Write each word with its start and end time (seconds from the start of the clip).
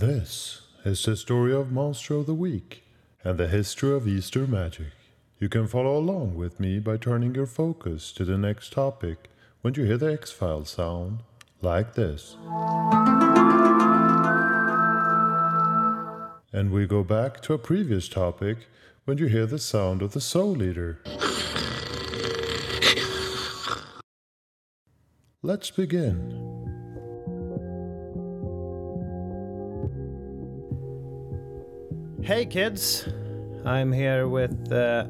This 0.00 0.62
is 0.82 1.04
the 1.04 1.14
story 1.14 1.52
of 1.52 1.72
Monster 1.72 2.14
of 2.14 2.24
the 2.24 2.32
Week 2.32 2.84
and 3.22 3.36
the 3.36 3.48
history 3.48 3.92
of 3.94 4.08
Easter 4.08 4.46
magic. 4.46 4.94
You 5.38 5.50
can 5.50 5.66
follow 5.66 5.94
along 5.98 6.36
with 6.36 6.58
me 6.58 6.78
by 6.78 6.96
turning 6.96 7.34
your 7.34 7.44
focus 7.44 8.10
to 8.12 8.24
the 8.24 8.38
next 8.38 8.72
topic 8.72 9.28
when 9.60 9.74
you 9.74 9.84
hear 9.84 9.98
the 9.98 10.10
X 10.10 10.32
File 10.32 10.64
sound 10.64 11.18
like 11.60 11.96
this. 11.96 12.38
And 16.50 16.70
we 16.70 16.86
go 16.86 17.04
back 17.04 17.42
to 17.42 17.52
a 17.52 17.58
previous 17.58 18.08
topic 18.08 18.68
when 19.04 19.18
you 19.18 19.26
hear 19.26 19.44
the 19.44 19.58
sound 19.58 20.00
of 20.00 20.12
the 20.12 20.20
Soul 20.22 20.62
Eater. 20.62 21.02
Let's 25.42 25.70
begin. 25.70 26.59
Hey 32.30 32.46
kids, 32.46 33.08
I'm 33.64 33.90
here 33.90 34.28
with 34.28 34.70
uh, 34.70 35.04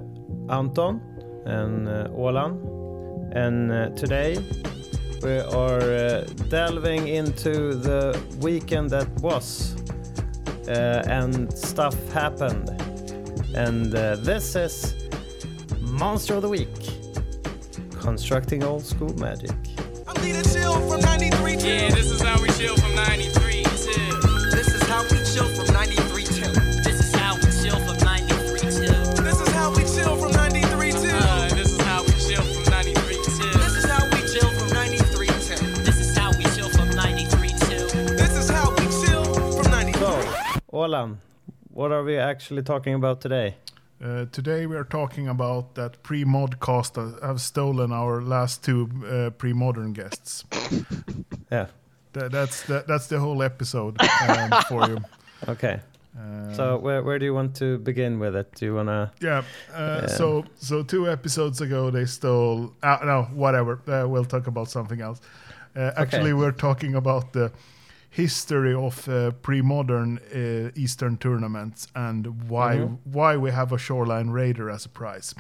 Anton 0.49 1.03
and 1.45 1.87
uh, 1.87 2.09
Olan, 2.17 2.57
and 3.37 3.71
uh, 3.71 3.91
today 3.91 4.39
we 5.23 5.37
are 5.41 5.83
uh, 5.83 6.25
delving 6.49 7.09
into 7.09 7.75
the 7.75 8.19
weekend 8.41 8.89
that 8.89 9.07
was, 9.21 9.77
uh, 10.67 11.03
and 11.09 11.53
stuff 11.53 11.95
happened. 12.11 12.71
And 13.55 13.95
uh, 13.95 14.17
this 14.17 14.57
is 14.57 14.95
Monster 15.79 16.37
of 16.37 16.41
the 16.41 16.49
Week 16.49 16.75
Constructing 18.01 18.65
Old 18.65 18.87
School 18.87 19.13
Magic. 19.19 19.51
I'm 20.09 20.17
chill 20.25 20.89
from 20.89 21.03
93. 21.03 21.53
Yeah, 21.53 21.91
this 21.91 22.11
is 22.11 22.23
how 22.23 22.41
we 22.41 22.49
chill 22.53 22.77
from 22.79 22.95
93 22.95 23.50
Olan, 40.81 41.19
what 41.71 41.93
are 41.93 42.03
we 42.03 42.17
actually 42.17 42.63
talking 42.63 42.95
about 42.95 43.21
today? 43.21 43.57
Uh, 44.03 44.25
today 44.33 44.65
we 44.67 44.77
are 44.77 44.85
talking 44.85 45.29
about 45.29 45.75
that 45.75 46.03
pre-modcast 46.03 46.95
that 46.95 47.23
have 47.23 47.39
stolen 47.39 47.93
our 47.93 48.23
last 48.23 48.65
two 48.65 48.89
uh, 49.07 49.29
pre-modern 49.31 49.93
guests. 49.93 50.45
Yeah, 51.53 51.67
That, 52.13 52.31
that's 52.33 52.63
that, 52.69 52.87
that's 52.87 53.09
the 53.09 53.19
whole 53.19 53.43
episode 53.43 54.01
um, 54.29 54.51
for 54.69 54.89
you. 54.89 54.99
okay. 55.49 55.81
Uh, 56.17 56.55
So, 56.55 56.79
where, 56.79 57.03
where 57.03 57.19
do 57.19 57.25
you 57.27 57.35
want 57.35 57.57
to 57.57 57.79
begin 57.79 58.19
with 58.21 58.35
it? 58.37 58.55
Do 58.55 58.65
you 58.67 58.75
want 58.77 58.89
to. 58.89 59.11
yeah, 59.21 59.43
uh, 59.75 60.07
so 60.07 60.45
so 60.57 60.83
two 60.83 61.11
episodes 61.11 61.61
ago 61.61 61.91
they 61.91 62.07
stole. 62.07 62.73
Uh, 62.83 62.99
no, 63.05 63.23
whatever. 63.35 63.81
Uh, 63.87 64.09
we'll 64.09 64.25
talk 64.25 64.47
about 64.47 64.71
something 64.71 65.01
else. 65.03 65.21
Uh, 65.77 65.91
actually, 65.97 66.33
we're 66.33 66.57
talking 66.57 66.95
about 66.95 67.33
the 67.33 67.51
history 68.11 68.75
of 68.75 69.09
uh, 69.09 69.31
pre-modern 69.43 70.19
uh, 70.19 70.71
Eastern 70.75 71.17
tournaments 71.19 71.89
and 71.95 72.49
why 72.51 72.77
Mhm. 72.77 72.99
why 73.05 73.37
we 73.37 73.51
have 73.53 73.73
a 73.73 73.79
Shoreline 73.79 74.31
Raider 74.31 74.71
as 74.71 74.87
a 74.87 74.89
prize. 74.89 75.35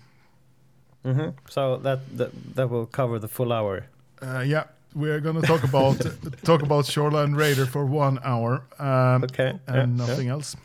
hmm 1.05 1.31
So, 1.49 1.77
that, 1.79 2.01
that, 2.19 2.31
that 2.55 2.69
will 2.71 2.87
cover 2.87 3.19
the 3.19 3.29
full 3.29 3.53
hour. 3.53 3.87
Uh, 4.23 4.41
yeah, 4.41 4.65
we're 4.95 5.21
gonna 5.21 5.43
talk 5.43 5.62
about 5.65 6.05
talk 6.45 6.62
about 6.62 6.87
Shoreline 6.87 7.35
Raider 7.35 7.67
for 7.67 7.85
one 7.87 8.19
hour, 8.23 8.62
um, 8.79 9.25
Okay. 9.25 9.59
and 9.67 9.97
yeah, 10.07 10.07
nothing 10.07 10.29
else. 10.29 10.57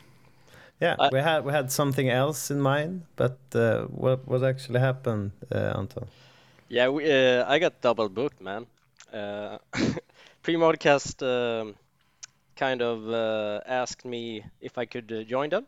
Yeah, 0.80 0.96
I- 0.98 1.10
we 1.12 1.20
had 1.20 1.44
we 1.44 1.52
had 1.52 1.70
something 1.72 2.08
else 2.10 2.50
in 2.50 2.60
mind, 2.60 3.02
but 3.16 3.38
uh, 3.54 3.86
what 3.86 4.26
what 4.28 4.42
actually 4.44 4.80
happened, 4.80 5.30
uh, 5.50 5.78
Anton? 5.78 6.08
Yeah, 6.68 6.88
we, 6.88 7.04
uh, 7.10 7.44
I 7.54 7.58
got 7.58 7.80
double 7.80 8.08
booked, 8.08 8.40
man. 8.40 8.66
Uh, 9.12 9.58
Pre-modcast 10.42 11.22
um, 11.22 11.74
kind 12.56 12.82
of 12.82 13.08
uh, 13.08 13.60
asked 13.66 14.04
me 14.04 14.44
if 14.60 14.78
I 14.78 14.86
could 14.86 15.12
uh, 15.12 15.22
join 15.24 15.50
them, 15.50 15.66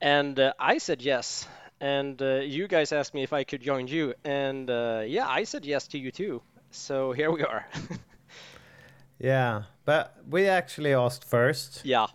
and 0.00 0.38
uh, 0.38 0.52
I 0.58 0.78
said 0.78 1.02
yes. 1.02 1.46
And 1.80 2.20
uh, 2.22 2.36
you 2.44 2.68
guys 2.68 2.92
asked 2.92 3.14
me 3.14 3.22
if 3.22 3.32
I 3.32 3.44
could 3.44 3.60
join 3.62 3.88
you, 3.88 4.14
and 4.24 4.70
uh, 4.70 5.02
yeah, 5.06 5.26
I 5.28 5.44
said 5.44 5.64
yes 5.66 5.88
to 5.88 5.98
you 5.98 6.10
too. 6.12 6.42
So 6.70 7.12
here 7.12 7.30
we 7.30 7.42
are. 7.42 7.66
Yeah, 9.18 9.62
but 9.84 10.14
we 10.28 10.46
actually 10.48 10.94
asked 10.94 11.24
first. 11.24 11.84
yeah, 11.84 12.06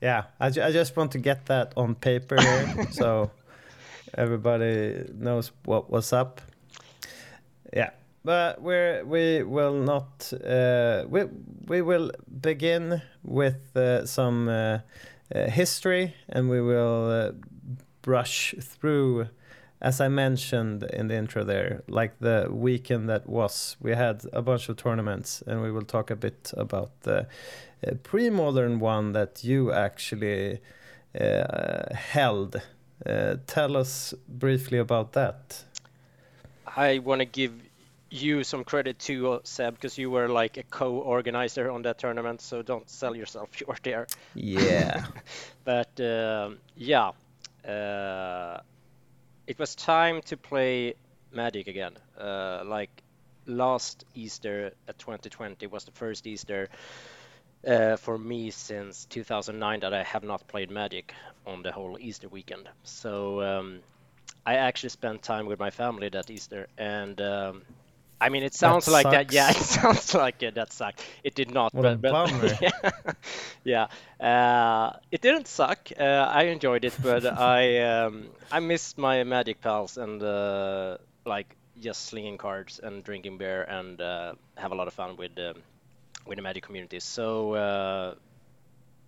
Yeah, 0.00 0.24
I, 0.40 0.50
ju- 0.50 0.62
I 0.62 0.72
just 0.72 0.96
want 0.96 1.12
to 1.12 1.18
get 1.18 1.46
that 1.46 1.72
on 1.76 1.94
paper 1.94 2.36
here, 2.42 2.72
so 2.90 3.30
everybody 4.14 5.04
knows 5.14 5.52
what 5.64 5.90
was 5.90 6.12
up. 6.12 6.40
Yeah, 7.72 7.90
but 8.24 8.60
we're 8.60 9.04
we 9.04 9.42
will 9.42 9.74
not 9.74 10.32
uh, 10.32 11.04
we 11.08 11.24
we 11.66 11.82
will 11.82 12.10
begin 12.40 13.02
with 13.22 13.76
uh, 13.76 14.06
some 14.06 14.48
uh, 14.48 14.78
uh, 15.34 15.48
history, 15.48 16.14
and 16.28 16.50
we 16.50 16.60
will 16.60 17.10
uh, 17.10 17.32
brush 18.02 18.54
through. 18.60 19.28
As 19.82 19.98
I 19.98 20.08
mentioned 20.08 20.82
in 20.82 21.08
the 21.08 21.16
intro 21.16 21.42
there, 21.42 21.82
like 21.88 22.18
the 22.20 22.48
weekend 22.50 23.08
that 23.08 23.26
was, 23.26 23.78
we 23.80 23.92
had 23.92 24.26
a 24.30 24.42
bunch 24.42 24.68
of 24.68 24.76
tournaments, 24.76 25.42
and 25.46 25.62
we 25.62 25.72
will 25.72 25.86
talk 25.86 26.10
a 26.10 26.16
bit 26.16 26.52
about 26.54 27.00
the 27.00 27.26
a 27.82 27.94
pre-modern 27.94 28.78
one 28.78 29.12
that 29.12 29.42
you 29.42 29.72
actually 29.72 30.60
uh, 31.18 31.94
held. 31.94 32.60
Uh, 33.06 33.36
tell 33.46 33.76
us 33.76 34.12
briefly 34.28 34.76
about 34.76 35.12
that. 35.14 35.64
I 36.76 36.98
want 36.98 37.20
to 37.20 37.24
give 37.24 37.69
you 38.10 38.44
some 38.44 38.64
credit 38.64 38.98
too, 38.98 39.32
uh, 39.32 39.38
Seb, 39.44 39.74
because 39.74 39.98
you 39.98 40.10
were 40.10 40.28
like 40.28 40.56
a 40.56 40.64
co-organizer 40.64 41.70
on 41.70 41.82
that 41.82 41.98
tournament. 41.98 42.40
So 42.40 42.62
don't 42.62 42.88
sell 42.88 43.14
yourself 43.16 43.50
short 43.56 43.80
there. 43.82 44.06
Yeah. 44.34 45.06
But 45.64 46.00
um, 46.00 46.58
yeah, 46.76 47.12
uh, 47.68 48.60
it 49.46 49.58
was 49.58 49.74
time 49.74 50.22
to 50.22 50.36
play 50.36 50.94
Magic 51.32 51.68
again. 51.68 51.96
Uh, 52.18 52.62
like 52.64 52.90
last 53.46 54.04
Easter 54.14 54.72
at 54.88 54.98
2020 54.98 55.66
was 55.66 55.84
the 55.84 55.92
first 55.92 56.26
Easter 56.26 56.68
uh, 57.66 57.96
for 57.96 58.18
me 58.18 58.50
since 58.50 59.04
2009 59.06 59.80
that 59.80 59.92
I 59.94 60.02
have 60.02 60.24
not 60.24 60.46
played 60.48 60.70
Magic 60.70 61.12
on 61.46 61.62
the 61.62 61.72
whole 61.72 61.96
Easter 62.00 62.28
weekend. 62.28 62.68
So 62.84 63.42
um, 63.42 63.80
I 64.46 64.56
actually 64.56 64.90
spent 64.90 65.22
time 65.22 65.46
with 65.46 65.58
my 65.58 65.70
family 65.70 66.08
that 66.10 66.30
Easter, 66.30 66.68
and 66.78 67.20
um, 67.20 67.62
I 68.20 68.28
mean 68.28 68.42
it 68.42 68.54
sounds 68.54 68.90
like 68.90 69.10
that. 69.10 69.30
Yeah, 69.30 69.50
it 69.56 69.56
sounds 69.56 70.14
like 70.14 70.42
uh, 70.42 70.50
that 70.54 70.72
sucked. 70.72 71.02
It 71.24 71.34
did 71.34 71.50
not. 71.50 71.72
What 71.72 71.86
a 71.86 71.96
but, 71.96 72.18
but 72.40 72.60
yeah, 72.60 72.70
yeah. 73.64 73.86
Uh, 74.28 74.96
it 75.10 75.20
didn't 75.20 75.48
suck. 75.48 75.90
Uh, 75.98 76.02
I 76.02 76.44
enjoyed 76.44 76.84
it, 76.84 76.96
but 77.00 77.24
I 77.38 77.78
um, 78.04 78.30
I 78.50 78.60
missed 78.60 78.98
my 78.98 79.24
Magic 79.24 79.60
pals 79.60 79.96
and 79.96 80.22
uh, 80.22 80.98
like 81.24 81.56
just 81.80 82.06
slinging 82.06 82.38
cards 82.38 82.80
and 82.82 83.02
drinking 83.02 83.38
beer 83.38 83.62
and 83.62 84.00
uh, 84.00 84.34
have 84.56 84.72
a 84.72 84.74
lot 84.74 84.86
of 84.88 84.94
fun 84.94 85.16
with 85.16 85.38
um, 85.38 85.62
with 86.26 86.36
the 86.36 86.42
Magic 86.42 86.64
community. 86.64 87.00
So 87.00 87.54
uh, 87.54 88.14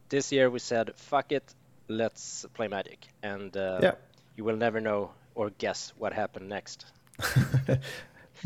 this 0.09 0.33
year 0.33 0.51
we 0.51 0.59
said, 0.59 0.93
"Fuck 0.97 1.33
it, 1.33 1.55
let's 1.89 2.47
play 2.55 2.69
Magic," 2.69 3.07
and 3.23 3.57
uh, 3.57 3.81
Yeah. 3.83 3.95
you 4.37 4.45
will 4.45 4.57
never 4.57 4.81
know 4.81 5.13
or 5.35 5.51
guess 5.51 5.93
what 5.99 6.13
happened 6.13 6.49
next. 6.49 6.87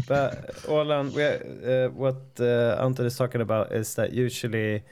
But 0.07 0.65
Orlan, 0.69 1.13
we, 1.13 1.25
uh, 1.25 1.89
what 1.91 2.23
uh, 2.41 2.77
Anton 2.81 3.07
is 3.07 3.17
talking 3.17 3.41
about 3.41 3.73
is 3.73 3.95
that 3.95 4.13
usually, 4.13 4.83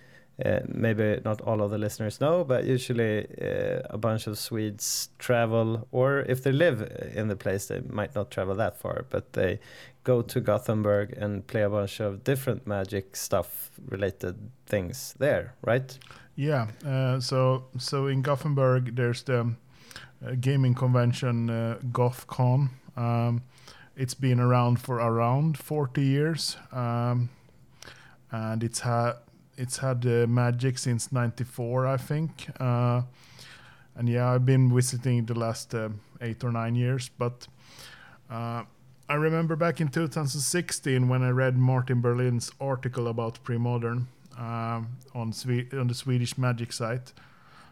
uh, 0.44 0.60
maybe 0.66 1.20
not 1.24 1.40
all 1.42 1.62
of 1.62 1.70
the 1.70 1.78
listeners 1.78 2.20
know, 2.20 2.44
but 2.44 2.64
usually 2.64 3.26
uh, 3.40 3.80
a 3.90 3.98
bunch 3.98 4.26
of 4.26 4.38
Swedes 4.38 5.10
travel, 5.18 5.86
or 5.92 6.20
if 6.20 6.42
they 6.42 6.52
live 6.52 6.82
in 7.14 7.28
the 7.28 7.36
place, 7.36 7.66
they 7.66 7.80
might 7.88 8.14
not 8.14 8.30
travel 8.30 8.54
that 8.54 8.78
far, 8.78 9.06
but 9.10 9.32
they 9.34 9.60
go 10.04 10.22
to 10.22 10.40
Gothenburg 10.40 11.14
and 11.16 11.46
play 11.46 11.62
a 11.62 11.70
bunch 11.70 12.00
of 12.00 12.24
different 12.24 12.66
magic 12.66 13.16
stuff 13.16 13.70
related 13.88 14.36
things 14.66 15.14
there, 15.18 15.54
right? 15.62 15.98
Yeah, 16.36 16.68
uh, 16.84 17.20
so 17.20 17.64
so 17.78 18.06
in 18.08 18.22
Gothenburg 18.22 18.96
there's 18.96 19.22
the 19.22 19.54
uh, 20.24 20.34
gaming 20.40 20.74
convention 20.74 21.50
uh, 21.50 21.78
GothCon. 21.92 22.70
Um, 22.96 23.42
it's 23.96 24.14
been 24.14 24.40
around 24.40 24.80
for 24.80 24.96
around 24.96 25.58
40 25.58 26.02
years, 26.02 26.56
um, 26.72 27.28
and 28.30 28.62
it's 28.64 28.80
had 28.80 29.14
it's 29.56 29.78
had 29.78 30.04
uh, 30.06 30.26
magic 30.26 30.78
since 30.78 31.12
'94, 31.12 31.86
I 31.86 31.96
think. 31.96 32.48
Uh, 32.60 33.02
and 33.96 34.08
yeah, 34.08 34.30
I've 34.32 34.44
been 34.44 34.74
visiting 34.74 35.26
the 35.26 35.34
last 35.38 35.74
uh, 35.74 35.90
eight 36.20 36.44
or 36.44 36.52
nine 36.52 36.74
years, 36.74 37.10
but. 37.18 37.46
Uh, 38.30 38.64
I 39.06 39.14
remember 39.16 39.54
back 39.54 39.82
in 39.82 39.88
2016 39.88 41.08
when 41.08 41.22
I 41.22 41.28
read 41.28 41.58
Martin 41.58 42.00
Berlin's 42.00 42.50
article 42.58 43.06
about 43.08 43.38
pre-modern. 43.44 44.06
um, 44.38 44.96
on 45.14 45.32
Swe- 45.32 45.68
on 45.78 45.88
the 45.88 45.94
Swedish 45.94 46.38
Magic 46.38 46.72
site. 46.72 47.12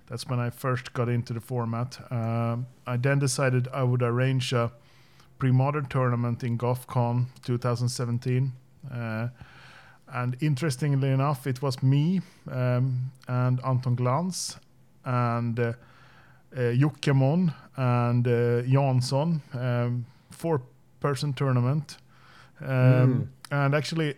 That's 0.08 0.26
when 0.28 0.38
I 0.40 0.50
first 0.50 0.92
got 0.92 1.08
into 1.08 1.32
the 1.32 1.40
format. 1.40 1.98
Um, 2.12 2.66
I 2.86 2.98
then 2.98 3.18
decided 3.18 3.66
I 3.72 3.82
would 3.82 4.02
arrange 4.02 4.52
a 4.52 4.70
pre-modern 5.42 5.86
tournament 5.86 6.44
in 6.44 6.56
GothCon 6.56 7.26
2017. 7.42 8.52
Uh, 8.94 9.26
and 10.14 10.36
interestingly 10.40 11.08
enough, 11.08 11.48
it 11.48 11.60
was 11.60 11.82
me 11.82 12.20
um, 12.48 13.10
and 13.26 13.58
Anton 13.64 13.96
Glans 13.96 14.56
and 15.04 15.58
uh, 15.58 15.72
uh, 16.56 16.70
and 17.76 18.28
uh, 18.28 18.62
Jansson, 18.62 19.40
um, 19.54 20.06
four-person 20.30 21.32
tournament. 21.32 21.96
Um, 22.60 23.28
And 23.50 23.74
actually, 23.74 24.14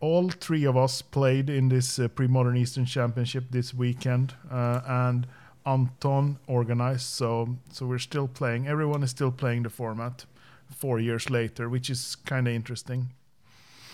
all 0.00 0.28
three 0.28 0.66
of 0.66 0.76
us 0.76 1.02
played 1.02 1.50
in 1.50 1.68
this 1.68 1.98
uh, 2.00 2.08
pre-modern 2.08 2.56
Eastern 2.56 2.84
Championship 2.84 3.44
this 3.50 3.72
weekend, 3.72 4.34
uh, 4.50 4.80
and 4.86 5.26
Anton 5.64 6.38
organized. 6.48 7.06
So, 7.06 7.58
so 7.70 7.86
we're 7.86 7.98
still 8.00 8.26
playing. 8.26 8.66
Everyone 8.66 9.04
is 9.04 9.10
still 9.10 9.30
playing 9.30 9.62
the 9.62 9.70
format 9.70 10.26
four 10.70 11.00
years 11.00 11.30
later, 11.30 11.68
which 11.68 11.90
is 11.90 12.16
kind 12.16 12.48
of 12.48 12.54
interesting. 12.54 13.10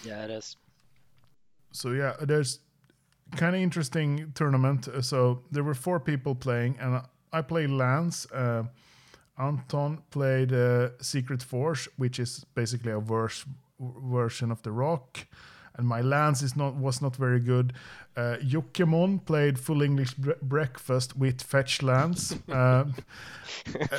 Yeah, 0.05 0.25
it 0.25 0.31
is. 0.31 0.57
So 1.73 1.93
yeah, 1.93 2.15
there's 2.21 2.61
kind 3.37 3.55
of 3.55 3.63
interesting 3.63 4.33
tournament. 4.35 4.89
Uh, 4.89 5.03
So 5.03 5.43
there 5.53 5.63
were 5.65 5.75
four 5.75 6.01
people 6.01 6.35
playing, 6.35 6.79
and 6.81 7.03
I- 7.33 7.43
played 7.43 7.71
Lance. 7.71 8.27
Uh, 8.33 8.65
Anton 9.39 10.03
played 10.11 10.53
uh, 10.53 10.91
Secret 11.01 11.43
Force, 11.43 11.89
which 11.97 12.19
is 12.19 12.45
basically 12.55 12.93
a 12.93 13.01
verse, 13.01 13.47
version 13.81 14.51
of 14.51 14.61
the 14.63 14.71
Rock. 14.73 15.27
And 15.77 15.87
my 15.87 16.01
Lance 16.03 16.43
is 16.43 16.57
not 16.57 16.75
was 16.75 17.01
not 17.01 17.17
very 17.17 17.41
good. 17.41 17.73
Uh, 18.17 18.37
Jokemon 18.43 19.25
played 19.25 19.59
Full 19.59 19.83
English 19.83 20.15
bre- 20.15 20.41
Breakfast 20.43 21.17
with 21.17 21.41
Fetch 21.43 21.81
Lands, 21.83 22.35
uh, 22.53 22.85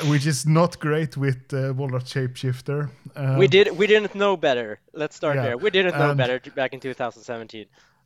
which 0.08 0.26
is 0.28 0.46
not 0.46 0.80
great 0.80 1.18
with 1.18 1.54
uh, 1.54 1.74
Volrath's 1.74 2.14
Shapeshifter. 2.14 2.90
Uh, 3.16 3.36
we 3.40 3.48
did 3.48 3.78
we 3.78 3.88
didn't 3.88 4.14
know 4.16 4.38
better. 4.38 4.80
Let's 4.94 5.16
start 5.16 5.36
yeah, 5.36 5.44
there. 5.44 5.58
We 5.58 5.70
didn't 5.70 5.98
know 5.98 6.10
and- 6.10 6.18
better 6.18 6.40
back 6.56 6.74
in 6.74 6.80
2017. 6.80 7.66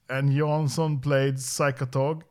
and 0.10 0.30
Jansson 0.30 1.02
played 1.02 1.36
Psychotog, 1.38 2.22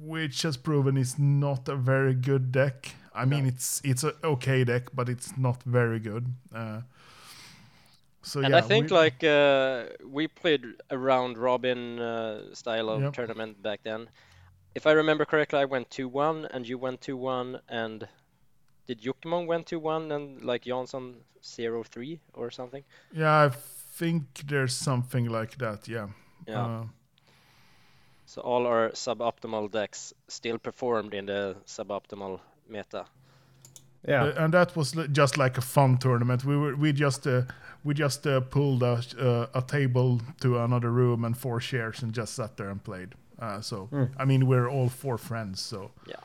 which 0.00 0.42
has 0.42 0.56
proven 0.56 0.96
is 0.96 1.18
not 1.18 1.68
a 1.68 1.76
very 1.76 2.14
good 2.14 2.52
deck. 2.52 2.94
I 3.14 3.24
mean, 3.24 3.46
it's 3.46 3.80
it's 3.84 4.04
an 4.04 4.12
okay 4.22 4.64
deck, 4.64 4.84
but 4.94 5.08
it's 5.08 5.36
not 5.36 5.62
very 5.64 6.00
good. 6.00 6.26
Uh, 6.54 6.80
so 8.24 8.40
And 8.40 8.50
yeah, 8.50 8.58
I 8.58 8.62
think 8.62 8.90
we- 8.90 8.96
like 8.96 9.22
uh, 9.22 9.84
we 10.16 10.26
played 10.28 10.64
a 10.90 10.96
round 10.98 11.38
robin 11.38 11.98
uh, 12.00 12.54
style 12.54 12.88
of 12.90 13.02
Yep. 13.02 13.12
tournament 13.14 13.62
back 13.62 13.80
then. 13.84 14.08
If 14.74 14.86
I 14.86 14.92
remember 14.92 15.24
correctly, 15.24 15.60
I 15.60 15.66
went 15.66 15.88
2-1 15.90 16.46
and 16.52 16.66
you 16.66 16.78
went 16.78 17.00
2-1 17.00 17.60
and 17.68 18.08
did 18.86 19.00
Jukmon 19.00 19.46
went 19.46 19.66
2-1 19.66 20.10
and 20.12 20.42
like 20.42 20.64
Jansson 20.64 21.14
0-3 21.42 22.18
or 22.34 22.50
something? 22.50 22.82
yeah, 23.12 23.46
I 23.46 23.50
think 23.98 24.22
there's 24.48 24.74
something 24.74 25.26
like 25.30 25.56
that. 25.58 25.86
Yeah. 25.88 26.08
Yeah. 26.48 26.64
Uh, 26.66 26.84
So 28.26 28.40
all 28.42 28.66
our 28.66 28.90
suboptimal 28.94 29.70
decks 29.70 30.14
still 30.28 30.58
performed 30.58 31.14
in 31.14 31.26
the 31.26 31.56
suboptimal 31.66 32.40
meta. 32.68 33.04
Yeah. 34.06 34.24
Uh, 34.24 34.44
and 34.44 34.54
that 34.54 34.76
was 34.76 34.92
just 35.12 35.38
like 35.38 35.58
a 35.58 35.62
fun 35.62 35.98
tournament. 35.98 36.44
We 36.44 36.56
were 36.56 36.76
we 36.76 36.92
just 36.92 37.26
uh, 37.26 37.42
we 37.84 37.94
just 37.94 38.26
uh, 38.26 38.40
pulled 38.40 38.82
a, 38.82 39.02
uh, 39.18 39.46
a 39.54 39.62
table 39.62 40.20
to 40.40 40.58
another 40.58 40.90
room 40.90 41.24
and 41.24 41.36
four 41.36 41.60
chairs 41.60 42.02
and 42.02 42.12
just 42.12 42.34
sat 42.34 42.56
there 42.56 42.70
and 42.70 42.82
played. 42.82 43.14
Uh, 43.38 43.60
so 43.60 43.88
I 44.16 44.24
mean, 44.24 44.46
we're 44.46 44.68
all 44.68 44.88
four 44.88 45.18
friends. 45.18 45.60
So 45.60 45.90
Yeah. 46.06 46.16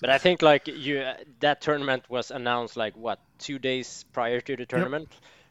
But 0.00 0.10
I 0.10 0.18
think 0.18 0.42
like 0.42 0.68
you 0.68 1.04
that 1.40 1.60
tournament 1.60 2.04
was 2.08 2.30
announced 2.30 2.76
like 2.76 2.96
what 2.96 3.18
two 3.38 3.58
days 3.58 4.04
prior 4.12 4.40
to 4.40 4.56
the 4.56 4.66
tournament 4.66 5.08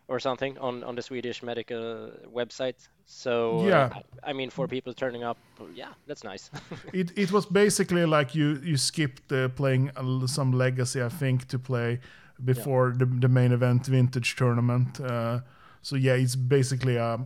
or 0.08 0.20
something 0.20 0.58
on 0.60 0.84
on 0.84 0.96
the 0.96 1.02
Swedish 1.02 1.44
medical 1.44 2.12
website. 2.34 2.90
So 3.06 3.60
uh, 3.60 3.64
Yeah. 3.64 3.90
I 4.24 4.34
mean 4.34 4.50
for 4.50 4.68
people 4.68 4.94
turning 4.94 5.24
up, 5.24 5.38
yeah, 5.76 5.94
that's 6.08 6.24
nice. 6.24 6.52
it 6.94 7.12
it 7.18 7.32
was 7.32 7.46
basically 7.46 8.06
like 8.06 8.36
you 8.36 8.60
you 8.64 8.78
skipped 8.78 9.32
uh, 9.32 9.50
playing 9.50 9.92
some 10.28 10.58
legacy, 10.58 11.02
I 11.02 11.10
think, 11.10 11.48
to 11.48 11.60
play 11.60 12.00
before 12.46 12.94
the 12.98 13.06
the 13.06 13.28
main 13.28 13.52
event 13.52 13.88
vintage 13.88 14.36
tournament. 14.36 15.00
Uh, 15.00 15.40
so 15.82 15.96
yeah, 15.96 16.24
it's 16.24 16.36
basically 16.36 16.98
a 16.98 17.20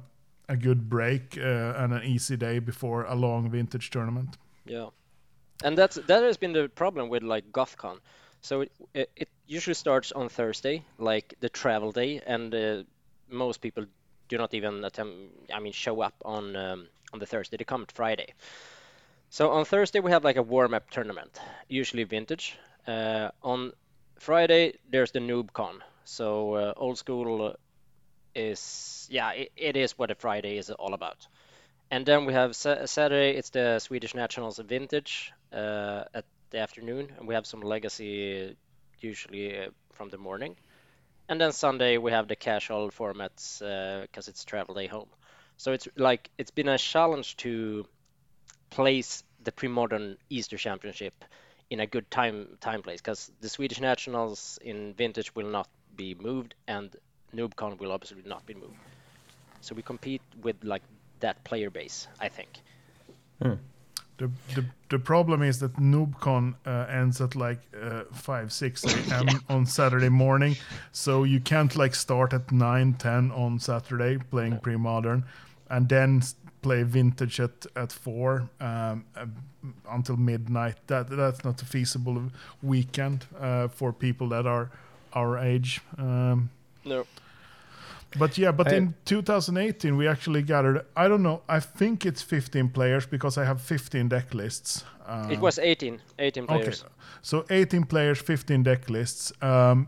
a 0.48 0.56
good 0.58 0.90
break 0.90 1.38
uh, 1.38 1.84
and 1.84 1.94
an 1.94 2.04
easy 2.04 2.38
day 2.38 2.60
before 2.60 3.06
a 3.06 3.16
long 3.16 3.50
vintage 3.52 3.90
tournament. 3.90 4.38
yeah. 4.66 4.90
And 5.64 5.78
that's 5.78 5.96
that 6.08 6.24
has 6.24 6.38
been 6.38 6.54
the 6.54 6.70
problem 6.70 7.10
with 7.10 7.24
like 7.24 7.52
GothCon. 7.52 8.00
So 8.42 8.62
it, 8.62 8.72
it, 8.94 9.10
it 9.16 9.30
usually 9.52 9.74
starts 9.74 10.12
on 10.14 10.30
Thursday, 10.30 10.84
like 10.98 11.36
the 11.42 11.50
travel 11.50 11.92
day, 11.92 12.22
and 12.26 12.56
uh, 12.56 12.84
most 13.30 13.62
people 13.62 13.86
do 14.30 14.38
not 14.38 14.54
even 14.54 14.86
attempt. 14.86 15.52
I 15.54 15.60
mean, 15.60 15.74
show 15.74 16.02
up 16.02 16.16
on 16.24 16.56
um, 16.56 16.88
on 17.14 17.20
the 17.20 17.26
Thursday. 17.26 17.58
They 17.58 17.66
come 17.66 17.86
Friday. 17.94 18.34
So 19.30 19.52
on 19.52 19.66
Thursday 19.66 20.00
we 20.00 20.12
have 20.12 20.24
like 20.24 20.38
a 20.38 20.44
warm-up 20.44 20.90
tournament, 20.90 21.40
usually 21.68 22.04
vintage. 22.04 22.58
Uh, 22.88 23.30
on 23.44 23.72
Friday 24.20 24.74
there's 24.90 25.12
the 25.12 25.20
NoobCon. 25.20 25.80
So 26.06 26.56
uh, 26.56 26.74
old 26.76 26.98
school 26.98 27.56
is 28.36 29.08
yeah, 29.12 29.32
it, 29.32 29.52
it 29.56 29.76
is 29.76 29.98
what 29.98 30.12
a 30.12 30.16
Friday 30.16 30.58
is 30.58 30.70
all 30.70 30.94
about. 30.94 31.28
And 31.92 32.06
then 32.06 32.26
we 32.26 32.34
have 32.34 32.56
sa- 32.56 32.86
Saturday, 32.86 33.38
it's 33.38 33.50
the 33.50 33.80
Swedish 33.80 34.16
Nationals 34.16 34.60
Vintage 34.60 35.34
uh, 35.52 36.04
at 36.14 36.26
the 36.52 36.60
afternoon, 36.60 37.12
and 37.18 37.28
we 37.28 37.36
have 37.36 37.46
some 37.46 37.62
legacy 37.62 38.56
usually 39.04 39.58
uh, 39.58 39.70
from 39.94 40.10
the 40.10 40.18
morning. 40.18 40.56
And 41.30 41.40
then 41.40 41.52
Sunday 41.52 41.98
we 41.98 42.12
have 42.12 42.28
the 42.28 42.36
casual 42.36 42.92
formats 42.92 43.60
because 44.02 44.28
it's 44.28 44.44
travel 44.44 44.76
day 44.76 44.88
home. 44.88 45.10
So 45.58 45.74
it's 45.74 45.88
like 45.96 46.30
it's 46.38 46.52
been 46.52 46.68
a 46.68 46.78
challenge 46.78 47.38
to 47.38 47.86
place 48.70 49.24
the 49.44 49.52
pre-modern 49.52 50.18
Easter 50.30 50.58
Championship 50.58 51.14
in 51.70 51.80
a 51.80 51.88
good 51.88 52.10
time 52.12 52.58
time 52.60 52.82
place 52.82 53.00
because 53.02 53.32
the 53.42 53.50
Swedish 53.50 53.80
Nationals 53.80 54.60
in 54.62 54.94
Vintage 54.94 55.34
will 55.36 55.48
not 55.48 55.70
be 55.96 56.16
moved 56.16 56.56
and 56.68 56.96
NoobCon 57.36 57.80
will 57.80 57.92
obviously 57.92 58.24
not 58.26 58.46
be 58.46 58.54
moved. 58.54 58.76
So 59.62 59.76
we 59.76 59.84
compete 59.84 60.22
with 60.42 60.64
like 60.64 60.84
that 61.20 61.44
player 61.44 61.70
base, 61.70 62.08
I 62.20 62.30
think. 62.30 62.50
The, 64.22 64.30
the, 64.54 64.66
the 64.90 65.00
problem 65.00 65.42
is 65.42 65.58
that 65.60 65.74
NoobCon 65.78 66.54
uh, 66.64 66.86
ends 66.88 67.20
at 67.22 67.36
like 67.36 67.58
uh, 67.82 68.04
5, 68.14 68.54
6 68.54 68.84
a.m. 69.10 69.28
on 69.50 69.66
Saturday 69.66 70.10
morning. 70.10 70.58
So 70.92 71.24
you 71.24 71.40
can't 71.40 71.76
like 71.76 71.96
start 71.96 72.32
at 72.32 72.52
9, 72.52 72.94
10 72.94 73.32
on 73.32 73.60
Saturday 73.60 74.20
playing 74.30 74.60
pre-modern 74.60 75.26
and 75.72 75.90
then 75.90 76.22
play 76.62 76.84
vintage 76.84 77.40
at, 77.40 77.66
at 77.76 77.92
4 77.92 78.48
um, 78.60 79.06
uh, 79.16 79.26
until 79.90 80.18
midnight. 80.18 80.76
That 80.86 81.10
That's 81.10 81.44
not 81.44 81.60
a 81.64 81.66
feasible 81.66 82.32
weekend 82.62 83.26
uh, 83.40 83.70
for 83.70 83.92
people 83.92 84.30
that 84.30 84.46
are 84.46 84.70
our 85.14 85.40
age. 85.40 85.82
Um, 85.98 86.52
No. 86.86 87.06
But 88.20 88.38
yeah, 88.38 88.52
but 88.52 88.68
I- 88.72 88.76
in 88.78 88.94
2018 89.06 89.98
we 89.98 90.08
actually 90.08 90.42
gathered. 90.44 90.86
I 90.96 91.08
don't 91.08 91.22
know. 91.24 91.42
I 91.50 91.60
think 91.60 92.06
it's 92.06 92.22
15 92.22 92.70
players 92.70 93.06
because 93.06 93.38
I 93.42 93.46
have 93.46 93.60
15 93.62 94.10
deck 94.10 94.34
lists. 94.34 94.84
Uh, 95.08 95.28
It 95.32 95.40
was 95.40 95.60
18, 95.60 96.00
18 96.20 96.46
players. 96.48 96.84
Okay, 96.84 96.94
so 97.22 97.46
18 97.50 97.86
players, 97.86 98.20
15 98.22 98.64
deck 98.64 98.90
lists. 98.90 99.34
Um, 99.42 99.88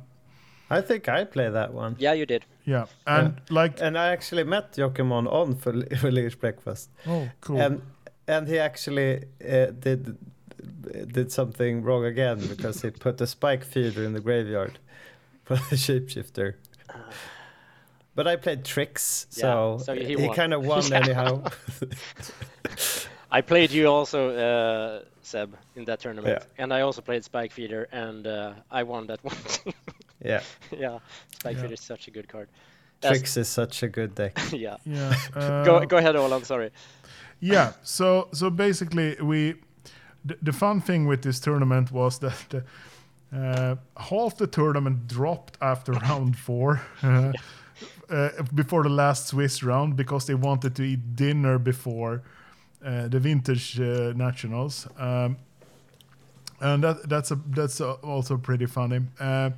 I 0.70 0.82
think 0.82 1.08
I 1.08 1.26
play 1.26 1.50
that 1.52 1.74
one. 1.74 1.96
Yeah, 2.00 2.14
you 2.18 2.26
did. 2.26 2.46
yeah, 2.66 2.86
and 3.06 3.34
like 3.50 3.82
And 3.82 3.96
I 3.98 4.12
actually 4.14 4.44
met 4.44 4.74
Jokimon 4.78 5.28
on 5.32 5.56
for 5.56 5.72
Village 6.02 6.40
Breakfast. 6.42 6.90
oh, 7.08 7.30
cool. 7.42 7.62
And 7.62 7.82
and 8.28 8.48
he 8.48 8.58
actually 8.60 9.26
uh, 9.48 9.68
did 9.80 10.18
did 11.14 11.32
something 11.32 11.84
wrong 11.84 12.06
again 12.06 12.40
because 12.50 12.82
he 12.82 12.92
put 12.92 13.22
a 13.22 13.28
spike 13.28 13.64
feeder 13.66 14.04
in 14.04 14.14
the 14.14 14.20
graveyard 14.22 14.80
for 15.44 15.56
the 15.70 15.76
shapeshifter. 15.76 16.54
But 18.16 18.28
I 18.28 18.36
played 18.36 18.64
Trix, 18.64 19.26
so, 19.30 19.78
Yeah, 19.80 19.84
so 19.86 19.94
he 19.96 20.16
he, 20.16 20.30
kind 20.36 20.54
of 20.54 20.66
won 20.66 20.94
anyhow. 21.02 21.44
I 23.32 23.42
played 23.42 23.72
you 23.72 23.88
also, 23.88 24.30
uh, 24.30 25.02
Seb, 25.22 25.56
in 25.76 25.86
that 25.86 26.00
tournament, 26.00 26.38
Yeah. 26.42 26.64
and 26.64 26.72
I 26.74 26.82
also 26.82 27.02
played 27.02 27.24
Spike 27.24 27.52
Feeder, 27.52 27.88
and 27.92 28.28
uh, 28.28 28.54
I 28.70 28.84
won 28.84 29.08
that 29.08 29.24
one. 29.24 29.36
yeah, 30.24 30.42
yeah, 30.72 31.00
Spike 31.40 31.56
Yeah. 31.56 31.62
Feeder 31.62 31.74
is 31.74 31.82
such 31.82 32.08
a 32.08 32.12
good 32.12 32.28
card. 32.28 32.48
That's- 33.02 33.20
Trix 33.20 33.38
is 33.38 33.50
such 33.50 33.84
a 33.84 33.88
good 33.88 34.14
deck. 34.16 34.38
yeah. 34.52 34.78
yeah, 34.86 35.14
uh, 35.36 35.64
Go 35.66 35.86
go 35.86 35.98
ahead, 35.98 36.16
Olan. 36.16 36.46
Sorry. 36.46 36.70
yeah. 37.40 37.74
So 37.84 38.28
so 38.34 38.50
basically 38.50 39.16
we. 39.22 39.56
The, 40.26 40.38
the 40.42 40.54
fun 40.54 40.80
thing 40.82 41.06
with 41.10 41.22
this 41.22 41.40
tournament 41.42 41.92
was 41.92 42.20
that 42.20 42.46
the, 42.50 42.64
uh, 43.38 43.76
half 43.98 44.38
the 44.38 44.48
tournament 44.48 45.06
dropped 45.08 45.58
after 45.60 45.92
round 45.92 46.38
four. 46.38 46.80
Uh, 48.14 48.44
before 48.54 48.84
the 48.84 48.90
last 48.90 49.28
Swiss 49.30 49.64
round 49.64 49.96
because 49.96 50.28
they 50.28 50.36
wanted 50.36 50.76
to 50.76 50.84
eat 50.84 51.16
dinner 51.16 51.58
before 51.58 52.22
uh, 52.86 53.08
the 53.08 53.20
vintage 53.20 53.80
uh, 53.80 54.14
nationals. 54.16 54.88
Um, 55.00 55.38
and 56.62 56.84
that 56.84 57.10
that's 57.10 57.32
a 57.32 57.40
that's 57.48 57.80
a, 57.80 57.94
also 58.04 58.38
pretty 58.38 58.68
funny. 58.68 59.00
Uh, 59.20 59.50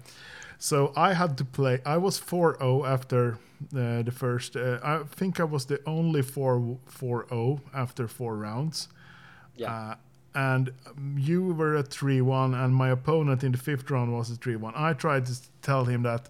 so 0.57 0.93
I 0.95 1.13
had 1.13 1.37
to 1.39 1.43
play. 1.43 1.81
I 1.85 1.97
was 1.97 2.17
4-0 2.17 2.87
after 2.87 3.33
uh, 3.75 4.03
the 4.03 4.13
first. 4.15 4.55
Uh, 4.55 4.79
I 4.81 5.03
think 5.03 5.41
I 5.41 5.43
was 5.43 5.65
the 5.65 5.81
only 5.85 6.21
4 6.21 6.77
4-0 6.89 7.59
after 7.73 8.07
four 8.07 8.37
rounds. 8.37 8.87
Yeah. 9.57 9.95
And 10.33 10.71
you 11.17 11.53
were 11.53 11.75
at 11.75 11.89
3-1 11.89 12.55
and 12.63 12.73
my 12.73 12.89
opponent 12.89 13.43
in 13.43 13.51
the 13.51 13.57
fifth 13.57 13.91
round 13.91 14.13
was 14.13 14.31
at 14.31 14.39
3-1. 14.39 14.71
I 14.75 14.93
tried 14.93 15.25
to 15.25 15.35
tell 15.61 15.83
him 15.83 16.03
that 16.03 16.29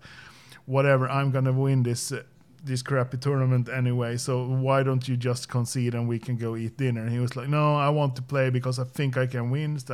whatever, 0.66 1.10
I'm 1.10 1.32
to 1.46 1.54
win 1.54 1.84
this 1.84 2.12
uh, 2.12 2.24
this 2.64 2.82
crappy 2.82 3.18
tournament 3.18 3.70
anyway. 3.70 4.18
So 4.18 4.46
why 4.48 4.84
don't 4.84 5.08
you 5.08 5.16
just 5.16 5.50
concede 5.50 5.94
and 5.94 6.08
we 6.08 6.20
can 6.20 6.36
go 6.36 6.56
eat 6.56 6.78
dinner? 6.78 7.02
And 7.02 7.12
he 7.12 7.20
was 7.20 7.36
like, 7.36 7.48
"No, 7.48 7.76
I 7.76 7.90
want 7.90 8.16
to 8.18 8.22
play 8.22 8.50
because 8.50 8.80
I 8.80 8.84
think 8.84 9.18
I 9.18 9.28
can 9.28 9.50
win." 9.50 9.76
It's 9.76 9.90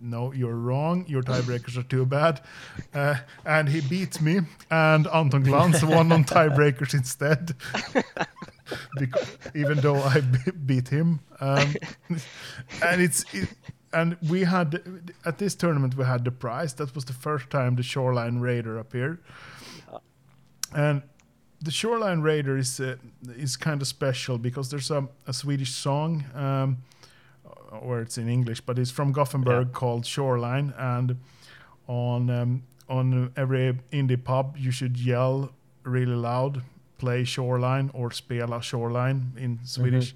"No, 0.00 0.32
you're 0.32 0.56
wrong. 0.56 1.04
Your 1.08 1.22
tiebreakers 1.22 1.76
are 1.76 1.84
too 1.84 2.04
bad." 2.04 2.40
Uh, 2.92 3.16
and 3.46 3.68
he 3.68 3.80
beat 3.80 4.20
me, 4.20 4.40
and 4.70 5.06
Anton 5.08 5.44
Glantz 5.44 5.82
won 5.82 6.12
on 6.12 6.24
tiebreakers 6.24 6.94
instead. 6.94 7.54
because, 8.98 9.38
even 9.54 9.78
though 9.78 9.96
I 9.96 10.20
beat 10.20 10.88
him, 10.88 11.20
um, 11.40 11.74
and 12.82 13.00
it's 13.00 13.24
it, 13.32 13.48
and 13.92 14.16
we 14.28 14.44
had 14.44 14.80
at 15.24 15.38
this 15.38 15.54
tournament 15.54 15.96
we 15.96 16.04
had 16.04 16.24
the 16.24 16.30
prize. 16.30 16.74
That 16.74 16.94
was 16.94 17.04
the 17.04 17.12
first 17.12 17.50
time 17.50 17.76
the 17.76 17.82
Shoreline 17.82 18.40
Raider 18.40 18.78
appeared, 18.78 19.22
and 20.74 21.02
the 21.60 21.70
Shoreline 21.70 22.22
Raider 22.22 22.56
is 22.58 22.80
uh, 22.80 22.96
is 23.36 23.56
kind 23.56 23.80
of 23.82 23.88
special 23.88 24.38
because 24.38 24.70
there's 24.70 24.90
a, 24.90 25.08
a 25.26 25.32
Swedish 25.32 25.72
song, 25.74 26.24
um, 26.34 26.78
or 27.80 28.00
it's 28.00 28.18
in 28.18 28.28
English, 28.28 28.60
but 28.60 28.78
it's 28.78 28.90
from 28.90 29.12
Gothenburg 29.12 29.72
called 29.72 30.04
Shoreline, 30.04 30.74
and 30.76 31.16
on 31.86 32.30
um, 32.30 32.62
on 32.88 33.32
every 33.36 33.78
indie 33.92 34.22
pub 34.22 34.56
you 34.58 34.70
should 34.70 34.98
yell 34.98 35.52
really 35.84 36.14
loud, 36.14 36.62
play 36.98 37.24
Shoreline 37.24 37.90
or 37.94 38.10
spela 38.10 38.60
Shoreline 38.62 39.32
in 39.36 39.58
Swedish. 39.64 40.14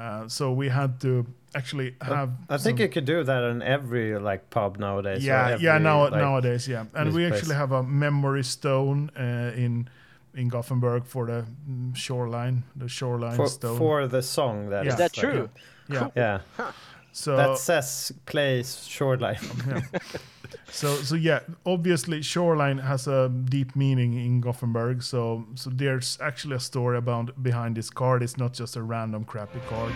Uh, 0.00 0.26
so 0.28 0.50
we 0.52 0.68
had 0.70 0.98
to 1.00 1.26
actually 1.54 1.94
have. 2.00 2.30
I 2.48 2.56
think 2.56 2.78
some- 2.78 2.82
you 2.84 2.88
could 2.88 3.04
do 3.04 3.22
that 3.24 3.42
in 3.50 3.60
every 3.62 4.18
like 4.18 4.48
pub 4.50 4.78
nowadays. 4.78 5.22
yeah, 5.22 5.50
every, 5.50 5.64
yeah. 5.66 5.78
Now 5.78 6.04
like- 6.04 6.14
nowadays, 6.22 6.66
yeah, 6.66 6.84
and 6.94 7.08
this 7.08 7.14
we 7.14 7.28
place. 7.28 7.40
actually 7.40 7.56
have 7.56 7.72
a 7.72 7.82
memory 7.82 8.42
stone 8.44 9.10
uh, 9.16 9.52
in 9.64 9.88
in 10.34 10.48
Gothenburg 10.48 11.04
for 11.04 11.26
the 11.26 11.44
mm, 11.68 11.94
shoreline, 11.94 12.62
the 12.76 12.88
shoreline 12.88 13.36
for, 13.36 13.48
stone. 13.48 13.76
for 13.78 14.06
the 14.08 14.22
song 14.22 14.70
that 14.70 14.84
Yeah. 14.84 14.92
Is 14.92 14.96
that 14.98 15.16
like- 15.16 15.32
true? 15.32 15.48
yeah, 15.88 16.08
Yeah, 16.16 16.40
so 17.12 17.36
that 17.36 17.58
says 17.58 18.12
play 18.26 18.62
shoreline. 18.62 19.38
so 20.70 20.94
so 20.96 21.14
yeah. 21.14 21.40
Obviously, 21.66 22.22
shoreline 22.22 22.78
has 22.78 23.06
a 23.06 23.28
deep 23.28 23.76
meaning 23.76 24.14
in 24.14 24.40
Gothenburg. 24.40 25.02
So 25.02 25.46
so 25.54 25.70
there's 25.70 26.18
actually 26.20 26.56
a 26.56 26.60
story 26.60 26.98
about 26.98 27.42
behind 27.42 27.76
this 27.76 27.90
card. 27.90 28.22
It's 28.22 28.36
not 28.36 28.52
just 28.52 28.76
a 28.76 28.82
random 28.82 29.24
crappy 29.24 29.60
card. 29.68 29.92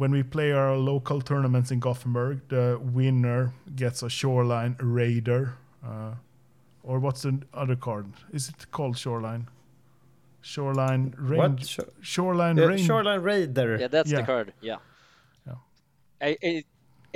When 0.00 0.12
we 0.12 0.22
play 0.22 0.50
our 0.52 0.76
local 0.76 1.20
tournaments 1.20 1.70
in 1.70 1.78
Gothenburg, 1.80 2.40
the 2.48 2.78
winner 2.82 3.52
gets 3.76 4.02
a 4.02 4.08
Shoreline 4.08 4.76
Raider. 4.80 5.52
Uh, 5.84 6.14
or 6.82 6.98
what's 6.98 7.22
the 7.22 7.32
other 7.52 7.76
card? 7.76 8.06
Is 8.32 8.48
it 8.48 8.70
called 8.70 8.96
Shoreline? 8.96 9.46
Shoreline 10.40 11.14
What? 11.18 11.20
Range. 11.50 11.66
Sho- 11.68 11.92
Shoreline 12.00 12.58
Uh, 12.58 12.66
Range. 12.68 12.80
shoreline 12.86 13.20
Raider. 13.20 13.76
Yeah, 13.80 13.88
that's 13.88 14.10
Yeah. 14.10 14.20
the 14.20 14.26
card. 14.26 14.52
Yeah. 14.62 14.76
Yeah. 15.46 15.54
A 16.22 16.36
a 16.42 16.64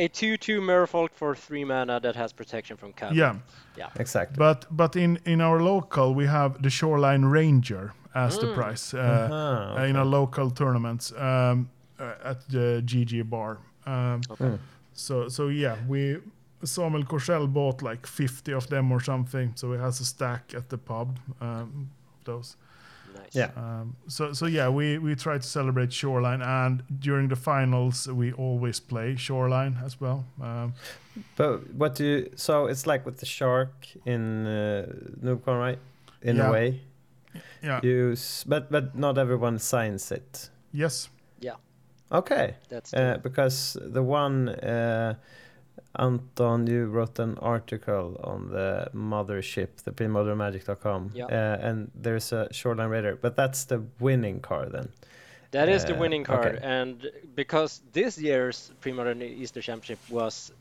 a 0.04 0.08
two 0.08 0.36
two 0.36 0.60
Merfolk 0.60 1.10
for 1.14 1.34
three 1.34 1.64
mana 1.64 2.00
that 2.00 2.16
has 2.16 2.32
protection 2.34 2.76
from 2.76 2.92
cover. 2.92 3.14
Yeah, 3.14 3.36
Yeah. 3.76 3.88
Exactly. 3.96 4.36
but 4.36 4.66
but 4.70 4.96
in 4.96 5.18
in 5.24 5.40
our 5.40 5.60
local 5.62 6.14
we 6.14 6.26
have 6.26 6.60
the 6.62 6.70
Shoreline 6.70 7.24
Ranger 7.24 7.92
as 8.14 8.38
the 8.38 8.52
prize 8.54 8.94
uh, 8.96 9.28
Ah, 9.32 9.80
uh, 9.80 9.88
in 9.88 9.96
our 9.96 10.04
local 10.06 10.50
tournaments 10.50 11.12
um, 11.12 11.68
uh, 12.00 12.14
at 12.30 12.48
the 12.48 12.82
GG 12.84 13.22
bar. 13.28 13.58
Um, 13.86 14.20
Okay. 14.30 14.58
So 14.96 15.28
so 15.28 15.48
yeah, 15.48 15.76
we 15.88 16.18
Samuel 16.64 17.04
Korsell 17.04 17.46
bought 17.52 17.82
like 17.82 18.06
50 18.06 18.52
of 18.54 18.66
them 18.68 18.92
or 18.92 19.00
something. 19.00 19.52
So 19.56 19.72
he 19.72 19.78
has 19.78 20.00
a 20.00 20.04
stack 20.04 20.54
at 20.56 20.68
the 20.68 20.78
pub 20.78 21.18
um, 21.40 21.90
of 22.18 22.24
those. 22.24 22.56
Nice. 23.14 23.34
Yeah. 23.34 23.50
Um, 23.56 23.96
so 24.08 24.32
so 24.32 24.46
yeah, 24.46 24.68
we 24.68 24.98
we 24.98 25.14
try 25.16 25.38
to 25.38 25.46
celebrate 25.46 25.92
Shoreline, 25.92 26.42
and 26.42 26.82
during 27.00 27.28
the 27.28 27.36
finals 27.36 28.06
we 28.08 28.32
always 28.32 28.80
play 28.80 29.16
Shoreline 29.16 29.76
as 29.84 30.00
well. 30.00 30.24
Um, 30.40 30.72
But 31.36 31.60
what 31.78 31.94
do 31.98 32.04
you? 32.04 32.30
So 32.36 32.66
it's 32.66 32.86
like 32.86 33.04
with 33.06 33.16
the 33.18 33.26
shark 33.26 33.72
in 34.04 34.46
uh, 34.46 34.86
Noobcon, 35.22 35.58
right? 35.58 35.78
In 36.22 36.36
Yeah. 36.36 36.48
a 36.48 36.52
way, 36.52 36.80
yeah. 37.62 37.80
you. 37.84 38.12
s- 38.12 38.44
But 38.48 38.70
but 38.70 38.94
not 38.94 39.18
everyone 39.18 39.58
signs 39.58 40.10
it. 40.12 40.50
Yes. 40.72 41.10
Okay. 42.14 42.54
That's 42.68 42.94
Uh, 42.94 43.14
the, 43.14 43.18
because 43.18 43.76
the 43.80 44.02
one 44.02 44.48
uh, 44.48 45.14
Anton, 45.96 46.66
you 46.66 46.86
wrote 46.86 47.18
an 47.18 47.38
article 47.38 48.20
on 48.24 48.50
the 48.50 48.88
mothership, 48.94 49.68
the 49.84 49.90
premodernmagic.com, 49.92 51.10
Yeah. 51.14 51.26
uh, 51.26 51.68
and 51.68 51.90
there's 51.94 52.32
a 52.32 52.48
shoreline 52.52 52.88
raider, 52.90 53.16
but 53.20 53.36
that's 53.36 53.64
the 53.64 53.82
winning 54.00 54.40
car 54.40 54.66
then. 54.66 54.88
that 55.50 55.68
is 55.68 55.84
the 55.84 55.94
uh, 55.94 55.98
winning 56.00 56.24
card, 56.24 56.56
okay. 56.56 56.66
and 56.66 57.10
because 57.36 57.80
this 57.92 58.18
year's 58.18 58.72
pre-modern 58.80 59.22
Easter 59.22 59.60
Championship 59.62 60.00
was 60.10 60.52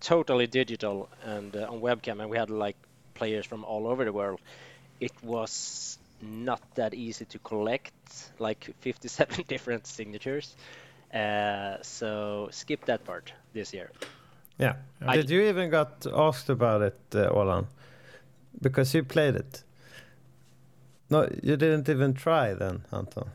totally 0.00 0.46
digital 0.46 1.08
and 1.24 1.56
uh, 1.56 1.70
on 1.72 1.80
webcam, 1.80 2.20
and 2.20 2.28
we 2.30 2.36
had 2.36 2.50
like 2.50 2.76
players 3.14 3.46
from 3.46 3.64
all 3.64 3.86
over 3.86 4.04
the 4.04 4.12
world, 4.12 4.40
it 5.00 5.12
was 5.22 5.98
not 6.22 6.60
that 6.74 6.94
easy 6.94 7.24
to 7.26 7.38
collect, 7.38 7.92
like 8.38 8.70
57 8.80 9.44
different 9.48 9.86
signatures. 9.86 10.56
Uh, 11.12 11.76
so 11.82 12.48
skip 12.52 12.84
that 12.86 13.04
part 13.04 13.32
this 13.52 13.72
year. 13.74 13.90
Yeah. 14.58 14.76
I- 15.00 15.16
Did 15.16 15.30
you 15.30 15.42
even 15.42 15.70
got 15.70 16.06
asked 16.14 16.48
about 16.50 16.82
it, 16.82 16.98
uh, 17.14 17.30
Olan? 17.30 17.66
Because 18.60 18.94
you 18.94 19.02
played 19.04 19.34
it. 19.36 19.64
No, 21.08 21.28
you 21.42 21.56
didn't 21.56 21.88
even 21.88 22.14
try 22.14 22.54
then, 22.54 22.84
Anton. 22.92 23.30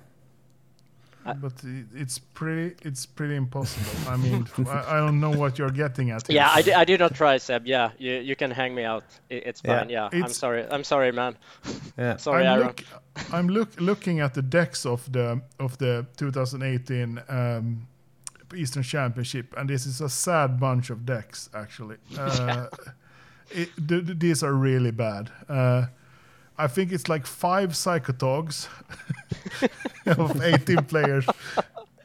I- 1.26 1.34
but 1.34 1.54
it's 1.94 2.20
pretty 2.20 2.76
it's 2.88 3.06
pretty 3.06 3.36
impossible. 3.36 4.12
I 4.14 4.18
mean, 4.18 4.48
I, 4.68 4.96
I 4.96 4.98
don't 4.98 5.20
know 5.20 5.32
what 5.32 5.58
you're 5.58 5.72
getting 5.72 6.12
at. 6.12 6.28
here. 6.28 6.36
Yeah, 6.36 6.52
I, 6.54 6.62
di- 6.62 6.74
I 6.74 6.86
did 6.86 7.00
not 7.00 7.16
try, 7.16 7.38
Seb. 7.38 7.66
Yeah, 7.66 7.90
you, 7.98 8.14
you 8.14 8.36
can 8.36 8.52
hang 8.52 8.76
me 8.76 8.84
out. 8.84 9.04
I- 9.32 9.36
it's 9.50 9.62
Yeah. 9.66 9.80
fine. 9.80 9.90
Yeah, 9.90 10.10
I'm 10.12 10.28
sorry. 10.34 10.66
I'm 10.70 10.84
sorry, 10.84 11.12
man. 11.12 11.36
Yeah. 11.98 12.18
Sorry, 12.18 12.46
I'm, 12.46 12.54
Aaron. 12.60 12.68
look, 12.68 12.84
I'm 13.34 13.48
look, 13.48 13.82
looking 13.82 14.20
at 14.20 14.34
the 14.34 14.42
decks 14.42 14.86
of 14.86 15.12
the 15.12 15.42
of 15.60 15.78
the 15.78 16.06
2018 16.18 17.22
um, 17.30 17.88
Eastern 18.56 18.84
Championship, 18.84 19.54
and 19.58 19.70
this 19.70 19.86
is 19.86 20.02
a 20.02 20.10
sad 20.10 20.60
bunch 20.60 20.90
of 20.92 21.06
decks. 21.06 21.50
Actually, 21.54 21.98
uh, 22.20 22.68
it, 23.50 23.70
th- 23.88 24.06
th- 24.06 24.20
these 24.20 24.44
are 24.44 24.54
really 24.54 24.92
bad. 24.92 25.32
Uh, 25.50 25.86
I 26.58 26.68
think 26.68 26.92
it's 26.92 27.10
like 27.10 27.26
five 27.26 27.72
Psychotogs 27.72 28.68
of 30.06 30.42
18 30.42 30.78
players, 30.88 31.26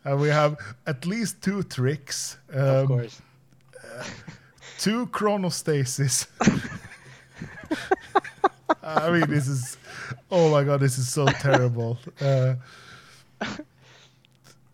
and 0.05 0.21
we 0.21 0.29
have 0.29 0.57
at 0.87 1.07
least 1.07 1.43
two 1.43 1.63
Trix, 1.63 2.37
of 2.53 2.83
um, 2.83 2.87
course. 2.89 3.23
two 4.79 5.07
Chronostasis. 5.07 6.27
I 8.83 9.11
mean, 9.11 9.29
this 9.29 9.47
is, 9.47 9.77
oh 10.31 10.51
my 10.51 10.65
god, 10.65 10.81
this 10.81 10.99
is 10.99 11.09
so 11.09 11.27
terrible. 11.27 11.99
Uh, 12.21 12.55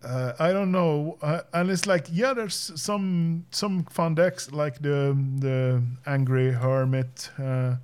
uh, 0.03 0.33
I 0.39 0.53
don't 0.53 0.71
know, 0.71 1.17
uh, 1.21 1.41
and 1.53 1.69
it's 1.69 1.85
like, 1.85 2.07
yeah, 2.11 2.33
there's 2.33 2.71
some 2.75 3.45
some 3.51 3.83
fun 3.85 4.15
decks 4.15 4.51
like 4.51 4.81
the 4.81 5.17
the 5.39 5.83
angry 6.05 6.51
hermit 6.51 7.29
uh, 7.37 7.75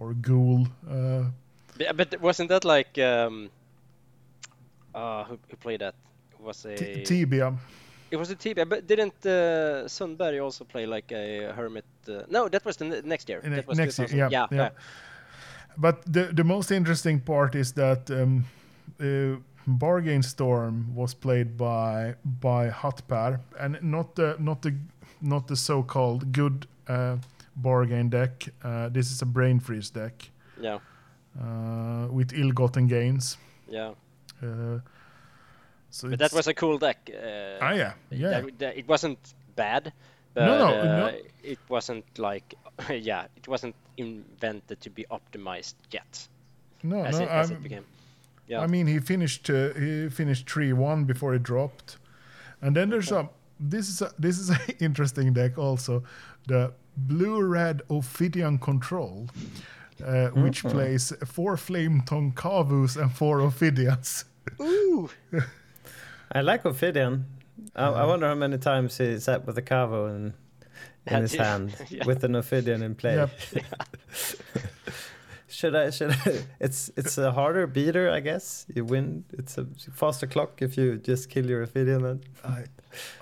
or 0.00 0.14
ghoul. 0.14 0.66
Uh, 0.90 1.24
Yeah, 1.78 1.92
but 1.92 2.20
wasn't 2.20 2.48
that 2.48 2.64
like 2.64 2.98
um, 2.98 3.50
uh, 4.94 5.24
who, 5.24 5.38
who 5.48 5.56
played 5.56 5.80
that? 5.80 5.94
It 6.32 6.40
was 6.40 6.64
a 6.66 6.76
T- 6.76 7.02
Tibia. 7.04 7.54
it 8.10 8.16
was 8.18 8.30
a 8.30 8.34
Tibia, 8.34 8.66
but 8.66 8.86
didn't 8.86 9.14
uh, 9.26 9.86
Sundberg 9.88 10.42
also 10.42 10.64
play 10.64 10.86
like 10.86 11.12
a 11.12 11.52
hermit? 11.52 11.84
Uh, 12.08 12.22
no, 12.28 12.48
that 12.48 12.64
was 12.64 12.76
the 12.76 12.84
ne- 12.84 13.02
next 13.04 13.28
year. 13.28 13.40
Ne- 13.44 13.56
that 13.56 13.66
was 13.68 13.78
next 13.78 13.98
year, 13.98 14.08
2000 14.08 14.32
yeah, 14.32 14.46
yeah. 14.50 14.70
But 15.76 16.02
the 16.12 16.32
the 16.34 16.44
most 16.44 16.70
interesting 16.70 17.20
part 17.20 17.54
is 17.54 17.72
that 17.72 18.10
um, 18.10 18.44
uh, 19.00 19.36
Bargain 19.66 20.22
Storm 20.22 20.94
was 20.94 21.14
played 21.14 21.56
by 21.56 22.14
by 22.40 22.70
Hotpar, 22.70 23.40
and 23.58 23.78
not 23.82 24.14
the 24.16 24.36
not 24.38 24.62
the 24.62 24.72
not 25.20 25.46
the 25.46 25.56
so-called 25.56 26.32
good 26.32 26.66
uh, 26.88 27.16
bargain 27.62 28.08
deck. 28.08 28.48
Uh, 28.62 28.88
this 28.88 29.10
is 29.10 29.22
a 29.22 29.26
brain 29.26 29.60
freeze 29.60 29.90
deck 29.90 30.30
yeah, 30.60 30.78
uh, 31.40 32.06
with 32.10 32.32
ill-gotten 32.32 32.86
gains. 32.86 33.36
yeah. 33.68 33.92
Uh, 34.42 34.78
so 35.90 36.08
But 36.08 36.18
that 36.20 36.32
was 36.32 36.46
a 36.46 36.54
cool 36.54 36.78
deck. 36.78 37.10
Uh, 37.12 37.58
ah 37.60 37.72
yeah 37.72 37.92
yeah 38.10 38.30
that- 38.40 38.58
that- 38.58 38.76
it 38.78 38.88
wasn't 38.88 39.18
bad. 39.56 39.92
But, 40.34 40.46
No, 40.46 40.58
no, 40.58 40.80
uh, 40.80 40.84
no. 40.84 41.06
It 41.42 41.58
wasn't 41.68 42.04
like, 42.18 42.54
yeah, 42.88 43.26
it 43.36 43.48
wasn't 43.48 43.74
invented 43.96 44.80
to 44.80 44.90
be 44.90 45.04
optimized 45.10 45.74
yet, 45.90 46.28
no 46.82 47.04
as, 47.04 47.18
no 47.18 47.24
it, 47.24 47.30
as 47.30 47.50
it 47.50 47.62
became. 47.62 47.84
Yeah. 48.46 48.62
I 48.64 48.66
mean, 48.68 48.86
he 48.86 49.00
finished 49.00 49.50
uh, 49.50 49.74
he 49.74 50.08
finished 50.08 50.48
three 50.48 50.72
one 50.72 51.04
before 51.04 51.32
he 51.32 51.38
dropped, 51.40 51.98
and 52.62 52.74
then 52.76 52.90
there's 52.90 53.10
a 53.12 53.28
this 53.58 53.88
is 53.88 54.02
a 54.02 54.10
this 54.18 54.38
is 54.38 54.50
an 54.56 54.58
interesting 54.80 55.32
deck 55.34 55.58
also, 55.58 56.02
the 56.46 56.72
blue 56.96 57.42
red 57.42 57.82
Ophidian 57.88 58.58
control, 58.58 59.28
uh, 60.04 60.28
which 60.28 60.62
plays 60.64 61.12
four 61.26 61.56
flame 61.56 62.02
tongue 62.06 62.32
Kavus 62.32 62.96
and 63.00 63.12
four 63.12 63.40
Ophidians. 63.40 64.24
Ooh. 64.60 65.10
I 66.32 66.40
like 66.42 66.64
Ophidian. 66.64 67.26
I, 67.74 67.86
I 67.86 68.04
wonder 68.06 68.26
how 68.26 68.34
many 68.34 68.58
times 68.58 68.96
he 68.98 69.18
sat 69.18 69.46
with 69.46 69.58
a 69.58 69.62
Kavu 69.62 70.14
in, 70.14 70.34
in 71.06 71.22
his 71.22 71.34
hand 71.34 71.74
Yeah. 71.90 72.04
with 72.06 72.24
an 72.24 72.34
Ophidian 72.34 72.82
in 72.82 72.94
play. 72.94 73.16
Yep. 73.16 73.30
should 75.48 75.74
I? 75.74 75.90
Should 75.90 76.10
I? 76.12 76.44
It's 76.60 76.90
it's 76.96 77.18
a 77.18 77.32
harder 77.32 77.66
beater, 77.66 78.10
I 78.10 78.20
guess. 78.20 78.66
You 78.74 78.84
win. 78.84 79.24
It's 79.32 79.58
a 79.58 79.66
faster 79.92 80.26
clock 80.26 80.62
if 80.62 80.76
you 80.76 80.96
just 80.98 81.28
kill 81.30 81.46
your 81.46 81.62
Ophidian. 81.62 82.02
Then. 82.02 82.20
I 82.44 82.64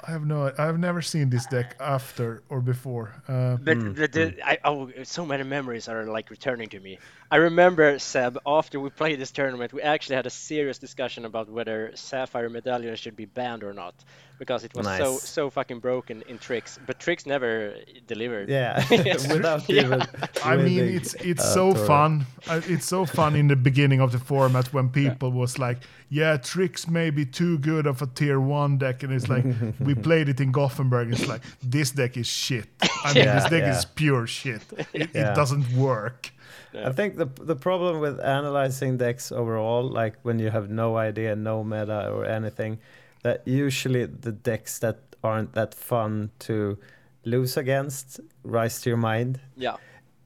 I 0.09 0.12
have 0.12 0.27
no 0.27 0.50
I 0.59 0.65
have 0.65 0.79
never 0.79 1.03
seen 1.03 1.29
this 1.31 1.47
deck 1.47 1.77
after 1.81 2.43
or 2.49 2.61
before. 2.62 3.09
Uh, 3.29 3.57
But 3.69 3.79
the, 3.95 4.09
the, 4.09 4.27
I, 4.53 4.59
oh, 4.65 4.91
so 5.05 5.27
many 5.27 5.45
memories 5.45 5.87
are 5.88 6.05
like 6.07 6.31
returning 6.31 6.69
to 6.71 6.81
me. 6.81 6.99
I 7.31 7.37
remember 7.37 7.99
Seb 7.99 8.38
after 8.47 8.81
we 8.81 8.88
played 8.91 9.21
this 9.21 9.31
tournament, 9.33 9.73
we 9.75 9.83
actually 9.83 10.17
had 10.17 10.27
a 10.27 10.31
serious 10.31 10.79
discussion 10.79 11.27
about 11.27 11.50
whether 11.50 11.93
Sapphire 11.95 12.49
Medallion 12.49 12.97
should 12.97 13.17
be 13.17 13.27
banned 13.27 13.62
or 13.62 13.75
not 13.75 13.95
because 14.38 14.65
it 14.65 14.73
was 14.75 14.87
so 14.87 15.12
Nice. 15.12 15.29
so 15.29 15.50
fucking 15.50 15.81
broken 15.81 16.23
in 16.29 16.38
Trix. 16.38 16.79
But 16.87 16.99
Trix 17.00 17.27
never 17.27 17.75
delivered. 18.07 18.49
Yeah, 18.49 18.83
without 19.35 19.69
Yeah. 19.69 19.83
even. 19.83 20.03
I 20.45 20.57
mean, 20.57 20.85
it's 20.97 21.15
it's 21.15 21.45
uh, 21.45 21.55
so 21.55 21.73
tournament. 21.75 22.25
fun. 22.47 22.62
It's 22.69 22.87
so 22.87 23.05
fun 23.05 23.37
in 23.37 23.49
the 23.49 23.57
beginning 23.57 24.00
of 24.00 24.11
the 24.12 24.19
format 24.19 24.73
when 24.73 24.88
people 24.88 25.31
was 25.33 25.59
like, 25.59 25.79
"Yeah, 26.09 26.38
Trix 26.38 26.88
may 26.88 27.11
be 27.11 27.27
too 27.27 27.59
good 27.59 27.87
of 27.87 28.00
a 28.03 28.07
tier 28.07 28.41
one 28.41 28.79
deck," 28.79 29.03
and 29.03 29.12
it's 29.12 29.29
like 29.29 29.45
we 29.81 29.95
played 30.11 30.28
it 30.28 30.40
in 30.40 30.52
Gothenburg. 30.52 31.12
It's 31.12 31.26
like 31.28 31.43
this 31.62 31.90
deck 31.90 32.17
is 32.17 32.26
shit. 32.26 32.67
I 33.05 33.12
mean, 33.14 33.25
Yeah, 33.25 33.35
this 33.40 33.50
deck 33.50 33.62
yeah. 33.62 33.78
is 33.78 33.85
pure 33.85 34.26
shit. 34.26 34.62
It, 34.93 35.11
Yeah. 35.14 35.33
it 35.33 35.35
doesn't 35.37 35.73
work. 35.76 36.31
I 36.75 36.93
think 36.93 37.17
the 37.17 37.26
the 37.47 37.57
problem 37.57 37.99
with 38.00 38.21
analyzing 38.21 38.99
decks 38.99 39.33
overall, 39.33 39.83
like 39.88 40.17
when 40.23 40.38
you 40.38 40.50
have 40.50 40.69
no 40.71 40.97
idea, 40.97 41.35
no 41.35 41.64
meta 41.64 42.11
or 42.11 42.25
anything, 42.26 42.78
that 43.23 43.43
usually 43.47 44.05
the 44.07 44.33
decks 44.33 44.78
that 44.81 44.99
aren't 45.25 45.52
that 45.55 45.75
fun 45.75 46.31
to 46.40 46.76
lose 47.25 47.57
against 47.57 48.21
rise 48.45 48.81
to 48.83 48.90
your 48.90 48.99
mind. 48.99 49.40
Yeah. 49.57 49.76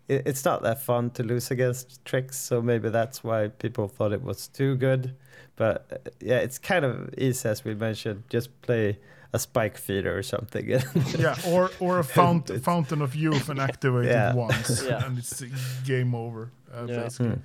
It's 0.09 0.45
not 0.45 0.63
that 0.63 0.83
fun 0.83 1.11
to 1.11 1.23
lose 1.23 1.51
against 1.51 2.05
Trix, 2.05 2.37
so 2.37 2.61
maybe 2.61 2.91
that's 2.91 3.23
why 3.25 3.49
people 3.49 3.89
thought 3.89 4.13
it 4.13 4.23
was 4.23 4.49
too 4.49 4.75
good. 4.77 5.15
But 5.57 5.87
uh, 5.93 6.11
yeah, 6.21 6.39
it's 6.39 6.59
kind 6.59 6.85
of 6.85 7.15
easy 7.17 7.49
as 7.49 7.65
we 7.65 7.75
mentioned. 7.75 8.25
Just 8.29 8.51
play 8.63 8.99
a 9.33 9.39
spike 9.39 9.79
feeder 9.79 10.17
or 10.19 10.23
something. 10.23 10.69
Yeah, 11.19 11.37
or 11.47 11.71
or 11.81 11.99
a 11.99 12.05
fount, 12.05 12.51
It's- 12.51 12.65
fountain 12.65 13.03
of 13.03 13.15
youth 13.15 13.49
and 13.49 13.59
activate 13.61 14.07
Yeah. 14.11 14.31
it 14.31 14.37
once, 14.37 14.83
Yeah. 14.89 15.05
and 15.07 15.19
it's 15.19 15.43
game 15.85 16.15
over. 16.15 16.51
Uh, 16.75 16.87
Yeah. 16.89 17.03
basically. 17.03 17.39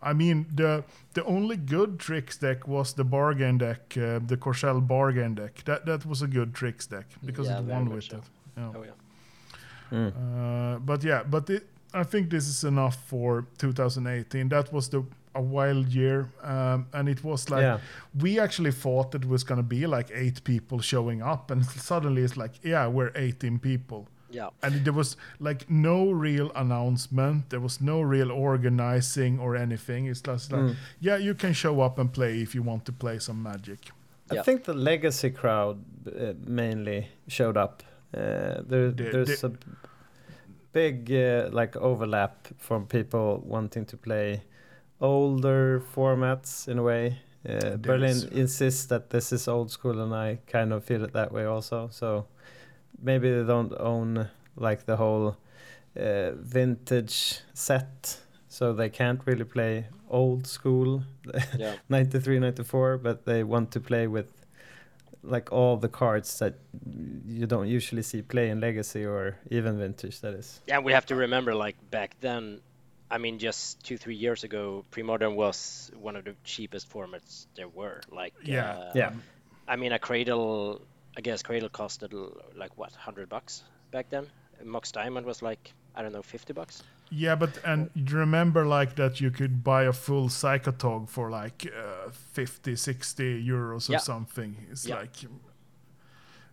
I 0.00 0.12
mean, 0.12 0.46
the 0.54 0.84
the 1.14 1.24
only 1.24 1.56
good 1.56 1.98
Trix 1.98 2.38
deck 2.38 2.68
was 2.68 2.92
the 2.94 3.04
bargain 3.04 3.58
deck, 3.58 3.96
uh, 3.96 4.20
the 4.28 4.36
Korsell 4.36 4.80
bargain 4.80 5.34
deck. 5.34 5.64
That 5.64 5.84
that 5.86 6.06
was 6.06 6.22
a 6.22 6.26
good 6.28 6.52
Trix 6.54 6.86
deck 6.88 7.06
because 7.24 7.48
Yeah, 7.50 7.58
it 7.60 7.64
won 7.64 7.88
with 7.90 8.04
so. 8.04 8.16
it. 8.16 8.22
Yeah. 8.56 8.72
Oh 8.76 8.84
yeah. 8.84 8.96
Uh, 9.92 10.78
but 10.78 11.02
yeah, 11.04 11.22
but 11.30 11.48
it, 11.50 11.66
I 11.94 12.04
think 12.04 12.30
this 12.30 12.46
is 12.46 12.64
enough 12.64 12.96
for 13.06 13.46
2018. 13.58 14.48
That 14.50 14.72
was 14.72 14.88
the 14.88 15.02
a 15.38 15.42
wild 15.42 15.86
year, 15.88 16.18
um, 16.42 16.86
and 16.92 17.08
it 17.08 17.20
was 17.24 17.48
like 17.50 17.62
Yeah. 17.62 17.78
we 18.24 18.40
actually 18.40 18.72
thought 18.72 19.14
it 19.14 19.24
was 19.24 19.44
gonna 19.44 19.62
be 19.78 19.86
like 19.96 20.08
eight 20.24 20.38
people 20.44 20.78
showing 20.80 21.22
up, 21.32 21.50
and 21.52 21.64
suddenly 21.64 22.22
it's 22.22 22.36
like, 22.36 22.54
yeah, 22.62 22.86
we're 22.96 23.12
18 23.14 23.58
people. 23.58 24.00
Yeah. 24.30 24.50
And 24.62 24.72
there 24.84 24.92
was 24.92 25.16
like 25.40 25.60
no 25.70 26.10
real 26.10 26.50
announcement. 26.54 27.48
There 27.50 27.60
was 27.60 27.80
no 27.80 28.02
real 28.02 28.30
organizing 28.30 29.38
or 29.40 29.56
anything. 29.56 30.06
It's 30.10 30.20
just 30.20 30.52
like, 30.52 30.76
yeah, 31.00 31.16
you 31.26 31.34
can 31.34 31.52
show 31.54 31.80
up 31.86 31.98
and 31.98 32.12
play 32.12 32.42
if 32.42 32.54
you 32.54 32.62
want 32.62 32.84
to 32.84 32.92
play 32.92 33.18
some 33.20 33.42
Magic. 33.42 33.78
I 34.30 34.34
Yeah. 34.34 34.42
think 34.44 34.64
the 34.64 34.74
legacy 34.74 35.30
crowd 35.30 35.76
uh, 36.06 36.34
mainly 36.46 37.06
showed 37.28 37.56
up. 37.56 37.82
Uh, 38.14 38.20
there, 38.70 38.90
The- 38.90 39.10
there's 39.12 39.40
the- 39.40 39.46
a 39.48 39.52
big 40.72 41.10
uh, 41.10 41.48
like 41.52 41.76
overlap 41.76 42.48
from 42.58 42.86
people 42.86 43.42
wanting 43.46 43.86
to 43.86 43.96
play 43.96 44.42
older 45.00 45.82
formats 45.94 46.68
in 46.68 46.78
a 46.78 46.82
way. 46.82 47.18
Uh, 47.48 47.76
Berlin 47.76 48.28
insists 48.32 48.86
that 48.86 49.10
this 49.10 49.32
is 49.32 49.48
old 49.48 49.70
school, 49.70 50.00
and 50.00 50.14
I 50.14 50.38
kind 50.46 50.72
of 50.72 50.84
feel 50.84 51.04
it 51.04 51.12
that 51.12 51.32
way 51.32 51.44
also. 51.44 51.88
So 51.92 52.26
maybe 53.00 53.30
they 53.30 53.44
don't 53.44 53.72
own 53.78 54.28
like 54.56 54.86
the 54.86 54.96
whole 54.96 55.36
uh, 55.96 56.32
vintage 56.32 57.40
set, 57.54 58.18
so 58.48 58.72
they 58.72 58.88
can't 58.88 59.20
really 59.24 59.44
play 59.44 59.86
old 60.10 60.46
school 60.46 61.02
Yeah. 61.58 61.74
93 61.88 62.38
94 62.38 62.98
but 62.98 63.26
they 63.26 63.44
want 63.44 63.70
to 63.72 63.80
play 63.80 64.06
with 64.06 64.32
like 65.22 65.52
all 65.52 65.76
the 65.76 65.88
cards 65.88 66.38
that 66.38 66.54
you 67.26 67.46
don't 67.46 67.68
usually 67.68 68.02
see 68.02 68.22
play 68.22 68.48
in 68.48 68.60
legacy 68.60 69.04
or 69.04 69.36
even 69.50 69.78
vintage 69.78 70.20
that 70.20 70.34
is 70.34 70.60
Yeah, 70.66 70.78
we 70.78 70.92
have 70.92 71.06
to 71.06 71.14
remember, 71.14 71.54
like 71.54 71.76
back 71.90 72.16
then, 72.20 72.60
I 73.10 73.18
mean, 73.18 73.38
just 73.38 73.82
two, 73.84 73.96
three 73.96 74.16
years 74.16 74.44
ago, 74.44 74.84
pre-modern 74.90 75.34
was 75.34 75.90
one 75.98 76.16
of 76.16 76.24
the 76.24 76.34
cheapest 76.44 76.90
formats 76.90 77.46
there 77.56 77.68
were. 77.68 78.00
Like, 78.10 78.34
Yeah. 78.44 78.72
uh, 78.72 78.92
yeah 78.94 79.12
I 79.66 79.76
mean, 79.76 79.92
a 79.92 79.98
Cradle, 79.98 80.80
I 81.16 81.20
guess 81.20 81.42
Cradle 81.42 81.68
costed 81.68 82.12
like 82.56 82.76
what, 82.76 82.92
hundred 82.92 83.28
bucks 83.28 83.62
back 83.90 84.10
then. 84.10 84.26
Mox 84.64 84.92
Diamond 84.92 85.26
was 85.26 85.42
like, 85.42 85.72
I 85.94 86.02
don't 86.02 86.12
know, 86.12 86.22
fifty 86.22 86.52
bucks. 86.52 86.82
Yeah, 87.10 87.36
but 87.36 87.58
and 87.64 87.90
you 87.94 88.16
remember 88.16 88.66
like 88.66 88.96
that 88.96 89.20
you 89.20 89.30
could 89.30 89.64
buy 89.64 89.84
a 89.84 89.92
full 89.92 90.28
Psychotog 90.28 91.08
for 91.08 91.30
like 91.30 91.66
uh, 91.66 92.10
50, 92.10 92.76
60 92.76 93.46
euros 93.46 93.88
or 93.88 93.92
Yeah. 93.92 93.98
something. 93.98 94.56
It's 94.70 94.86
Yeah. 94.86 94.96
like 94.96 95.16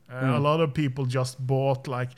uh, 0.10 0.38
a 0.38 0.40
lot 0.40 0.60
of 0.62 0.74
people 0.74 1.06
just 1.06 1.46
bought 1.46 1.88
like 1.88 2.12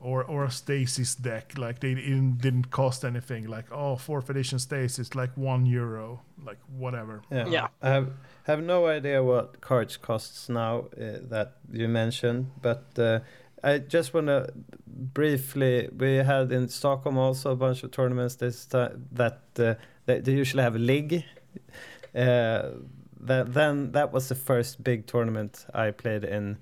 or 0.00 0.24
or 0.24 0.44
a 0.44 0.50
Stasis 0.50 1.14
deck 1.16 1.58
like 1.58 1.80
they 1.80 1.94
didn't, 1.94 2.38
didn't 2.40 2.70
cost 2.70 3.04
anything 3.04 3.46
like 3.48 3.66
oh 3.72 3.96
fourth 3.96 4.30
edition 4.30 4.58
Stasis 4.58 5.14
like 5.14 5.30
one 5.36 5.66
euro 5.66 6.20
like 6.44 6.58
whatever. 6.76 7.22
yeah, 7.30 7.46
Yeah. 7.48 7.68
i 7.82 7.88
have 7.90 8.08
have 8.44 8.62
no 8.62 8.86
idea 8.86 9.22
what 9.22 9.60
cards 9.60 9.96
costs 9.96 10.48
now 10.48 10.78
uh, 10.96 11.18
that 11.30 11.56
you 11.72 11.88
mentioned 11.88 12.50
but 12.62 12.84
uh, 12.98 13.18
i 13.64 13.78
just 13.78 14.14
want 14.14 14.26
to 14.28 14.46
briefly 14.86 15.88
we 15.98 16.16
had 16.16 16.52
in 16.52 16.68
stockholm 16.68 17.18
also 17.18 17.50
a 17.52 17.56
bunch 17.56 17.82
of 17.82 17.90
tournaments 17.90 18.36
this 18.36 18.66
time 18.66 19.06
that 19.12 19.40
uh, 19.58 19.74
they, 20.06 20.20
they 20.20 20.32
usually 20.32 20.62
have 20.62 20.76
a 20.76 20.78
league 20.78 21.24
uh, 22.14 22.70
that 23.20 23.52
then 23.52 23.92
that 23.92 24.12
was 24.12 24.28
the 24.28 24.34
first 24.34 24.82
big 24.84 25.06
tournament 25.06 25.66
I 25.74 25.90
played 25.90 26.24
in, 26.24 26.58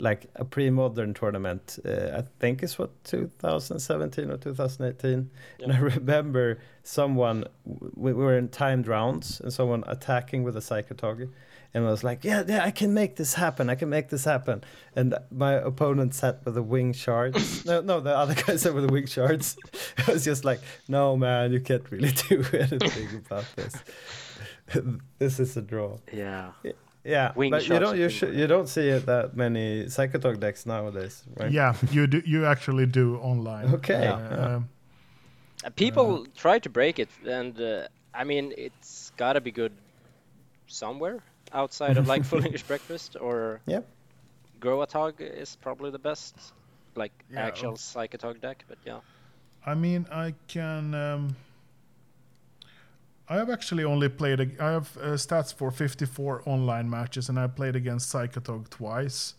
like 0.00 0.26
a 0.36 0.44
pre-modern 0.44 1.14
tournament. 1.14 1.78
Uh, 1.84 2.18
I 2.18 2.24
think 2.38 2.62
it's 2.62 2.78
what 2.78 3.04
2017 3.04 4.30
or 4.30 4.36
2018. 4.36 5.30
And 5.62 5.72
I 5.72 5.78
remember 5.78 6.58
someone 6.82 7.44
we 7.64 8.12
were 8.12 8.36
in 8.36 8.48
timed 8.48 8.86
rounds 8.86 9.40
and 9.40 9.52
someone 9.52 9.84
attacking 9.86 10.42
with 10.42 10.56
a 10.56 10.60
psychotog. 10.60 11.28
And 11.72 11.86
I 11.86 11.90
was 11.90 12.02
like, 12.02 12.24
yeah, 12.24 12.42
yeah, 12.46 12.64
I 12.64 12.72
can 12.72 12.94
make 12.94 13.14
this 13.14 13.34
happen. 13.34 13.70
I 13.70 13.76
can 13.76 13.88
make 13.88 14.08
this 14.08 14.24
happen. 14.24 14.64
And 14.96 15.14
my 15.30 15.52
opponent 15.52 16.14
sat 16.14 16.44
with 16.44 16.54
the 16.54 16.62
wing 16.62 16.92
shards. 16.92 17.64
no, 17.66 17.80
no, 17.80 18.00
the 18.00 18.16
other 18.16 18.34
guy 18.34 18.56
sat 18.56 18.74
with 18.74 18.86
the 18.86 18.92
wing 18.92 19.06
shards. 19.06 19.56
I 20.08 20.12
was 20.12 20.24
just 20.24 20.44
like, 20.44 20.60
no, 20.88 21.16
man, 21.16 21.52
you 21.52 21.60
can't 21.60 21.88
really 21.90 22.10
do 22.28 22.44
anything 22.52 23.22
about 23.24 23.44
this. 23.54 23.74
this 25.18 25.38
is 25.38 25.56
a 25.56 25.62
draw. 25.62 25.98
Yeah. 26.12 26.52
Yeah, 26.64 26.72
Wing 27.34 27.50
but 27.50 27.66
you 27.68 27.78
don't 27.78 27.96
you, 27.98 28.08
sh- 28.10 28.22
you 28.34 28.46
don't 28.46 28.68
see 28.68 28.88
it 28.88 29.06
that 29.06 29.34
many 29.36 29.84
Psychotog 29.86 30.38
decks 30.40 30.66
nowadays, 30.66 31.24
right? 31.36 31.50
Yeah, 31.50 31.74
you 31.90 32.06
do. 32.06 32.22
You 32.26 32.44
actually 32.46 32.86
do 32.86 33.16
online. 33.16 33.74
Okay. 33.74 34.06
Uh, 34.06 34.18
Yeah. 34.18 34.56
um, 34.56 34.68
Uh, 35.64 35.70
People 35.76 36.26
try 36.36 36.58
to 36.58 36.70
break 36.70 36.98
it, 36.98 37.08
and 37.28 37.60
uh, 37.60 37.86
I 38.14 38.24
mean, 38.24 38.52
it's 38.56 39.12
gotta 39.16 39.40
be 39.40 39.50
good 39.50 39.72
somewhere 40.66 41.18
outside 41.52 41.96
of 41.98 42.06
like 42.08 42.24
Full 42.30 42.44
English 42.44 42.62
Breakfast 42.64 43.16
or 43.20 43.60
Yep. 43.66 43.84
Groatog 44.60 45.20
is 45.20 45.56
probably 45.56 45.90
the 45.90 45.98
best, 45.98 46.34
like 46.96 47.12
Yeah. 47.30 47.46
actual 47.46 47.74
Psychotog 47.76 48.40
deck. 48.40 48.64
But 48.68 48.78
yeah, 48.86 49.00
I 49.66 49.74
mean, 49.74 50.06
I 50.12 50.34
can. 50.48 50.94
Um, 50.94 51.36
I 53.30 53.36
have 53.36 53.48
actually 53.50 53.84
only 53.84 54.08
played. 54.08 54.40
ag- 54.40 54.60
I 54.60 54.70
have 54.72 54.88
uh, 54.96 55.16
stats 55.16 55.54
for 55.54 55.70
54 55.70 56.42
online 56.46 56.90
matches, 56.90 57.28
and 57.28 57.38
I 57.38 57.46
played 57.46 57.76
against 57.76 58.12
Psychotog 58.12 58.68
twice. 58.70 59.34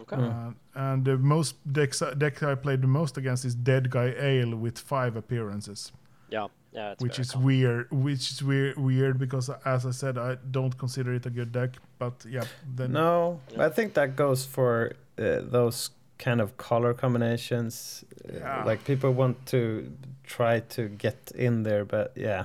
okay. 0.00 0.16
Uh, 0.16 0.50
and 0.74 1.04
the 1.04 1.16
most 1.18 1.54
decks, 1.72 2.02
deck 2.18 2.42
I 2.42 2.54
played 2.54 2.80
the 2.82 2.86
most 2.88 3.16
against 3.18 3.44
is 3.44 3.54
Dead 3.54 3.90
Guy 3.90 4.14
Ale 4.18 4.56
with 4.56 4.78
five 4.78 5.16
appearances, 5.16 5.92
yeah, 6.30 6.46
yeah, 6.72 6.92
it's 6.92 7.02
which 7.02 7.18
is 7.18 7.30
common. 7.32 7.46
weird. 7.46 7.86
Which 7.90 8.30
is 8.32 8.42
weird, 8.42 8.78
weird 8.78 9.18
because, 9.18 9.50
as 9.64 9.84
I 9.86 9.90
said, 9.92 10.16
I 10.18 10.36
don't 10.50 10.76
consider 10.78 11.14
it 11.14 11.26
a 11.26 11.30
good 11.30 11.52
deck. 11.52 11.70
But 11.98 12.24
yeah, 12.28 12.44
then 12.76 12.92
No, 12.92 13.40
Yeah. 13.52 13.66
I 13.66 13.68
think 13.70 13.94
that 13.94 14.16
goes 14.16 14.44
for 14.46 14.92
uh, 15.18 15.40
those 15.42 15.90
kind 16.18 16.40
of 16.40 16.56
color 16.56 16.94
combinations. 16.94 18.04
Uh, 18.24 18.32
Yeah. 18.38 18.64
Like 18.64 18.84
people 18.84 19.10
want 19.12 19.36
to 19.46 19.92
try 20.24 20.60
to 20.76 20.88
get 20.88 21.32
in 21.34 21.62
there, 21.62 21.84
but 21.84 22.12
yeah, 22.16 22.44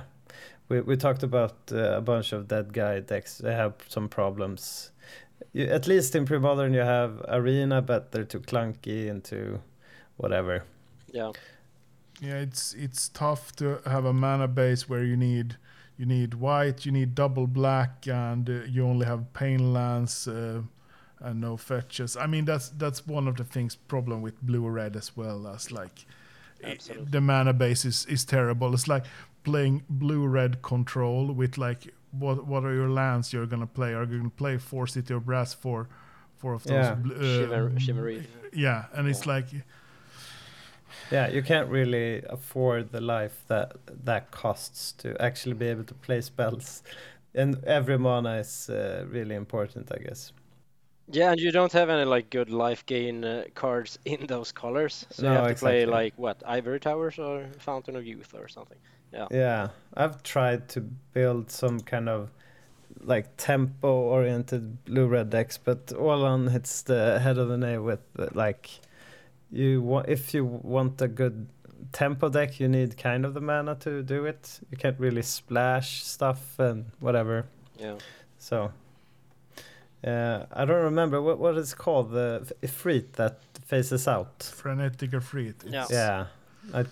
we 0.72 0.80
we 0.80 0.96
talked 0.96 1.22
about 1.22 1.54
uh, 1.72 1.96
a 1.98 2.00
bunch 2.00 2.32
of 2.32 2.48
dead 2.48 2.72
guy 2.72 3.00
decks. 3.00 3.38
They 3.38 3.54
have 3.54 3.74
some 3.88 4.08
problems. 4.08 4.90
You, 5.52 5.66
at 5.66 5.86
least 5.86 6.14
in 6.16 6.24
pre-modern, 6.26 6.74
you 6.74 6.80
have 6.84 7.24
arena, 7.28 7.82
but 7.82 8.12
they're 8.12 8.24
too 8.24 8.40
clunky 8.40 9.10
and 9.10 9.24
too 9.24 9.60
whatever. 10.16 10.64
yeah, 11.12 11.32
Yeah, 12.20 12.36
it's 12.38 12.74
it's 12.74 13.08
tough 13.08 13.52
to 13.56 13.80
have 13.84 14.04
a 14.04 14.12
mana 14.12 14.48
base 14.48 14.88
where 14.88 15.02
you 15.04 15.16
need 15.16 15.56
you 15.98 16.06
need 16.06 16.34
white, 16.34 16.86
you 16.86 16.92
need 16.92 17.14
double 17.14 17.46
black, 17.46 18.06
and 18.08 18.48
uh, 18.48 18.52
you 18.68 18.84
only 18.86 19.06
have 19.06 19.32
pain 19.32 19.72
lands 19.72 20.28
uh, 20.28 20.62
and 21.20 21.40
no 21.40 21.56
fetches. 21.56 22.16
I 22.16 22.26
mean, 22.26 22.44
that's 22.44 22.70
that's 22.70 23.06
one 23.06 23.28
of 23.28 23.36
the 23.36 23.44
things 23.44 23.76
problem 23.76 24.22
with 24.22 24.40
blue 24.42 24.64
or 24.64 24.72
red 24.72 24.96
as 24.96 25.16
well 25.16 25.46
as 25.48 25.70
like 25.72 26.06
i- 26.64 26.70
Absolutely. 26.72 27.10
the 27.10 27.20
mana 27.20 27.52
base 27.52 27.84
is 27.84 28.06
is 28.06 28.24
terrible. 28.24 28.74
It's 28.74 28.88
like 28.88 29.06
playing 29.44 29.84
blue 29.88 30.26
red 30.26 30.62
control 30.62 31.32
with 31.32 31.58
like 31.58 31.92
what 32.12 32.46
what 32.46 32.64
are 32.64 32.74
your 32.74 32.90
lands 32.90 33.32
you're 33.32 33.46
gonna 33.46 33.66
play? 33.66 33.94
Are 33.94 34.04
you 34.04 34.18
gonna 34.18 34.30
play 34.30 34.58
four 34.58 34.86
city 34.86 35.14
of 35.14 35.26
brass 35.26 35.54
for 35.54 35.88
four 36.36 36.54
of 36.54 36.66
those? 36.66 36.90
Yeah. 36.90 36.94
bl- 36.94 37.12
uh, 37.12 37.22
Shimmer, 37.22 37.72
Shimmery. 37.78 38.24
Yeah, 38.52 38.86
and 38.92 39.08
it's 39.08 39.26
like 39.26 39.48
Yeah, 41.10 41.28
you 41.28 41.42
can't 41.42 41.68
really 41.68 42.22
afford 42.28 42.90
the 42.92 43.00
life 43.00 43.44
that 43.48 43.76
that 44.04 44.30
costs 44.30 44.92
to 44.92 45.20
actually 45.20 45.54
be 45.54 45.66
able 45.68 45.84
to 45.84 45.94
play 45.94 46.20
spells, 46.22 46.82
and 47.34 47.62
every 47.64 47.98
mana 47.98 48.38
is 48.38 48.70
uh, 48.70 49.04
really 49.08 49.34
important, 49.34 49.90
I 49.92 49.98
guess. 50.02 50.32
Yeah, 51.08 51.32
and 51.32 51.40
you 51.40 51.52
don't 51.52 51.72
have 51.72 51.90
any 51.90 52.04
like 52.04 52.30
good 52.30 52.50
life 52.50 52.84
gain 52.86 53.24
uh, 53.24 53.44
cards 53.54 53.98
in 54.04 54.26
those 54.26 54.52
colors, 54.52 55.06
so 55.10 55.26
you 55.26 55.34
have 55.34 55.46
to 55.46 55.54
play 55.54 55.84
like 55.86 56.14
what 56.16 56.42
Ivory 56.46 56.80
Towers 56.80 57.18
or 57.18 57.52
Fountain 57.58 57.96
of 57.96 58.04
Youth 58.06 58.34
or 58.34 58.48
something. 58.48 58.78
Yeah, 59.12 59.26
Yeah, 59.30 59.68
I've 59.94 60.22
tried 60.22 60.68
to 60.70 60.80
build 61.12 61.50
some 61.50 61.80
kind 61.80 62.08
of 62.08 62.30
like 63.04 63.36
tempo-oriented 63.36 64.84
blue-red 64.84 65.30
decks, 65.30 65.58
but 65.58 65.86
Olan 65.88 66.50
hits 66.50 66.82
the 66.82 67.18
head 67.20 67.38
of 67.38 67.48
the 67.48 67.56
nail 67.58 67.82
with 67.82 68.00
uh, 68.18 68.28
like 68.34 68.70
you 69.50 69.82
want 69.82 70.08
if 70.08 70.32
you 70.34 70.44
want 70.44 71.00
a 71.02 71.08
good 71.08 71.46
tempo 71.92 72.28
deck, 72.28 72.60
you 72.60 72.68
need 72.68 72.96
kind 72.96 73.24
of 73.24 73.34
the 73.34 73.40
mana 73.40 73.74
to 73.76 74.02
do 74.02 74.24
it. 74.24 74.60
You 74.70 74.76
can't 74.78 74.98
really 74.98 75.22
splash 75.22 76.02
stuff 76.04 76.58
and 76.58 76.86
whatever. 77.00 77.44
yeah. 77.78 77.96
So, 78.38 78.72
uh, 80.04 80.46
I 80.52 80.64
don't 80.64 80.82
remember 80.84 81.20
what 81.20 81.38
what 81.38 81.56
it's 81.56 81.74
called 81.74 82.10
the 82.12 82.46
f- 82.62 82.70
Efreet 82.70 83.12
that 83.12 83.38
faces 83.64 84.08
out. 84.08 84.42
frenetic 84.42 85.14
or 85.14 85.20
free. 85.20 85.52
Yeah. 85.66 85.86
Yeah, 85.90 86.26
I 86.26 86.26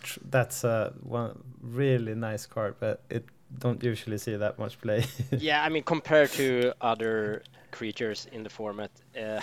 tr- 0.03 0.21
that's 0.31 0.65
a 0.65 0.93
one 1.03 1.39
really 1.63 2.15
nice 2.15 2.47
card, 2.47 2.75
but 2.81 3.03
it 3.11 3.25
don't 3.59 3.83
usually 3.83 4.19
see 4.19 4.37
that 4.37 4.59
much 4.59 4.81
play. 4.81 5.05
yeah, 5.39 5.63
I 5.65 5.69
mean 5.69 5.83
compared 5.83 6.31
to 6.33 6.73
other 6.81 7.43
creatures 7.71 8.27
in 8.33 8.43
the 8.43 8.51
format, 8.51 8.91
uh, 9.17 9.41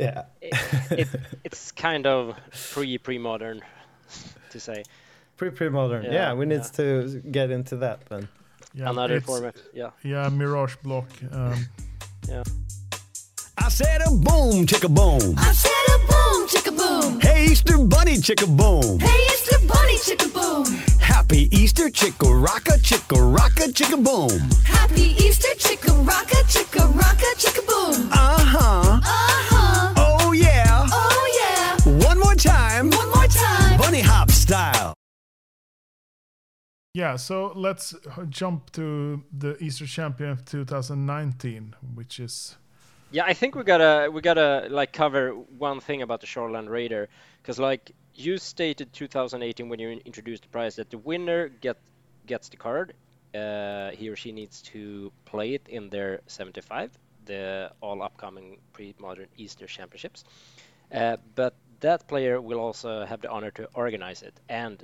yeah, 0.00 0.24
it, 0.40 0.54
it, 0.90 1.08
it's 1.44 1.72
kind 1.72 2.06
of 2.06 2.36
pre 2.72 2.98
pre 2.98 3.18
modern 3.18 3.60
to 4.50 4.60
say 4.60 4.82
pre 5.36 5.50
pre 5.50 5.68
modern. 5.70 6.04
Yeah, 6.04 6.12
Yeah, 6.12 6.34
we 6.34 6.46
need 6.46 6.62
yeah. 6.62 6.76
to 6.76 7.22
get 7.30 7.50
into 7.50 7.76
that 7.76 8.06
then. 8.08 8.28
Yeah, 8.74 8.90
another 8.90 9.20
format. 9.20 9.56
Yeah, 9.74 9.90
Yeah, 10.02 10.28
Mirage 10.28 10.76
block. 10.82 11.08
Um, 11.32 11.66
I 13.60 13.68
said 13.70 14.00
a 14.02 14.10
boom, 14.10 14.66
chicka 14.66 14.88
boom. 14.94 15.34
I 15.36 15.52
said 15.52 15.70
a 15.94 15.98
boom, 15.98 16.46
chicka 16.48 16.76
boom. 16.76 17.20
Hey, 17.20 17.46
Easter 17.46 17.78
Bunny, 17.78 18.16
chicka 18.16 18.46
boom. 18.46 18.98
Hey, 19.00 19.26
it's 19.58 19.66
bunny, 19.66 19.96
chicka 19.98 20.32
boom. 20.32 20.64
Happy 21.00 21.48
Easter, 21.56 21.88
chicka 21.90 22.28
rocka, 22.46 22.78
chicka 22.82 23.16
rocka, 23.16 23.72
chicka 23.72 24.02
boom. 24.02 24.50
Happy 24.64 25.14
Easter, 25.24 25.48
chicka 25.56 25.92
rocka, 26.04 26.36
chicka 26.46 26.92
rocka, 26.92 27.34
chicka 27.36 27.66
boom. 27.66 28.08
Uh 28.12 28.38
huh. 28.38 28.82
Uh 28.92 29.00
huh. 29.02 29.94
Oh 29.96 30.32
yeah. 30.32 30.86
Oh 30.90 31.26
yeah. 31.40 32.06
One 32.06 32.18
more 32.18 32.34
time. 32.34 32.90
One 32.90 33.08
more 33.08 33.26
time. 33.26 33.78
Bunny 33.78 34.00
hop 34.00 34.30
style. 34.30 34.94
yeah, 36.94 37.16
so 37.16 37.52
let's 37.54 37.94
uh, 37.94 38.24
jump 38.24 38.72
to 38.72 39.22
the 39.36 39.56
Easter 39.62 39.86
Champion 39.86 40.30
of 40.30 40.44
2019, 40.44 41.74
which 41.94 42.18
is 42.18 42.56
yeah. 43.10 43.24
I 43.24 43.34
think 43.34 43.54
we 43.54 43.62
gotta 43.62 44.10
we 44.12 44.20
gotta 44.20 44.68
like 44.70 44.92
cover 44.92 45.30
one 45.30 45.80
thing 45.80 46.02
about 46.02 46.20
the 46.20 46.26
Shoreline 46.26 46.66
Raider, 46.66 47.08
because 47.42 47.58
like 47.58 47.92
you 48.18 48.36
stated 48.36 48.92
2018 48.92 49.68
when 49.68 49.78
you 49.78 49.90
introduced 50.04 50.42
the 50.42 50.48
prize 50.48 50.76
that 50.76 50.90
the 50.90 50.98
winner 50.98 51.48
get 51.48 51.78
gets 52.26 52.48
the 52.48 52.56
card. 52.56 52.94
Uh, 53.34 53.90
he 53.90 54.08
or 54.08 54.16
she 54.16 54.32
needs 54.32 54.62
to 54.62 55.12
play 55.24 55.54
it 55.54 55.68
in 55.68 55.90
their 55.90 56.20
75, 56.26 56.90
the 57.26 57.70
all 57.80 58.02
upcoming 58.02 58.58
pre-modern 58.72 59.28
Easter 59.36 59.66
Championships. 59.66 60.24
Uh, 60.92 61.16
but 61.34 61.54
that 61.80 62.08
player 62.08 62.40
will 62.40 62.58
also 62.58 63.04
have 63.04 63.20
the 63.20 63.30
honor 63.30 63.50
to 63.52 63.68
organize 63.74 64.22
it, 64.22 64.34
and 64.48 64.82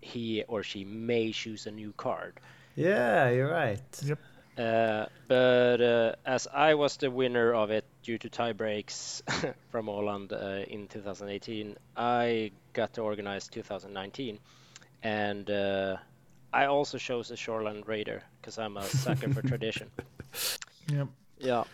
he 0.00 0.44
or 0.46 0.62
she 0.62 0.84
may 0.84 1.32
choose 1.32 1.66
a 1.66 1.70
new 1.70 1.92
card. 1.96 2.40
Yeah, 2.76 3.28
you're 3.30 3.50
right. 3.50 3.82
Yep. 4.02 4.18
Uh, 4.60 5.06
but 5.26 5.80
uh, 5.80 6.12
as 6.26 6.46
I 6.52 6.74
was 6.74 6.98
the 6.98 7.10
winner 7.10 7.54
of 7.54 7.70
it 7.70 7.86
due 8.02 8.18
to 8.18 8.28
tie 8.28 8.52
breaks 8.52 9.22
from 9.70 9.86
Holland 9.86 10.34
uh, 10.34 10.64
in 10.68 10.86
2018, 10.86 11.76
I 11.96 12.50
got 12.74 12.92
to 12.94 13.00
organize 13.00 13.48
2019, 13.48 14.38
and 15.02 15.50
uh, 15.50 15.96
I 16.52 16.66
also 16.66 16.98
chose 16.98 17.30
a 17.30 17.36
Shoreline 17.36 17.84
Raider 17.86 18.22
because 18.40 18.58
I'm 18.58 18.76
a 18.76 18.82
sucker 18.82 19.32
for 19.32 19.40
tradition. 19.48 19.90
Yep. 20.92 21.08
Yeah, 21.38 21.64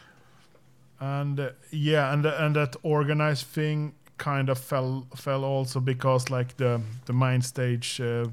and 1.01 1.40
uh, 1.40 1.51
yeah, 1.72 2.12
and 2.12 2.25
and 2.25 2.55
that 2.55 2.77
organized 2.85 3.46
thing 3.46 3.94
kind 4.16 4.49
of 4.49 4.59
fell 4.59 5.09
fell 5.16 5.44
also 5.44 5.81
because 5.81 6.31
like 6.31 6.57
the 6.57 6.81
the 7.07 7.12
main 7.12 7.42
stage, 7.42 8.01
uh, 8.01 8.29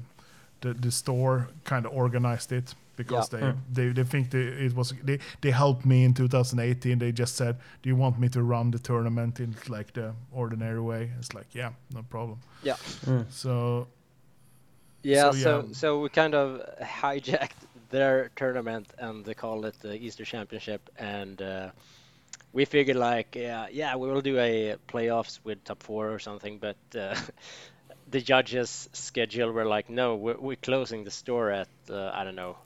the 0.60 0.74
the 0.74 0.92
store 0.92 1.48
kind 1.64 1.86
of 1.86 1.92
organized 1.92 2.52
it 2.52 2.76
because 2.96 3.32
Yeah. 3.32 3.54
they, 3.72 3.86
they 3.86 3.92
they 3.92 4.04
think 4.04 4.30
they, 4.30 4.42
it 4.66 4.74
was 4.74 4.92
they 5.02 5.18
they 5.40 5.50
helped 5.50 5.84
me 5.86 6.04
in 6.04 6.14
2018. 6.14 6.98
They 6.98 7.12
just 7.12 7.36
said, 7.36 7.56
"Do 7.82 7.88
you 7.88 7.96
want 7.96 8.18
me 8.18 8.28
to 8.30 8.42
run 8.42 8.70
the 8.70 8.78
tournament 8.78 9.40
in 9.40 9.54
like 9.68 9.92
the 9.92 10.14
ordinary 10.32 10.80
way?" 10.80 11.10
It's 11.18 11.34
like, 11.34 11.54
yeah, 11.54 11.72
no 11.94 12.02
problem. 12.02 12.38
yeah, 12.62 12.76
So 13.30 13.88
yeah. 15.02 15.30
So, 15.30 15.32
So 15.32 15.68
so, 15.72 16.00
we 16.00 16.08
kind 16.08 16.34
of 16.34 16.60
hijacked 16.80 17.66
their 17.90 18.30
tournament 18.36 18.92
and 18.98 19.24
they 19.24 19.34
call 19.34 19.64
it 19.66 19.78
the 19.80 19.94
Easter 19.94 20.24
Championship, 20.24 20.90
and 20.98 21.40
uh, 21.42 21.70
we 22.52 22.64
figured 22.64 22.96
like 22.96 23.36
yeah 23.36 23.68
yeah 23.72 23.96
we 23.96 24.08
will 24.08 24.22
do 24.22 24.38
a 24.38 24.76
playoffs 24.88 25.40
with 25.44 25.64
top 25.64 25.82
four 25.82 26.12
or 26.12 26.18
something, 26.18 26.58
but 26.58 26.76
uh, 26.98 27.14
the 28.10 28.20
judges' 28.20 28.88
schedule 28.92 29.52
were 29.52 29.64
like 29.66 29.90
no 29.90 30.16
we're, 30.16 30.38
we're 30.38 30.56
closing 30.56 31.04
the 31.04 31.10
store 31.10 31.50
at 31.50 31.68
uh, 31.90 32.10
I 32.14 32.24
don't 32.24 32.36
know 32.36 32.56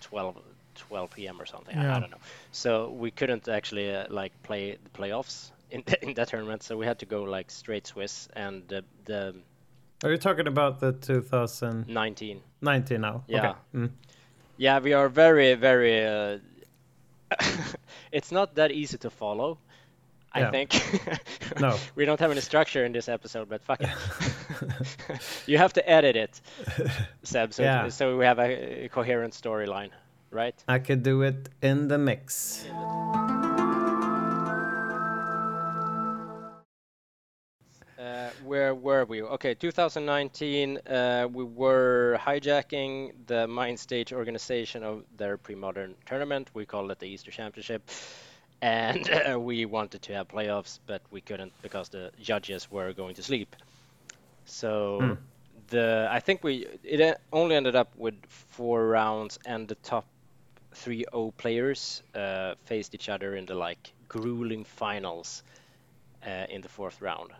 12 0.00 0.36
12 0.74 1.10
p.m. 1.10 1.40
or 1.40 1.46
something 1.46 1.76
I, 1.76 1.96
I 1.96 2.00
don't 2.00 2.10
know, 2.10 2.18
so 2.52 2.90
we 2.90 3.10
couldn't 3.10 3.48
actually 3.48 3.94
uh, 3.94 4.06
like 4.10 4.32
play 4.42 4.76
the 4.82 4.90
playoffs 4.90 5.50
in 5.70 5.82
in 6.02 6.14
that 6.14 6.28
tournament, 6.28 6.62
so 6.62 6.76
we 6.76 6.86
had 6.86 6.98
to 7.00 7.06
go 7.06 7.24
like 7.24 7.50
straight 7.50 7.86
Swiss 7.86 8.28
and 8.36 8.62
the 8.68 8.84
the 9.04 9.34
Are 10.04 10.10
you 10.12 10.18
talking 10.18 10.46
about 10.46 10.78
the 10.80 10.92
2019 10.92 12.40
19 12.60 13.00
now? 13.00 13.24
Yeah. 13.26 13.38
Okay. 13.38 13.58
Mm. 13.74 13.90
Yeah, 14.56 14.80
we 14.80 14.92
are 14.92 15.08
very, 15.08 15.54
very. 15.54 16.04
Uh, 16.06 16.38
it's 18.12 18.32
not 18.32 18.54
that 18.54 18.70
easy 18.72 18.98
to 18.98 19.10
follow. 19.10 19.58
I 20.32 20.40
Yeah. 20.40 20.50
think. 20.50 20.70
No. 21.60 21.76
we 21.96 22.04
don't 22.04 22.20
have 22.20 22.30
any 22.30 22.40
structure 22.40 22.84
in 22.84 22.92
this 22.92 23.08
episode, 23.08 23.48
but 23.48 23.62
fuck 23.62 23.80
it. 23.80 23.88
You 25.46 25.58
have 25.58 25.72
to 25.74 25.88
edit 25.88 26.16
it, 26.16 26.40
Seb, 27.22 27.52
so, 27.52 27.62
Yeah. 27.62 27.88
so 27.88 28.16
we 28.16 28.24
have 28.24 28.38
a, 28.38 28.88
coherent 28.88 29.34
storyline, 29.34 29.90
right? 30.30 30.54
I 30.68 30.78
could 30.78 31.02
do 31.02 31.22
it 31.22 31.48
in 31.62 31.88
the 31.88 31.98
mix. 31.98 32.66
Uh, 37.98 38.30
where 38.44 38.74
were 38.74 39.04
we? 39.04 39.22
Okay, 39.22 39.54
2019, 39.54 40.78
uh, 40.78 41.28
we 41.32 41.42
were 41.42 42.16
hijacking 42.20 43.12
the 43.26 43.46
Mind 43.48 43.78
Stage 43.78 44.12
organization 44.12 44.84
of 44.84 45.02
their 45.16 45.36
pre-modern 45.36 45.96
tournament. 46.06 46.48
We 46.54 46.64
called 46.64 46.92
it 46.92 47.00
the 47.00 47.06
Easter 47.06 47.32
Championship. 47.32 47.82
And 48.62 49.10
uh, 49.32 49.38
we 49.38 49.64
wanted 49.64 50.02
to 50.02 50.14
have 50.14 50.28
playoffs, 50.28 50.78
but 50.86 51.02
we 51.10 51.20
couldn't 51.20 51.52
because 51.60 51.88
the 51.88 52.12
judges 52.20 52.70
were 52.70 52.92
going 52.92 53.14
to 53.16 53.22
sleep. 53.22 53.56
So 54.48 55.16
the 55.68 56.08
I 56.10 56.20
think 56.20 56.42
we 56.42 56.66
it 56.82 57.00
e- 57.00 57.20
only 57.32 57.54
ended 57.54 57.76
up 57.76 57.90
with 57.96 58.14
four 58.28 58.88
rounds, 58.88 59.38
and 59.46 59.68
the 59.68 59.76
top 59.76 60.04
3-0 60.74 61.36
players 61.36 62.02
uh, 62.14 62.54
faced 62.64 62.94
each 62.94 63.08
other 63.08 63.36
in 63.36 63.46
the 63.46 63.54
like 63.54 63.92
grueling 64.08 64.64
finals 64.64 65.42
uh, 66.26 66.46
in 66.48 66.60
the 66.60 66.68
fourth 66.68 67.00
round. 67.00 67.30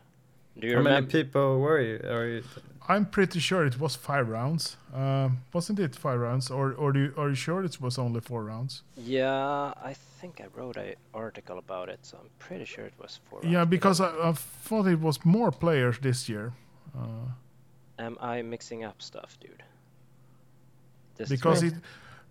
Do 0.58 0.66
you 0.66 0.76
How 0.76 0.82
many 0.82 1.06
people 1.06 1.60
were 1.60 1.80
you? 1.80 2.00
Are 2.04 2.26
you 2.26 2.42
I'm 2.88 3.04
pretty 3.04 3.38
sure 3.38 3.66
it 3.66 3.78
was 3.78 3.96
five 3.96 4.30
rounds. 4.30 4.76
Um, 4.94 5.42
wasn't 5.52 5.78
it 5.78 5.94
five 5.94 6.18
rounds? 6.18 6.50
Or, 6.50 6.72
or 6.72 6.90
do 6.90 7.00
you, 7.00 7.14
are 7.18 7.28
you 7.28 7.34
sure 7.34 7.62
it 7.62 7.78
was 7.82 7.98
only 7.98 8.20
four 8.20 8.44
rounds? 8.44 8.82
Yeah, 8.96 9.74
I 9.82 9.94
think 10.20 10.40
I 10.40 10.46
wrote 10.58 10.78
an 10.78 10.94
article 11.12 11.58
about 11.58 11.90
it, 11.90 11.98
so 12.02 12.16
I'm 12.18 12.30
pretty 12.38 12.64
sure 12.64 12.86
it 12.86 12.94
was 12.98 13.20
four. 13.28 13.40
Yeah, 13.42 13.58
rounds, 13.58 13.66
but 13.66 13.70
because 13.70 14.00
I, 14.00 14.08
I 14.30 14.32
thought 14.32 14.86
it 14.86 15.00
was 15.00 15.22
more 15.24 15.52
players 15.52 15.98
this 15.98 16.30
year. 16.30 16.54
Uh, 16.98 18.02
Am 18.04 18.16
I 18.20 18.42
mixing 18.42 18.84
up 18.84 19.00
stuff, 19.02 19.36
dude? 19.40 19.62
This 21.16 21.28
because 21.28 21.62
it 21.62 21.74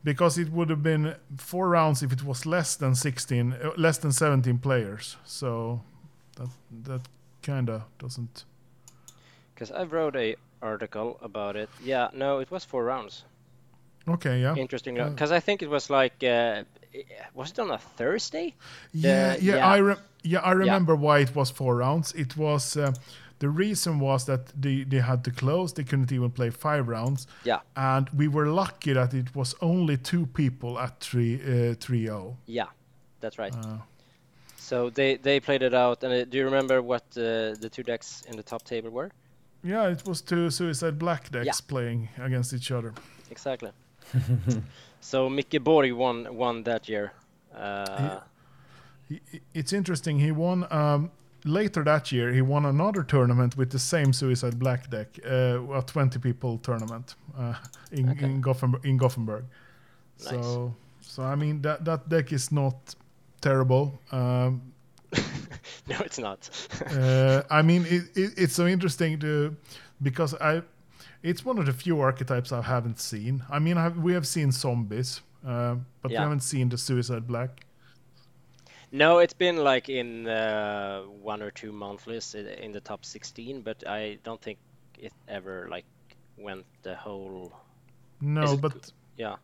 because 0.03 0.37
it 0.41 0.49
would 0.51 0.69
have 0.69 0.81
been 0.83 1.15
four 1.37 1.69
rounds 1.69 2.01
if 2.03 2.11
it 2.13 2.23
was 2.23 2.45
less 2.45 2.75
than 2.77 2.95
16 2.95 3.53
uh, 3.53 3.71
less 3.77 3.97
than 3.97 4.11
17 4.11 4.59
players 4.59 5.17
so 5.25 5.81
that 6.37 6.47
that 6.83 7.01
kind 7.41 7.69
of 7.69 7.81
doesn't 7.99 8.45
Because 9.53 9.71
I 9.71 9.83
wrote 9.83 10.15
a 10.15 10.35
article 10.61 11.17
about 11.21 11.55
it. 11.55 11.69
Yeah, 11.83 12.09
no, 12.13 12.39
it 12.39 12.49
was 12.51 12.65
four 12.65 12.83
rounds. 12.85 13.25
okay 14.07 14.41
yeah 14.41 14.55
Interesting, 14.55 14.99
Uh, 14.99 15.09
because 15.09 15.31
I 15.37 15.41
think 15.41 15.61
it 15.61 15.69
was 15.69 15.89
like, 15.89 16.23
uh, 16.23 16.63
was 17.33 17.51
it 17.51 17.59
on 17.59 17.71
a 17.71 17.77
Thursday? 17.97 18.53
yeah 18.93 19.35
The- 19.35 19.43
yeah, 19.43 19.55
yeah. 19.55 19.73
i 19.73 19.77
re- 19.81 20.01
yeah 20.23 20.41
i 20.43 20.53
remember 20.53 20.95
why 20.95 21.19
it 21.21 21.35
was 21.35 21.51
four 21.51 21.75
rounds 21.75 22.13
it 22.15 22.37
was 22.37 22.77
uh, 22.77 22.91
the 23.39 23.49
reason 23.49 23.99
was 23.99 24.25
that 24.25 24.47
they, 24.61 24.83
they 24.83 24.99
had 25.01 25.23
to 25.23 25.31
close 25.31 25.73
they 25.73 25.83
couldn't 25.83 26.11
even 26.11 26.31
play 26.31 26.49
five 26.49 26.87
rounds 26.87 27.27
Yeah, 27.45 27.59
and 27.75 28.09
we 28.17 28.27
were 28.27 28.47
lucky 28.47 28.93
that 28.93 29.13
it 29.13 29.35
was 29.35 29.55
only 29.61 29.97
two 29.97 30.25
people 30.25 30.79
at 30.79 30.99
3 30.99 31.35
uh, 31.35 31.75
3-0 31.75 32.35
yeah, 32.47 32.67
that's 33.21 33.37
right. 33.37 33.53
Uh, 33.55 33.77
So 34.57 34.89
they 34.89 35.17
they 35.17 35.39
played 35.39 35.61
it 35.63 35.73
out, 35.73 36.03
and 36.03 36.13
uh, 36.13 36.25
do 36.31 36.37
you 36.37 36.45
remember 36.45 36.81
what 36.81 37.03
uh, 37.17 37.55
the 37.61 37.69
two 37.69 37.83
decks 37.83 38.23
in 38.29 38.35
the 38.37 38.43
top 38.43 38.63
table 38.63 38.89
were? 38.89 39.09
yeah 39.63 39.91
it 39.91 40.03
was 40.07 40.21
two 40.21 40.49
suicide 40.49 40.97
black 40.97 41.29
decks 41.31 41.45
Yeah. 41.45 41.67
playing 41.67 42.09
against 42.25 42.53
each 42.53 42.71
other 42.71 42.93
Exactly. 43.31 43.71
so 45.01 45.29
Micke 45.29 45.59
Borg 45.63 45.91
won 45.93 46.27
won 46.37 46.63
that 46.63 46.87
year. 46.89 47.11
Uh, 47.55 48.19
He, 49.09 49.21
he- 49.31 49.41
it's 49.53 49.73
interesting. 49.73 50.19
He 50.19 50.31
won 50.31 50.65
um, 50.71 51.11
later 51.47 51.83
that 51.83 52.11
year. 52.11 52.31
He 52.33 52.41
won 52.41 52.65
another 52.65 53.03
tournament 53.03 53.57
with 53.57 53.69
the 53.69 53.79
same 53.79 54.13
Suicide 54.13 54.59
Black 54.59 54.89
deck, 54.89 55.19
uh, 55.25 55.59
a 55.73 55.81
twenty 55.81 56.19
people 56.19 56.57
tournament 56.59 57.15
uh, 57.37 57.55
in 57.91 58.09
Okay. 58.09 58.25
in, 58.25 58.41
Gothenburg, 58.41 58.85
in 58.85 58.97
Gothenburg. 58.97 59.45
Nice. 60.19 60.29
So, 60.29 60.75
so 61.01 61.23
I 61.23 61.35
mean 61.35 61.61
that 61.61 61.85
that 61.85 62.09
deck 62.09 62.31
is 62.31 62.51
not 62.51 62.95
terrible. 63.41 63.99
Um, 64.11 64.61
no, 65.87 65.97
it's 65.99 66.19
not. 66.19 66.49
uh, 66.91 67.43
I 67.49 67.61
mean 67.61 67.85
it, 67.85 68.03
it, 68.15 68.33
it's 68.37 68.53
so 68.53 68.67
interesting 68.67 69.19
to 69.19 69.55
because 70.01 70.33
I. 70.35 70.61
It's 71.23 71.43
one 71.43 71.57
of 71.57 71.65
the 71.65 71.73
few 71.73 71.99
archetypes 71.99 72.51
I 72.51 72.61
haven't 72.61 72.99
seen. 72.99 73.43
I 73.49 73.57
mean, 73.59 73.75
I, 73.77 73.89
we 73.89 74.13
have 74.13 74.27
seen 74.27 74.51
zombies, 74.51 75.21
uh, 75.45 75.75
but 76.01 76.11
we 76.11 76.15
haven't 76.15 76.41
seen 76.41 76.69
the 76.69 76.77
Suicide 76.77 77.25
Black. 77.27 77.65
No, 78.91 79.19
it's 79.19 79.33
been 79.33 79.57
like 79.57 79.89
in 79.89 80.27
uh, 80.27 81.01
one 81.03 81.41
or 81.41 81.51
two 81.51 81.71
monthlies 81.71 82.35
in 82.35 82.71
the 82.71 82.81
top 82.81 83.05
16, 83.05 83.61
but 83.61 83.87
I 83.87 84.17
don't 84.23 84.41
think 84.41 84.59
it 84.97 85.13
ever 85.27 85.67
like 85.69 85.85
went 86.37 86.65
the 86.83 86.95
whole. 86.95 87.53
No, 88.21 88.53
it 88.53 88.61
but 88.61 88.91
Yeah. 89.17 89.37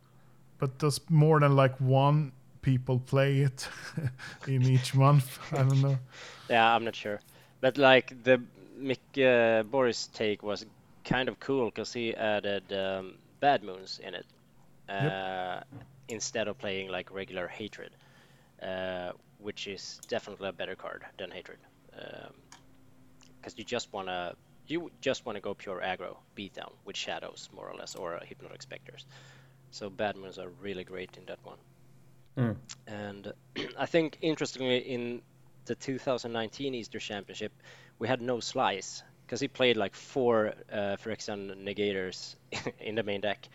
but 0.60 0.78
does 0.80 1.00
more 1.10 1.40
than 1.40 1.56
like 1.56 1.76
one 1.80 2.32
people 2.62 3.00
play 3.00 3.40
it 3.40 3.68
in 4.48 4.68
each 4.68 4.96
month? 4.96 5.40
I 5.52 5.64
don't 5.64 5.82
know. 5.82 6.00
Yeah, 6.50 6.76
I'm 6.76 6.84
not 6.84 6.96
sure. 6.96 7.20
But 7.62 7.78
like 7.78 8.24
the 8.24 8.42
Mick 8.80 9.00
uh, 9.18 9.64
Boris 9.64 10.08
take 10.08 10.44
was 10.44 10.66
kind 11.06 11.30
of 11.30 11.40
cool 11.40 11.66
because 11.66 11.94
he 11.94 12.16
added 12.16 12.72
um, 12.74 13.18
Bad 13.40 13.64
Moons 13.64 14.00
in 14.04 14.14
it 14.16 14.26
uh, 14.90 15.62
instead 16.08 16.48
of 16.48 16.58
playing 16.58 16.90
like 16.90 17.12
regular 17.12 17.48
Hatred, 17.48 17.96
uh, 18.62 19.12
which 19.44 19.68
is 19.68 20.00
definitely 20.08 20.50
a 20.50 20.54
better 20.54 20.76
card 20.76 21.04
than 21.18 21.30
Hatred. 21.32 21.60
Because 23.40 23.58
you 23.58 23.64
just 23.64 23.92
wanna 23.94 24.36
you 24.68 24.92
just 25.02 25.26
wanna 25.26 25.42
go 25.42 25.54
pure 25.54 25.82
aggro 25.82 26.18
beatdown 26.36 26.72
with 26.86 26.96
shadows 26.96 27.50
more 27.54 27.70
or 27.70 27.76
less 27.76 27.96
or 27.96 28.16
uh, 28.16 28.24
hypnotic 28.26 28.62
specters. 28.62 29.06
So 29.72 29.90
Bad 29.90 30.16
Moons 30.16 30.40
are 30.40 30.50
really 30.62 30.84
great 30.84 31.18
in 31.18 31.26
that 31.26 31.40
one. 31.44 31.58
Mm. 32.38 32.56
And 32.88 33.34
I 33.78 33.86
think 33.86 34.18
interestingly 34.22 34.78
in 34.78 35.22
the 35.66 35.76
2019 35.76 36.76
Easter 36.76 37.00
Championship, 37.00 37.52
we 38.00 38.08
had 38.08 38.22
no 38.22 38.40
slice 38.40 39.04
because 39.26 39.40
he 39.40 39.48
played 39.48 39.78
like 39.78 39.96
four 39.96 40.54
uh, 40.72 40.98
Phyrexian 41.04 41.64
negators 41.64 42.36
in 42.80 42.96
the 42.96 43.04
main 43.04 43.22
deck. 43.22 43.48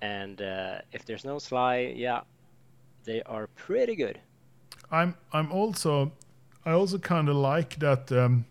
And 0.00 0.40
uh, 0.42 0.78
if 0.92 1.04
there's 1.04 1.24
no 1.24 1.38
Sligh, 1.38 1.92
yeah, 1.96 2.22
they 3.04 3.22
are 3.22 3.46
pretty 3.46 3.94
good. 3.94 4.18
I'm 4.92 5.16
I'm 5.32 5.50
also 5.50 6.12
I 6.64 6.72
also 6.72 6.98
kind 6.98 7.28
of 7.28 7.36
like 7.36 7.78
that 7.80 8.12
um, 8.12 8.44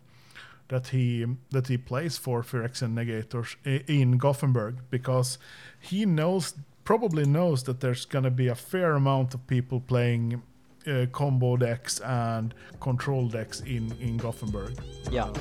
that 0.67 0.87
he 0.87 1.25
that 1.51 1.67
he 1.67 1.77
plays 1.77 2.17
for 2.17 2.41
Phyrexian 2.41 2.93
Negators 2.93 3.55
in 3.87 4.17
Gothenburg 4.17 4.77
because 4.89 5.37
he 5.79 6.05
knows 6.05 6.55
probably 6.83 7.25
knows 7.25 7.63
that 7.63 7.79
there's 7.79 8.05
gonna 8.05 8.31
be 8.31 8.47
a 8.47 8.55
fair 8.55 8.93
amount 8.93 9.33
of 9.35 9.45
people 9.47 9.79
playing 9.79 10.41
uh, 10.87 11.05
combo 11.11 11.55
decks 11.55 11.99
and 11.99 12.53
control 12.79 13.27
decks 13.27 13.61
in 13.61 13.93
in 13.99 14.17
Gothenburg. 14.17 14.77
Yeah. 15.11 15.31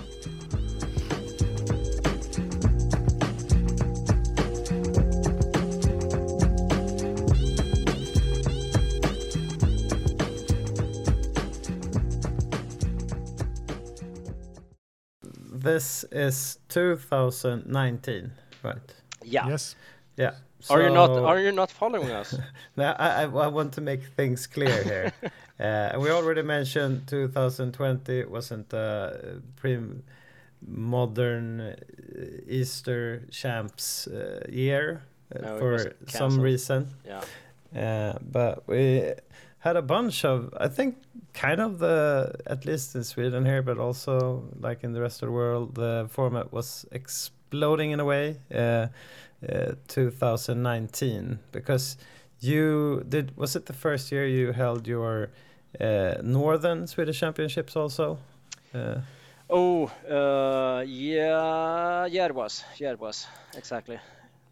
This 15.70 16.04
is 16.10 16.58
2019, 16.68 18.32
right? 18.64 18.76
Yeah. 19.24 19.46
Yes. 19.46 19.76
Yeah. 20.16 20.32
Are 20.68 20.82
you 20.82 20.90
not 20.90 21.10
are 21.10 21.38
you 21.38 21.52
not 21.52 21.70
following 21.70 22.10
us? 22.10 22.34
No, 22.76 22.84
I, 22.98 23.22
I, 23.22 23.22
I 23.22 23.46
want 23.46 23.72
to 23.74 23.80
make 23.80 24.02
things 24.16 24.48
clear 24.48 24.82
here. 24.82 25.12
uh, 25.60 25.98
we 26.00 26.10
already 26.10 26.42
mentioned 26.42 27.06
2020 27.06 28.24
wasn't 28.24 28.72
a 28.72 29.40
pre 29.54 29.78
modern 30.66 31.60
uh, 31.60 31.76
Easter 32.48 33.22
champs 33.30 34.08
uh, 34.08 34.44
year 34.48 35.02
uh, 35.36 35.38
No, 35.42 35.58
for 35.58 35.92
some 36.08 36.40
reason. 36.40 36.88
yeah. 37.06 37.22
Uh, 37.80 38.18
but 38.20 38.66
we 38.66 39.14
had 39.60 39.76
a 39.76 39.82
bunch 39.82 40.24
of, 40.24 40.52
I 40.58 40.68
think, 40.68 40.96
kind 41.32 41.60
of 41.60 41.78
the, 41.78 42.34
at 42.46 42.64
least 42.64 42.94
in 42.94 43.04
Sweden 43.04 43.44
here, 43.44 43.62
but 43.62 43.78
also 43.78 44.44
like 44.58 44.84
in 44.84 44.92
the 44.92 45.00
rest 45.00 45.22
of 45.22 45.28
the 45.28 45.32
world, 45.32 45.74
the 45.74 46.08
format 46.10 46.52
was 46.52 46.86
exploding 46.92 47.92
in 47.92 48.00
a 48.00 48.04
way. 48.04 48.36
Uh, 48.54 48.88
uh, 49.48 49.72
2019 49.88 51.38
because 51.50 51.96
you 52.40 53.02
did 53.08 53.34
was 53.38 53.56
it 53.56 53.64
the 53.64 53.72
first 53.72 54.12
year 54.12 54.26
you 54.26 54.52
held 54.52 54.86
your 54.86 55.30
uh, 55.80 56.16
northern 56.22 56.86
Swedish 56.86 57.20
championships 57.20 57.74
also 57.74 58.18
uh, 58.74 59.00
Oh, 59.52 59.90
uh, 60.08 60.84
yeah, 60.86 62.06
yeah, 62.06 62.26
it 62.26 62.34
was. 62.34 62.62
Yeah, 62.78 62.92
it 62.92 63.00
was 63.00 63.26
exactly. 63.56 63.98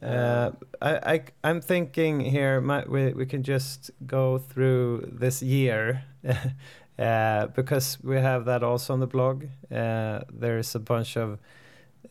Uh, 0.03 0.51
I, 0.81 1.15
I 1.15 1.23
I'm 1.43 1.61
thinking 1.61 2.21
here. 2.21 2.61
My, 2.61 2.85
we 2.87 3.13
we 3.13 3.27
can 3.27 3.43
just 3.43 3.91
go 4.07 4.39
through 4.39 5.11
this 5.13 5.43
year, 5.43 6.05
uh, 6.99 7.47
because 7.49 7.99
we 8.05 8.17
have 8.17 8.45
that 8.45 8.63
also 8.63 8.93
on 8.93 9.01
the 9.01 9.09
blog. 9.09 9.47
Uh, 9.73 10.21
there's 10.33 10.75
a 10.75 10.79
bunch 10.79 11.17
of. 11.17 11.39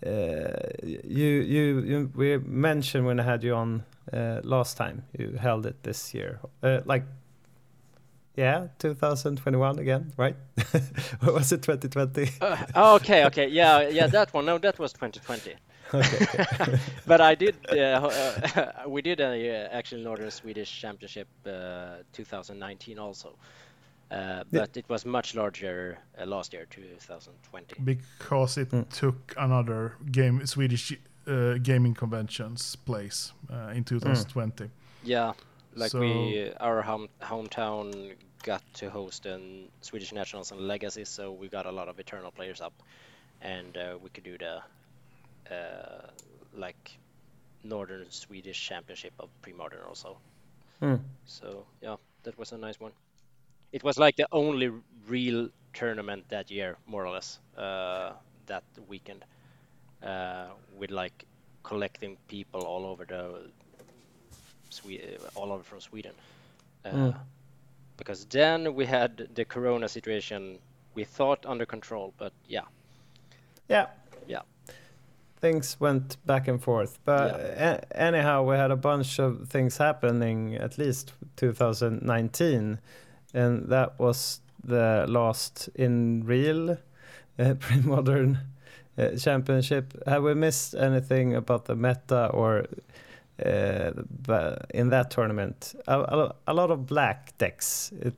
Uh, 0.06 0.50
you, 0.84 1.30
you 1.41 1.80
you 1.80 2.12
we 2.13 2.38
mentioned 2.38 3.06
when 3.06 3.19
I 3.19 3.23
had 3.23 3.43
you 3.43 3.56
on 3.56 3.84
uh, 4.12 4.41
last 4.43 4.76
time. 4.76 5.04
You 5.17 5.38
held 5.39 5.65
it 5.65 5.84
this 5.84 6.13
year, 6.13 6.39
uh, 6.63 6.82
like. 6.86 7.04
Yeah, 8.36 8.67
2021 8.78 9.80
again, 9.80 10.13
right? 10.15 10.36
or 11.26 11.34
was 11.34 11.52
it 11.52 11.63
2020? 11.63 12.30
Uh, 12.39 12.58
oh, 12.76 12.95
okay, 12.97 13.26
okay, 13.26 13.47
yeah, 13.47 13.89
yeah, 13.89 14.06
that 14.06 14.32
one. 14.32 14.45
No, 14.45 14.60
that 14.60 14.78
was 14.78 14.93
2020. 14.93 15.56
Okay, 15.93 16.26
okay. 16.62 16.80
but 17.08 17.21
I 17.21 17.36
did. 17.36 17.56
Uh, 17.69 17.76
uh, 17.76 18.71
we 18.88 19.02
did 19.02 19.19
a 19.19 19.65
uh, 19.65 19.69
actually 19.78 20.04
Northern 20.04 20.32
Swedish 20.32 20.82
Championship 20.82 21.28
uh, 21.45 21.97
2019 22.13 23.00
also, 23.00 23.36
uh, 24.12 24.43
but 24.52 24.78
it 24.78 24.86
was 24.89 25.06
much 25.06 25.36
larger 25.36 25.97
uh, 26.19 26.26
last 26.26 26.54
year, 26.54 26.65
2020. 26.69 27.82
because 27.84 28.58
it 28.58 28.71
took 28.91 29.34
another 29.38 29.95
game 30.12 30.45
Swedish 30.45 30.93
uh, 31.28 31.58
gaming 31.62 31.93
convention's 31.93 32.76
place 32.76 33.34
uh, 33.52 33.73
in 33.76 33.84
2020. 33.84 34.69
Yeah, 35.04 35.34
like 35.76 35.91
So- 35.91 36.00
we, 36.00 36.52
our 36.60 36.82
home, 36.82 37.10
hometown 37.21 38.15
got 38.43 38.62
to 38.76 38.89
host 38.89 39.26
an 39.26 39.67
Swedish 39.82 40.13
Nationals 40.13 40.52
and 40.52 40.62
Legacy, 40.62 41.06
so 41.06 41.32
we 41.32 41.47
got 41.50 41.65
a 41.65 41.71
lot 41.71 41.88
of 41.89 42.00
Eternal 42.00 42.32
players 42.32 42.62
up, 42.62 42.73
and 43.41 43.76
uh, 43.76 43.97
we 44.02 44.10
could 44.10 44.23
do 44.23 44.38
the 44.38 44.62
uh, 45.51 46.07
like 46.53 46.99
Northern 47.63 48.10
Swedish 48.10 48.60
Championship 48.67 49.13
of 49.19 49.29
pre-modern 49.41 49.81
also. 49.88 50.19
Hmm. 50.79 50.95
So 51.25 51.67
yeah, 51.81 51.95
that 52.23 52.38
was 52.38 52.51
a 52.51 52.57
nice 52.57 52.79
one. 52.79 52.93
It 53.71 53.83
was 53.83 53.97
like 53.97 54.15
the 54.15 54.27
only 54.31 54.71
real 55.07 55.49
tournament 55.73 56.25
that 56.29 56.51
year, 56.51 56.77
more 56.86 57.05
or 57.05 57.12
less, 57.12 57.39
uh, 57.57 58.13
that 58.47 58.63
weekend, 58.88 59.23
uh, 60.03 60.47
with 60.77 60.91
like 60.91 61.25
collecting 61.63 62.17
people 62.27 62.62
all 62.63 62.86
over 62.86 63.05
the 63.05 63.51
Swe- 64.69 65.01
uh, 65.01 65.27
all 65.36 65.51
over 65.51 65.63
from 65.63 65.79
Sweden. 65.81 66.13
Uh, 66.86 67.12
Mm. 67.12 67.15
Because 67.97 68.25
then 68.27 68.73
we 68.75 68.86
had 68.86 69.29
the 69.36 69.45
Corona 69.45 69.88
situation 69.88 70.60
we 70.93 71.03
thought 71.05 71.45
under 71.45 71.65
control, 71.65 72.13
but 72.17 72.33
yeah, 72.47 72.65
Yeah. 73.69 73.88
Yeah. 74.27 74.41
Things 75.39 75.78
went 75.80 76.17
back 76.26 76.47
and 76.47 76.62
forth, 76.62 76.97
but 77.06 77.36
a- 77.36 77.97
anyhow, 77.97 78.43
we 78.43 78.56
had 78.56 78.71
a 78.71 78.76
bunch 78.76 79.19
of 79.19 79.47
things 79.50 79.78
happening 79.78 80.56
at 80.56 80.78
least 80.80 81.13
2019, 81.36 82.80
and 83.34 83.69
that 83.69 84.00
was 84.00 84.41
the 84.63 85.06
last 85.08 85.69
in 85.76 86.23
real 86.26 86.78
uh, 87.38 87.54
pre-modern 87.60 88.39
uh, 88.97 89.12
championship. 89.12 89.93
Have 90.08 90.23
we 90.23 90.34
missed 90.34 90.73
anything 90.73 91.36
about 91.36 91.65
the 91.65 91.76
meta 91.76 92.28
or 92.34 92.65
uh, 93.45 93.91
in 94.73 94.89
that 94.89 95.12
tournament? 95.12 95.76
A, 95.88 96.00
a, 96.00 96.36
a 96.47 96.54
lot 96.54 96.71
of 96.71 96.88
black 96.88 97.38
decks, 97.38 97.91
it, 98.02 98.15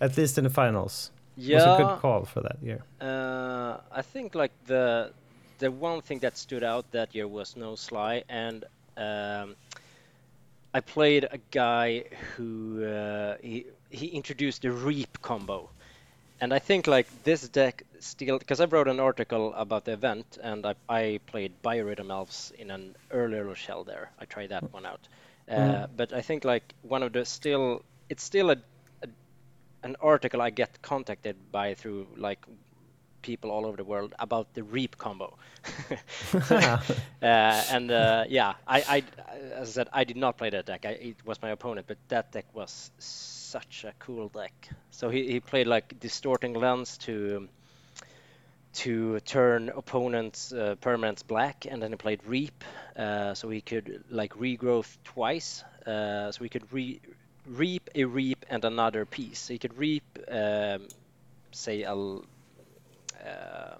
at 0.00 0.16
least 0.16 0.38
in 0.38 0.44
the 0.44 0.50
finals. 0.50 1.10
Yeah, 1.36 1.56
Was 1.56 1.80
a 1.80 1.82
good 1.84 2.00
call 2.00 2.24
for 2.24 2.40
that 2.40 2.56
year. 2.62 2.82
Uh, 3.00 3.76
I 3.90 4.02
think 4.02 4.34
like 4.34 4.52
the 4.66 5.12
the 5.62 5.70
one 5.72 6.02
thing 6.02 6.20
that 6.20 6.36
stood 6.38 6.64
out 6.64 6.92
that 6.92 7.14
year 7.14 7.28
was 7.28 7.56
no 7.56 7.76
Sligh, 7.76 8.24
and 8.28 8.64
um, 8.98 9.56
I 10.74 10.80
played 10.80 11.24
a 11.30 11.38
guy 11.50 12.04
who 12.36 12.84
uh, 12.84 13.36
he 13.42 13.66
he 13.90 14.08
introduced 14.08 14.62
the 14.62 14.72
reap 14.72 15.20
combo, 15.22 15.70
and 16.40 16.52
I 16.54 16.58
think 16.60 16.86
like 16.86 17.08
this 17.24 17.48
deck 17.48 17.84
still 18.00 18.38
because 18.38 18.60
I 18.60 18.66
wrote 18.66 18.88
an 18.88 19.00
article 19.00 19.54
about 19.54 19.84
the 19.84 19.92
event 19.92 20.38
and 20.42 20.66
I, 20.66 20.74
I 20.88 21.20
played 21.26 21.62
Biorhythm 21.62 22.10
Elves 22.10 22.52
in 22.58 22.70
an 22.70 22.96
earlier 23.10 23.54
shell 23.54 23.84
there. 23.84 24.12
I 24.18 24.26
tried 24.26 24.50
that 24.50 24.64
one 24.72 24.86
out, 24.86 25.08
uh, 25.48 25.86
Mm. 25.86 25.88
but 25.96 26.12
I 26.12 26.22
think 26.22 26.44
like 26.44 26.74
one 26.82 27.02
of 27.02 27.12
the 27.12 27.24
still 27.24 27.84
it's 28.08 28.22
still 28.24 28.50
a, 28.50 28.56
a 29.02 29.08
an 29.82 29.96
article 30.00 30.40
I 30.42 30.50
get 30.50 30.82
contacted 30.82 31.50
by 31.52 31.74
through 31.74 32.08
like 32.16 32.46
people 33.22 33.50
all 33.50 33.66
over 33.66 33.76
the 33.76 33.84
world 33.84 34.14
about 34.18 34.52
the 34.54 34.62
reap 34.62 34.98
combo. 34.98 35.36
uh, 36.50 36.78
and 37.22 37.90
uh, 37.90 38.24
yeah, 38.28 38.54
I, 38.66 38.80
I, 38.80 39.04
as 39.54 39.68
I 39.68 39.72
said, 39.72 39.88
I 39.92 40.04
did 40.04 40.16
not 40.16 40.36
play 40.36 40.50
that 40.50 40.66
deck. 40.66 40.84
I, 40.84 40.90
it 40.90 41.16
was 41.24 41.40
my 41.40 41.50
opponent, 41.50 41.86
but 41.86 41.98
that 42.08 42.32
deck 42.32 42.46
was 42.52 42.90
such 42.98 43.84
a 43.84 43.92
cool 43.98 44.28
deck. 44.28 44.68
So 44.90 45.08
he, 45.08 45.30
he 45.30 45.40
played 45.40 45.66
like 45.66 45.98
distorting 46.00 46.54
lens 46.54 46.98
to 46.98 47.48
to 48.74 49.20
turn 49.20 49.68
opponents' 49.68 50.52
uh, 50.52 50.76
permanents 50.80 51.26
black, 51.26 51.66
and 51.68 51.82
then 51.82 51.90
he 51.90 51.96
played 51.96 52.20
reap, 52.26 52.64
uh, 52.96 53.34
so 53.34 53.50
he 53.50 53.60
could 53.60 54.02
like 54.10 54.32
regrowth 54.34 54.96
twice. 55.04 55.62
Uh, 55.86 56.32
so 56.32 56.42
he 56.42 56.48
could 56.48 56.72
re 56.72 57.00
reap 57.46 57.90
a 57.94 58.04
reap 58.04 58.44
and 58.48 58.64
another 58.64 59.04
piece. 59.04 59.40
So 59.40 59.52
he 59.52 59.58
could 59.58 59.76
reap, 59.76 60.04
um, 60.30 60.88
say, 61.50 61.82
a 61.82 61.94
uh, 63.26 63.76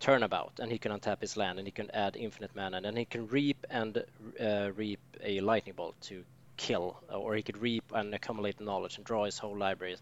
turnabout, 0.00 0.52
and 0.60 0.70
he 0.70 0.78
can 0.78 0.92
untap 0.92 1.20
his 1.20 1.36
land, 1.36 1.58
and 1.58 1.66
he 1.66 1.72
can 1.72 1.90
add 1.92 2.16
infinite 2.16 2.54
mana, 2.54 2.76
and 2.76 2.86
then 2.86 2.96
he 2.96 3.04
can 3.04 3.26
reap 3.28 3.66
and 3.70 4.04
uh, 4.40 4.70
reap 4.76 5.00
a 5.22 5.40
lightning 5.40 5.74
bolt 5.74 6.00
to 6.02 6.24
kill, 6.56 6.96
or 7.10 7.34
he 7.34 7.42
could 7.42 7.58
reap 7.58 7.84
and 7.94 8.14
accumulate 8.14 8.60
knowledge 8.60 8.96
and 8.96 9.04
draw 9.04 9.24
his 9.24 9.38
whole 9.38 9.56
libraries. 9.56 10.00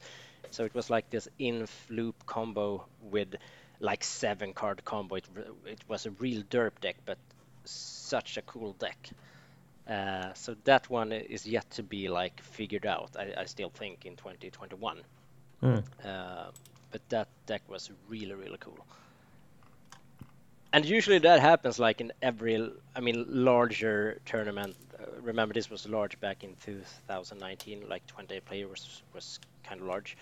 So 0.51 0.65
it 0.65 0.75
was 0.75 0.91
like 0.91 1.11
this 1.11 1.29
inf 1.39 1.87
loop 1.91 2.15
combo 2.27 2.85
with 3.11 3.35
like 3.81 4.05
seven 4.05 4.53
card 4.53 4.85
combo. 4.85 5.17
It, 5.17 5.25
it 5.67 5.81
was 5.89 6.07
a 6.07 6.11
real 6.13 6.43
derp 6.43 6.81
deck, 6.81 6.97
but 7.05 7.19
such 7.65 8.37
a 8.37 8.43
cool 8.43 8.73
deck. 8.75 9.11
Uh, 9.89 10.33
so 10.35 10.57
that 10.65 10.91
one 10.91 11.13
is 11.13 11.47
yet 11.47 11.71
to 11.71 11.83
be 11.83 12.09
like 12.09 12.41
figured 12.43 12.87
out. 12.87 13.11
I, 13.19 13.35
I 13.39 13.45
still 13.45 13.71
think 13.71 14.05
in 14.05 14.17
2021. 14.17 15.03
Mm. 15.63 15.83
Uh, 16.05 16.51
but 16.91 17.07
that 17.09 17.29
deck 17.47 17.63
was 17.69 17.91
really 18.09 18.35
really 18.35 18.59
cool. 18.59 18.87
And 20.77 20.85
usually 20.85 21.19
that 21.21 21.41
happens 21.41 21.79
like 21.79 22.03
in 22.03 22.13
every, 22.21 22.71
I 22.95 23.01
mean, 23.01 23.25
larger 23.29 24.21
tournament. 24.27 24.77
Uh, 24.99 25.07
remember, 25.23 25.55
this 25.55 25.71
was 25.71 25.89
large 25.89 26.21
back 26.21 26.45
in 26.45 26.55
2019. 26.67 27.89
Like 27.89 28.07
20 28.07 28.41
players 28.41 29.03
was, 29.15 29.41
kind 29.65 29.81
of 29.81 29.87
large. 29.87 30.19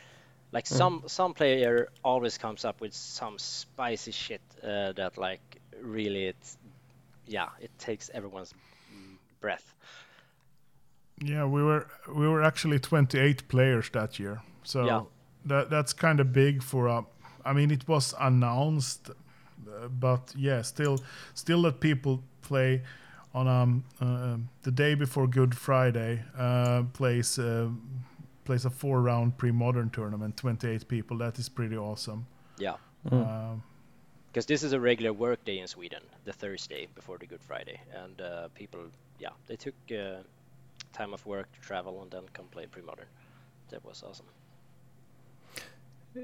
Like 0.53 0.69
some 0.69 1.03
some 1.09 1.35
player 1.35 1.89
always 2.05 2.39
comes 2.39 2.65
up 2.65 2.81
with 2.81 2.95
some 2.95 3.37
spicy 3.39 4.13
shit 4.13 4.41
uh, 4.63 4.93
that 4.93 5.19
like 5.19 5.41
really 5.83 6.27
it's 6.27 6.57
yeah 7.27 7.49
it 7.61 7.73
takes 7.77 8.09
everyone's 8.15 8.55
mm, 8.95 9.17
breath. 9.41 9.75
Yeah, 11.21 11.47
we 11.47 11.65
were 11.65 11.89
we 12.15 12.29
were 12.29 12.45
actually 12.45 12.79
28 12.79 13.49
players 13.49 13.91
that 13.91 14.21
year. 14.21 14.43
So 14.63 14.87
Yeah. 14.87 15.03
That 15.45 15.71
that's 15.71 15.93
kind 15.93 16.21
of 16.21 16.33
big 16.33 16.63
for 16.63 16.87
a 16.87 17.05
I 17.45 17.53
mean 17.53 17.71
it 17.71 17.87
was 17.87 18.15
announced 18.19 19.11
uh, 19.69 19.89
but 19.89 20.33
yeah, 20.37 20.63
still 20.63 20.99
still 21.35 21.63
that 21.63 21.81
people 21.81 22.23
play 22.43 22.83
on 23.35 23.49
um 23.49 23.85
uh, 24.01 24.37
the 24.63 24.71
day 24.71 24.95
before 24.95 25.27
Good 25.27 25.55
Friday 25.55 26.23
uh 26.39 26.83
plays 26.93 27.39
uh, 27.39 27.69
plays 28.45 28.65
a 28.65 28.71
four 28.71 29.01
round 29.01 29.37
pre-modern 29.39 29.91
tournament 29.91 30.37
28 30.37 30.87
people 30.89 31.19
that 31.19 31.39
is 31.39 31.49
pretty 31.49 31.77
awesome. 31.77 32.27
Yeah, 32.59 32.77
Um, 33.11 33.63
because 34.33 34.47
this 34.47 34.63
is 34.63 34.73
a 34.73 34.81
regular 34.81 35.13
work 35.13 35.45
day 35.45 35.59
in 35.59 35.67
Sweden, 35.67 36.03
the 36.25 36.33
Thursday 36.33 36.89
before 36.95 37.19
the 37.19 37.27
Good 37.27 37.43
Friday, 37.43 37.81
and 37.93 38.21
uh, 38.21 38.49
people 38.55 38.81
yeah 39.19 39.31
they 39.47 39.57
took 39.57 39.75
uh, 39.91 40.23
time 40.93 41.15
off 41.15 41.27
work 41.27 41.51
to 41.53 41.61
travel 41.61 42.03
and 42.03 42.11
then 42.11 42.23
come 42.33 42.47
play 42.51 42.67
pre-modern. 42.67 43.07
That 43.71 43.85
was 43.85 44.03
awesome. 44.03 44.27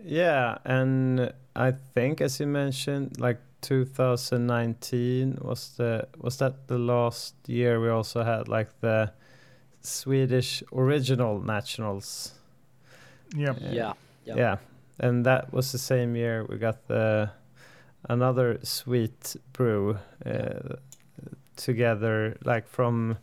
Yeah, 0.04 0.58
and 0.64 1.32
I 1.56 1.72
think 1.94 2.20
as 2.20 2.38
you 2.40 2.46
mentioned, 2.46 3.18
like 3.20 3.38
2019 3.62 5.38
was 5.42 5.76
the 5.76 6.06
was 6.18 6.36
that 6.38 6.68
the 6.68 6.78
last 6.78 7.34
year 7.46 7.80
we 7.80 7.88
also 7.88 8.22
had 8.22 8.48
like 8.48 8.80
the 8.80 9.12
Swedish 9.80 10.62
original 10.72 11.40
nationals. 11.40 12.32
yeah. 13.34 13.50
Uh, 13.50 13.54
Yeah, 13.72 13.92
yeah. 14.24 14.36
Yeah, 14.36 14.56
and 14.98 15.24
that 15.26 15.52
was 15.52 15.72
the 15.72 15.78
same 15.78 16.14
year 16.16 16.44
we 16.48 16.58
got 16.58 16.86
the 16.86 17.30
another 18.08 18.58
sweet 18.62 19.36
brew 19.52 19.98
uh, 20.24 20.76
together, 21.56 22.36
like 22.44 22.68
from 22.68 23.18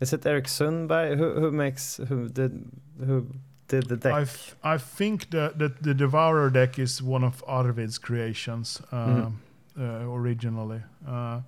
is 0.00 0.12
it 0.12 0.26
Eric 0.26 0.46
Sundberg 0.46 1.18
who 1.18 1.40
who 1.40 1.50
makes 1.50 1.96
who 2.08 2.28
did 2.28 2.64
who 2.98 3.26
did 3.72 3.88
the 3.88 3.96
deck? 3.96 4.12
I, 4.12 4.24
th- 4.24 4.54
I 4.74 4.78
think 4.96 5.30
that 5.30 5.58
the 5.58 5.68
the 5.80 5.94
Devourer 5.94 6.50
deck 6.50 6.78
is 6.78 7.02
one 7.02 7.26
of 7.26 7.42
Arvid's 7.46 7.98
creations 7.98 8.82
um, 8.92 8.98
Mhm. 8.98 9.32
uh, 9.78 10.14
originally. 10.20 10.80
Uh, 11.06 11.40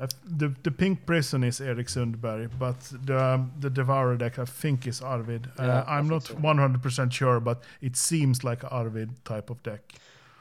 I 0.00 0.04
f- 0.04 0.38
the 0.38 0.48
the 0.62 0.70
pink 0.70 0.98
prison 1.06 1.44
is 1.44 1.60
Erik 1.60 1.88
Sundberg, 1.88 2.50
but 2.58 2.80
the 3.06 3.44
the 3.60 3.70
Devourer 3.70 4.16
deck 4.16 4.38
I 4.38 4.44
think 4.62 4.86
is 4.86 5.02
Arvid. 5.02 5.46
Uh, 5.58 5.66
Yeah, 5.66 5.84
I 5.86 5.98
I'm 5.98 6.08
not 6.08 6.22
so. 6.22 6.34
100% 6.34 7.12
sure, 7.12 7.40
but 7.40 7.58
it 7.80 7.96
seems 7.96 8.42
like 8.44 8.66
a 8.66 8.68
Arvid 8.70 9.08
type 9.24 9.50
of 9.52 9.62
deck. 9.62 9.80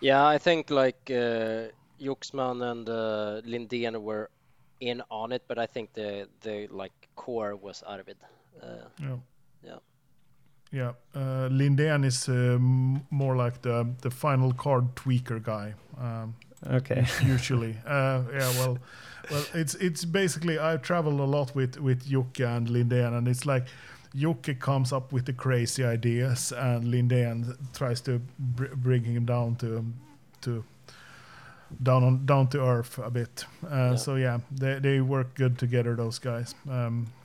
Yeah, 0.01 0.35
I 0.35 0.39
think 0.39 0.69
like 0.69 1.11
uh, 1.13 1.67
Juxman 1.99 2.61
and 2.71 2.89
uh, 2.89 3.41
Lindén 3.45 4.01
were 4.01 4.29
in 4.79 5.01
on 5.09 5.31
it, 5.33 5.41
but 5.47 5.57
I 5.57 5.67
think 5.67 5.93
the 5.93 6.27
the 6.41 6.67
like 6.71 6.93
core 7.15 7.55
was 7.61 7.83
Arvid. 7.83 8.17
Uh, 8.63 8.87
Yeah. 9.01 9.17
Yeah. 9.65 9.79
Yeah. 10.71 10.91
Uh, 11.15 11.49
Lindén 11.49 12.05
is 12.05 12.27
um, 12.27 13.05
more 13.09 13.35
like 13.35 13.61
the 13.61 13.87
the 14.01 14.09
final 14.11 14.53
card 14.53 14.95
tweaker 14.95 15.39
guy. 15.41 15.73
Um, 15.97 16.35
Okay. 16.67 17.05
usually. 17.23 17.75
Uh, 17.87 18.21
yeah, 18.33 18.51
well, 18.59 18.77
well, 19.31 19.45
it's 19.53 19.75
it's 19.75 20.05
basically 20.05 20.57
I've 20.59 20.81
traveled 20.81 21.19
a 21.19 21.25
lot 21.37 21.55
with 21.55 21.77
with 21.79 22.03
Jocke 22.11 22.45
and 22.57 22.67
Lindén, 22.69 23.13
and 23.17 23.27
it's 23.27 23.45
like 23.45 23.67
Jocke 24.15 24.59
comes 24.59 24.91
up 24.93 25.13
with 25.13 25.25
the 25.25 25.33
crazy 25.33 25.83
ideas, 25.85 26.51
and 26.51 26.83
Lindén 26.83 27.55
tries 27.73 28.01
to 28.01 28.19
br- 28.39 28.75
bring 28.75 29.03
him 29.05 29.25
down 29.25 29.55
to 29.55 29.83
to 30.41 30.63
down 31.83 32.03
on 32.03 32.25
down 32.25 32.47
to 32.47 32.59
earth 32.61 32.97
a 32.99 33.09
bit. 33.09 33.45
Uh, 33.63 33.69
Yeah. 33.91 33.95
So 33.97 34.15
yeah, 34.15 34.39
they 34.59 34.79
they 34.79 35.01
work 35.01 35.35
good 35.35 35.57
together. 35.57 35.95
Those 35.95 36.19
guys. 36.19 36.55
Um, 36.69 37.07
yeah, 37.07 37.07
for 37.07 37.07
sure. 37.07 37.18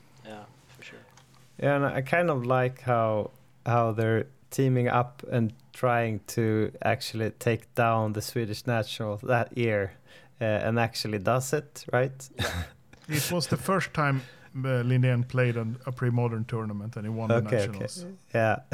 Yeah, 1.63 1.77
and 1.77 1.85
I 1.85 2.03
kind 2.03 2.31
of 2.31 2.45
like 2.45 2.81
how 2.83 3.31
how 3.67 3.93
they're 3.93 4.27
teaming 4.51 4.89
up 4.89 5.23
and 5.33 5.53
trying 5.73 6.21
to 6.27 6.71
actually 6.83 7.31
take 7.39 7.75
down 7.75 8.13
the 8.13 8.21
Swedish 8.23 8.67
national 8.67 9.17
that 9.23 9.57
year, 9.57 9.93
uh, 10.41 10.45
and 10.45 10.79
actually 10.79 11.19
does 11.19 11.53
it 11.53 11.85
right. 11.93 12.29
it 13.09 13.31
was 13.33 13.47
the 13.47 13.57
first 13.57 13.93
time 13.95 14.23
uh, 14.57 14.83
Lindén 14.85 15.27
played 15.29 15.57
an, 15.57 15.79
a 15.87 15.93
pre-modern 15.93 16.45
tournament, 16.45 16.97
and 16.97 17.07
he 17.07 17.11
won 17.11 17.29
the 17.29 17.35
okay, 17.37 17.47
okay, 17.47 17.79
nationals. 17.79 18.07
yeah. 18.35 18.57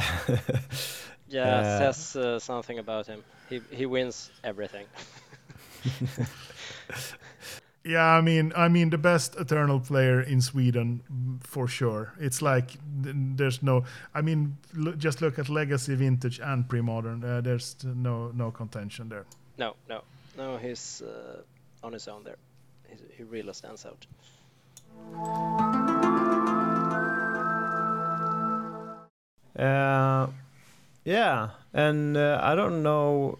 Yeah, 1.33 1.61
Uh, 1.61 1.93
says 1.93 2.17
uh, 2.17 2.39
something 2.41 2.79
about 2.81 3.07
him. 3.07 3.23
He 3.49 3.61
he 3.71 3.87
wins 3.87 4.33
everything. 4.43 4.87
Yeah, 7.83 8.05
I 8.05 8.21
mean, 8.21 8.53
I 8.55 8.69
mean, 8.69 8.91
the 8.91 8.99
best 8.99 9.37
Eternal 9.37 9.81
player 9.81 10.21
in 10.21 10.43
Sweden 10.43 11.03
mm, 11.11 11.43
for 11.43 11.67
sure. 11.67 12.13
It's 12.21 12.43
like 12.43 12.77
there's 13.03 13.63
no. 13.63 13.85
I 14.15 14.21
mean, 14.21 14.59
lo- 14.75 14.93
just 14.93 15.23
look 15.23 15.39
at 15.39 15.49
Legacy, 15.49 15.95
Vintage, 15.95 16.41
and 16.41 16.69
Pre-Modern. 16.69 17.25
Uh, 17.25 17.41
there's 17.41 17.77
no 17.85 18.33
no 18.35 18.51
contention 18.51 19.09
there. 19.09 19.25
No, 19.57 19.77
no, 19.89 20.03
no. 20.37 20.59
He's 20.59 21.03
uh, 21.03 21.41
on 21.83 21.95
his 21.95 22.07
own 22.07 22.23
there. 22.25 22.37
He's, 22.89 23.01
he 23.17 23.23
really 23.25 23.55
stands 23.55 23.87
out. 23.87 24.07
Uh, 29.59 30.27
yeah, 31.05 31.51
and 31.73 32.17
uh, 32.17 32.39
I 32.43 32.55
don't 32.55 32.83
know, 32.83 33.39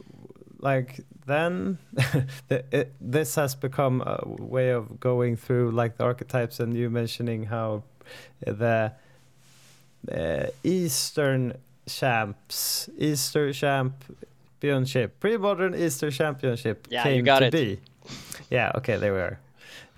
like 0.61 1.01
then, 1.27 1.79
the, 2.49 2.65
it, 2.73 2.93
this 3.01 3.35
has 3.37 3.55
become 3.55 4.03
a 4.03 4.21
way 4.27 4.71
of 4.71 5.01
going 5.01 5.37
through 5.37 5.71
like 5.73 5.97
the 5.97 6.05
archetypes, 6.05 6.61
and 6.61 6.77
you 6.77 6.91
mentioning 6.91 7.45
how 7.45 7.83
the 8.41 8.93
uh, 10.11 10.47
Eastern 10.65 11.55
champs, 11.87 12.89
Easter 12.99 13.53
championship, 13.53 15.19
pre-modern 15.21 15.75
Easter 15.75 16.11
championship 16.11 16.87
Yeah, 16.91 17.07
you 17.09 17.17
came 17.17 17.25
got 17.25 17.41
to 17.41 17.47
it. 17.47 17.53
be. 17.53 17.81
Yeah, 18.51 18.73
okay, 18.77 18.97
there 18.97 19.13
we 19.13 19.21
are. 19.21 19.39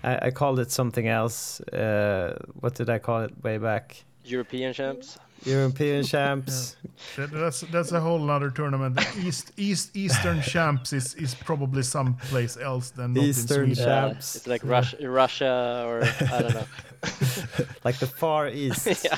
I, 0.03 0.27
I 0.27 0.31
called 0.31 0.59
it 0.59 0.71
something 0.71 1.07
else. 1.07 1.59
Uh, 1.61 2.37
what 2.59 2.75
did 2.75 2.89
I 2.89 2.99
call 2.99 3.21
it 3.21 3.43
way 3.43 3.57
back? 3.57 4.03
European 4.25 4.73
champs. 4.73 5.17
European 5.45 6.03
champs. 6.13 6.75
That, 7.17 7.31
that's 7.31 7.61
that's 7.61 7.91
a 7.91 7.99
whole 7.99 8.29
other 8.29 8.49
tournament. 8.49 8.99
East 9.17 9.51
East 9.57 9.95
Eastern 9.95 10.41
Champs 10.53 10.93
is 10.93 11.15
is 11.15 11.35
probably 11.35 11.83
someplace 11.83 12.55
else 12.57 12.91
than 12.91 13.13
not 13.13 13.25
Eastern 13.25 13.69
in 13.69 13.75
Sweden. 13.75 13.89
Yeah, 13.89 14.07
Champs. 14.09 14.35
it's 14.35 14.47
like 14.47 14.63
Rus- 14.63 14.95
Russia 15.01 15.83
or 15.85 16.03
I 16.03 16.41
don't 16.41 16.53
know. 16.53 16.65
like 17.83 17.99
the 17.99 18.07
far 18.07 18.47
east. 18.47 18.87
yeah. 19.03 19.17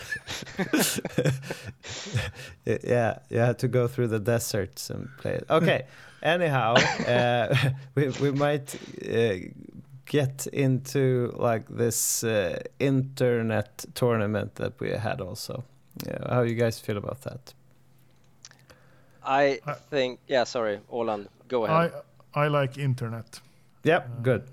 Yeah, 2.84 3.20
you 3.30 3.38
had 3.40 3.60
to 3.60 3.68
go 3.68 3.88
through 3.88 4.08
the 4.08 4.20
deserts 4.20 4.90
and 4.90 5.10
play 5.18 5.34
it. 5.34 5.46
Okay. 5.50 5.86
Anyhow, 6.24 6.74
uh, 7.08 7.56
we 7.94 8.08
we 8.20 8.32
might 8.32 8.74
uh, 9.08 9.36
get 10.06 10.48
into 10.48 11.34
like 11.38 11.66
this 11.70 12.24
uh, 12.24 12.60
internet 12.80 13.86
tournament 13.94 14.56
that 14.56 14.80
we 14.80 14.92
had 14.92 15.22
also. 15.22 15.64
Yeah, 16.06 16.18
how 16.34 16.42
you 16.44 16.56
guys 16.56 16.80
feel 16.80 16.98
about 16.98 17.22
that? 17.22 17.54
I 19.24 19.60
I- 19.66 19.74
think. 19.90 20.20
Yeah, 20.28 20.44
sorry, 20.46 20.80
Olan, 20.92 21.28
go 21.48 21.66
ahead. 21.66 21.92
I 22.36 22.46
I 22.46 22.48
like 22.48 22.78
internet. 22.78 23.42
Yep, 23.84 24.04
Uh, 24.06 24.22
good. 24.22 24.44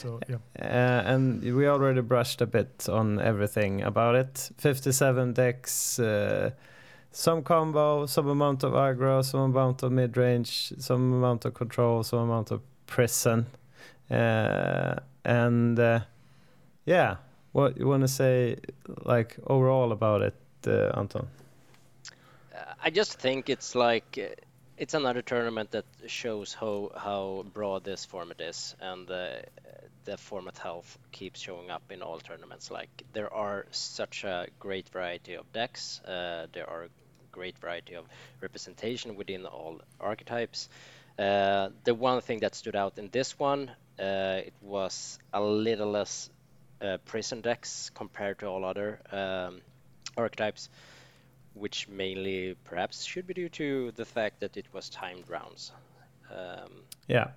So 0.00 0.20
yeah. 0.28 0.36
Uh, 0.58 1.14
and 1.14 1.42
we 1.42 1.66
already 1.66 2.02
brushed 2.02 2.42
a 2.42 2.46
bit 2.46 2.88
on 2.88 3.18
everything 3.18 3.82
about 3.82 4.14
it. 4.14 4.50
57 4.58 5.32
decks, 5.32 5.98
uh, 5.98 6.50
some 7.10 7.42
combo, 7.42 8.06
some 8.06 8.28
amount 8.30 8.62
of 8.62 8.72
aggro, 8.72 9.22
some 9.24 9.40
amount 9.40 9.82
of 9.82 9.90
mid 9.92 10.16
range, 10.16 10.72
some 10.78 11.12
amount 11.14 11.44
of 11.46 11.54
control, 11.54 12.02
some 12.02 12.18
amount 12.20 12.50
of 12.50 12.60
prison. 12.86 13.46
Uh, 14.10 14.96
and 15.24 15.78
uh, 15.78 16.00
yeah, 16.84 17.16
what 17.52 17.78
you 17.78 17.86
want 17.86 18.02
to 18.02 18.08
say, 18.08 18.56
like 19.04 19.36
overall 19.46 19.92
about 19.92 20.22
it, 20.22 20.34
uh, 20.66 20.98
Anton? 20.98 21.28
Uh, 22.54 22.74
I 22.82 22.90
just 22.90 23.18
think 23.18 23.48
it's 23.48 23.74
like 23.74 24.18
it's 24.76 24.94
another 24.94 25.22
tournament 25.22 25.70
that 25.72 25.84
shows 26.06 26.54
how 26.54 26.90
how 26.96 27.44
broad 27.52 27.84
this 27.84 28.04
format 28.04 28.40
is, 28.40 28.74
and 28.80 29.10
uh, 29.10 29.36
the 30.04 30.16
format 30.16 30.58
health 30.58 30.98
keeps 31.12 31.40
showing 31.40 31.70
up 31.70 31.82
in 31.90 32.02
all 32.02 32.18
tournaments. 32.18 32.70
Like 32.70 33.04
there 33.12 33.32
are 33.32 33.66
such 33.70 34.24
a 34.24 34.46
great 34.58 34.88
variety 34.88 35.34
of 35.34 35.52
decks. 35.52 36.00
Uh, 36.00 36.46
there 36.52 36.68
are 36.68 36.88
great 37.30 37.58
variety 37.58 37.94
of 37.94 38.04
representation 38.40 39.16
within 39.16 39.46
all 39.46 39.80
archetypes. 40.00 40.68
Uh, 41.18 41.68
the 41.84 41.94
one 41.94 42.20
thing 42.22 42.40
that 42.40 42.54
stood 42.54 42.74
out 42.74 42.98
in 42.98 43.10
this 43.10 43.38
one, 43.38 43.70
uh, 44.00 44.40
it 44.46 44.54
was 44.62 45.18
a 45.32 45.40
little 45.40 45.90
less 45.90 46.30
uh, 46.82 46.98
prison 47.06 47.40
decks 47.42 47.90
compared 47.94 48.38
to 48.40 48.46
all 48.46 48.64
other 48.64 49.00
um, 49.12 49.60
archetypes 50.16 50.68
which 51.54 51.88
mainly 51.88 52.56
perhaps 52.64 53.04
should 53.04 53.26
be 53.26 53.34
due 53.34 53.48
to 53.48 53.92
the 53.92 54.04
fact 54.04 54.40
that 54.40 54.56
it 54.56 54.66
was 54.72 54.88
timed 54.90 55.28
rounds. 55.28 55.72
Um, 56.30 56.84
Yeah. 57.08 57.30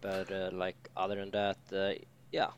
but 0.00 0.30
uh, 0.30 0.50
like 0.52 0.76
other 0.96 1.16
than 1.16 1.30
that, 1.32 1.58
uh, 1.72 1.94
yeah, 2.32 2.50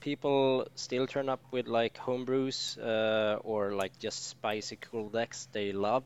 people 0.00 0.66
still 0.74 1.06
turn 1.06 1.28
up 1.28 1.42
with 1.52 1.66
like 1.68 1.96
homebrews 1.98 2.78
uh, 2.78 3.36
or 3.44 3.72
like 3.72 3.98
just 3.98 4.28
spicy 4.28 4.76
cool 4.76 5.08
decks 5.10 5.48
they 5.52 5.72
love. 5.72 6.04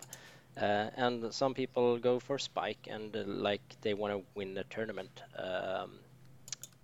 Uh, 0.61 0.91
and 0.97 1.33
some 1.35 1.55
people 1.55 1.99
go 1.99 2.18
for 2.21 2.39
spike 2.39 2.89
and 2.91 3.16
uh, 3.16 3.23
like 3.27 3.62
they 3.83 3.95
want 3.95 4.12
to 4.14 4.25
win 4.35 4.55
the 4.55 4.64
tournament. 4.64 5.23
Um, 5.39 5.99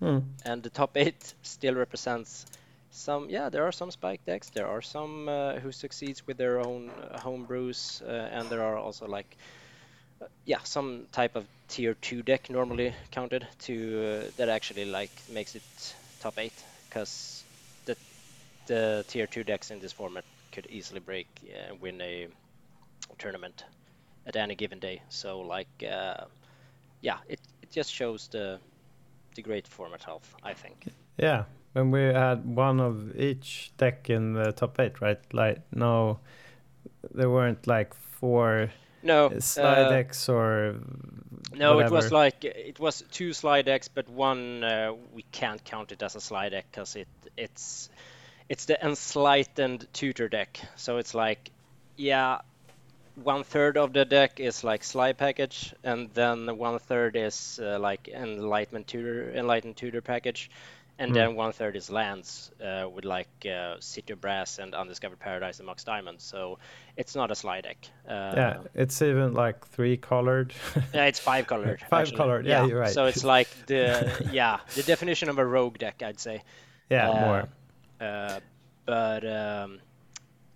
Hmm. 0.01 0.19
and 0.45 0.63
the 0.63 0.71
top 0.71 0.97
eight 0.97 1.35
still 1.43 1.75
represents 1.75 2.45
some 2.91 3.29
yeah 3.31 3.49
there 3.49 3.65
are 3.65 3.73
some 3.73 3.91
spike 3.91 4.25
decks. 4.27 4.51
There 4.51 4.67
are 4.67 4.83
some 4.83 5.29
uh, 5.29 5.55
who 5.61 5.73
succeeds 5.73 6.27
with 6.27 6.37
their 6.39 6.61
own 6.61 6.91
uh, 6.91 7.19
home 7.21 7.45
brews 7.45 8.03
uh, 8.07 8.11
and 8.11 8.49
there 8.51 8.63
are 8.63 8.77
also 8.77 9.07
like 9.07 9.37
uh, 10.23 10.27
yeah 10.45 10.61
some 10.65 11.07
type 11.13 11.37
of 11.37 11.47
tier 11.69 11.95
2 11.95 12.23
deck 12.23 12.51
normally 12.51 12.95
counted 13.11 13.47
to 13.61 14.27
uh, 14.27 14.31
that 14.37 14.49
actually 14.49 14.85
like 14.85 15.11
makes 15.29 15.55
it 15.57 15.97
top 16.21 16.39
8 16.39 16.53
because 16.89 17.45
the 17.87 17.97
the 18.67 19.05
tier 19.09 19.27
2 19.27 19.45
decks 19.45 19.71
in 19.71 19.81
this 19.81 19.93
format 19.93 20.25
could 20.53 20.67
easily 20.71 21.01
break 21.01 21.29
uh, 21.45 21.71
and 21.73 21.81
win 21.81 22.01
a 22.01 22.29
tournament 23.19 23.65
at 24.27 24.37
any 24.37 24.55
given 24.55 24.79
day. 24.79 25.03
So 25.09 25.41
like 25.41 25.69
uh, 25.83 26.25
yeah 27.03 27.19
it, 27.29 27.41
it 27.63 27.71
just 27.71 27.93
shows 27.93 28.29
the 28.29 28.61
the 29.37 29.43
great 29.43 29.69
format 29.69 30.03
health 30.03 30.35
i 30.43 30.53
think 30.53 30.87
Yeah, 31.19 31.45
when 31.73 31.91
we 31.91 32.01
had 32.03 32.45
one 32.45 32.81
of 32.81 33.19
each 33.19 33.73
deck 33.77 34.11
in 34.11 34.33
the 34.33 34.53
top 34.53 34.79
eight, 34.81 35.01
right? 35.01 35.19
Like, 35.33 35.61
no, 35.73 36.21
there 37.15 37.31
weren't 37.31 37.67
like 37.67 37.95
four 37.95 38.71
no 39.03 39.27
uh, 39.27 39.41
slide 39.41 39.87
uh, 39.87 39.89
decks 39.89 40.29
or 40.29 40.77
No, 41.55 41.79
it 41.81 41.91
was 41.91 42.13
like 42.13 42.45
it 42.45 42.79
was 42.79 43.03
two 43.11 43.33
slide 43.33 43.67
decks, 43.67 43.89
but 43.89 44.09
one 44.09 44.65
uh, 44.65 44.93
we 45.13 45.23
can't 45.33 45.63
count 45.65 45.93
it 45.93 46.03
as 46.03 46.17
a 46.17 46.21
slide 46.21 46.51
deck 46.51 46.67
because 46.71 46.97
it 46.97 47.09
it's 47.37 47.89
it's 48.49 48.67
the 48.67 48.79
enlightened 48.85 49.87
tutor 49.93 50.29
deck. 50.29 50.61
So 50.77 50.99
it's 50.99 51.15
like 51.15 51.51
yeah, 51.97 52.41
one 53.17 53.45
third 53.45 53.77
of 53.77 53.93
the 53.93 54.05
deck 54.05 54.41
is 54.41 54.63
like 54.63 54.85
slide 54.85 55.19
package, 55.19 55.75
and 55.83 56.11
then 56.15 56.57
one 56.59 56.79
third 56.79 57.17
is 57.17 57.59
uh, 57.63 57.79
like 57.79 58.09
enlightenment 58.09 58.87
tutor 58.87 59.31
enlightened 59.35 59.77
tutor 59.77 60.01
package, 60.03 60.51
and 60.99 61.15
then 61.15 61.35
one 61.35 61.53
third 61.53 61.77
is 61.77 61.91
lands 61.91 62.51
uh, 62.63 62.89
with 62.89 63.05
like 63.05 63.29
uh, 63.51 63.77
City 63.81 64.13
of 64.13 64.21
Brass 64.21 64.59
and 64.59 64.75
Undiscovered 64.75 65.19
Paradise 65.19 65.59
and 65.59 65.67
Mox 65.67 65.85
Diamond. 65.85 66.21
So 66.21 66.59
it's 66.97 67.15
not 67.15 67.31
a 67.31 67.35
slide 67.35 67.65
deck. 67.65 67.79
Uh, 68.09 68.33
yeah, 68.37 68.59
it's 68.75 69.01
even 69.03 69.33
like 69.35 69.67
three 69.67 69.97
colored. 69.97 70.53
yeah, 70.95 71.05
it's 71.07 71.19
five 71.19 71.47
colored. 71.47 71.81
Five 71.91 72.03
actually. 72.03 72.17
colored, 72.17 72.47
yeah, 72.47 72.67
you're 72.67 72.81
right. 72.81 72.93
So 72.93 73.07
it's 73.07 73.25
like 73.37 73.49
the 73.67 74.29
yeah 74.31 74.61
the 74.75 74.83
definition 74.83 75.29
of 75.29 75.39
a 75.39 75.45
rogue 75.45 75.79
deck, 75.79 76.03
I'd 76.03 76.21
say. 76.21 76.43
yeah, 76.91 77.11
Uh, 77.11 77.21
more. 77.21 77.49
Uh, 78.09 78.41
but 78.85 79.25
um, 79.27 79.81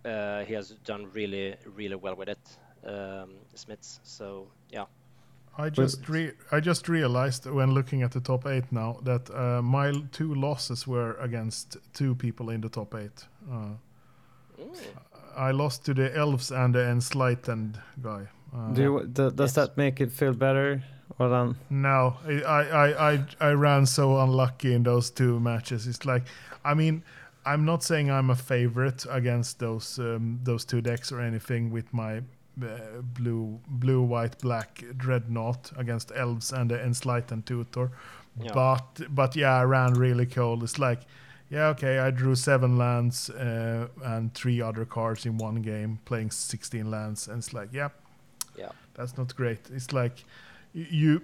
uh, 0.04 0.44
he 0.44 0.54
has 0.54 0.70
done 0.84 1.06
really 1.12 1.54
really 1.76 1.96
well 1.96 2.14
with 2.16 2.28
it, 2.28 2.38
um, 2.86 3.30
Smiths. 3.54 4.00
So 4.02 4.46
yeah. 4.70 4.84
I 5.58 5.68
just 5.68 6.08
re- 6.08 6.32
I 6.52 6.60
just 6.60 6.88
realized 6.88 7.44
when 7.46 7.72
looking 7.74 8.02
at 8.02 8.12
the 8.12 8.20
top 8.20 8.46
eight 8.46 8.70
now 8.70 8.98
that 9.04 9.28
uh, 9.30 9.60
my 9.62 9.92
two 10.12 10.34
losses 10.34 10.86
were 10.86 11.14
against 11.20 11.76
two 11.92 12.14
people 12.14 12.50
in 12.50 12.60
the 12.60 12.68
top 12.68 12.94
eight. 12.94 13.26
Uh, 13.50 13.74
I 15.36 15.50
lost 15.52 15.84
to 15.86 15.94
the 15.94 16.16
elves 16.16 16.50
and 16.50 16.74
the 16.74 16.88
enlightened 16.88 17.78
guy. 18.02 18.28
Uh, 18.54 18.72
Do 18.72 18.82
you, 18.82 19.06
do, 19.06 19.30
does 19.30 19.50
Yes. 19.50 19.52
that 19.54 19.76
make 19.76 20.00
it 20.00 20.12
feel 20.12 20.32
better? 20.34 20.82
Well 21.18 21.30
done. 21.30 21.56
No, 21.68 22.16
I, 22.26 22.42
I, 22.42 23.12
I, 23.12 23.24
I 23.40 23.50
ran 23.52 23.86
so 23.86 24.18
unlucky 24.20 24.74
in 24.74 24.82
those 24.82 25.10
two 25.10 25.40
matches. 25.40 25.86
It's 25.86 26.04
like, 26.04 26.22
I 26.64 26.74
mean, 26.74 27.02
I'm 27.46 27.64
not 27.64 27.82
saying 27.82 28.10
I'm 28.10 28.30
a 28.30 28.34
favorite 28.36 29.06
against 29.10 29.58
those 29.58 29.98
um, 29.98 30.40
those 30.42 30.64
two 30.64 30.80
decks 30.80 31.12
or 31.12 31.20
anything 31.20 31.70
with 31.70 31.92
my 31.92 32.18
uh, 32.62 33.00
blue, 33.02 33.58
blue, 33.68 34.02
white, 34.02 34.38
black 34.40 34.84
dreadnought 34.96 35.72
against 35.76 36.12
elves 36.14 36.52
and 36.52 36.70
the 36.70 36.78
enlightened 36.84 37.46
tutor. 37.46 37.90
Yeah. 38.42 38.52
But 38.54 39.14
but 39.14 39.36
yeah, 39.36 39.56
I 39.56 39.64
ran 39.64 39.94
really 39.94 40.26
cold. 40.26 40.62
It's 40.62 40.78
like, 40.78 41.00
yeah, 41.50 41.68
okay, 41.68 41.98
I 41.98 42.10
drew 42.10 42.34
seven 42.34 42.76
lands 42.76 43.30
uh, 43.30 43.88
and 44.04 44.32
three 44.34 44.60
other 44.60 44.84
cards 44.84 45.26
in 45.26 45.38
one 45.38 45.62
game, 45.62 45.98
playing 46.04 46.30
16 46.30 46.90
lands, 46.90 47.26
and 47.28 47.38
it's 47.38 47.52
like, 47.52 47.72
yeah, 47.72 47.88
Yeah. 48.56 48.70
that's 48.94 49.16
not 49.16 49.34
great. 49.34 49.60
It's 49.72 49.92
like 49.92 50.24
you, 50.72 51.22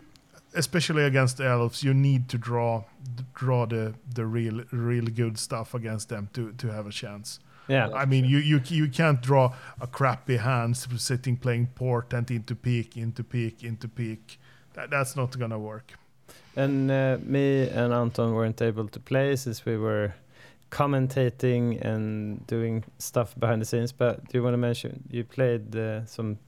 especially 0.55 1.05
against 1.05 1.40
elves, 1.40 1.82
you 1.82 1.94
need 1.94 2.28
to 2.28 2.38
draw 2.38 2.84
draw 3.34 3.66
the 3.66 3.94
the 4.14 4.24
real 4.24 4.62
real 4.72 5.07
good 5.07 5.38
stuff 5.38 5.74
against 5.74 6.09
them 6.09 6.28
to 6.32 6.53
to 6.53 6.68
have 6.68 6.86
a 6.86 6.92
chance. 6.92 7.40
Yeah, 7.68 7.88
I 7.92 8.05
mean, 8.07 8.24
you 8.24 8.38
you 8.38 8.61
you 8.68 8.88
can't 8.88 9.20
draw 9.20 9.55
a 9.80 9.86
crappy 9.86 10.36
hand 10.36 10.76
sitting 10.76 11.36
playing 11.36 11.68
portent 11.74 12.30
into 12.30 12.55
Peek 12.55 12.97
into 12.97 13.24
Peek 13.24 13.64
into 13.64 13.88
Peek. 13.88 14.38
That, 14.74 14.90
that's 14.90 15.16
not 15.16 15.38
gonna 15.38 15.59
work. 15.59 15.92
and 16.57 16.90
uh, 16.90 17.18
me 17.22 17.68
and 17.68 17.92
Anton 17.92 18.34
weren't 18.34 18.62
able 18.62 18.88
to 18.88 19.01
play 19.01 19.36
since 19.36 19.64
we 19.66 19.76
were 19.76 20.14
commentating 20.70 21.80
and 21.82 22.47
doing 22.47 22.84
stuff 22.99 23.34
behind 23.38 23.61
the 23.62 23.66
scenes. 23.66 23.92
But 23.92 24.28
do 24.28 24.38
you 24.38 24.42
want 24.44 24.55
to 24.55 24.59
mention 24.59 25.05
you 25.11 25.24
played 25.24 25.74
uh, 25.76 26.05
some? 26.07 26.38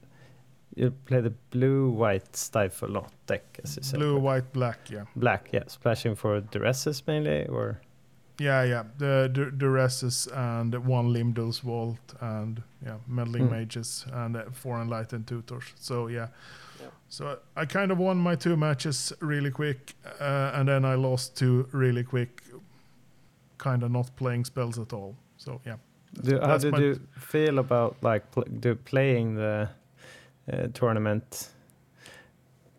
You 0.75 0.91
play 1.05 1.21
the 1.21 1.33
blue 1.51 1.89
white 1.89 2.35
stifle 2.35 2.89
not 2.89 3.11
deck, 3.25 3.59
as 3.63 3.75
you 3.77 3.83
said. 3.83 3.99
Blue, 3.99 4.19
white, 4.19 4.53
black. 4.53 4.77
Yeah, 4.89 5.05
black, 5.15 5.49
yeah, 5.51 5.63
splashing 5.67 6.15
for 6.15 6.41
duresses 6.41 7.01
mainly, 7.07 7.45
or 7.47 7.81
yeah, 8.39 8.63
yeah. 8.63 8.83
The 8.97 9.29
the, 9.33 9.45
the 9.57 9.65
Resses 9.65 10.27
and 10.31 10.73
one 10.87 11.11
Lim-Dûl's 11.11 11.59
Vault 11.59 12.13
and 12.21 12.61
yeah, 12.85 12.97
meddling 13.07 13.47
Mm. 13.47 13.51
mages 13.51 14.05
and 14.13 14.37
uh, 14.37 14.43
four 14.51 14.79
enlightened 14.81 15.27
tutors. 15.27 15.73
So 15.75 16.07
yeah. 16.07 16.27
Yeah. 16.79 16.87
So 17.09 17.39
I 17.57 17.65
kind 17.65 17.91
of 17.91 17.97
won 17.97 18.17
my 18.17 18.35
two 18.35 18.55
matches 18.55 19.11
really 19.19 19.51
quick, 19.51 19.95
uh, 20.21 20.51
and 20.53 20.67
then 20.69 20.85
I 20.85 20.95
lost 20.95 21.35
two 21.35 21.67
really 21.73 22.03
quick, 22.03 22.41
kind 23.57 23.83
of 23.83 23.91
not 23.91 24.15
playing 24.15 24.45
spells 24.45 24.79
at 24.79 24.93
all. 24.93 25.15
So 25.37 25.59
yeah, 25.65 25.75
do, 26.23 26.39
how 26.39 26.57
did 26.57 26.77
you 26.77 26.99
feel 27.17 27.59
about 27.59 27.97
like 28.01 28.31
pl- 28.31 28.47
do, 28.59 28.75
playing 28.75 29.35
the 29.35 29.69
tournament? 30.73 31.49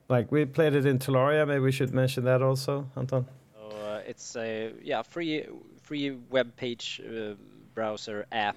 Like 0.09 0.33
we 0.33 0.45
played 0.45 0.75
it 0.75 0.87
in 0.87 0.99
Tolaria, 0.99 1.47
maybe 1.47 1.61
we 1.61 1.73
should 1.73 1.95
mention 1.95 2.25
that 2.25 2.43
also, 2.43 2.87
Anton. 2.97 3.27
So 3.55 3.77
uh, 3.77 4.01
it's 4.07 4.37
a 4.37 4.73
yeah 4.83 5.03
free 5.03 5.47
free 5.83 6.11
web 6.31 6.55
page 6.57 7.01
uh, 7.05 7.35
browser 7.75 8.27
app 8.33 8.57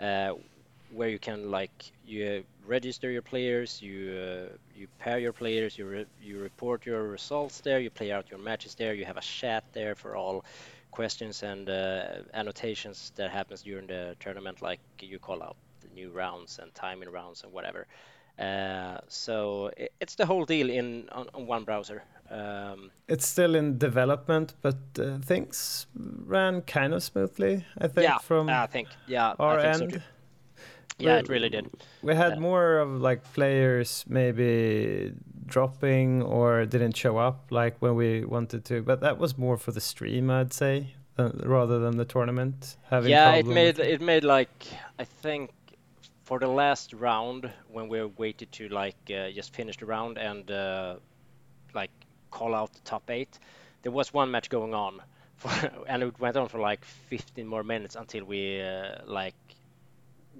uh, 0.00 0.34
where 0.92 1.08
you 1.08 1.18
can 1.18 1.50
like 1.50 1.92
you 2.06 2.44
register 2.66 3.10
your 3.10 3.22
players, 3.22 3.80
you 3.80 3.98
uh, 4.12 4.56
you 4.76 4.86
pair 4.98 5.18
your 5.18 5.32
players, 5.32 5.78
you 5.78 5.86
re- 5.86 6.06
you 6.22 6.38
report 6.38 6.86
your 6.86 7.04
results 7.04 7.60
there, 7.60 7.80
you 7.80 7.90
play 7.90 8.12
out 8.12 8.30
your 8.30 8.38
matches 8.38 8.74
there, 8.74 8.94
you 8.94 9.04
have 9.04 9.16
a 9.16 9.22
chat 9.22 9.64
there 9.72 9.94
for 9.94 10.16
all 10.16 10.44
questions 10.90 11.42
and 11.42 11.68
uh, 11.68 12.04
annotations 12.34 13.12
that 13.16 13.30
happens 13.30 13.62
during 13.62 13.86
the 13.86 14.16
tournament, 14.20 14.62
like 14.62 14.80
you 15.00 15.18
call 15.18 15.42
out 15.42 15.56
the 15.80 15.88
new 15.94 16.10
rounds 16.10 16.60
and 16.62 16.72
timing 16.74 17.10
rounds 17.10 17.42
and 17.42 17.52
whatever. 17.52 17.86
Uh, 18.38 18.98
so 19.08 19.70
it's 20.00 20.16
the 20.16 20.26
whole 20.26 20.44
deal 20.44 20.68
in 20.70 21.08
on, 21.12 21.28
on 21.34 21.46
one 21.46 21.64
browser. 21.64 22.02
Um, 22.30 22.90
It's 23.08 23.26
still 23.26 23.54
in 23.54 23.78
development, 23.78 24.54
but 24.62 24.76
uh, 24.98 25.18
things 25.18 25.86
ran 26.26 26.62
kind 26.62 26.94
of 26.94 27.02
smoothly, 27.02 27.64
I 27.78 27.86
think, 27.88 28.04
yeah, 28.08 28.18
from 28.18 28.48
I 28.48 28.66
think 28.66 28.88
yeah, 29.06 29.34
our 29.38 29.58
I 29.58 29.62
think 29.62 29.74
so 29.76 29.82
end. 29.82 29.92
too. 29.92 30.00
Yeah, 30.98 31.12
we- 31.14 31.18
it 31.20 31.28
really 31.28 31.48
did. 31.50 31.66
We 32.02 32.14
had 32.14 32.32
Yeah. 32.32 32.38
more 32.40 32.78
of 32.78 33.00
like 33.00 33.20
players 33.34 34.04
maybe 34.08 35.12
dropping 35.46 36.22
or 36.22 36.64
didn't 36.66 36.96
show 36.96 37.18
up 37.18 37.36
like 37.50 37.76
when 37.80 37.94
we 37.94 38.24
wanted 38.24 38.64
to, 38.64 38.82
but 38.82 39.00
that 39.00 39.18
was 39.18 39.36
more 39.38 39.56
for 39.58 39.72
the 39.72 39.80
stream, 39.80 40.30
I'd 40.30 40.52
say, 40.52 40.94
uh, 41.18 41.30
rather 41.44 41.78
than 41.78 41.96
the 41.98 42.04
tournament. 42.04 42.76
Having 42.90 43.10
Yeah, 43.10 43.34
it 43.36 43.46
made 43.46 43.78
it 43.78 44.00
made 44.00 44.24
like 44.24 44.66
I 44.98 45.04
think 45.04 45.50
for 46.24 46.38
the 46.40 46.48
last 46.48 46.92
round 46.94 47.50
when 47.68 47.88
we 47.88 48.02
waited 48.04 48.52
to 48.52 48.68
like 48.68 48.96
uh, 49.10 49.30
just 49.30 49.54
finish 49.54 49.76
the 49.78 49.86
round 49.86 50.18
and 50.18 50.50
uh, 50.50 50.96
like 51.74 51.90
call 52.30 52.54
out 52.54 52.72
the 52.74 52.80
top 52.80 53.10
eight, 53.10 53.38
there 53.82 53.92
was 53.92 54.12
one 54.14 54.30
match 54.30 54.48
going 54.50 54.74
on, 54.74 55.02
for, 55.36 55.50
and 55.88 56.02
it 56.02 56.20
went 56.20 56.36
on 56.36 56.48
for 56.48 56.60
like 56.60 56.84
15 56.84 57.46
more 57.46 57.64
minutes 57.64 57.96
until 57.96 58.24
we 58.24 58.60
uh, 58.62 58.96
like 59.06 59.36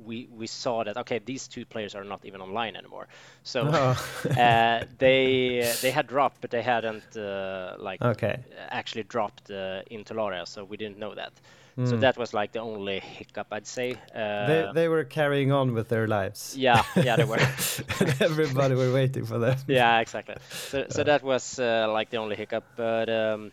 we 0.05 0.28
we 0.32 0.47
saw 0.47 0.82
that 0.85 0.97
okay 0.97 1.20
these 1.20 1.49
two 1.49 1.64
players 1.64 1.95
are 1.95 2.05
not 2.05 2.24
even 2.24 2.41
online 2.41 2.76
anymore, 2.76 3.09
so 3.43 3.70
Oh. 3.72 3.97
uh, 4.37 4.85
they 4.99 5.76
they 5.80 5.91
had 5.91 6.07
dropped 6.07 6.41
but 6.41 6.51
they 6.51 6.62
hadn't 6.62 7.16
uh, 7.16 7.76
like 7.78 8.03
Okay. 8.03 8.45
actually 8.70 9.05
dropped 9.05 9.51
uh, 9.51 9.82
in 9.91 10.05
Tolaria, 10.05 10.47
so 10.47 10.64
we 10.64 10.76
didn't 10.76 10.99
know 10.99 11.14
that. 11.14 11.32
So 11.77 11.97
Mm. 11.97 12.01
that 12.01 12.16
was 12.16 12.33
like 12.33 12.53
the 12.53 12.61
only 12.61 13.01
hiccup, 13.01 13.49
I'd 13.51 13.66
say. 13.66 13.95
Uh, 14.14 14.47
they 14.47 14.70
they 14.75 14.89
were 14.89 15.03
carrying 15.05 15.51
on 15.53 15.75
with 15.75 15.89
their 15.89 16.07
lives. 16.07 16.55
yeah, 16.57 16.83
yeah, 16.97 17.16
they 17.16 17.25
were. 17.25 17.39
and 18.01 18.14
everybody 18.22 18.75
were 18.77 18.93
waiting 18.93 19.27
for 19.27 19.39
them. 19.41 19.57
yeah, 19.66 20.01
exactly. 20.01 20.37
So, 20.70 20.87
so 20.89 21.03
that 21.05 21.22
was 21.22 21.59
uh, 21.59 21.89
like 21.99 22.11
the 22.11 22.18
only 22.18 22.37
hiccup, 22.37 22.64
but 22.77 23.09
um, 23.09 23.51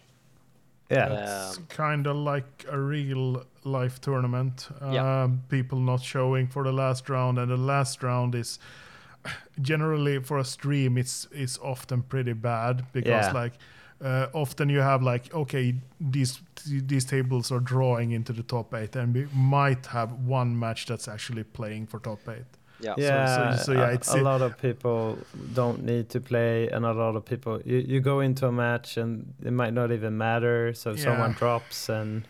Yeah. 0.91 1.05
um, 1.07 1.11
it's 1.17 1.57
kind 1.77 2.07
of 2.07 2.15
like 2.15 2.65
a 2.69 2.77
real 2.77 3.43
life 3.63 3.99
tournament. 3.99 4.69
Yeah. 4.81 5.23
Um, 5.23 5.41
people 5.49 5.79
not 5.79 6.01
showing 6.03 6.47
for 6.47 6.63
the 6.63 6.71
last 6.73 7.09
round, 7.09 7.39
and 7.39 7.49
the 7.49 7.57
last 7.57 8.03
round 8.03 8.35
is 8.35 8.59
generally 9.61 10.19
for 10.19 10.37
a 10.37 10.43
stream. 10.45 10.97
It's 10.97 11.27
it's 11.31 11.57
often 11.59 12.03
pretty 12.03 12.33
bad 12.33 12.85
because 12.93 13.25
Yeah. 13.33 13.43
like. 13.43 13.53
Uh, 14.03 14.27
often 14.33 14.67
you 14.69 14.81
have 14.81 15.03
like 15.03 15.31
okay 15.33 15.75
these 16.11 16.41
these 16.65 17.05
tables 17.05 17.51
are 17.51 17.59
drawing 17.59 18.11
into 18.11 18.33
the 18.33 18.43
top 18.43 18.73
eight 18.73 18.95
and 18.95 19.13
we 19.13 19.27
might 19.33 19.85
have 19.87 20.11
one 20.27 20.57
match 20.57 20.85
that's 20.87 21.07
actually 21.07 21.43
playing 21.43 21.85
for 21.87 21.99
top 21.99 22.19
eight 22.29 22.45
yeah. 22.83 22.95
Yeah, 22.97 23.55
so- 23.57 23.63
so 23.65 23.71
yeah, 23.73 23.89
a- 23.89 23.93
it's 23.93 24.13
a, 24.13 24.17
it- 24.17 24.23
lot 24.23 24.41
of 24.41 24.57
people 24.57 25.17
don't 25.53 25.83
need 25.83 26.09
to 26.09 26.19
play, 26.19 26.67
and 26.73 26.83
a 26.85 26.93
lot 26.93 27.15
of 27.15 27.23
people 27.25 27.61
you, 27.63 27.77
you 27.77 27.99
go 28.01 28.21
into 28.21 28.47
a 28.47 28.51
match 28.51 28.97
and 28.97 29.33
it 29.45 29.53
might 29.53 29.73
not 29.73 29.91
even 29.91 30.17
matter. 30.17 30.73
So 30.73 30.95
someone 30.95 31.33
drops, 31.33 31.89
and 31.89 32.23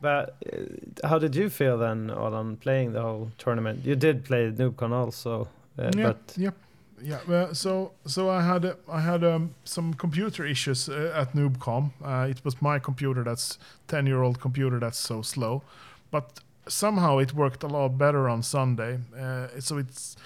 but 0.00 0.36
uh, 0.52 1.08
how 1.08 1.18
did 1.18 1.34
you 1.34 1.48
feel 1.50 1.78
then, 1.78 2.10
on 2.10 2.56
playing 2.56 2.92
the 2.92 3.02
whole 3.02 3.30
tournament? 3.38 3.84
You 3.84 3.96
did 3.96 4.24
play 4.24 4.52
NoobCon 4.52 4.92
also, 4.92 5.48
uh, 5.78 5.90
yeah, 5.96 6.02
but 6.12 6.34
yep, 6.36 6.54
yeah. 7.02 7.20
Well, 7.28 7.54
so 7.54 7.92
so 8.06 8.30
I 8.30 8.42
had 8.42 8.76
I 8.88 9.00
had 9.00 9.24
um, 9.24 9.54
some 9.64 9.94
computer 9.94 10.44
issues 10.44 10.88
uh, 10.88 11.12
at 11.14 11.34
NoobCon. 11.34 11.90
Uh, 12.04 12.28
it 12.30 12.44
was 12.44 12.60
my 12.62 12.78
computer 12.78 13.24
that's 13.24 13.58
ten 13.86 14.06
year 14.06 14.22
old 14.22 14.40
computer 14.40 14.78
that's 14.80 14.98
so 14.98 15.22
slow, 15.22 15.62
but 16.10 16.40
somehow 16.68 17.18
it 17.18 17.32
worked 17.32 17.62
a 17.62 17.68
lot 17.68 17.96
better 17.98 18.28
on 18.28 18.42
Sunday. 18.42 18.98
Uh, 19.18 19.48
so 19.60 19.78
it's 19.78 20.16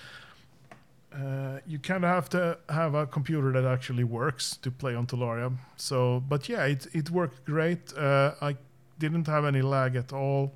uh, 1.13 1.59
you 1.67 1.79
kind 1.79 2.05
of 2.05 2.11
have 2.11 2.29
to 2.31 2.59
have 2.69 2.95
a 2.95 3.07
computer 3.07 3.53
that 3.53 3.65
actually 3.65 4.05
works 4.05 4.57
to 4.63 4.71
play 4.71 4.95
on 4.95 5.07
Tolaria. 5.07 5.53
So, 5.77 6.23
but 6.29 6.49
yeah, 6.49 6.65
it 6.65 6.87
it 6.93 7.11
worked 7.11 7.45
great. 7.45 7.93
Uh, 7.97 8.35
I 8.41 8.57
didn't 8.99 9.27
have 9.27 9.45
any 9.45 9.63
lag 9.63 9.97
at 9.97 10.13
all, 10.13 10.53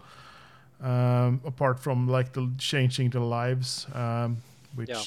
um, 0.80 1.40
apart 1.44 1.80
from 1.80 2.06
like 2.06 2.32
the 2.32 2.50
changing 2.58 3.10
the 3.10 3.20
lives, 3.20 3.86
um, 3.94 4.36
which 4.74 4.88
Yeah. 4.90 5.02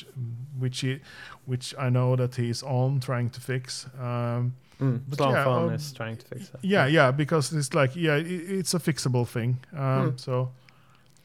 which 0.59 0.79
he, 0.81 0.99
which 1.45 1.73
I 1.77 1.89
know 1.89 2.15
that 2.15 2.35
he's 2.35 2.63
on 2.63 2.99
trying 2.99 3.29
to 3.31 3.41
fix. 3.41 3.87
Um, 3.99 4.53
Mm. 4.79 5.01
But 5.09 5.17
Slam 5.17 5.31
yeah, 5.31 5.55
um, 5.57 5.73
is 5.73 5.91
trying 5.91 6.17
to 6.17 6.25
fix 6.27 6.49
that. 6.49 6.63
Yeah, 6.63 6.85
yeah, 6.85 7.09
because 7.11 7.51
it's 7.51 7.73
like 7.73 7.95
yeah, 7.95 8.13
i 8.13 8.23
it's 8.59 8.75
a 8.75 8.79
fixable 8.79 9.25
thing. 9.27 9.57
Um, 9.73 10.11
Hmm. 10.11 10.17
So 10.17 10.51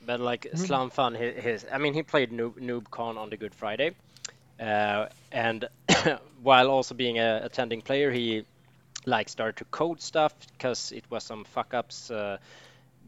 But 0.07 0.20
like 0.20 0.47
Mm-hmm. 0.47 0.64
Slam 0.66 0.90
Fun, 0.90 1.14
his, 1.14 1.45
his 1.45 1.66
I 1.70 1.78
mean, 1.78 1.95
he 1.95 2.03
played 2.03 2.30
Noob, 2.32 2.55
NoobCon 2.59 3.16
on 3.18 3.28
the 3.30 3.36
Good 3.36 3.55
Friday, 3.55 3.90
uh, 4.59 5.07
and 5.32 5.68
while 6.43 6.68
also 6.70 6.95
being 6.95 7.18
a 7.18 7.40
attending 7.45 7.82
player, 7.82 8.11
he 8.11 8.45
like 9.07 9.28
started 9.28 9.57
to 9.57 9.64
code 9.66 10.01
stuff 10.01 10.32
because 10.57 10.93
it 10.93 11.05
was 11.11 11.22
some 11.24 11.45
fuck 11.45 11.74
ups 11.74 12.11
uh, 12.11 12.38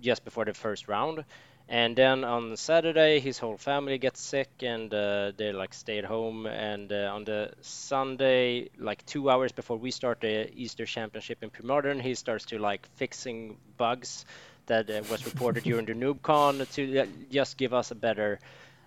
just 0.03 0.25
before 0.25 0.45
the 0.45 0.55
first 0.55 0.89
round. 0.89 1.25
And 1.69 1.97
then 1.97 2.25
on 2.25 2.57
Saturday, 2.57 3.21
his 3.21 3.39
whole 3.39 3.57
family 3.57 3.99
gets 3.99 4.21
sick 4.21 4.51
and 4.63 4.93
uh, 4.93 5.33
they 5.37 5.53
like 5.53 5.75
stay 5.75 5.99
at 5.99 6.05
home. 6.05 6.47
And 6.47 6.93
uh, 6.93 7.11
on 7.15 7.25
the 7.25 7.53
Sunday, 7.63 8.69
like 8.79 9.05
two 9.07 9.31
hours 9.31 9.53
before 9.53 9.79
we 9.79 9.91
start 9.91 10.21
the 10.21 10.51
Easter 10.55 10.85
Championship 10.87 11.43
in 11.43 11.51
Premodern, 11.51 12.01
he 12.01 12.15
starts 12.15 12.45
to 12.47 12.59
like 12.59 12.87
fixing 12.97 13.59
bugs 13.77 14.25
that 14.67 14.91
uh, 14.91 15.03
was 15.07 15.25
reported 15.25 15.65
during 15.65 15.87
the 15.87 15.95
NoobCon 15.95 16.69
to 16.71 16.99
uh, 17.01 17.07
just 17.31 17.57
give 17.57 17.73
us 17.73 17.91
a 17.91 17.95
better 17.95 18.41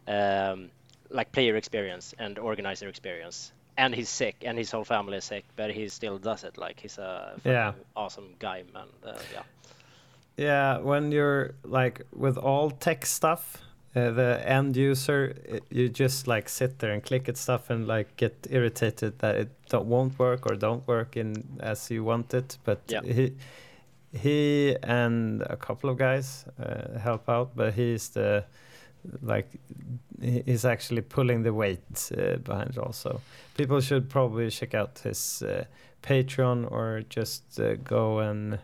um, 0.07 0.71
like 1.09 1.31
player 1.31 1.55
experience 1.55 2.13
and 2.17 2.37
organizer 2.39 2.87
experience. 2.89 3.51
And 3.77 3.93
he's 3.95 4.09
sick, 4.09 4.43
and 4.45 4.57
his 4.57 4.71
whole 4.71 4.85
family 4.85 5.17
is 5.17 5.25
sick, 5.25 5.45
but 5.55 5.71
he 5.71 5.87
still 5.89 6.17
does 6.19 6.43
it. 6.43 6.57
Like 6.57 6.79
he's 6.79 6.97
a 6.97 7.39
Yeah. 7.43 7.73
awesome 7.95 8.35
guy, 8.39 8.63
man. 8.73 8.87
Uh, 9.03 9.21
yeah. 9.31 9.43
Yeah, 10.37 10.77
when 10.79 11.11
you're 11.11 11.55
like 11.63 12.01
with 12.15 12.37
all 12.37 12.69
tech 12.69 13.05
stuff, 13.05 13.57
uh, 13.95 14.11
the 14.11 14.39
end 14.45 14.77
user, 14.77 15.33
it, 15.45 15.63
you 15.71 15.89
just 15.89 16.27
like 16.27 16.47
sit 16.49 16.77
there 16.79 16.91
and 16.93 17.03
click 17.03 17.27
at 17.27 17.37
stuff 17.37 17.69
and 17.71 17.87
like 17.87 18.15
get 18.17 18.45
irritated 18.49 19.17
that 19.19 19.35
it 19.35 19.49
don't, 19.69 19.87
won't 19.87 20.19
work 20.19 20.45
or 20.45 20.55
don't 20.55 20.87
work 20.87 21.17
in 21.17 21.43
as 21.59 21.89
you 21.89 22.03
want 22.03 22.33
it. 22.33 22.57
But 22.63 22.79
Yeah. 22.87 23.01
he 23.03 23.33
he 24.13 24.75
and 24.83 25.41
a 25.41 25.57
couple 25.57 25.89
of 25.89 25.97
guys 25.97 26.45
uh, 26.59 26.99
help 26.99 27.27
out, 27.29 27.55
but 27.55 27.73
he's 27.73 28.09
the 28.09 28.43
like 29.21 29.47
he's 30.21 30.65
actually 30.65 31.01
pulling 31.01 31.43
the 31.43 31.53
weight 31.53 32.11
uh, 32.17 32.37
behind 32.37 32.69
it 32.71 32.77
also. 32.77 33.21
People 33.55 33.81
should 33.81 34.07
probably 34.09 34.49
check 34.51 34.73
out 34.75 34.99
his 34.99 35.41
uh, 35.41 35.63
Patreon 36.03 36.71
or 36.71 37.01
just 37.09 37.59
uh, 37.59 37.75
go 37.83 38.19
and 38.19 38.59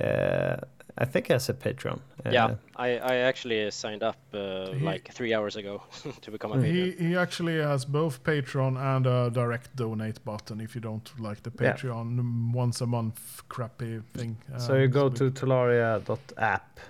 uh, 0.00 0.56
I 1.00 1.04
think 1.04 1.30
as 1.30 1.48
a 1.48 1.54
Patreon. 1.54 2.00
Uh, 2.26 2.30
yeah, 2.32 2.54
I, 2.76 2.88
I 2.98 3.14
actually 3.28 3.70
signed 3.70 4.02
up 4.02 4.16
uh, 4.34 4.72
He- 4.72 4.84
like 4.84 5.12
three 5.12 5.32
hours 5.34 5.56
ago 5.56 5.82
to 6.22 6.30
become 6.30 6.52
a 6.52 6.56
Mm. 6.56 6.64
he 6.64 6.90
he 7.08 7.16
actually 7.16 7.62
has 7.62 7.84
both 7.86 8.22
Patreon 8.24 8.76
and 8.76 9.06
a 9.06 9.30
direct 9.30 9.76
donate 9.76 10.20
button 10.24 10.60
if 10.60 10.74
you 10.74 10.80
don't 10.80 11.10
like 11.20 11.42
the 11.42 11.50
Yeah. 11.60 11.72
Patreon 11.74 12.18
mm, 12.20 12.52
once 12.54 12.84
a 12.84 12.86
month 12.86 13.42
crappy 13.48 14.00
thing. 14.14 14.36
So 14.58 14.72
Um, 14.74 14.80
you 14.80 14.88
go 14.88 15.08
we- 15.08 15.16
to 15.18 15.30
tolaria.app 15.30 16.80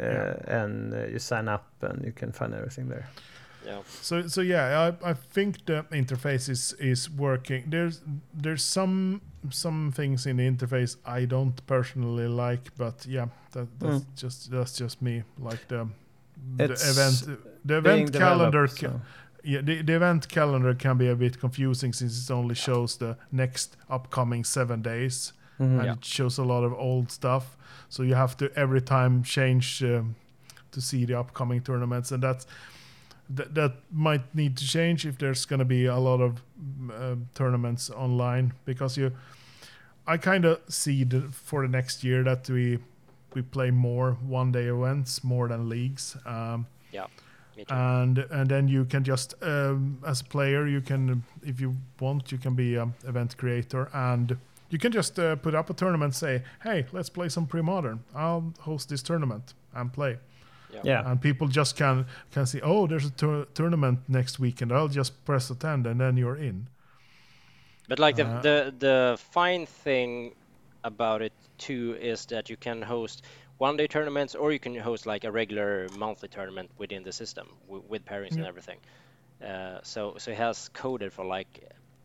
uh, 0.00 0.02
Yeah. 0.02 0.62
and 0.62 0.94
uh, 0.94 1.06
you 1.12 1.18
sign 1.18 1.48
up 1.48 1.64
and 1.82 2.04
you 2.04 2.12
can 2.12 2.32
find 2.32 2.54
everything 2.54 2.88
there. 2.88 3.06
Yeah, 3.66 3.82
So 4.02 4.28
so 4.28 4.40
yeah, 4.42 4.92
I, 5.04 5.10
I 5.10 5.14
think 5.14 5.64
the 5.66 5.84
interface 5.90 6.48
is 6.52 6.74
is 6.78 7.08
working. 7.10 7.64
There's 7.70 8.02
there's 8.42 8.62
some 8.62 9.20
some 9.50 9.92
things 9.92 10.26
in 10.26 10.36
the 10.36 10.44
interface 10.50 10.96
I 11.06 11.26
don't 11.26 11.54
personally 11.66 12.28
like, 12.28 12.70
but 12.76 13.06
yeah, 13.06 13.26
that, 13.52 13.68
that's 13.80 14.04
Mm. 14.04 14.16
just 14.22 14.50
that's 14.50 14.80
just 14.80 15.00
me. 15.02 15.22
Like 15.38 15.66
the 15.68 15.86
the 16.56 16.64
event 16.64 17.38
the 17.64 17.76
event 17.78 18.12
calendar 18.12 18.66
ca- 18.66 18.74
so- 18.88 19.00
yeah 19.44 19.62
the, 19.64 19.82
the 19.82 19.94
event 19.94 20.28
calendar 20.28 20.74
can 20.74 20.96
be 20.98 21.08
a 21.10 21.14
bit 21.16 21.38
confusing 21.40 21.92
since 21.94 22.30
it 22.30 22.32
only 22.32 22.54
shows 22.54 22.96
the 22.96 23.16
next 23.30 23.76
upcoming 23.90 24.44
seven 24.44 24.82
days 24.82 25.32
Mhm. 25.58 25.80
and 25.80 25.88
it 25.98 26.04
shows 26.04 26.38
a 26.38 26.42
lot 26.44 26.64
of 26.64 26.72
old 26.72 27.10
stuff. 27.10 27.56
So 27.88 28.02
you 28.02 28.14
have 28.16 28.36
to 28.36 28.44
every 28.56 28.80
time 28.82 29.22
change 29.22 29.82
um, 29.84 30.14
to 30.72 30.80
see 30.80 31.04
the 31.06 31.14
upcoming 31.18 31.62
tournaments, 31.62 32.12
and 32.12 32.22
that's 32.22 32.46
that, 33.30 33.54
that 33.54 33.72
might 33.90 34.34
need 34.34 34.56
to 34.58 34.66
change 34.66 35.06
if 35.06 35.18
there's 35.18 35.44
going 35.44 35.58
to 35.58 35.64
be 35.64 35.86
a 35.86 35.96
lot 35.96 36.20
of 36.20 36.42
mm, 36.60 36.90
uh, 36.90 37.16
tournaments 37.34 37.90
online 37.90 38.52
because 38.64 38.96
you. 38.96 39.12
I 40.06 40.18
kind 40.18 40.44
of 40.44 40.60
see 40.68 41.02
the, 41.04 41.22
for 41.22 41.62
the 41.62 41.68
next 41.68 42.04
year 42.04 42.22
that 42.24 42.48
we 42.50 42.78
we 43.34 43.42
play 43.42 43.70
more 43.70 44.12
one 44.12 44.52
day 44.52 44.66
events 44.66 45.24
more 45.24 45.48
than 45.48 45.68
leagues. 45.68 46.16
Um, 46.26 46.66
yeah, 46.92 47.06
and 47.68 48.18
and 48.18 48.48
then 48.48 48.68
you 48.68 48.84
can 48.84 49.04
just 49.04 49.34
um, 49.42 49.98
as 50.06 50.20
a 50.20 50.24
player 50.24 50.66
you 50.66 50.80
can 50.80 51.22
if 51.42 51.60
you 51.60 51.76
want 52.00 52.32
you 52.32 52.38
can 52.38 52.54
be 52.54 52.76
an 52.76 52.94
event 53.06 53.36
creator 53.36 53.88
and 53.92 54.36
you 54.70 54.78
can 54.78 54.90
just 54.90 55.18
uh, 55.18 55.36
put 55.36 55.54
up 55.54 55.70
a 55.70 55.74
tournament 55.74 56.14
say 56.14 56.42
hey 56.62 56.86
let's 56.92 57.08
play 57.08 57.28
some 57.28 57.46
pre-modern 57.46 58.02
i'll 58.14 58.52
host 58.60 58.88
this 58.88 59.02
tournament 59.02 59.54
and 59.74 59.92
play 59.92 60.18
Yeah. 60.84 61.10
and 61.10 61.20
people 61.20 61.46
just 61.48 61.76
can 61.76 62.06
can 62.32 62.46
see 62.46 62.60
oh 62.62 62.86
there's 62.86 63.06
a 63.06 63.10
tour- 63.10 63.46
tournament 63.54 63.98
next 64.08 64.38
weekend 64.38 64.72
i'll 64.72 64.88
just 64.96 65.24
press 65.24 65.50
attend 65.50 65.86
and 65.86 66.00
then 66.00 66.16
you're 66.16 66.36
in 66.48 66.66
But 67.88 67.98
like 67.98 68.16
the, 68.16 68.24
Uh, 68.26 68.40
the 68.42 68.74
the 68.78 69.16
fine 69.32 69.66
thing 69.84 70.34
about 70.82 71.22
it 71.22 71.32
too 71.58 71.96
is 72.00 72.26
that 72.26 72.48
you 72.48 72.56
can 72.56 72.82
host 72.82 73.24
one 73.60 73.76
day 73.76 73.86
tournaments 73.86 74.34
or 74.34 74.52
you 74.52 74.58
can 74.58 74.74
host 74.74 75.06
like 75.06 75.24
a 75.28 75.30
regular 75.30 75.86
monthly 75.98 76.28
tournament 76.28 76.70
within 76.78 77.02
the 77.04 77.12
system 77.12 77.46
w- 77.66 77.84
with 77.90 78.04
pairings 78.04 78.36
and 78.36 78.46
everything. 78.46 78.78
Uh, 79.42 79.78
so 79.82 80.14
so 80.18 80.30
it 80.30 80.38
has 80.38 80.70
coded 80.82 81.12
for 81.12 81.24
like 81.36 81.60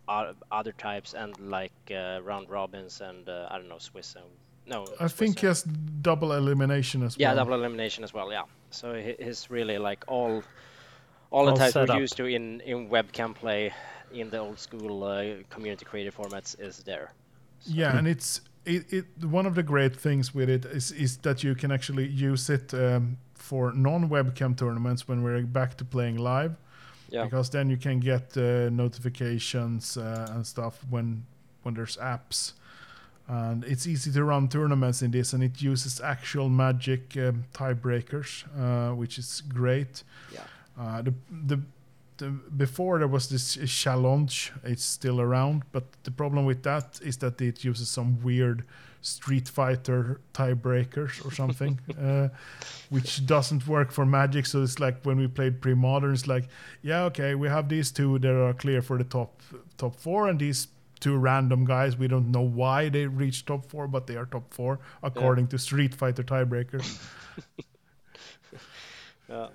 o- 0.08 0.34
other 0.60 0.74
types 0.74 1.14
and 1.16 1.32
like 1.40 1.74
uh, 1.92 2.20
round 2.30 2.50
robins 2.50 3.02
and 3.02 3.28
uh, 3.30 3.48
I 3.52 3.58
don't 3.58 3.68
know 3.70 3.80
Swiss 3.80 4.16
and 4.16 4.26
no. 4.66 4.82
i 4.84 4.86
Swiss 5.08 5.14
think 5.14 5.36
and- 5.38 5.44
yes 5.44 5.64
double 6.02 6.32
elimination 6.38 7.04
as 7.04 7.16
Yeah, 7.18 7.30
well 7.30 7.36
Yeah, 7.38 7.44
double 7.44 7.54
elimination 7.64 8.04
as 8.04 8.14
well. 8.14 8.32
Yeah. 8.32 8.44
So 8.72 8.94
he- 8.94 9.16
he's 9.20 9.50
really 9.50 9.78
like 9.78 10.04
all 10.08 10.44
all 11.32 11.46
the 11.46 11.52
All 11.52 11.58
types 11.58 11.76
we're 11.76 12.02
used 12.02 12.18
to 12.18 12.26
in 12.26 12.62
in 12.62 12.90
webcam 12.90 13.34
play 13.36 13.72
in 14.12 14.30
the 14.30 14.40
old 14.40 14.60
school 14.60 15.04
uh, 15.04 15.24
community 15.50 15.86
creative 15.86 16.16
formats 16.16 16.60
is 16.60 16.84
there. 16.84 17.14
Yeah, 17.66 17.98
and 17.98 18.08
it's 18.08 18.42
it, 18.66 18.92
it 18.94 19.06
one 19.24 19.46
of 19.46 19.56
the 19.56 19.64
great 19.64 19.96
things 19.96 20.34
with 20.34 20.50
it 20.50 20.66
is 20.66 20.92
is 20.92 21.18
that 21.18 21.44
you 21.44 21.56
can 21.56 21.72
actually 21.72 22.08
use 22.08 22.50
it 22.50 22.74
um, 22.74 23.18
for 23.36 23.72
non-webcam 23.74 24.56
tournaments 24.58 25.08
when 25.08 25.24
we're 25.24 25.42
back 25.44 25.78
to 25.78 25.86
playing 25.86 26.18
live. 26.18 26.56
Yeah. 27.12 27.24
Because 27.24 27.50
then 27.50 27.70
you 27.70 27.78
can 27.78 28.00
get 28.00 28.38
uh, 28.38 28.70
notifications 28.70 29.98
uh, 29.98 30.32
and 30.34 30.46
stuff 30.46 30.86
when 30.90 31.26
when 31.64 31.76
there's 31.76 31.98
apps, 31.98 32.54
and 33.30 33.64
it's 33.64 33.86
easy 33.86 34.12
to 34.12 34.24
run 34.24 34.48
tournaments 34.48 35.04
in 35.04 35.12
this, 35.12 35.34
and 35.34 35.44
it 35.44 35.62
uses 35.62 36.02
actual 36.02 36.50
Magic 36.50 37.16
um, 37.16 37.46
tiebreakers, 37.54 38.44
uh, 38.58 38.96
which 38.96 39.20
is 39.20 39.44
great. 39.48 40.04
Yeah. 40.34 40.42
Uh, 40.78 41.02
the 41.04 41.14
the 41.46 41.62
the, 42.18 42.30
before 42.30 43.00
there 43.00 43.08
was 43.08 43.30
this 43.30 43.58
challenge 43.72 44.52
it's 44.64 44.84
still 44.84 45.22
around 45.22 45.64
but 45.72 45.86
the 46.04 46.12
problem 46.12 46.46
with 46.46 46.64
that 46.64 47.00
is 47.02 47.18
that 47.18 47.40
it 47.42 47.64
uses 47.64 47.90
some 47.90 48.22
weird 48.22 48.66
street 49.02 49.48
fighter 49.48 50.20
tiebreakers 50.34 51.26
or 51.26 51.34
something 51.34 51.80
uh, 52.02 52.28
which 52.90 53.26
doesn't 53.26 53.66
work 53.68 53.92
for 53.92 54.06
magic 54.06 54.46
so 54.46 54.62
it's 54.62 54.80
like 54.80 55.02
when 55.04 55.18
we 55.18 55.28
played 55.28 55.62
pre-modern 55.62 56.14
it's 56.14 56.28
like 56.28 56.50
yeah 56.82 57.04
okay 57.04 57.36
we 57.36 57.48
have 57.48 57.70
these 57.70 57.90
two 57.90 58.20
that 58.20 58.36
are 58.36 58.54
clear 58.54 58.82
for 58.82 58.98
the 58.98 59.04
top 59.06 59.42
top 59.78 59.96
four 59.96 60.28
and 60.28 60.40
these 60.40 60.68
two 61.00 61.18
random 61.18 61.66
guys. 61.66 61.98
We 61.98 62.08
don't 62.08 62.32
know 62.32 62.42
why 62.42 62.90
they 62.90 63.06
reached 63.06 63.48
top 63.48 63.66
four 63.66 63.88
but 63.88 64.08
they 64.08 64.16
are 64.16 64.26
top 64.26 64.54
four 64.54 64.80
according 65.04 65.48
to 65.48 65.58
street 65.58 65.96
fighter 65.96 66.24
tiebreakers 66.24 67.00
Yeah. 69.30 69.48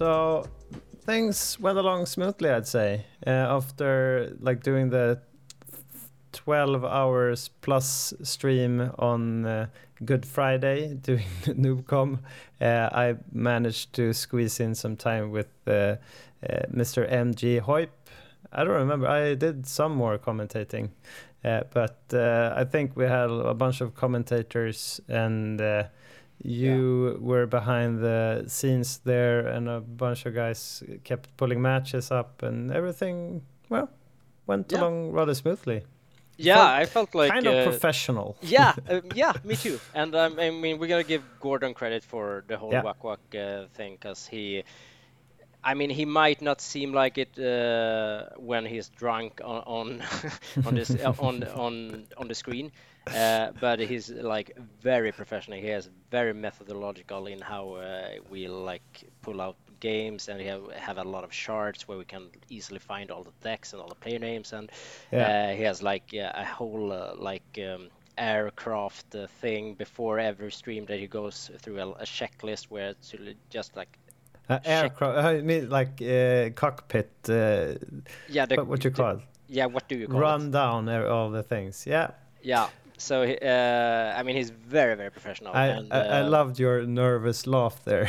So 0.00 0.46
things 1.02 1.60
went 1.60 1.76
along 1.76 2.06
smoothly, 2.06 2.48
I'd 2.48 2.66
say. 2.66 3.04
Uh, 3.26 3.30
after 3.30 4.34
like 4.40 4.62
doing 4.62 4.88
the 4.88 5.20
12 6.32 6.86
hours 6.86 7.48
plus 7.60 8.14
stream 8.22 8.92
on 8.98 9.44
uh, 9.44 9.66
Good 10.02 10.24
Friday 10.24 10.94
doing 11.02 11.26
NoobCon, 11.44 12.18
uh, 12.62 12.88
I 12.90 13.16
managed 13.30 13.92
to 13.96 14.14
squeeze 14.14 14.58
in 14.58 14.74
some 14.74 14.96
time 14.96 15.32
with 15.32 15.48
uh, 15.66 15.70
uh, 15.70 15.96
Mr. 16.72 17.06
MG 17.06 17.60
Hoyp. 17.60 17.90
I 18.54 18.64
don't 18.64 18.72
remember. 18.72 19.06
I 19.06 19.34
did 19.34 19.66
some 19.66 19.94
more 19.94 20.16
commentating 20.16 20.92
Uh, 21.44 21.64
but 21.74 22.00
uh, 22.14 22.54
I 22.56 22.64
think 22.64 22.96
we 22.96 23.04
had 23.04 23.28
a 23.28 23.52
bunch 23.52 23.82
of 23.82 23.94
commentators, 23.94 25.00
and 25.08 25.60
you 26.42 27.18
were 27.20 27.46
behind 27.46 28.00
the 28.00 28.44
scenes 28.46 28.98
there, 29.04 29.46
and 29.46 29.68
a 29.68 29.80
bunch 29.80 30.26
of 30.26 30.34
guys 30.34 30.82
kept 31.04 31.36
pulling 31.36 31.60
matches 31.62 32.10
up, 32.10 32.42
and 32.42 32.70
everything 32.72 33.42
well 33.68 33.88
went 34.46 34.72
Yeah. 34.72 34.80
along 34.80 35.12
rather 35.12 35.34
smoothly. 35.34 35.84
Yeah, 36.38 36.56
felt 36.56 36.70
I 36.82 36.86
felt 36.86 37.14
like 37.14 37.32
kind 37.32 37.46
of 37.46 37.54
uh, 37.54 37.62
professional. 37.64 38.36
yeah, 38.42 38.74
uh, 38.88 39.00
yeah, 39.14 39.34
me 39.44 39.56
too. 39.56 39.78
And 39.94 40.14
um, 40.14 40.38
I 40.38 40.50
mean, 40.50 40.78
we 40.78 40.88
gotta 40.88 41.04
give 41.04 41.22
Gordon 41.40 41.74
credit 41.74 42.02
for 42.04 42.44
the 42.48 42.56
whole 42.56 42.72
Yeah. 42.72 42.82
Wack 42.82 43.04
Wack 43.04 43.20
uh, 43.34 43.66
thing, 43.74 43.94
because 44.00 44.26
he, 44.26 44.64
I 45.62 45.74
mean, 45.74 45.90
he 45.90 46.04
might 46.06 46.40
not 46.40 46.60
seem 46.60 46.92
like 46.94 47.18
it 47.18 47.38
uh, 47.38 48.30
when 48.38 48.64
he's 48.64 48.88
drunk 48.88 49.40
on 49.44 49.62
on 49.66 50.02
on 50.66 50.74
this 50.74 50.90
uh, 50.90 51.12
on 51.18 51.44
on 51.44 52.06
on 52.16 52.28
the 52.28 52.34
screen, 52.34 52.72
uh, 53.06 53.50
but 53.60 53.78
he's 53.80 54.10
like 54.10 54.56
very 54.82 55.12
professional. 55.12 55.58
He 55.58 55.68
has 55.68 55.88
very 56.10 56.32
methodological 56.34 57.26
in 57.26 57.40
how 57.40 57.72
uh, 57.74 58.08
we 58.30 58.46
like 58.48 59.04
pull 59.22 59.40
out 59.40 59.56
games, 59.80 60.28
and 60.28 60.38
we 60.38 60.44
have 60.46 60.62
have 60.72 60.98
a 60.98 61.04
lot 61.04 61.24
of 61.24 61.30
charts 61.30 61.88
where 61.88 61.98
we 61.98 62.04
can 62.04 62.28
easily 62.50 62.78
find 62.78 63.10
all 63.10 63.24
the 63.24 63.32
decks 63.42 63.72
and 63.72 63.80
all 63.82 63.88
the 63.88 63.94
player 63.94 64.18
names, 64.18 64.52
and 64.52 64.70
Yeah. 65.12 65.50
uh, 65.50 65.56
he 65.56 65.62
has 65.64 65.82
like 65.82 66.12
a 66.12 66.44
whole 66.44 66.92
uh, 66.92 67.14
like 67.16 67.58
um, 67.58 67.88
aircraft 68.18 69.14
uh, 69.14 69.26
thing 69.40 69.74
before 69.74 70.18
every 70.18 70.52
stream 70.52 70.84
that 70.86 70.98
he 70.98 71.06
goes 71.06 71.50
through 71.62 71.78
a, 71.80 71.88
a 71.90 72.04
checklist 72.04 72.64
where 72.70 72.90
it's 72.90 73.14
just 73.50 73.76
like 73.76 73.88
Uh, 74.50 74.58
aircraft, 74.64 75.16
I 75.18 75.40
mean, 75.42 75.68
like 75.70 76.02
uh, 76.02 76.50
cockpit. 76.54 77.10
Uh, 77.28 77.74
yeah, 78.28 78.46
the, 78.46 78.56
what, 78.56 78.66
what 78.66 78.84
you 78.84 78.90
the- 78.90 78.96
call 79.02 79.16
it? 79.16 79.20
yeah, 79.48 79.66
what 79.66 79.88
do 79.88 79.94
you 79.96 80.06
call 80.08 80.20
Run 80.20 80.46
it? 80.46 80.50
down 80.52 80.88
e- 80.88 81.06
all 81.14 81.30
the 81.30 81.42
things. 81.42 81.86
Yeah, 81.86 82.10
Yeah. 82.42 82.68
So 83.00 83.22
uh, 83.22 84.14
I 84.16 84.22
mean, 84.22 84.36
he's 84.36 84.50
very 84.50 84.94
very 84.94 85.10
professional. 85.10 85.52
I, 85.54 85.66
and, 85.66 85.92
I, 85.92 85.98
I 85.98 86.20
uh, 86.20 86.28
loved 86.28 86.58
your 86.58 86.86
nervous 86.86 87.46
laugh 87.46 87.82
there. 87.84 88.08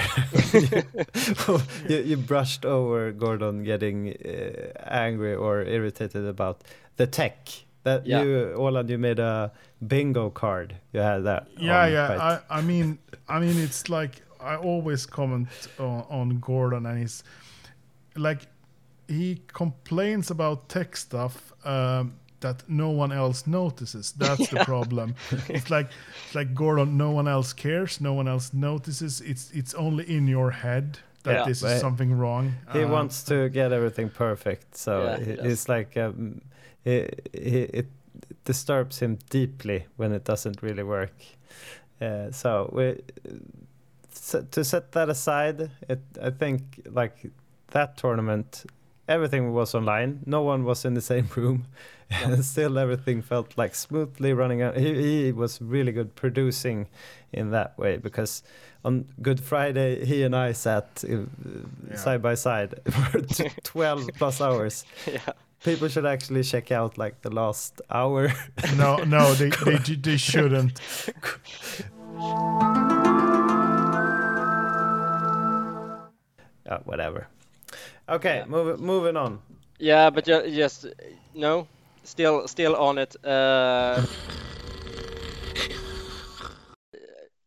you, 1.89 1.97
you 1.97 2.17
brushed 2.17 2.65
over 2.65 3.11
Gordon 3.11 3.63
getting 3.63 4.09
uh, 4.09 4.71
angry 4.85 5.33
or 5.33 5.63
irritated 5.63 6.25
about 6.25 6.63
the 6.97 7.07
tech. 7.07 7.47
That 7.83 8.05
Yeah. 8.05 8.21
you, 8.21 8.53
Oland, 8.53 8.89
you 8.89 8.99
made 8.99 9.17
a 9.17 9.51
bingo 9.87 10.29
card. 10.29 10.75
You 10.93 10.99
had 10.99 11.23
that. 11.23 11.47
Yeah, 11.57 11.83
on, 11.85 11.91
yeah. 11.91 12.07
right? 12.07 12.41
I, 12.49 12.59
I 12.59 12.61
mean, 12.61 12.99
I 13.27 13.39
mean, 13.39 13.57
it's 13.57 13.89
like 13.89 14.21
I 14.39 14.55
always 14.55 15.05
comment 15.05 15.47
on, 15.79 16.05
on 16.09 16.39
Gordon, 16.39 16.85
and 16.85 16.99
he's 16.99 17.23
like 18.15 18.41
he 19.07 19.41
complains 19.47 20.31
about 20.31 20.69
tech 20.69 20.95
stuff 20.95 21.53
um, 21.65 22.13
that 22.41 22.63
no 22.67 22.89
one 22.89 23.11
else 23.11 23.47
notices. 23.47 24.11
That's 24.17 24.49
the 24.49 24.63
problem. 24.65 25.15
it's 25.49 25.69
like 25.69 25.89
it's 26.25 26.35
like 26.35 26.53
Gordon. 26.53 26.97
No 26.97 27.11
one 27.11 27.27
else 27.27 27.53
cares. 27.53 27.99
No 28.01 28.13
one 28.13 28.27
else 28.27 28.51
notices. 28.53 29.21
It's 29.21 29.51
it's 29.51 29.73
only 29.75 30.03
in 30.03 30.27
your 30.27 30.51
head 30.51 30.99
that 31.23 31.33
Yeah, 31.33 31.45
this 31.45 31.63
is 31.63 31.79
something 31.81 32.11
wrong. 32.17 32.53
he 32.73 32.83
Uh, 32.83 32.87
wants 32.91 33.23
to 33.23 33.49
get 33.49 33.71
everything 33.71 34.09
perfect, 34.09 34.75
so 34.77 34.91
Yeah, 35.05 35.17
he 35.19 35.25
he- 35.25 35.51
it's 35.51 35.69
like 35.69 35.95
um, 35.97 36.41
he, 36.83 37.07
he, 37.33 37.61
it 37.79 37.85
disturbs 38.45 38.99
him 38.99 39.17
deeply 39.29 39.85
when 39.97 40.11
it 40.13 40.23
doesn't 40.25 40.61
really 40.63 40.83
work. 40.83 41.13
Uh, 42.01 42.31
so 42.31 42.69
we, 42.73 42.95
to 44.51 44.63
set 44.63 44.91
that 44.91 45.09
aside, 45.09 45.69
it, 45.89 45.99
I 46.21 46.31
think 46.31 46.61
like 46.91 47.31
that 47.71 47.97
tournament, 47.97 48.65
everything 49.11 49.53
was 49.53 49.75
online. 49.75 50.21
No 50.25 50.41
one 50.41 50.63
was 50.63 50.85
in 50.85 50.93
the 50.93 51.01
same 51.01 51.27
room, 51.35 51.65
and 52.09 52.43
still 52.43 52.77
everything 52.79 53.21
felt 53.21 53.57
like 53.57 53.75
smoothly 53.75 54.33
running. 54.33 54.61
Out. 54.61 54.77
He, 54.77 55.25
he 55.25 55.31
was 55.31 55.61
really 55.61 55.91
good 55.91 56.15
producing 56.15 56.87
in 57.33 57.51
that 57.51 57.77
way 57.77 57.97
because 57.97 58.43
on 58.83 59.05
Good 59.21 59.39
Friday 59.39 60.05
he 60.05 60.23
and 60.23 60.35
I 60.35 60.53
sat 60.53 61.03
uh, 61.09 61.95
side 61.95 62.21
by 62.21 62.35
side 62.35 62.75
for 62.91 63.21
t- 63.21 63.49
12 63.63 64.09
plus 64.17 64.41
hours. 64.41 64.85
yeah. 65.05 65.19
People 65.63 65.87
should 65.89 66.07
actually 66.07 66.41
check 66.41 66.71
out 66.71 66.97
like 66.97 67.21
the 67.21 67.29
last 67.29 67.81
hour. 67.91 68.33
no, 68.77 68.97
no, 69.03 69.33
they 69.35 69.49
they, 69.49 69.77
they 69.95 70.17
shouldn't. 70.17 70.81
Uh, 76.65 76.79
whatever. 76.85 77.27
Okay, 78.11 78.43
move, 78.45 78.79
moving 78.81 79.15
on. 79.15 79.39
Yeah, 79.79 80.09
but 80.09 80.25
ju- 80.25 80.51
just 80.51 80.85
no, 81.33 81.67
still 82.03 82.45
still 82.47 82.75
on 82.75 82.97
it. 82.97 83.15
Uh, 83.25 84.05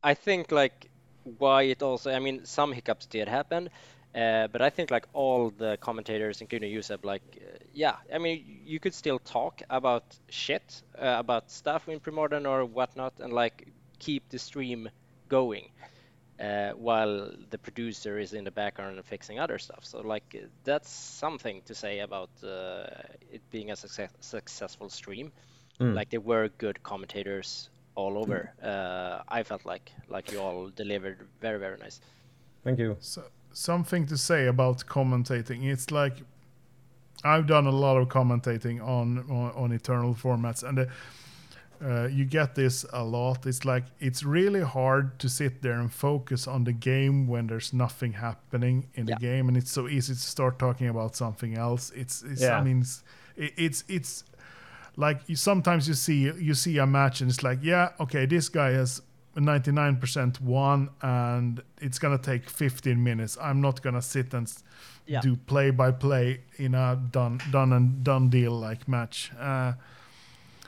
I 0.03 0.15
think 0.15 0.51
like 0.51 0.89
why 1.39 1.65
it 1.65 1.83
also. 1.83 2.11
I 2.11 2.19
mean, 2.19 2.47
some 2.47 2.73
hiccups 2.73 3.07
did 3.07 3.29
happen, 3.29 3.69
uh, 4.15 4.49
but 4.49 4.63
I 4.63 4.71
think 4.71 4.91
like 4.91 5.07
all 5.13 5.51
the 5.51 5.77
commentators, 5.83 6.41
including 6.41 6.71
Yusef, 6.73 7.05
like 7.05 7.23
uh, 7.37 7.59
yeah. 7.75 7.97
I 8.13 8.19
mean, 8.19 8.43
you 8.65 8.81
could 8.81 8.95
still 8.95 9.19
talk 9.19 9.61
about 9.69 10.05
shit, 10.31 10.83
uh, 10.99 11.17
about 11.19 11.51
stuff 11.51 11.89
in 11.89 12.01
Premodern 12.01 12.49
or 12.49 12.65
whatnot, 12.65 13.13
and 13.19 13.35
like 13.35 13.69
keep 13.99 14.31
the 14.31 14.39
stream 14.39 14.89
going. 15.29 15.69
Uh, 16.41 16.73
while 16.73 17.31
the 17.51 17.59
producer 17.59 18.19
is 18.19 18.33
in 18.33 18.43
the 18.43 18.51
background 18.51 18.97
and 18.97 19.07
fixing 19.07 19.39
other 19.39 19.57
stuff. 19.57 19.85
So 19.85 20.01
like 20.01 20.35
uh, 20.35 20.47
that's 20.65 20.91
something 20.91 21.63
to 21.65 21.75
say 21.77 22.01
about 22.01 22.31
uh, 22.43 22.87
it 23.31 23.41
being 23.53 23.71
a 23.71 23.77
success- 23.77 24.17
successful 24.21 24.89
stream. 24.89 25.31
Like 25.79 26.11
there 26.11 26.21
were 26.21 26.49
good 26.59 26.83
commentators 26.83 27.71
all 27.95 28.19
over. 28.19 28.53
Uh, 28.63 29.23
I 29.29 29.43
felt 29.43 29.65
like 29.65 29.93
like 30.09 30.33
you 30.33 30.41
all 30.41 30.71
delivered 30.75 31.19
very 31.41 31.59
very 31.59 31.77
nice. 31.79 32.01
Thank 32.65 32.79
you. 32.79 32.97
So, 33.01 33.23
something 33.53 34.07
to 34.07 34.17
say 34.17 34.47
about 34.47 34.87
commentating. 34.87 35.65
It's 35.65 35.91
like 35.91 36.23
I've 37.25 37.47
done 37.47 37.67
a 37.67 37.73
lot 37.73 37.97
of 37.97 38.09
commentating 38.09 38.83
on 38.83 39.19
on, 39.31 39.53
on 39.55 39.73
eternal 39.73 40.15
formats, 40.15 40.63
and 40.63 40.79
uh, 40.79 40.87
uh, 41.85 42.07
you 42.07 42.25
get 42.25 42.55
this 42.55 42.87
a 42.93 43.05
lot. 43.05 43.47
It's 43.47 43.65
like 43.65 43.85
it's 44.01 44.23
really 44.25 44.63
hard 44.63 45.19
to 45.19 45.29
sit 45.29 45.61
there 45.63 45.79
and 45.81 45.93
focus 45.93 46.47
on 46.49 46.65
the 46.65 46.73
game 46.73 47.27
when 47.29 47.47
there's 47.47 47.73
nothing 47.73 48.13
happening 48.15 48.87
in 48.95 49.07
the 49.07 49.13
Yeah. 49.13 49.19
game, 49.35 49.49
and 49.49 49.57
it's 49.57 49.71
so 49.73 49.87
easy 49.89 50.15
to 50.15 50.21
start 50.21 50.59
talking 50.59 50.89
about 50.89 51.15
something 51.17 51.57
else. 51.59 51.91
It's, 51.95 52.23
it's 52.23 52.41
Yeah. 52.43 52.59
I 52.59 52.65
mean, 52.65 52.81
it's, 52.81 53.03
it's 53.37 53.85
it's 53.89 54.25
like 54.97 55.21
you, 55.29 55.37
sometimes 55.37 55.87
you 55.89 55.95
see 55.95 56.31
you 56.49 56.55
see 56.55 56.79
a 56.79 56.87
match 56.87 57.21
and 57.21 57.31
it's 57.31 57.43
like, 57.43 57.59
yeah, 57.63 57.91
okay, 58.01 58.27
this 58.27 58.49
guy 58.49 58.71
has 58.73 59.03
99% 59.37 60.41
won 60.41 60.89
and 61.03 61.63
it's 61.81 61.99
gonna 61.99 62.19
take 62.19 62.49
15 62.49 63.03
minutes. 63.03 63.37
I'm 63.41 63.61
not 63.61 63.83
gonna 63.83 64.03
sit 64.03 64.33
and 64.35 64.51
Yeah. 65.07 65.21
do 65.21 65.37
play 65.37 65.71
by 65.71 65.91
play 65.93 66.41
in 66.57 66.75
a 66.75 66.97
done 67.11 67.41
done 67.51 67.73
and 67.73 68.03
done 68.05 68.31
deal 68.31 68.53
like 68.53 68.89
match. 68.89 69.33
Uh, 69.39 69.73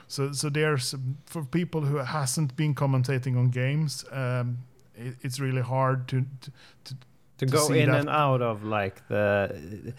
so 0.07 0.31
so 0.33 0.49
there's 0.49 0.95
for 1.25 1.43
people 1.43 1.81
who 1.81 1.97
hasn't 1.97 2.55
been 2.55 2.73
commentating 2.75 3.37
on 3.37 3.49
games, 3.51 4.05
um, 4.11 4.57
it, 4.95 5.15
it's 5.21 5.39
really 5.39 5.61
hard 5.61 6.07
to, 6.07 6.21
to, 6.41 6.51
to 6.85 6.93
To 7.39 7.45
to 7.45 7.51
go 7.57 7.67
see 7.67 7.79
in 7.81 7.89
that- 7.91 7.99
and 7.99 8.09
out 8.09 8.41
of 8.41 8.63
like 8.63 8.95
the 9.09 9.93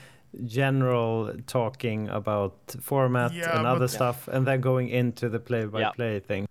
general 0.46 1.30
talking 1.46 2.08
about 2.08 2.54
format 2.80 3.32
Yeah, 3.32 3.54
and 3.54 3.62
but- 3.64 3.76
other 3.76 3.84
Yeah. 3.84 3.96
stuff, 3.96 4.28
and 4.28 4.46
then 4.46 4.60
going 4.60 4.88
into 4.88 5.28
the 5.28 5.38
play-by-play 5.38 6.20
thing. 6.20 6.46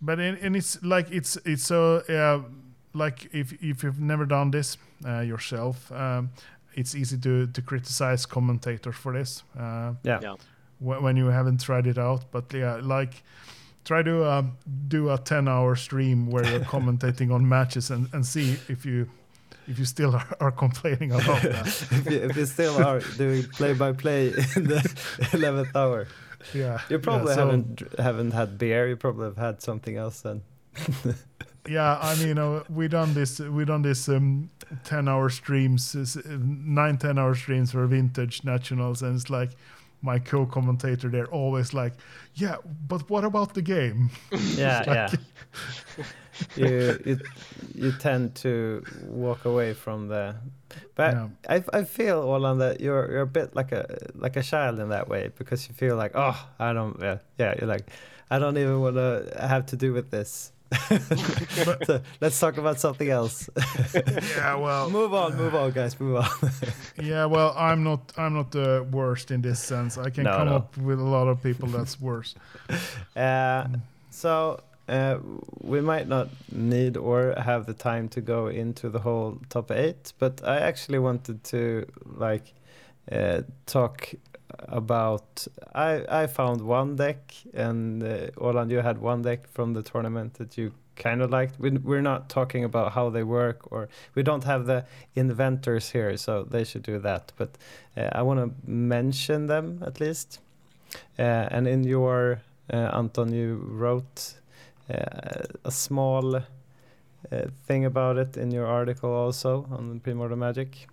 but 0.00 0.18
in, 0.18 0.36
and 0.42 0.56
it's 0.56 0.78
like 0.82 1.10
it's 1.10 1.36
it's 1.44 1.64
so 1.66 2.02
uh, 2.08 2.40
like 2.92 3.28
if 3.32 3.52
if 3.62 3.82
you've 3.82 4.00
never 4.00 4.26
done 4.26 4.50
this 4.50 4.78
uh, 5.06 5.20
yourself 5.20 5.90
um, 5.92 6.30
it's 6.74 6.94
easy 6.94 7.18
to 7.18 7.46
to 7.46 7.62
criticize 7.62 8.26
commentators 8.26 8.96
for 8.96 9.12
this 9.12 9.44
uh, 9.58 9.94
Yeah. 10.04 10.20
Yeah. 10.22 10.36
Wh- 10.78 11.02
when 11.02 11.16
you 11.16 11.26
haven't 11.26 11.60
tried 11.62 11.86
it 11.86 11.98
out 11.98 12.24
but 12.30 12.52
yeah 12.52 12.76
like 12.82 13.22
try 13.84 14.02
to 14.02 14.24
um, 14.24 14.56
do 14.88 15.10
a 15.10 15.18
10 15.18 15.46
hour 15.48 15.76
stream 15.76 16.30
where 16.30 16.44
you're 16.46 16.60
commentating 16.76 17.32
on 17.32 17.46
matches 17.48 17.90
and, 17.90 18.08
and 18.14 18.24
see 18.24 18.56
if 18.68 18.86
you 18.86 19.08
if 19.66 19.78
you 19.78 19.84
still 19.84 20.14
are, 20.20 20.36
are 20.40 20.50
complaining 20.52 21.12
about 21.12 21.42
that 21.54 21.66
if, 21.90 22.10
you, 22.10 22.18
if 22.18 22.36
you 22.36 22.46
still 22.46 22.82
are 22.82 23.00
doing 23.16 23.42
play-by-play 23.44 24.28
in 24.56 24.64
the 24.64 24.80
eleventh 25.32 25.74
hour, 25.76 26.06
yeah 26.52 26.80
you 26.90 26.98
probably 26.98 27.28
yeah, 27.30 27.34
so- 27.34 27.46
haven't 27.46 27.82
haven't 27.98 28.30
had 28.32 28.58
beer. 28.58 28.88
You 28.88 28.96
probably 28.96 29.24
have 29.26 29.36
had 29.38 29.62
something 29.62 29.96
else 29.96 30.20
then. 30.22 30.42
Yeah, 31.66 31.98
I 32.02 32.14
mean, 32.16 32.34
know, 32.34 32.62
we 32.68 32.88
done 32.88 33.14
this. 33.14 33.38
We 33.40 33.64
done 33.64 33.80
this 33.80 34.06
um, 34.10 34.50
ten 34.84 35.08
hour 35.08 35.30
streams, 35.30 35.96
s- 35.96 36.18
nine 36.26 36.98
ten 36.98 37.18
hour 37.18 37.34
streams 37.34 37.70
for 37.72 37.86
vintage 37.86 38.44
nationals, 38.44 39.00
and 39.02 39.14
it's 39.16 39.30
like 39.30 39.52
my 40.04 40.18
co-commentator. 40.20 41.08
They're 41.08 41.32
always 41.32 41.72
like, 41.74 41.94
"Yeah, 42.34 42.56
but 42.88 43.08
what 43.10 43.24
about 43.24 43.54
the 43.54 43.62
game?" 43.62 44.10
Yeah, 44.56 44.78
Like- 44.86 44.96
yeah. 44.96 45.08
you 46.56 46.98
you 47.06 47.18
you 47.74 47.92
tend 47.92 48.34
to 48.42 48.82
walk 49.08 49.44
away 49.44 49.74
from 49.74 50.08
the. 50.08 50.34
But 50.94 51.14
Yeah. 51.14 51.28
I 51.48 51.78
I 51.78 51.84
feel 51.84 52.22
Olan 52.22 52.58
that 52.58 52.80
you're 52.80 53.10
you're 53.10 53.22
a 53.22 53.26
bit 53.38 53.54
like 53.56 53.72
a 53.72 53.84
like 54.14 54.36
a 54.36 54.42
child 54.42 54.78
in 54.80 54.88
that 54.88 55.08
way 55.08 55.30
because 55.38 55.68
you 55.68 55.74
feel 55.74 55.96
like 55.96 56.12
oh 56.14 56.36
I 56.58 56.72
don't 56.72 56.96
yeah 57.00 57.18
yeah 57.38 57.54
you're 57.58 57.68
like 57.74 57.86
I 58.30 58.38
don't 58.38 58.58
even 58.58 58.80
want 58.80 58.96
to 58.96 59.36
have 59.48 59.66
to 59.66 59.76
do 59.76 59.92
with 59.92 60.10
this. 60.10 60.50
So 60.74 62.00
let's 62.20 62.38
talk 62.38 62.56
about 62.58 62.80
something 62.80 63.08
else. 63.10 63.48
Yeah, 64.36 64.56
well, 64.56 64.90
move 64.90 65.14
on, 65.14 65.36
move 65.36 65.54
on, 65.54 65.70
guys, 65.72 65.98
move 66.00 66.16
on. 66.16 66.50
yeah, 67.02 67.24
well, 67.26 67.54
I'm 67.56 67.82
not 67.84 68.12
I'm 68.16 68.34
not 68.34 68.50
the 68.50 68.86
worst 68.90 69.30
in 69.30 69.42
this 69.42 69.60
sense. 69.60 69.98
I 69.98 70.10
can 70.10 70.24
No, 70.24 70.36
come 70.36 70.48
no. 70.48 70.56
up 70.56 70.76
with 70.76 70.98
a 71.00 71.04
lot 71.04 71.28
of 71.28 71.42
people 71.42 71.68
that's 71.68 72.00
worse. 72.00 72.34
Uh, 73.16 73.66
so 74.10 74.60
uh, 74.88 75.18
we 75.60 75.80
might 75.80 76.08
not 76.08 76.28
need 76.50 76.96
or 76.96 77.34
have 77.38 77.66
the 77.66 77.74
time 77.74 78.08
to 78.08 78.20
go 78.20 78.48
into 78.48 78.88
the 78.90 78.98
whole 78.98 79.38
top 79.48 79.70
eight, 79.70 80.12
but 80.18 80.40
I 80.44 80.58
actually 80.58 80.98
wanted 80.98 81.44
to 81.44 81.86
like 82.18 82.52
uh, 83.12 83.42
talk 83.66 84.14
about. 84.60 85.46
I 85.74 86.22
I 86.22 86.26
found 86.26 86.62
one 86.62 86.96
deck, 86.96 87.34
and 87.52 88.02
uh, 88.02 88.30
Orland, 88.36 88.70
you 88.70 88.80
had 88.80 88.98
one 88.98 89.22
deck 89.22 89.48
from 89.48 89.74
the 89.74 89.82
tournament 89.82 90.34
that 90.34 90.56
you 90.58 90.72
kind 90.96 91.22
of 91.22 91.30
liked. 91.30 91.58
We, 91.58 91.70
we're 91.70 92.02
not 92.02 92.28
talking 92.28 92.64
about 92.64 92.92
how 92.92 93.10
they 93.10 93.22
work, 93.22 93.72
or 93.72 93.88
we 94.14 94.22
don't 94.22 94.44
have 94.44 94.66
the 94.66 94.84
inventors 95.14 95.90
here, 95.90 96.16
so 96.16 96.44
they 96.44 96.64
should 96.64 96.82
do 96.82 96.98
that. 97.00 97.32
But 97.36 97.50
uh, 97.96 98.08
I 98.12 98.22
want 98.22 98.40
to 98.40 98.70
mention 98.70 99.46
them 99.46 99.82
at 99.86 100.00
least. 100.00 100.40
Uh, 101.18 101.22
and 101.50 101.66
in 101.66 101.84
your 101.84 102.40
uh, 102.72 102.76
Anton, 102.76 103.32
you 103.32 103.56
wrote 103.68 104.34
uh, 104.88 105.42
a 105.64 105.70
small 105.70 106.36
uh, 106.36 106.42
thing 107.66 107.84
about 107.84 108.16
it 108.16 108.36
in 108.36 108.50
your 108.50 108.66
article 108.66 109.10
also 109.10 109.66
on 109.70 110.00
Premodern 110.00 110.38
Magic. 110.38 110.86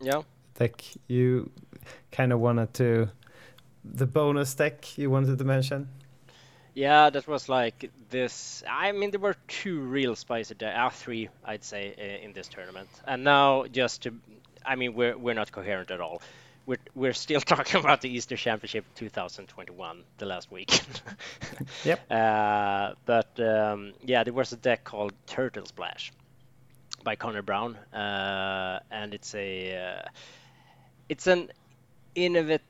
Yeah. 0.00 0.22
Deck 0.54 0.84
you 1.06 1.50
kind 2.12 2.32
of 2.32 2.40
wanted 2.40 2.74
to 2.74 3.10
the 3.84 4.06
bonus 4.06 4.54
deck 4.54 4.98
you 4.98 5.10
wanted 5.10 5.38
to 5.38 5.44
mention. 5.44 5.88
Yeah, 6.74 7.10
that 7.10 7.26
was 7.26 7.48
like 7.48 7.90
this. 8.10 8.62
I 8.70 8.92
mean, 8.92 9.10
there 9.10 9.18
were 9.18 9.34
two 9.48 9.80
real 9.80 10.14
spicy 10.14 10.54
decks, 10.54 10.76
uh, 10.78 10.90
three, 10.90 11.28
I'd 11.44 11.64
say, 11.64 11.92
uh, 11.98 12.24
in 12.24 12.32
this 12.32 12.46
tournament. 12.46 12.88
And 13.04 13.24
now, 13.24 13.64
just 13.66 14.02
to, 14.02 14.14
I 14.64 14.76
mean, 14.76 14.94
we're 14.94 15.18
we're 15.18 15.34
not 15.34 15.50
coherent 15.50 15.90
at 15.90 16.00
all. 16.00 16.22
We're 16.66 16.78
we're 16.94 17.14
still 17.14 17.40
talking 17.54 17.80
about 17.80 18.00
the 18.00 18.08
Easter 18.08 18.36
Championship 18.36 18.84
2021, 18.94 20.04
the 20.18 20.26
last 20.26 20.52
week. 20.52 20.70
Yep. 21.84 22.10
Uh, 22.10 22.92
but 23.04 23.40
um, 23.40 23.92
yeah, 24.04 24.22
there 24.22 24.32
was 24.32 24.52
a 24.52 24.56
deck 24.56 24.84
called 24.84 25.12
Turtle 25.26 25.66
Splash 25.66 26.12
by 27.02 27.16
Connor 27.16 27.42
Brown, 27.42 27.74
uh, 27.92 28.80
and 28.90 29.14
it's 29.14 29.34
a 29.34 29.76
uh, 29.76 30.08
it's 31.08 31.26
an 31.26 31.50
innovative 32.24 32.66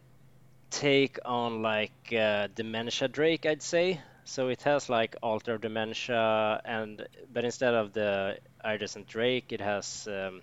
take 0.70 1.18
on 1.24 1.62
like 1.62 2.12
uh, 2.12 2.48
Dementia 2.54 3.08
Drake, 3.08 3.46
I'd 3.46 3.62
say. 3.62 4.00
So 4.24 4.48
it 4.48 4.62
has 4.62 4.88
like 4.90 5.16
Altar 5.22 5.54
of 5.54 5.62
Dementia, 5.62 6.60
and 6.64 7.06
but 7.32 7.44
instead 7.44 7.74
of 7.74 7.92
the 7.94 8.38
Iridescent 8.62 9.06
Drake, 9.06 9.52
it 9.52 9.60
has 9.60 10.06
um, 10.06 10.42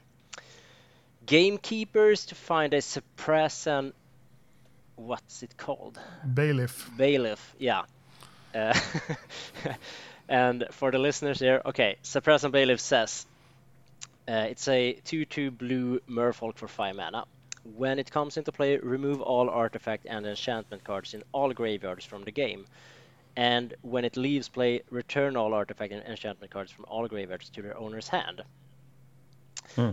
gamekeepers 1.25 2.25
to 2.27 2.35
find 2.35 2.73
a 2.73 2.79
Saprazzan 2.79 3.93
what's 4.95 5.43
it 5.43 5.57
called? 5.57 5.99
Bailiff. 6.33 6.89
Bailiff, 6.97 7.55
yeah. 7.59 7.83
Uh, 8.53 8.77
and 10.29 10.65
for 10.71 10.91
the 10.91 10.97
listeners 10.99 11.39
here, 11.39 11.61
okay, 11.65 11.97
Saprazzan 12.03 12.51
Bailiff 12.51 12.79
says 12.79 13.25
uh, 14.27 14.47
it's 14.49 14.67
a 14.67 14.93
2 14.93 15.25
2 15.25 15.51
blue 15.51 15.99
Merfolk 16.09 16.57
for 16.57 16.67
5 16.67 16.95
mana. 16.95 17.25
When 17.73 17.99
it 17.99 18.11
comes 18.11 18.37
into 18.37 18.51
play, 18.51 18.77
remove 18.77 19.21
all 19.21 19.49
artifact 19.49 20.05
and 20.05 20.25
enchantment 20.25 20.83
cards 20.83 21.13
in 21.13 21.23
all 21.31 21.51
graveyards 21.51 22.05
from 22.05 22.23
the 22.23 22.31
game. 22.31 22.65
And 23.35 23.73
when 23.81 24.05
it 24.05 24.15
leaves 24.15 24.47
play, 24.47 24.81
return 24.89 25.35
all 25.35 25.53
artifact 25.53 25.91
and 25.91 26.03
enchantment 26.05 26.51
cards 26.51 26.71
from 26.71 26.85
all 26.87 27.07
graveyards 27.07 27.49
to 27.49 27.61
their 27.61 27.77
owner's 27.77 28.07
hand. 28.07 28.43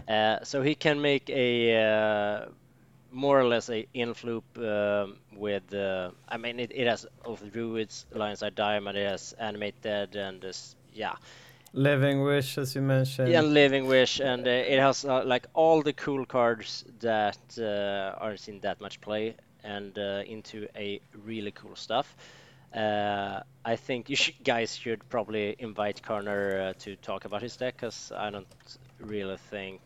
Uh, 0.06 0.44
so 0.44 0.62
he 0.62 0.74
can 0.74 1.00
make 1.00 1.28
a 1.30 1.76
uh, 1.82 2.46
more 3.10 3.40
or 3.40 3.44
less 3.46 3.68
a 3.68 3.86
infloop 3.94 4.42
um, 4.58 5.16
with. 5.34 5.72
Uh, 5.74 6.10
I 6.28 6.36
mean, 6.36 6.60
it, 6.60 6.72
it 6.74 6.86
has 6.86 7.06
of 7.24 7.42
Druids, 7.52 8.06
Lion's 8.12 8.42
Eye 8.42 8.50
Diamond, 8.50 8.96
it 8.96 9.08
has 9.08 9.32
Animate 9.38 9.80
Dead, 9.82 10.14
and 10.14 10.40
this, 10.40 10.76
yeah, 10.92 11.14
Living 11.74 12.22
Wish, 12.22 12.58
as 12.58 12.74
you 12.74 12.82
mentioned. 12.82 13.30
yeah, 13.30 13.40
Living 13.40 13.86
Wish, 13.86 14.20
and 14.20 14.46
uh, 14.46 14.50
it 14.50 14.78
has 14.78 15.04
uh, 15.04 15.24
like 15.24 15.46
all 15.54 15.82
the 15.82 15.92
cool 15.92 16.26
cards 16.26 16.84
that 17.00 17.38
uh, 17.58 18.22
aren't 18.22 18.40
seen 18.40 18.60
that 18.60 18.80
much 18.80 19.00
play, 19.00 19.34
and 19.64 19.98
uh, 19.98 20.22
into 20.26 20.68
a 20.76 21.00
really 21.24 21.50
cool 21.50 21.74
stuff. 21.74 22.14
Uh, 22.74 23.40
I 23.64 23.76
think 23.76 24.10
you 24.10 24.16
should, 24.16 24.42
guys 24.44 24.76
should 24.76 25.08
probably 25.08 25.56
invite 25.58 26.02
Connor 26.02 26.60
uh, 26.60 26.72
to 26.80 26.96
talk 26.96 27.24
about 27.24 27.42
his 27.42 27.56
deck, 27.56 27.76
because 27.76 28.12
I 28.14 28.30
don't 28.30 28.46
really 29.00 29.38
think 29.50 29.80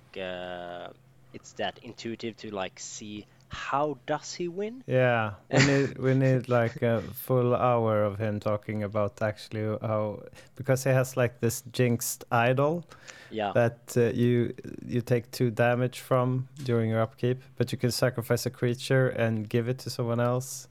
it's 1.32 1.53
that 1.53 1.78
intuitive 1.82 2.37
to 2.39 2.51
like 2.51 2.80
see 2.80 3.26
how 3.49 3.97
does 4.07 4.35
he 4.35 4.49
win. 4.49 4.83
Yeah, 4.87 5.33
we 5.53 5.67
need 5.67 5.99
we 5.99 6.15
need 6.15 6.49
like 6.49 6.83
a 6.83 7.01
full 7.15 7.55
hour 7.55 8.05
of 8.05 8.19
him 8.19 8.41
talking 8.41 8.83
about 8.83 9.23
actually 9.23 9.79
how 9.83 10.23
because 10.57 10.85
he 10.85 10.91
has 10.91 11.17
like 11.17 11.41
this 11.41 11.63
jinxed 11.73 12.25
idol 12.31 12.85
Yeah. 13.31 13.53
that 13.55 13.79
uh, 13.97 14.13
you 14.15 14.53
you 14.87 15.01
take 15.01 15.31
two 15.31 15.51
damage 15.51 16.01
from 16.01 16.49
during 16.65 16.91
your 16.91 17.01
upkeep, 17.03 17.43
but 17.57 17.73
you 17.73 17.79
can 17.79 17.91
sacrifice 17.91 18.47
a 18.47 18.51
creature 18.51 19.09
and 19.09 19.49
give 19.49 19.69
it 19.69 19.79
to 19.79 19.91
someone 19.91 20.21
else. 20.21 20.69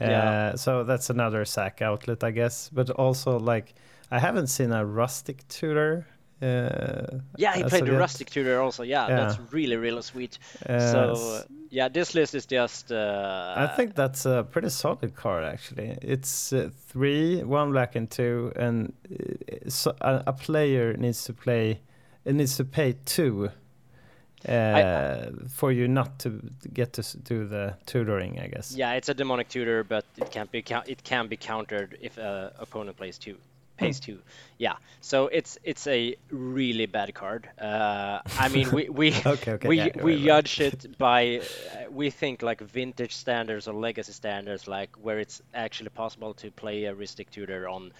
Uh, 0.00 0.04
Yeah. 0.10 0.54
So 0.56 0.84
that's 0.84 1.10
another 1.10 1.44
sack 1.44 1.80
outlet, 1.82 2.24
I 2.24 2.30
guess. 2.32 2.70
But 2.72 2.90
also 2.90 3.38
like 3.38 3.74
I 4.10 4.18
haven't 4.18 4.48
seen 4.48 4.72
a 4.72 4.84
Rhystic 4.84 5.38
tutor. 5.48 6.06
Uh, 6.44 7.20
Yeah, 7.36 7.54
he 7.56 7.62
as 7.64 7.70
played 7.70 7.86
the. 7.86 7.92
Rhystic 7.92 8.28
Tutor 8.30 8.60
also. 8.60 8.82
Yeah, 8.82 9.08
Yeah. 9.08 9.16
that's 9.16 9.38
really, 9.52 9.76
really 9.76 10.02
sweet. 10.02 10.38
Uh, 10.68 10.92
so, 10.92 11.12
uh, 11.12 11.42
yeah, 11.70 11.88
this 11.88 12.14
list 12.14 12.34
is 12.34 12.46
just. 12.46 12.92
Uh, 12.92 13.54
I 13.56 13.66
think 13.76 13.94
that's 13.94 14.26
a 14.26 14.44
pretty 14.50 14.68
solid 14.68 15.14
card, 15.14 15.44
actually. 15.44 15.96
It's 16.02 16.52
uh, 16.52 16.70
three, 16.88 17.42
one 17.42 17.72
black 17.72 17.96
and 17.96 18.10
two, 18.10 18.52
and 18.56 18.92
uh, 19.10 19.68
so 19.70 19.94
a, 20.00 20.22
a 20.26 20.32
player 20.32 20.96
needs 20.96 21.24
to 21.24 21.32
play. 21.32 21.80
It 22.24 22.34
needs 22.34 22.56
to 22.56 22.64
pay 22.64 22.94
two 23.04 23.50
uh, 24.48 25.30
for 25.48 25.72
you 25.72 25.88
not 25.88 26.18
to 26.20 26.40
get 26.72 26.92
to 26.94 27.02
do 27.18 27.46
the 27.46 27.74
tutoring, 27.86 28.38
I 28.40 28.48
guess. 28.48 28.74
Yeah, 28.76 28.92
it's 28.92 29.08
a 29.08 29.14
demonic 29.14 29.48
tutor, 29.48 29.84
but 29.84 30.04
it 30.16 30.30
can 30.30 30.48
be 30.50 30.64
it 30.86 31.02
can 31.04 31.28
be 31.28 31.36
countered 31.36 31.96
if 32.00 32.18
uh, 32.18 32.50
opponent 32.58 32.96
plays 32.96 33.18
two, 33.18 33.36
pays 33.76 34.00
two. 34.00 34.22
Yeah, 34.58 34.74
so 35.00 35.28
it's 35.28 35.58
it's 35.64 35.86
a 35.86 36.16
really 36.30 36.86
bad 36.86 37.14
card. 37.14 37.48
Uh, 37.60 38.20
I 38.36 38.48
mean, 38.48 38.70
we 38.70 38.88
we 38.88 39.14
Okay, 39.26 39.52
okay, 39.52 39.68
we 39.68 39.76
yeah, 39.78 39.88
we 39.94 40.14
right, 40.14 40.24
right. 40.24 40.44
judge 40.44 40.60
it 40.60 40.98
by 40.98 41.38
uh, 41.40 41.90
we 41.90 42.10
think 42.10 42.42
like 42.42 42.60
vintage 42.60 43.14
standards 43.14 43.68
or 43.68 43.74
legacy 43.74 44.12
standards, 44.12 44.68
like 44.68 44.90
where 44.96 45.18
it's 45.18 45.42
actually 45.54 45.90
possible 45.90 46.34
to 46.34 46.50
play 46.50 46.84
a 46.84 46.94
Rhystic 46.94 47.30
tutor 47.30 47.68
on 47.68 47.92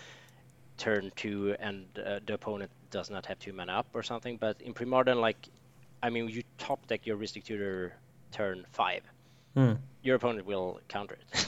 turn 0.77 1.13
two 1.17 1.55
and 1.61 1.87
uh, 2.05 2.21
the 2.27 2.35
opponent 2.35 2.71
does 2.91 3.11
not 3.11 3.27
have 3.27 3.39
two 3.39 3.53
mana 3.53 3.73
up 3.73 3.87
or 3.95 4.03
something. 4.03 4.37
But 4.37 4.61
in 4.61 4.75
Premodern, 4.75 5.21
like, 5.21 5.49
I 6.03 6.11
mean, 6.11 6.29
you 6.29 6.43
top 6.59 6.87
deck 6.87 7.07
your 7.07 7.17
Rhystic 7.17 7.45
tutor 7.45 7.95
turn 8.33 8.67
five 8.73 9.03
Hmm. 9.55 9.75
your 10.03 10.17
opponent 10.17 10.47
will 10.47 10.81
counter 10.89 11.15
it 11.15 11.47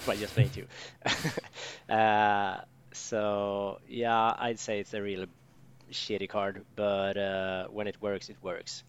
by 0.06 0.16
just 0.16 0.34
playing 0.34 0.50
two. 0.50 0.66
so 3.08 3.78
yeah, 3.88 4.34
I'd 4.38 4.58
say 4.58 4.80
it's 4.80 4.94
a 4.94 5.02
really 5.02 5.28
shitty 5.90 6.28
card, 6.28 6.64
but 6.76 7.16
uh, 7.16 7.66
when 7.76 7.86
it 7.86 7.96
works, 8.00 8.28
it 8.28 8.36
works. 8.42 8.84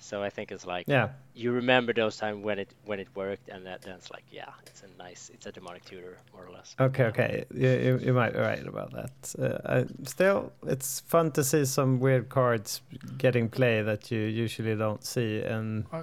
So 0.00 0.22
I 0.22 0.30
think 0.30 0.52
it's 0.52 0.64
like 0.64 0.84
Yeah. 0.86 1.08
you 1.34 1.50
remember 1.52 1.92
those 1.92 2.16
times 2.22 2.44
when 2.44 2.58
it 2.60 2.70
when 2.84 3.00
it 3.00 3.08
worked, 3.16 3.48
and 3.48 3.66
that, 3.66 3.82
then 3.82 3.94
it's 3.94 4.10
like 4.12 4.24
yeah, 4.30 4.52
it's 4.66 4.82
a 4.82 4.90
nice, 5.02 5.30
it's 5.34 5.46
a 5.46 5.52
demonic 5.52 5.84
tutor 5.84 6.18
more 6.32 6.44
or 6.46 6.52
less. 6.52 6.76
Okay, 6.78 7.04
okay. 7.06 7.44
You, 7.52 7.68
you, 7.86 7.98
you 8.06 8.12
might 8.12 8.32
be 8.32 8.38
right 8.38 8.64
about 8.74 8.92
that. 8.92 9.14
Uh, 9.36 9.58
I, 9.74 9.86
still, 10.04 10.52
it's 10.66 11.00
fun 11.00 11.32
to 11.32 11.42
see 11.42 11.64
some 11.64 11.98
weird 11.98 12.28
cards 12.28 12.80
getting 13.16 13.48
play 13.48 13.82
that 13.82 14.10
you 14.12 14.20
usually 14.20 14.76
don't 14.76 15.02
see. 15.04 15.40
And 15.42 15.84
I, 15.92 16.02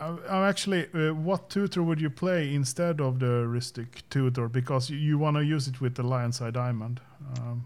I'm 0.00 0.44
actually, 0.44 0.86
uh, 0.94 1.14
what 1.14 1.48
tutor 1.50 1.82
would 1.82 2.00
you 2.00 2.10
play 2.10 2.54
instead 2.54 3.00
of 3.00 3.18
the 3.18 3.44
Rhystic 3.46 4.02
tutor? 4.10 4.48
Because 4.48 4.90
you, 4.90 4.96
you 4.98 5.18
want 5.18 5.36
to 5.36 5.44
use 5.44 5.68
it 5.68 5.80
with 5.80 5.94
the 5.94 6.02
Lion's 6.02 6.40
Eye 6.40 6.50
Diamond. 6.50 7.00
Um, 7.38 7.64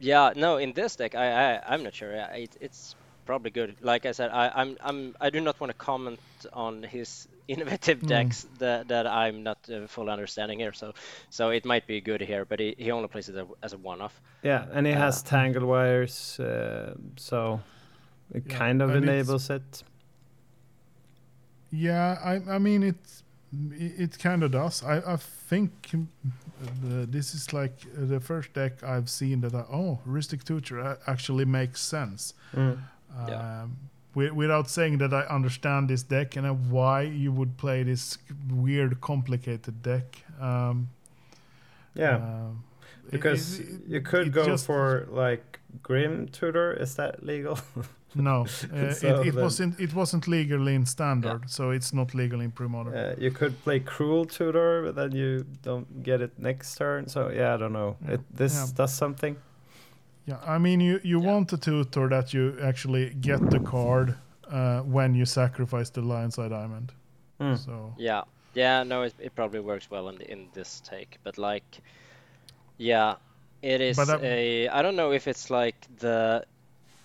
Yeah, 0.00 0.32
no, 0.36 0.56
in 0.58 0.72
this 0.74 0.96
deck, 0.96 1.14
I, 1.14 1.26
I 1.56 1.62
I'm 1.74 1.82
not 1.82 1.94
sure. 1.94 2.12
It, 2.34 2.56
it's 2.60 2.94
probably 3.24 3.50
good. 3.50 3.74
Like 3.80 4.06
I 4.06 4.12
said, 4.12 4.30
I, 4.30 4.50
I'm 4.54 4.76
I'm 4.84 5.14
I 5.20 5.30
do 5.30 5.40
not 5.40 5.58
want 5.60 5.70
to 5.70 5.84
comment 5.86 6.20
on 6.52 6.82
his 6.82 7.28
innovative 7.48 8.00
decks 8.06 8.46
that, 8.58 8.88
that 8.88 9.06
I'm 9.06 9.42
not 9.42 9.58
uh, 9.70 9.86
fully 9.86 10.10
understanding 10.10 10.58
here. 10.60 10.72
So 10.74 10.92
so 11.30 11.50
it 11.50 11.64
might 11.64 11.86
be 11.86 12.00
good 12.00 12.20
here, 12.20 12.44
but 12.44 12.60
he, 12.60 12.74
he 12.78 12.90
only 12.92 13.08
plays 13.08 13.28
it 13.28 13.46
as 13.62 13.72
a 13.72 13.78
one-off. 13.78 14.20
Yeah, 14.42 14.64
and 14.72 14.86
it 14.86 14.96
has 14.96 15.22
Uh, 15.22 15.28
tangle 15.28 15.66
wires, 15.66 16.38
uh, 16.40 16.94
so 17.16 17.60
it 18.34 18.44
Yeah, 18.46 18.58
kind 18.58 18.82
of 18.82 18.90
and 18.90 19.04
it's- 19.04 19.14
enables 19.14 19.50
it. 19.50 19.84
Yeah, 21.70 22.18
I, 22.24 22.54
I 22.54 22.58
mean 22.58 22.82
it. 22.82 22.96
It, 23.70 24.00
it 24.00 24.18
kind 24.18 24.42
of 24.42 24.50
does. 24.50 24.82
I, 24.82 24.96
I 25.14 25.16
think 25.16 25.70
um, 25.94 26.08
the, 26.82 27.06
this 27.06 27.32
is 27.34 27.52
like 27.52 27.72
uh, 27.96 28.04
the 28.06 28.20
first 28.20 28.52
deck 28.52 28.82
I've 28.82 29.08
seen 29.08 29.40
that 29.42 29.54
I, 29.54 29.60
oh, 29.72 30.00
Rhystic 30.06 30.42
Tutor 30.44 30.98
actually 31.06 31.44
makes 31.44 31.80
sense. 31.80 32.34
Mm. 32.54 32.78
Yeah. 33.28 33.62
Um, 33.62 33.76
wi- 34.14 34.32
without 34.34 34.68
saying 34.68 34.98
that 34.98 35.14
I 35.14 35.22
understand 35.22 35.88
this 35.88 36.02
deck 36.02 36.36
and 36.36 36.46
uh, 36.46 36.52
why 36.54 37.02
you 37.02 37.30
would 37.32 37.56
play 37.56 37.82
this 37.84 38.18
weird, 38.50 39.00
complicated 39.00 39.82
deck. 39.82 40.22
Um, 40.40 40.88
Yeah, 41.94 42.16
it- 43.06 43.10
because 43.12 43.60
it- 43.60 43.66
you 43.86 44.00
could 44.02 44.32
go 44.32 44.44
just- 44.44 44.66
for 44.66 45.06
like 45.10 45.60
Grim 45.82 46.26
Tutor. 46.28 46.72
Is 46.74 46.96
that 46.96 47.24
legal? 47.24 47.58
no. 48.16 48.40
Uh, 48.72 48.92
So 48.92 49.20
it, 49.20 49.26
it 49.28 49.34
then- 49.34 49.44
wasn't. 49.44 49.80
It 49.80 49.94
wasn't 49.94 50.26
legal 50.28 50.68
in 50.68 50.86
standard, 50.86 51.48
so 51.50 51.70
it's 51.70 51.92
not 51.92 52.14
legal 52.14 52.40
in 52.40 52.50
pre-modern. 52.50 52.94
Uh, 52.94 53.14
you 53.18 53.30
could 53.30 53.54
play 53.64 53.80
Cruel 53.80 54.24
Tutor, 54.26 54.82
but 54.84 54.94
then 54.94 55.12
you 55.12 55.44
don't 55.62 56.02
get 56.02 56.20
it 56.20 56.32
next 56.38 56.76
turn. 56.78 57.08
So 57.08 57.30
yeah, 57.30 57.54
I 57.54 57.56
don't 57.58 57.72
know. 57.72 57.96
Yeah. 58.04 58.14
It, 58.14 58.20
this 58.36 58.54
Yeah. 58.54 58.66
does 58.76 58.94
something. 58.94 59.36
Yeah, 60.28 60.38
I 60.44 60.58
mean, 60.58 60.80
you, 60.80 61.00
you 61.04 61.20
Yeah. 61.20 61.32
want 61.32 61.52
a 61.52 61.56
tutor 61.56 62.08
that 62.08 62.32
you 62.34 62.56
actually 62.60 63.14
get 63.20 63.50
the 63.50 63.60
card 63.60 64.14
uh, 64.50 64.80
when 64.80 65.14
you 65.14 65.24
sacrifice 65.26 65.90
the 65.90 66.00
Lion's 66.00 66.38
Eye 66.38 66.48
Diamond. 66.48 66.92
Mm. 67.40 67.56
So 67.58 67.94
Yeah, 67.98 68.22
yeah, 68.54 68.82
no, 68.84 69.02
it, 69.02 69.14
it 69.18 69.34
probably 69.34 69.60
works 69.60 69.88
well 69.90 70.08
in 70.08 70.20
in 70.22 70.48
this 70.54 70.80
take, 70.80 71.18
but 71.24 71.38
like, 71.38 71.80
yeah, 72.78 73.14
it 73.62 73.80
is 73.80 73.96
But 73.96 74.06
that- 74.06 74.22
a. 74.24 74.68
I 74.68 74.82
don't 74.82 74.96
know 74.96 75.12
if 75.12 75.26
it's 75.28 75.50
like 75.50 75.76
the 75.98 76.44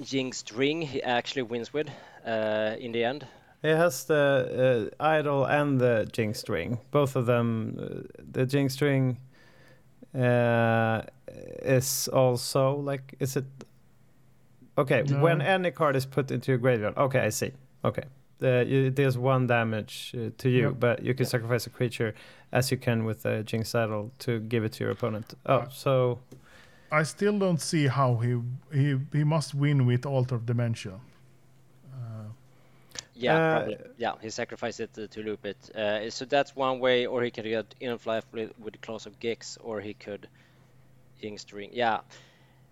Jinxed 0.01 0.51
Ring 0.51 0.81
he 0.81 1.01
actually 1.03 1.43
wins 1.43 1.73
with, 1.73 1.87
uh, 2.25 2.75
in 2.79 2.91
the 2.91 3.03
end. 3.03 3.25
It 3.63 3.75
has 3.75 4.05
the 4.05 4.89
uh, 4.99 5.03
idol 5.03 5.45
and 5.45 5.79
the 5.79 6.07
Jinxed 6.11 6.49
Ring. 6.49 6.79
Both 6.91 7.15
of 7.15 7.25
them. 7.25 7.77
Uh, 7.79 8.23
the 8.31 8.45
Jinxed 8.45 8.81
Ring 8.81 9.17
uh, 10.15 11.01
is 11.61 12.07
also 12.07 12.75
like. 12.75 13.15
Is 13.19 13.35
it? 13.35 13.45
Okay, 14.77 15.03
when 15.03 15.41
any 15.41 15.69
card 15.71 15.95
is 15.95 16.05
put 16.05 16.31
into 16.31 16.51
your 16.51 16.57
graveyard. 16.57 16.97
Okay, 16.97 17.19
I 17.19 17.29
see. 17.29 17.51
Okay. 17.83 18.03
The, 18.39 18.65
you, 18.67 18.85
it 18.85 18.95
deals 18.95 19.17
one 19.17 19.45
damage 19.45 20.15
uh, 20.17 20.31
to 20.39 20.49
you, 20.49 20.69
Yep. 20.69 20.79
but 20.79 21.03
you 21.03 21.13
can 21.13 21.27
sacrifice 21.27 21.67
a 21.67 21.69
creature 21.69 22.15
as 22.51 22.71
you 22.71 22.77
can 22.77 23.05
with 23.05 23.21
the 23.21 23.43
Jinx 23.43 23.75
Idol 23.75 24.11
to 24.19 24.39
give 24.39 24.63
it 24.63 24.71
to 24.73 24.83
your 24.83 24.91
opponent. 24.93 25.35
Oh, 25.45 25.65
so 25.69 26.19
I 26.91 27.03
still 27.03 27.39
don't 27.39 27.61
see 27.61 27.87
how 27.87 28.15
he 28.17 28.37
he 28.73 28.97
he 29.13 29.23
must 29.23 29.53
win 29.55 29.85
with 29.85 30.05
Altar 30.05 30.35
of 30.35 30.45
Dementia. 30.45 30.93
Uh, 31.93 32.25
Yeah, 33.15 33.35
Uh, 33.37 33.51
probably. 33.59 33.77
Yeah, 33.97 34.13
he 34.21 34.29
sacrificed 34.29 34.79
it 34.79 34.93
to, 34.93 35.07
to 35.07 35.21
loop 35.23 35.45
it. 35.45 35.57
Uh, 35.75 36.09
so 36.09 36.25
that's 36.25 36.55
one 36.55 36.79
way, 36.79 37.05
or 37.07 37.23
he 37.23 37.31
could 37.31 37.45
get 37.45 37.75
Inflife 37.79 38.25
with, 38.33 38.51
with 38.59 38.81
Claws 38.81 39.05
of 39.05 39.19
Gix, 39.19 39.57
or 39.63 39.79
he 39.81 39.93
could 39.93 40.27
Jinxed 41.21 41.53
Ring. 41.53 41.69
Yeah. 41.73 41.99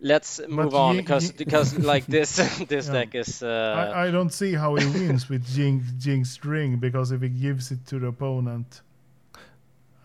Let's 0.01 0.39
move 0.47 0.73
on 0.75 0.95
Yi- 0.95 1.01
because 1.01 1.31
because 1.33 1.77
like 1.93 2.05
this 2.05 2.35
this 2.67 2.87
Yeah. 2.87 2.93
deck 2.93 3.15
is 3.15 3.43
uh, 3.43 3.91
I, 3.93 4.07
I 4.07 4.11
don't 4.11 4.31
see 4.33 4.53
how 4.55 4.75
he 4.75 4.85
wins 4.87 5.29
with 5.29 5.45
Jing 5.55 5.83
Jinxed 5.99 6.45
Ring 6.45 6.79
because 6.79 7.11
if 7.15 7.21
he 7.21 7.29
gives 7.29 7.71
it 7.71 7.85
to 7.87 7.99
the 7.99 8.07
opponent, 8.07 8.81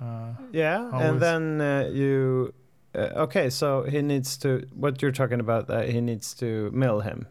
uh, 0.01 0.35
Yeah, 0.53 0.91
and 0.93 1.15
is- 1.17 1.21
then 1.21 1.61
uh, 1.61 1.91
you. 1.93 2.53
Uh, 2.95 3.23
okay, 3.25 3.51
so 3.51 3.83
he 3.83 4.01
needs 4.03 4.37
to. 4.39 4.67
What 4.75 5.03
you're 5.03 5.13
talking 5.13 5.41
about? 5.41 5.67
That 5.69 5.89
he 5.89 6.01
needs 6.01 6.35
to 6.35 6.71
mill 6.73 7.01
him. 7.01 7.27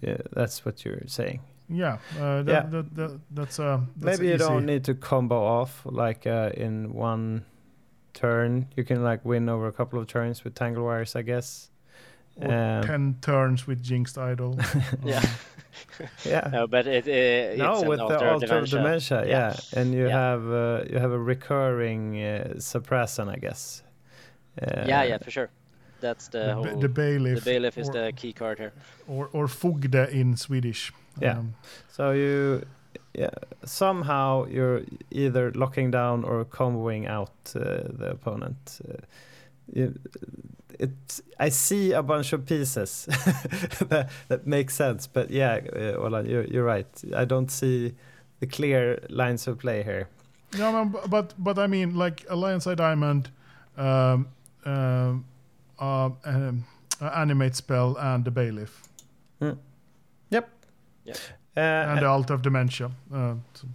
Yeah, 0.00 0.16
that's 0.32 0.64
what 0.64 0.84
you're 0.84 1.02
saying. 1.06 1.40
yeah, 1.68 1.98
uh, 2.20 2.42
that, 2.42 2.46
Yeah. 2.46 2.70
That, 2.70 2.94
that, 2.96 3.20
that's 3.30 3.58
uh, 3.60 3.80
that's 3.96 4.18
Maybe 4.18 4.28
you 4.28 4.34
easy. 4.34 4.44
don't 4.44 4.66
need 4.66 4.84
to 4.84 4.94
combo 4.94 5.42
off 5.42 5.82
like 5.84 6.26
uh, 6.26 6.50
in 6.54 6.92
one 6.92 7.44
turn. 8.14 8.66
You 8.76 8.84
can 8.84 9.02
like 9.04 9.24
win 9.24 9.48
over 9.48 9.66
a 9.68 9.72
couple 9.72 9.98
of 10.00 10.06
turns 10.06 10.42
with 10.44 10.54
tangle 10.54 10.84
wires, 10.84 11.14
I 11.16 11.22
guess. 11.22 11.70
Or 12.40 12.52
Um, 12.52 12.82
ten 12.82 13.16
turns 13.22 13.66
with 13.66 13.82
Jinxed 13.82 14.18
Idol. 14.18 14.58
yeah. 15.04 15.24
yeah. 16.24 16.48
No, 16.52 16.66
but 16.66 16.86
it, 16.86 17.04
uh, 17.06 17.56
no, 17.64 17.72
it's 17.72 17.82
an 17.82 17.88
with 17.88 17.98
the 17.98 18.04
altar 18.04 18.26
of 18.26 18.42
altar 18.42 18.66
dementia, 18.66 19.24
yeah. 19.26 19.54
Yeah. 19.72 19.80
and 19.80 19.94
you 19.94 20.06
Yeah. 20.08 20.18
have 20.18 20.44
uh, 20.50 20.84
you 20.90 20.98
have 20.98 21.12
a 21.12 21.18
recurring 21.18 22.16
uh, 22.22 22.54
suppressant, 22.58 23.28
I 23.30 23.36
guess. 23.36 23.82
Uh, 24.60 24.84
yeah, 24.86 25.02
yeah, 25.04 25.18
for 25.18 25.30
sure. 25.30 25.50
That's 26.00 26.28
the, 26.28 26.38
the, 26.38 26.54
whole. 26.54 26.80
the 26.80 26.88
bailiff. 26.88 27.44
the 27.44 27.50
bailiff 27.50 27.78
is 27.78 27.88
or, 27.88 27.92
the 27.92 28.12
key 28.12 28.32
card 28.32 28.58
here. 28.58 28.72
or 29.08 29.28
or 29.32 29.48
fogde 29.48 29.94
in 29.94 30.36
Swedish. 30.36 30.92
Yeah. 31.20 31.38
Um, 31.38 31.54
So 31.90 32.10
you, 32.12 32.62
yeah, 33.14 33.30
somehow 33.64 34.46
you're 34.46 34.82
either 35.10 35.50
locking 35.52 35.90
down 35.90 36.24
or 36.24 36.44
comboing 36.44 37.08
out 37.08 37.32
uh, 37.54 37.60
the 37.98 38.10
opponent. 38.10 38.80
Uh, 38.86 38.96
you, 39.72 39.98
it, 40.78 41.20
I 41.40 41.48
see 41.48 41.92
a 41.92 42.02
bunch 42.02 42.32
of 42.34 42.44
pieces 42.44 43.06
that, 43.88 44.10
that 44.28 44.46
make 44.46 44.70
sense, 44.70 45.06
but 45.06 45.30
yeah, 45.30 45.60
uh, 45.74 46.02
Ola, 46.02 46.22
you're, 46.22 46.44
you're 46.44 46.64
right. 46.64 46.86
I 47.14 47.24
don't 47.24 47.50
see 47.50 47.94
the 48.40 48.46
clear 48.46 48.98
lines 49.08 49.46
of 49.46 49.58
play 49.58 49.82
here. 49.82 50.08
No, 50.58 50.70
no, 50.70 51.00
but 51.08 51.34
but 51.38 51.58
I 51.58 51.66
mean, 51.66 51.96
like 51.96 52.24
a 52.28 52.36
Lion's 52.36 52.66
Eye 52.66 52.74
Diamond, 52.74 53.30
um, 53.76 54.28
um, 54.66 55.24
uh, 55.80 56.10
um, 56.24 56.64
uh, 57.00 57.06
animate 57.14 57.54
spell, 57.56 57.96
and 57.98 58.24
the 58.24 58.30
bailiff, 58.30 58.82
Yep. 59.40 59.58
Yep. 61.04 61.16
Uh, 61.56 61.60
and 61.60 62.00
the 62.00 62.06
Altar 62.06 62.34
of 62.34 62.42
Dementia. 62.42 62.90
Uh, 63.12 63.34
so- 63.54 63.68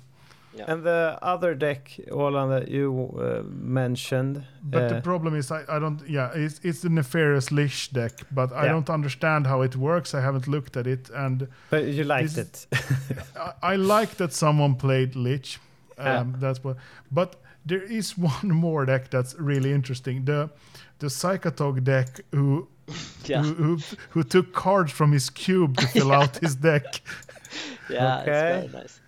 Yeah. 0.54 0.66
and 0.74 0.84
the 0.84 1.18
other 1.22 1.56
deck, 1.56 1.98
Ola, 2.12 2.46
that 2.50 2.68
you 2.68 2.92
uh, 3.18 3.42
mentioned. 3.48 4.44
but 4.64 4.84
uh, 4.84 4.88
the 4.96 5.02
problem 5.02 5.34
is, 5.36 5.50
I, 5.52 5.64
I 5.70 5.80
don't. 5.80 6.02
Yeah, 6.10 6.30
it's 6.36 6.60
it's 6.64 6.82
the 6.82 6.90
Nefarious 6.90 7.52
Lich 7.52 7.90
deck, 7.94 8.12
but 8.32 8.52
I 8.52 8.66
Yeah. 8.66 8.74
don't 8.74 8.90
understand 8.90 9.48
how 9.48 9.62
it 9.64 9.76
works. 9.76 10.14
I 10.14 10.20
haven't 10.22 10.48
looked 10.48 10.76
at 10.78 10.88
it, 10.88 11.10
and 11.16 11.48
but 11.70 11.86
you 11.86 12.04
liked 12.04 12.36
this- 12.36 12.68
it. 12.72 12.78
I, 13.64 13.74
I 13.74 13.76
like 13.78 14.16
that 14.18 14.34
someone 14.34 14.76
played 14.76 15.16
Lich. 15.16 15.58
Um, 15.98 16.06
Yeah. 16.06 16.26
That's 16.40 16.64
what. 16.64 16.76
But 17.12 17.36
there 17.66 17.84
is 17.84 18.18
one 18.34 18.50
more 18.54 18.86
deck 18.86 19.10
that's 19.10 19.36
really 19.40 19.72
interesting. 19.72 20.26
The 20.26 20.50
the 21.02 21.08
Psychotog 21.10 21.84
deck 21.84 22.08
who 22.32 22.68
Yeah, 23.26 23.44
who, 23.44 23.54
who 23.54 23.78
who 24.14 24.24
took 24.24 24.48
cards 24.54 24.92
from 24.92 25.12
his 25.12 25.30
cube 25.30 25.72
to 25.78 25.88
fill 25.96 26.12
out 26.12 26.38
his 26.44 26.56
deck. 26.56 26.84
yeah, 27.90 28.20
Okay. 28.22 28.32
it's 28.32 28.72
very 28.72 28.84
nice. 28.84 29.00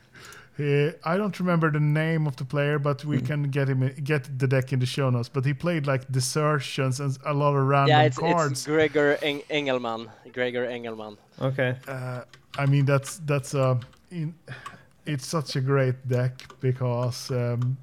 Uh, 0.60 0.92
I 1.12 1.18
don't 1.18 1.40
remember 1.40 1.72
the 1.72 1.80
name 1.80 2.28
of 2.28 2.36
the 2.36 2.46
player, 2.46 2.78
but 2.80 3.04
we 3.06 3.20
can 3.22 3.50
get 3.50 3.68
him 3.70 3.82
get 4.04 4.22
the 4.40 4.48
deck 4.48 4.72
in 4.74 4.80
the 4.80 4.86
show 4.86 5.10
notes. 5.10 5.30
But 5.30 5.46
he 5.46 5.54
played 5.54 5.88
like 5.88 6.04
desertions 6.12 7.00
and 7.00 7.18
a 7.26 7.34
lot 7.34 7.56
of 7.56 7.68
random 7.68 7.90
Yeah, 7.90 8.04
it's, 8.08 8.18
cards. 8.20 8.52
it's 8.52 8.66
Gregor 8.68 9.18
Eng- 9.24 9.44
Engelman. 9.50 10.10
Gregor 10.32 10.66
Engelman. 10.66 11.18
okay. 11.42 11.76
uh, 11.88 12.22
I 12.60 12.66
mean, 12.68 12.86
that's 12.86 13.18
that's 13.26 13.56
uh, 13.56 13.80
in, 14.12 14.34
it's 15.06 15.26
such 15.26 15.56
a 15.56 15.62
great 15.62 15.96
deck 16.08 16.34
because 16.62 17.32
um, 17.32 17.76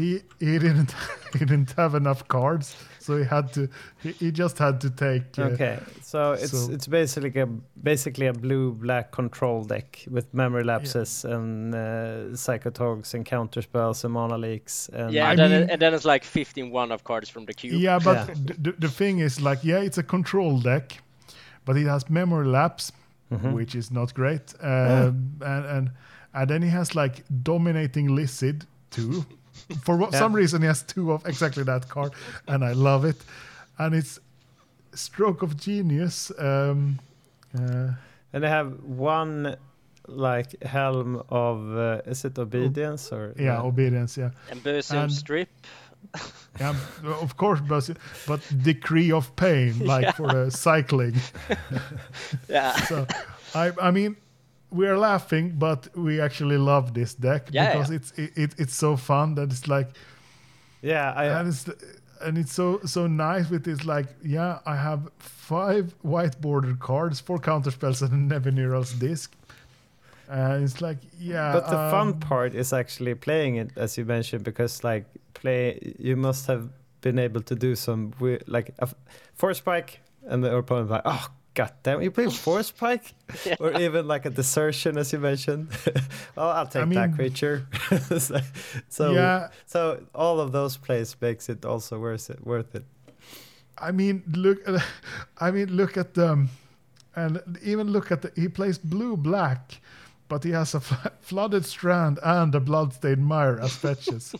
he 0.00 0.22
he 0.38 0.58
didn't 0.58 0.94
he 1.38 1.44
didn't 1.44 1.72
have 1.76 1.94
enough 1.94 2.26
cards, 2.28 2.76
so 2.98 3.16
he 3.18 3.24
had 3.24 3.52
to 3.52 3.68
he, 4.02 4.12
he 4.12 4.30
just 4.32 4.58
had 4.58 4.80
to 4.80 4.90
take. 4.90 5.38
Uh, 5.38 5.52
Okay, 5.52 5.78
so 6.02 6.32
it's 6.32 6.50
so- 6.50 6.72
it's 6.74 6.86
basically 6.88 7.40
a 7.42 7.46
basically 7.82 8.26
a 8.28 8.32
blue 8.32 8.72
black 8.72 9.10
control 9.12 9.64
deck 9.64 10.04
with 10.10 10.24
memory 10.34 10.64
lapses 10.64 11.24
and 11.24 11.74
uh, 11.74 12.36
psychotogs 12.36 13.14
and 13.14 13.24
counter 13.26 13.62
spells 13.62 14.04
and 14.04 14.12
mana 14.14 14.38
leaks 14.38 14.88
and 14.92 15.12
Yeah, 15.12 15.28
I 15.28 15.30
and 15.30 15.38
then, 15.38 15.50
mean- 15.60 15.70
and 15.70 15.80
then 15.80 15.94
it's 15.94 16.04
like 16.04 16.24
15 16.24 16.70
one 16.72 16.92
of 16.94 17.02
cards 17.04 17.30
from 17.30 17.44
the 17.46 17.54
cube. 17.54 17.80
Yeah, 17.80 17.98
but 18.04 18.16
Yeah. 18.28 18.34
The, 18.46 18.54
the, 18.70 18.72
the 18.78 18.88
thing 18.88 19.20
is, 19.20 19.40
like, 19.40 19.64
yeah, 19.64 19.84
it's 19.84 19.98
a 19.98 20.02
control 20.02 20.60
deck, 20.60 21.02
but 21.64 21.76
it 21.76 21.86
has 21.86 22.08
memory 22.10 22.46
lapse, 22.46 22.92
Mhm. 23.32 23.52
which 23.54 23.74
is 23.76 23.90
not 23.90 24.12
great. 24.14 24.54
Um, 24.60 25.36
and, 25.40 25.64
and 25.66 25.90
and 26.34 26.48
then 26.48 26.62
he 26.62 26.68
has 26.70 26.94
like 26.94 27.22
dominating 27.42 28.08
Licid 28.16 28.66
too. 28.90 29.24
For 29.82 29.96
what, 29.96 30.12
some 30.12 30.32
reason, 30.32 30.62
he 30.62 30.66
has 30.68 30.82
two 30.82 31.12
of 31.12 31.24
exactly 31.26 31.64
that 31.64 31.88
card, 31.88 32.12
and 32.46 32.64
I 32.64 32.72
love 32.72 33.04
it. 33.04 33.16
And 33.78 33.94
it's 33.94 34.18
stroke 34.94 35.42
of 35.42 35.56
genius. 35.56 36.32
Um, 36.38 36.98
uh, 37.54 37.92
and 38.32 38.42
they 38.44 38.48
have 38.48 38.82
one 38.84 39.56
like 40.06 40.62
helm 40.62 41.22
of 41.28 41.76
uh, 41.76 42.00
is 42.10 42.24
it 42.24 42.38
obedience 42.38 43.12
or 43.12 43.34
yeah, 43.38 43.60
obedience. 43.62 44.16
Yeah, 44.16 44.30
And 44.50 44.62
Bosium 44.62 45.04
And- 45.04 45.12
Strip. 45.12 45.48
yeah. 46.60 46.74
Of 47.04 47.36
course, 47.36 47.60
but 47.60 47.90
but 48.26 48.40
decree 48.62 49.12
of 49.12 49.34
pain, 49.36 49.78
like 49.80 50.14
for 50.16 50.28
uh, 50.30 50.50
cycling. 50.50 51.14
Yeah. 52.48 52.72
so 52.86 53.06
I 53.54 53.72
I 53.80 53.90
mean 53.90 54.16
we 54.70 54.86
are 54.86 54.98
laughing, 54.98 55.54
but 55.58 55.88
we 55.96 56.20
actually 56.20 56.56
love 56.58 56.94
this 56.94 57.14
deck 57.14 57.48
Yeah, 57.50 57.72
because 57.72 57.90
yeah. 57.90 57.96
it's 57.96 58.12
it, 58.12 58.30
it, 58.36 58.54
it's 58.58 58.74
so 58.74 58.96
fun 58.96 59.34
that 59.34 59.50
it's 59.50 59.66
like 59.66 59.88
Yeah, 60.82 61.12
I, 61.16 61.24
and 61.26 61.48
it's 61.48 61.64
and 62.22 62.38
it's 62.38 62.52
so 62.52 62.80
so 62.84 63.06
nice 63.06 63.50
with 63.50 63.64
this 63.64 63.84
like 63.84 64.06
yeah 64.22 64.58
I 64.66 64.76
have 64.76 65.08
five 65.18 65.94
white 66.02 66.40
bordered 66.40 66.78
cards, 66.80 67.20
four 67.20 67.38
counter 67.38 67.70
spells, 67.70 68.02
and 68.02 68.32
a 68.32 68.40
Nevinyrral's 68.40 68.92
disc. 68.92 69.34
And 70.28 70.62
it's 70.62 70.80
like 70.80 70.98
yeah, 71.18 71.52
but 71.52 71.66
the 71.66 71.76
fun 71.90 72.08
um, 72.08 72.20
part 72.20 72.54
is 72.54 72.72
actually 72.72 73.14
playing 73.14 73.56
it, 73.56 73.70
as 73.76 73.98
you 73.98 74.04
mentioned, 74.04 74.44
because 74.44 74.84
like 74.84 75.06
play, 75.34 75.94
you 75.98 76.16
must 76.16 76.46
have 76.46 76.68
been 77.00 77.18
able 77.18 77.40
to 77.42 77.54
do 77.54 77.74
some 77.74 78.12
like 78.46 78.68
a 78.78 78.82
f- 78.82 78.94
force 79.34 79.58
spike, 79.58 80.00
and 80.28 80.44
the 80.44 80.54
opponent 80.54 80.90
like, 80.90 81.02
oh 81.04 81.26
god 81.54 81.72
damn, 81.82 82.00
you 82.02 82.10
play 82.10 82.26
force 82.30 82.68
spike, 82.68 83.14
or 83.60 83.72
even 83.80 84.06
like 84.06 84.24
a 84.26 84.30
desertion, 84.30 84.96
as 84.98 85.12
you 85.12 85.18
mentioned. 85.18 85.68
oh, 86.36 86.48
I'll 86.48 86.66
take 86.66 86.86
mean- 86.86 86.98
that 87.00 87.14
creature. 87.14 87.66
so, 88.18 88.40
so, 88.88 89.12
Yeah. 89.12 89.48
so 89.66 90.02
all 90.14 90.40
of 90.40 90.52
those 90.52 90.76
plays 90.76 91.16
makes 91.20 91.48
it 91.48 91.64
also 91.64 91.98
worth 91.98 92.30
it. 92.30 92.44
Worth 92.46 92.74
it. 92.74 92.84
I 93.78 93.92
mean, 93.92 94.22
look. 94.34 94.58
I 95.38 95.50
mean, 95.50 95.68
look 95.74 95.96
at 95.96 96.14
them, 96.14 96.50
and 97.16 97.40
even 97.62 97.88
look 97.90 98.10
at 98.12 98.20
the. 98.22 98.30
He 98.36 98.48
plays 98.48 98.76
blue 98.78 99.16
black, 99.16 99.80
but 100.28 100.44
he 100.44 100.50
has 100.50 100.74
a 100.74 100.80
fl- 100.80 101.08
flooded 101.20 101.64
strand 101.64 102.18
and 102.22 102.54
a 102.54 102.60
bloodstained 102.60 103.24
mire 103.24 103.58
as 103.58 103.74
fetches. 103.74 104.34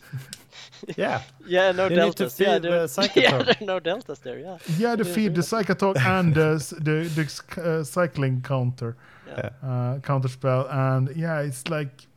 Yeah, 0.97 1.21
Yeah, 1.47 1.71
no 1.71 1.83
You 1.83 1.89
to 1.89 1.95
deltas. 1.95 2.39
Yeah, 2.39 2.59
there, 2.59 2.87
yeah, 3.15 3.43
there 3.43 3.55
no 3.61 3.79
deltas 3.79 4.19
there. 4.19 4.39
Yeah. 4.39 4.57
yeah, 4.77 4.95
the 4.95 5.05
feed, 5.05 5.35
the 5.35 5.41
Psychotog, 5.41 5.97
and 6.05 6.33
the 6.33 6.57
the, 6.79 7.09
the 7.15 7.61
uh, 7.61 7.83
cycling 7.83 8.41
counter, 8.41 8.95
Yeah. 9.27 9.49
uh, 9.63 9.99
counter 9.99 10.29
spell, 10.29 10.67
and 10.69 11.09
yeah, 11.15 11.39
it's 11.41 11.67
like 11.69 12.07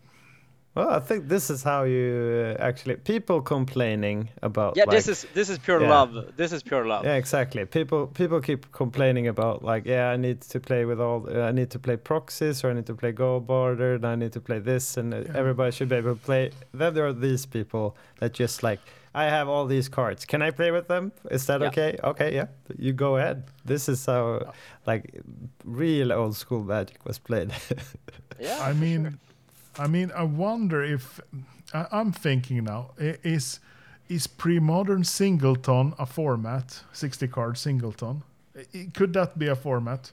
well, 0.75 0.91
I 0.91 1.01
think 1.01 1.29
this 1.29 1.51
is 1.51 1.63
how 1.63 1.85
you 1.85 2.57
uh, 2.59 2.63
actually 2.63 2.97
people 2.97 3.41
complaining 3.43 4.29
about. 4.43 4.77
Yeah, 4.77 4.85
like, 4.85 4.97
this 4.97 5.09
is 5.09 5.27
this 5.35 5.49
is 5.49 5.59
pure 5.59 5.81
Yeah. 5.81 5.91
love. 5.91 6.37
This 6.37 6.53
is 6.53 6.63
pure 6.63 6.85
love. 6.87 7.05
Yeah, 7.05 7.15
exactly. 7.17 7.65
People 7.65 8.07
people 8.09 8.41
keep 8.41 8.73
complaining 8.73 9.29
about 9.29 9.63
like, 9.63 9.87
yeah, 9.87 10.11
I 10.15 10.17
need 10.17 10.41
to 10.41 10.61
play 10.61 10.85
with 10.85 11.01
all, 11.01 11.27
uh, 11.29 11.49
I 11.49 11.53
need 11.53 11.71
to 11.71 11.79
play 11.79 11.97
proxies, 11.97 12.65
or 12.65 12.71
I 12.71 12.75
need 12.75 12.87
to 12.87 12.95
play 12.95 13.13
go 13.13 13.41
border, 13.41 13.95
and 13.95 14.05
I 14.05 14.17
need 14.17 14.33
to 14.33 14.41
play 14.41 14.59
this, 14.61 14.97
and 14.97 15.15
uh, 15.15 15.23
everybody 15.35 15.71
should 15.73 15.89
be 15.89 15.97
able 15.97 16.15
to 16.17 16.21
play. 16.27 16.51
Then 16.73 16.95
there 16.95 17.07
are 17.07 17.13
these 17.13 17.47
people 17.47 17.97
that 18.19 18.33
just 18.41 18.63
like, 18.63 18.81
I 19.15 19.25
have 19.31 19.49
all 19.49 19.67
these 19.67 19.89
cards. 19.89 20.25
Can 20.27 20.43
I 20.43 20.51
play 20.51 20.73
with 20.73 20.89
them? 20.89 21.13
Is 21.31 21.47
that 21.47 21.61
Yeah. 21.61 21.69
okay? 21.69 21.99
Okay, 22.03 22.35
yeah, 22.35 22.47
you 22.79 22.93
go 22.93 23.17
ahead. 23.17 23.45
This 23.65 23.89
is 23.89 24.07
how 24.07 24.53
like 24.87 25.21
real 25.65 26.13
old 26.13 26.35
school 26.37 26.65
Magic 26.65 27.05
was 27.05 27.19
played. 27.21 27.53
Yeah, 28.41 28.59
I 28.61 28.73
mean, 28.73 29.03
sure. 29.05 29.13
I 29.79 29.87
mean, 29.87 30.11
I 30.15 30.23
wonder 30.23 30.83
if 30.83 31.21
I, 31.73 31.87
I'm 31.93 32.13
thinking 32.13 32.65
now 32.65 32.91
is 32.99 33.61
is 34.09 34.27
pre-modern 34.27 35.05
singleton 35.05 35.95
a 35.99 36.07
format? 36.07 36.83
Sixty 36.93 37.27
card 37.29 37.57
singleton. 37.59 38.23
I- 38.57 38.79
I- 38.79 38.89
Could 38.95 39.13
that 39.15 39.39
be 39.39 39.49
a 39.49 39.57
format? 39.57 40.13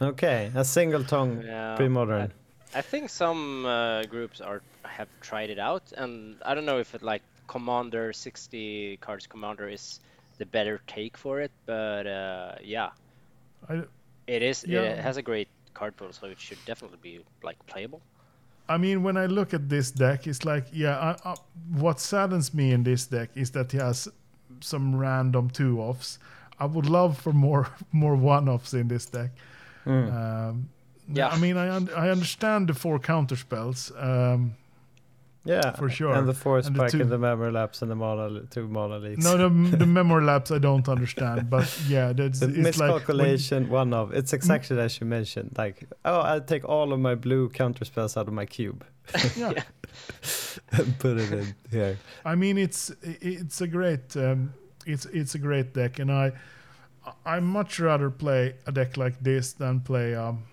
okay, 0.00 0.50
a 0.54 0.64
singleton 0.64 1.42
Yeah, 1.46 1.76
pre-modern. 1.76 2.32
I 2.74 2.82
think 2.82 3.08
some 3.10 3.64
uh, 3.66 4.02
groups 4.04 4.40
are 4.40 4.60
have 4.84 5.08
tried 5.20 5.50
it 5.50 5.58
out, 5.58 5.92
and 5.96 6.36
I 6.44 6.54
don't 6.54 6.66
know 6.66 6.78
if 6.80 6.94
it 6.94 7.02
like 7.02 7.22
Commander 7.46 8.12
60 8.12 8.98
cards 9.00 9.26
Commander 9.26 9.68
is 9.68 10.00
the 10.38 10.46
better 10.46 10.80
take 10.86 11.16
for 11.16 11.40
it, 11.40 11.50
but 11.66 12.06
uh, 12.06 12.54
yeah, 12.62 12.90
I, 13.68 13.82
it 14.26 14.42
is. 14.42 14.64
Yeah. 14.68 14.80
It 14.82 14.98
has 14.98 15.16
a 15.16 15.22
great 15.22 15.48
card 15.72 15.96
pool, 15.96 16.12
so 16.12 16.26
it 16.26 16.40
should 16.40 16.58
definitely 16.66 16.98
be 17.02 17.20
like 17.42 17.56
playable. 17.66 18.00
I 18.68 18.78
mean, 18.78 19.02
when 19.02 19.16
I 19.16 19.26
look 19.26 19.52
at 19.54 19.68
this 19.68 19.90
deck, 19.90 20.26
it's 20.26 20.44
like, 20.44 20.66
yeah, 20.72 20.98
I, 21.24 21.30
I, 21.30 21.34
what 21.70 22.00
saddens 22.00 22.54
me 22.54 22.72
in 22.72 22.82
this 22.82 23.06
deck 23.06 23.30
is 23.34 23.50
that 23.50 23.72
he 23.72 23.78
has 23.78 24.08
some 24.60 24.96
random 24.96 25.50
two 25.50 25.80
offs. 25.80 26.18
I 26.58 26.64
would 26.66 26.86
love 26.86 27.18
for 27.18 27.32
more 27.32 27.68
more 27.92 28.16
one 28.16 28.48
offs 28.48 28.72
in 28.74 28.88
this 28.88 29.06
deck. 29.06 29.30
Um, 29.86 30.68
Yeah. 31.12 31.28
I 31.28 31.38
mean, 31.38 31.56
I 31.58 31.68
un- 31.76 31.90
I 31.94 32.08
understand 32.10 32.68
the 32.68 32.74
four 32.74 32.98
counter 32.98 33.36
spells. 33.36 33.92
Um, 33.98 34.54
Yeah, 35.46 35.72
For 35.72 35.90
sure. 35.90 36.14
And 36.14 36.26
the 36.26 36.32
force 36.32 36.66
And 36.66 36.74
the 36.74 36.80
spike 36.80 36.90
two- 36.92 37.02
and 37.02 37.10
the 37.10 37.18
memory 37.18 37.52
lapse 37.52 37.82
and 37.82 37.90
the 37.90 37.94
mono, 37.94 38.40
two 38.50 38.66
monoliths. 38.66 39.22
no, 39.22 39.36
the, 39.36 39.76
the 39.76 39.84
memory 40.00 40.24
lapse 40.24 40.50
I 40.50 40.58
don't 40.58 40.88
understand, 40.88 41.50
but 41.50 41.68
yeah, 41.86 42.12
that's 42.18 42.40
The 42.40 42.46
it's 42.46 42.56
like 42.56 42.64
miscalculation, 42.64 43.68
one 43.68 43.92
of 43.92 44.14
it's 44.14 44.32
exactly 44.32 44.78
as 44.80 44.98
you 45.00 45.06
mentioned. 45.06 45.52
Like, 45.58 45.84
oh, 46.04 46.20
I'll 46.20 46.40
take 46.40 46.64
all 46.66 46.92
of 46.94 47.00
my 47.00 47.14
blue 47.14 47.50
counter 47.50 47.84
spells 47.84 48.16
out 48.16 48.26
of 48.28 48.32
my 48.34 48.46
cube 48.46 48.84
yeah. 49.36 49.52
and 50.72 50.98
put 50.98 51.18
it 51.18 51.32
in 51.32 51.54
here. 51.70 51.98
I 52.24 52.34
mean, 52.36 52.56
it's 52.58 52.90
it's 53.02 53.60
a 53.60 53.66
great 53.66 54.16
um, 54.16 54.54
it's 54.86 55.04
it's 55.06 55.34
a 55.34 55.38
great 55.38 55.74
deck, 55.74 55.98
and 55.98 56.10
I 56.10 56.32
I 57.26 57.40
much 57.40 57.78
rather 57.80 58.10
play 58.10 58.54
a 58.66 58.72
deck 58.72 58.96
like 58.96 59.22
this 59.22 59.52
than 59.52 59.80
play 59.80 60.14
um, 60.14 60.44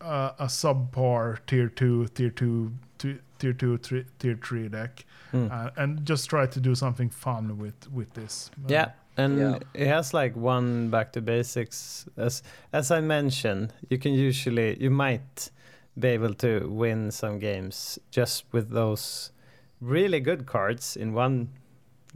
a, 0.00 0.32
a 0.38 0.46
subpar 0.46 1.38
tier 1.46 1.68
two, 1.68 2.06
tier 2.14 2.30
two, 2.30 2.72
ti- 2.96 3.18
tier 3.38 3.52
two, 3.52 3.78
tri- 3.78 4.04
tier 4.18 4.36
three 4.42 4.68
deck, 4.68 5.04
Hmm. 5.30 5.48
uh, 5.50 5.70
and 5.76 6.04
just 6.08 6.28
try 6.30 6.46
to 6.46 6.60
do 6.60 6.74
something 6.74 7.10
fun 7.10 7.58
with 7.58 7.90
with 7.92 8.12
this. 8.14 8.50
Uh, 8.64 8.68
Yeah, 8.72 8.90
and 9.16 9.38
Yeah. 9.38 9.58
it 9.74 9.86
has 9.88 10.14
like 10.14 10.36
one 10.36 10.90
back 10.90 11.12
to 11.12 11.20
basics. 11.20 12.06
As 12.16 12.42
as 12.72 12.90
I 12.90 13.00
mentioned, 13.00 13.72
you 13.90 13.98
can 13.98 14.12
usually 14.14 14.76
you 14.82 14.90
might 14.90 15.50
be 15.98 16.08
able 16.08 16.34
to 16.34 16.68
win 16.68 17.10
some 17.10 17.38
games 17.38 17.98
just 18.16 18.44
with 18.52 18.70
those 18.70 19.32
really 19.80 20.20
good 20.20 20.46
cards 20.46 20.96
in 20.96 21.14
one 21.14 21.48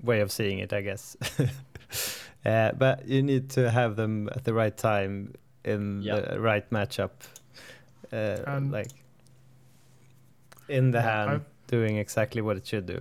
way 0.02 0.20
of 0.22 0.30
seeing 0.30 0.58
it, 0.60 0.72
I 0.72 0.82
guess. 0.82 1.16
uh, 2.46 2.72
but 2.78 3.06
you 3.08 3.22
need 3.22 3.50
to 3.50 3.70
have 3.70 3.96
them 3.96 4.28
at 4.34 4.44
the 4.44 4.52
right 4.54 4.76
time 4.76 5.32
in 5.64 6.02
Yeah. 6.02 6.20
the 6.20 6.40
right 6.40 6.68
matchup, 6.70 7.10
uh, 8.12 8.42
And- 8.46 8.72
like 8.72 8.88
in 10.72 10.90
the 10.90 10.98
Yeah, 10.98 11.26
hand, 11.26 11.30
I- 11.30 11.40
doing 11.76 11.96
exactly 11.98 12.42
what 12.42 12.56
it 12.56 12.66
should 12.66 12.86
do. 12.86 12.98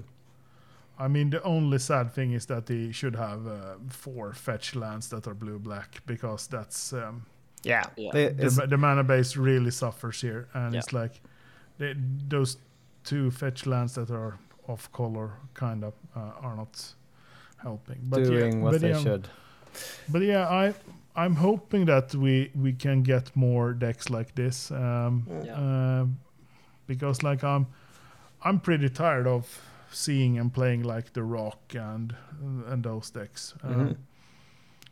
I 0.99 1.07
mean, 1.07 1.29
the 1.31 1.41
only 1.43 1.79
sad 1.79 2.11
thing 2.13 2.33
is 2.33 2.45
that 2.45 2.65
they 2.65 2.91
should 2.91 3.15
have 3.15 3.47
uh, 3.47 3.75
four 3.89 4.33
fetch 4.33 4.75
lands 4.75 5.09
that 5.09 5.27
are 5.27 5.33
blue 5.35 5.59
black 5.59 6.01
because 6.05 6.47
that's 6.49 6.93
um, 6.93 7.25
Yeah, 7.63 7.83
Yeah. 7.97 8.15
It- 8.17 8.37
the, 8.37 8.67
the 8.67 8.77
mana 8.77 9.03
base 9.03 9.37
really 9.37 9.71
suffers 9.71 10.21
here, 10.21 10.47
and 10.53 10.73
Yeah. 10.73 10.79
it's 10.79 10.93
like 10.93 11.21
they, 11.77 11.95
those 12.29 12.57
two 13.03 13.31
fetch 13.31 13.65
lands 13.65 13.93
that 13.93 14.09
are 14.11 14.37
off 14.67 14.91
color 14.91 15.29
kind 15.53 15.83
of 15.83 15.93
uh, 16.15 16.45
are 16.45 16.55
not 16.55 16.95
helping. 17.57 17.97
But 18.03 18.23
doing 18.23 18.57
yeah, 18.57 18.63
what 18.63 18.71
but 18.71 18.81
they 18.81 18.89
yeah, 18.91 19.03
should. 19.03 19.27
But 20.09 20.21
yeah, 20.21 20.47
I 20.49 20.73
I'm 21.15 21.35
hoping 21.35 21.85
that 21.87 22.13
we 22.15 22.51
we 22.55 22.73
can 22.73 23.03
get 23.03 23.35
more 23.35 23.73
decks 23.73 24.09
like 24.09 24.33
this, 24.35 24.71
um, 24.71 25.25
Yeah. 25.45 25.55
um, 26.01 26.17
because 26.87 27.23
like 27.23 27.43
I'm 27.43 27.67
I'm 28.43 28.59
pretty 28.59 28.89
tired 28.89 29.27
of 29.27 29.45
seeing 29.91 30.39
and 30.39 30.53
playing 30.53 30.83
like 30.83 31.13
the 31.13 31.23
Rock 31.23 31.59
and 31.75 32.15
and 32.67 32.83
those 32.83 33.09
decks. 33.11 33.53
Um, 33.63 33.73
Mhm. 33.73 33.95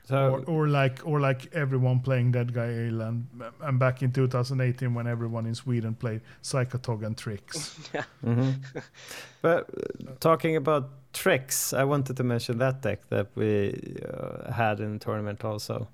So 0.09 0.15
or, 0.15 0.39
or 0.63 0.67
like 0.67 1.01
or 1.05 1.19
like 1.19 1.53
everyone 1.53 1.99
playing 1.99 2.31
Dead 2.31 2.51
Guy 2.51 2.87
Island 2.87 3.27
and 3.61 3.77
back 3.77 4.01
in 4.01 4.11
2018 4.11 4.95
when 4.95 5.05
everyone 5.05 5.45
in 5.45 5.53
Sweden 5.53 5.93
played 5.93 6.21
Psychotog 6.41 7.03
and 7.05 7.15
Trix. 7.15 7.77
hmm 8.23 8.51
But 9.41 9.69
uh, 9.69 10.13
talking 10.19 10.55
about 10.55 10.89
Trix, 11.13 11.73
I 11.73 11.83
wanted 11.83 12.17
to 12.17 12.23
mention 12.23 12.57
that 12.57 12.81
deck 12.81 13.07
that 13.09 13.27
we 13.35 13.73
uh, 14.11 14.51
had 14.51 14.79
in 14.79 14.93
the 14.93 14.99
tournament 14.99 15.45
also. 15.45 15.87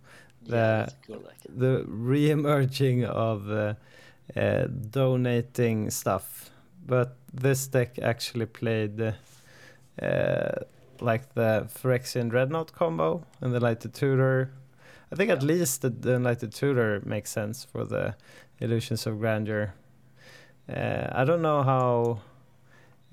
Yeah, 0.43 0.49
The- 0.51 0.55
that's 0.85 0.95
cool. 1.07 1.23
The 1.57 1.83
re-emerging 1.85 3.03
of 3.05 3.49
uh, 3.49 3.73
uh, 4.35 4.65
donating 4.89 5.89
stuff, 5.89 6.49
but 6.85 7.17
this 7.33 7.67
deck 7.67 7.99
actually 8.01 8.45
played 8.45 9.13
uh, 10.01 10.51
like 11.01 11.33
the 11.33 11.67
Phyrexian 11.73 12.29
Dreadnought 12.29 12.73
combo 12.73 13.25
and 13.41 13.51
the 13.51 13.57
Enlightened 13.57 13.93
Tutor. 13.93 14.51
I 15.11 15.15
think 15.15 15.29
at 15.29 15.43
least 15.43 15.81
the, 15.81 15.89
the 15.89 16.15
Enlightened 16.15 16.53
Tutor 16.53 17.01
makes 17.05 17.29
sense 17.29 17.63
for 17.65 17.85
the 17.85 18.15
Illusions 18.59 19.05
of 19.05 19.19
Grandeur. 19.19 19.73
Uh, 20.67 21.07
I 21.11 21.23
don't 21.25 21.41
know 21.41 21.61
how 21.63 22.19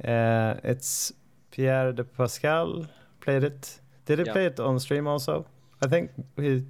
uh, 0.08 0.54
it's 0.64 1.12
Pierre 1.50 1.92
de 1.92 2.04
Pascal 2.04 2.86
played 3.20 3.44
it. 3.44 3.80
Did 4.06 4.18
he 4.20 4.24
Yeah. 4.24 4.32
play 4.32 4.46
it 4.46 4.58
on 4.60 4.78
stream 4.78 5.06
also? 5.06 5.46
I 5.82 5.86
think 5.88 6.10
he. 6.36 6.64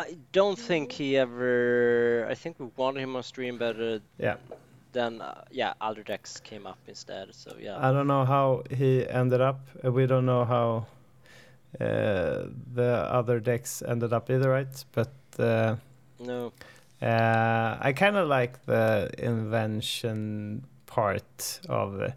I 0.00 0.16
don't 0.32 0.58
think 0.58 0.92
he 0.92 1.16
ever. 1.16 2.26
I 2.30 2.34
think 2.34 2.58
we 2.58 2.66
wanted 2.76 3.00
him 3.00 3.16
on 3.16 3.22
stream, 3.22 3.58
but 3.58 3.76
uh, 3.80 3.98
Yeah, 4.18 4.36
then 4.92 5.20
uh, 5.20 5.44
yeah, 5.50 5.74
other 5.80 6.02
decks 6.02 6.40
came 6.40 6.66
up 6.66 6.78
instead. 6.86 7.34
So 7.34 7.56
yeah, 7.60 7.76
I 7.78 7.92
don't 7.92 8.06
know 8.06 8.24
how 8.24 8.62
he 8.70 9.06
ended 9.08 9.40
up. 9.40 9.60
Uh, 9.84 9.92
we 9.92 10.06
don't 10.06 10.26
know 10.26 10.44
how 10.44 10.86
uh, 11.80 12.46
the 12.74 13.06
other 13.10 13.40
decks 13.40 13.82
ended 13.86 14.12
up 14.12 14.30
either, 14.30 14.50
right? 14.50 14.84
But 14.92 15.12
uh, 15.38 15.76
no, 16.18 16.52
Uh, 17.02 17.78
I 17.80 17.92
kind 17.94 18.16
of 18.16 18.28
like 18.28 18.64
the 18.66 19.10
invention 19.18 20.64
part 20.86 21.60
of 21.68 22.00
uh, 22.00 22.10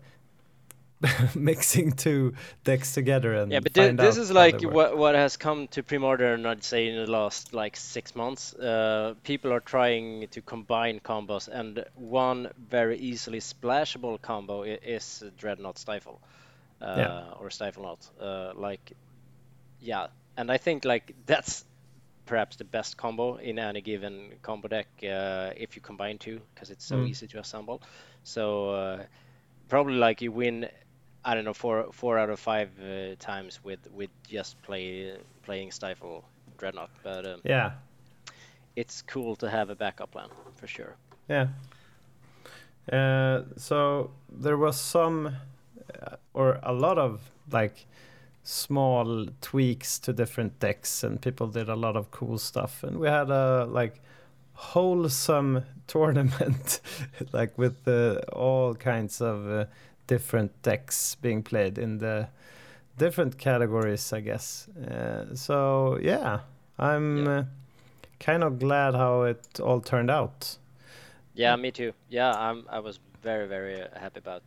mixing 1.36 1.92
two 1.92 2.34
decks 2.64 2.94
together 2.94 3.34
and 3.34 3.50
Yeah, 3.50 3.60
but 3.60 3.74
find 3.74 4.00
this 4.00 4.18
is 4.18 4.32
like 4.32 4.62
what 4.62 4.98
what 4.98 5.16
has 5.16 5.38
come 5.38 5.68
to 5.70 5.84
pre-modern, 5.84 6.46
I'd 6.46 6.64
say, 6.64 6.88
in 6.88 6.96
the 6.96 7.12
last 7.12 7.54
like 7.54 7.76
six 7.76 8.16
months. 8.16 8.54
Uh, 8.54 9.16
people 9.24 9.52
are 9.54 9.60
trying 9.60 10.28
to 10.30 10.42
combine 10.42 11.00
combos, 11.00 11.48
and 11.50 11.86
one 11.96 12.52
very 12.58 12.98
easily 12.98 13.40
splashable 13.40 14.22
combo 14.22 14.64
is 14.64 15.24
Dreadnought 15.38 15.78
Stifle, 15.78 16.22
uh, 16.82 16.86
Yeah. 16.96 17.14
or 17.40 17.50
Stifle 17.52 17.84
Not. 17.84 18.10
Uh, 18.20 18.54
like, 18.56 18.94
yeah, 19.80 20.08
and 20.38 20.52
I 20.52 20.58
think 20.58 20.86
like 20.86 21.16
that's 21.26 21.66
perhaps 22.26 22.58
the 22.58 22.66
best 22.66 22.98
combo 22.98 23.36
in 23.38 23.60
any 23.60 23.82
given 23.82 24.34
combo 24.42 24.68
deck 24.70 24.88
uh, 25.04 25.52
if 25.58 25.76
you 25.76 25.82
combine 25.82 26.18
two, 26.20 26.42
because 26.54 26.70
it's 26.72 26.86
so 26.86 26.98
Mm. 26.98 27.06
easy 27.06 27.28
to 27.28 27.40
assemble. 27.40 27.82
So 28.24 28.70
uh, 28.72 29.04
probably 29.70 29.96
like 29.96 30.22
you 30.22 30.32
win 30.32 30.70
I 31.26 31.34
don't 31.36 31.46
know 31.46 31.54
four 31.54 31.88
four 31.92 32.18
out 32.20 32.30
of 32.30 32.40
five 32.40 32.70
uh, 32.80 33.16
times 33.20 33.60
with 33.64 33.80
with 33.92 34.10
just 34.28 34.62
play 34.62 35.18
playing 35.44 35.72
Stifle 35.72 36.24
Dreadnought, 36.58 36.92
but 37.04 37.26
um, 37.26 37.42
Yeah, 37.44 37.72
it's 38.76 39.02
cool 39.02 39.36
to 39.38 39.50
have 39.50 39.70
a 39.70 39.76
backup 39.76 40.12
plan 40.12 40.30
for 40.56 40.68
sure. 40.68 40.96
yeah. 41.30 41.48
Uh, 42.92 43.44
so 43.56 44.12
there 44.30 44.58
was 44.58 44.78
some, 44.80 45.28
uh, 45.28 46.16
or 46.34 46.60
a 46.64 46.74
lot 46.74 46.98
of 46.98 47.32
like 47.52 47.88
small 48.44 49.28
tweaks 49.42 50.00
to 50.00 50.12
different 50.14 50.60
decks, 50.60 51.04
and 51.04 51.22
people 51.22 51.48
did 51.48 51.70
a 51.70 51.76
lot 51.76 51.96
of 51.96 52.12
cool 52.12 52.38
stuff, 52.38 52.84
and 52.84 53.00
we 53.00 53.08
had 53.08 53.30
a 53.30 53.66
like 53.66 54.02
wholesome 54.54 55.64
tournament, 55.88 56.82
like 57.32 57.58
with 57.58 57.88
uh, 57.88 58.16
all 58.34 58.76
kinds 58.76 59.22
of 59.22 59.48
uh, 59.50 59.66
different 60.08 60.62
decks 60.64 61.16
being 61.16 61.44
played 61.44 61.78
in 61.78 62.00
the 62.00 62.28
different 62.98 63.38
categories, 63.38 64.14
I 64.14 64.22
guess. 64.22 64.68
Uh, 64.70 65.36
so 65.36 66.00
yeah, 66.02 66.42
I'm 66.80 67.08
Yeah. 67.16 67.28
uh, 67.28 67.44
kind 68.20 68.44
of 68.44 68.60
glad 68.60 68.96
how 68.96 69.24
it 69.24 69.60
all 69.60 69.82
turned 69.82 70.12
out. 70.12 70.58
Yeah, 71.36 71.56
me 71.56 71.72
too. 71.72 71.94
Yeah, 72.10 72.32
I'm 72.34 72.66
I 72.70 72.80
was 72.80 73.00
very 73.22 73.48
very 73.48 73.82
uh, 73.82 73.88
happy 74.00 74.20
about 74.20 74.44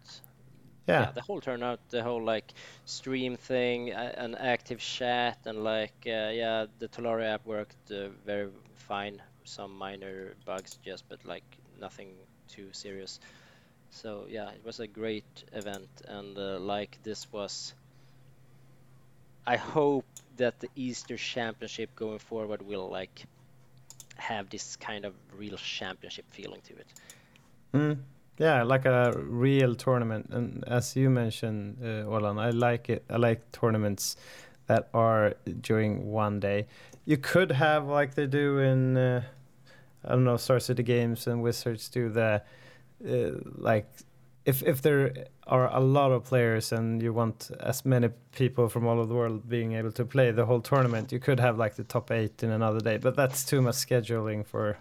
Yeah, 0.86 1.12
the 1.14 1.20
whole 1.22 1.40
turnout, 1.40 1.80
the 1.90 2.02
whole 2.02 2.24
like 2.24 2.52
stream 2.84 3.36
thing, 3.36 3.92
uh, 3.92 4.12
an 4.16 4.34
active 4.36 4.80
chat, 4.80 5.38
and 5.46 5.64
like 5.64 5.94
uh, 6.06 6.30
yeah, 6.32 6.66
the 6.78 6.88
Tolaria 6.88 7.34
app 7.34 7.46
worked 7.46 7.90
uh, 7.90 8.08
very 8.24 8.50
fine. 8.74 9.22
Some 9.44 9.76
minor 9.76 10.34
bugs, 10.44 10.78
just 10.84 11.08
but 11.08 11.24
like 11.24 11.44
nothing 11.80 12.14
too 12.48 12.68
serious. 12.72 13.20
So 13.90 14.26
yeah, 14.28 14.50
it 14.50 14.64
was 14.64 14.80
a 14.80 14.86
great 14.86 15.44
event, 15.52 15.88
and 16.08 16.36
uh, 16.36 16.58
like 16.58 16.98
this 17.02 17.26
was. 17.32 17.74
I 19.46 19.56
hope 19.56 20.04
that 20.38 20.58
the 20.58 20.68
Easter 20.74 21.16
Championship 21.16 21.94
going 21.94 22.18
forward 22.18 22.62
will 22.62 22.88
like 22.88 23.26
have 24.16 24.50
this 24.50 24.76
kind 24.76 25.04
of 25.04 25.14
real 25.36 25.56
championship 25.56 26.24
feeling 26.30 26.60
to 26.62 26.74
it. 26.74 26.86
Mm, 27.72 27.98
yeah, 28.38 28.62
like 28.62 28.84
a 28.86 29.12
real 29.16 29.74
tournament. 29.74 30.28
And 30.30 30.64
as 30.66 30.96
you 30.96 31.10
mentioned, 31.10 31.78
uh, 31.80 32.08
Olan, 32.08 32.40
I 32.40 32.50
like 32.50 32.90
it. 32.90 33.04
I 33.08 33.16
like 33.16 33.50
tournaments 33.52 34.16
that 34.66 34.88
are 34.92 35.34
during 35.60 36.10
one 36.10 36.40
day. 36.40 36.66
You 37.04 37.16
could 37.16 37.52
have 37.52 37.86
like 37.86 38.14
they 38.14 38.26
do 38.26 38.58
in, 38.58 38.96
uh, 38.96 39.22
I 40.04 40.10
don't 40.10 40.24
know, 40.24 40.36
Star 40.36 40.60
City 40.60 40.82
Games 40.82 41.26
and 41.26 41.42
Wizards 41.42 41.88
do 41.88 42.08
the, 42.08 42.42
uh, 43.04 43.30
like, 43.58 43.86
if 44.44 44.62
if 44.62 44.80
there 44.80 45.26
are 45.46 45.68
a 45.76 45.80
lot 45.80 46.12
of 46.12 46.24
players 46.24 46.72
and 46.72 47.02
you 47.02 47.12
want 47.12 47.50
as 47.60 47.84
many 47.84 48.08
people 48.32 48.68
from 48.68 48.86
all 48.86 48.98
over 48.98 49.06
the 49.08 49.14
world 49.14 49.48
being 49.48 49.72
able 49.72 49.92
to 49.92 50.04
play 50.04 50.32
the 50.32 50.44
whole 50.46 50.60
tournament, 50.60 51.12
you 51.12 51.18
could 51.20 51.40
have 51.40 51.56
like 51.58 51.74
the 51.74 51.84
top 51.84 52.10
eight 52.10 52.42
in 52.42 52.50
another 52.50 52.80
day. 52.80 52.98
But 52.98 53.16
that's 53.16 53.44
too 53.44 53.60
much 53.62 53.76
scheduling 53.76 54.44
for 54.46 54.76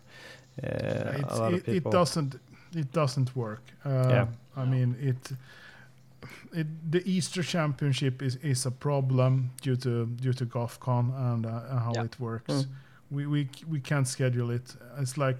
uh, 0.63 0.67
a 0.67 1.15
It's- 1.19 1.39
lot 1.39 1.53
of 1.53 1.67
it, 1.67 1.75
it 1.75 1.83
doesn't 1.91 2.35
it 2.75 2.91
doesn't 2.91 3.35
work. 3.35 3.61
Uh, 3.85 3.89
Yeah. 4.09 4.27
I 4.57 4.65
mean 4.65 4.95
it, 5.01 5.31
it. 6.53 6.67
The 6.91 7.01
Easter 7.05 7.43
Championship 7.43 8.21
is, 8.21 8.37
is 8.41 8.65
a 8.65 8.71
problem 8.71 9.51
due 9.61 9.75
to 9.77 10.05
due 10.05 10.33
to 10.33 10.45
GothCon 10.45 11.13
and 11.33 11.45
uh, 11.45 11.79
how 11.79 11.91
Yeah. 11.95 12.05
it 12.05 12.19
works. 12.19 12.53
Mm. 12.53 12.65
We, 13.11 13.25
we 13.27 13.49
we 13.69 13.79
can't 13.79 14.07
schedule 14.07 14.49
it. 14.55 14.75
It's 14.99 15.17
like 15.17 15.37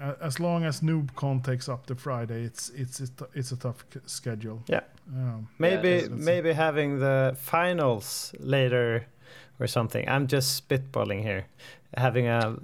uh, 0.00 0.14
as 0.20 0.38
long 0.40 0.64
as 0.64 0.80
NoobCon 0.80 1.42
takes 1.44 1.68
up 1.68 1.86
the 1.86 1.94
Friday, 1.94 2.42
it's 2.44 2.70
it's 2.70 3.00
it's, 3.00 3.20
a- 3.22 3.28
it's 3.38 3.52
a 3.52 3.56
tough 3.56 3.84
c- 3.92 4.00
schedule. 4.06 4.62
Yeah. 4.68 4.80
Um, 5.14 5.48
Maybe 5.58 5.88
that's- 5.90 6.08
that's 6.08 6.24
maybe 6.24 6.52
having 6.52 6.98
the 6.98 7.34
finals 7.38 8.34
later 8.38 9.06
or 9.60 9.66
something. 9.66 10.08
I'm 10.08 10.26
just 10.26 10.68
spitballing 10.68 11.22
here. 11.22 11.46
Having 11.96 12.26
a 12.28 12.56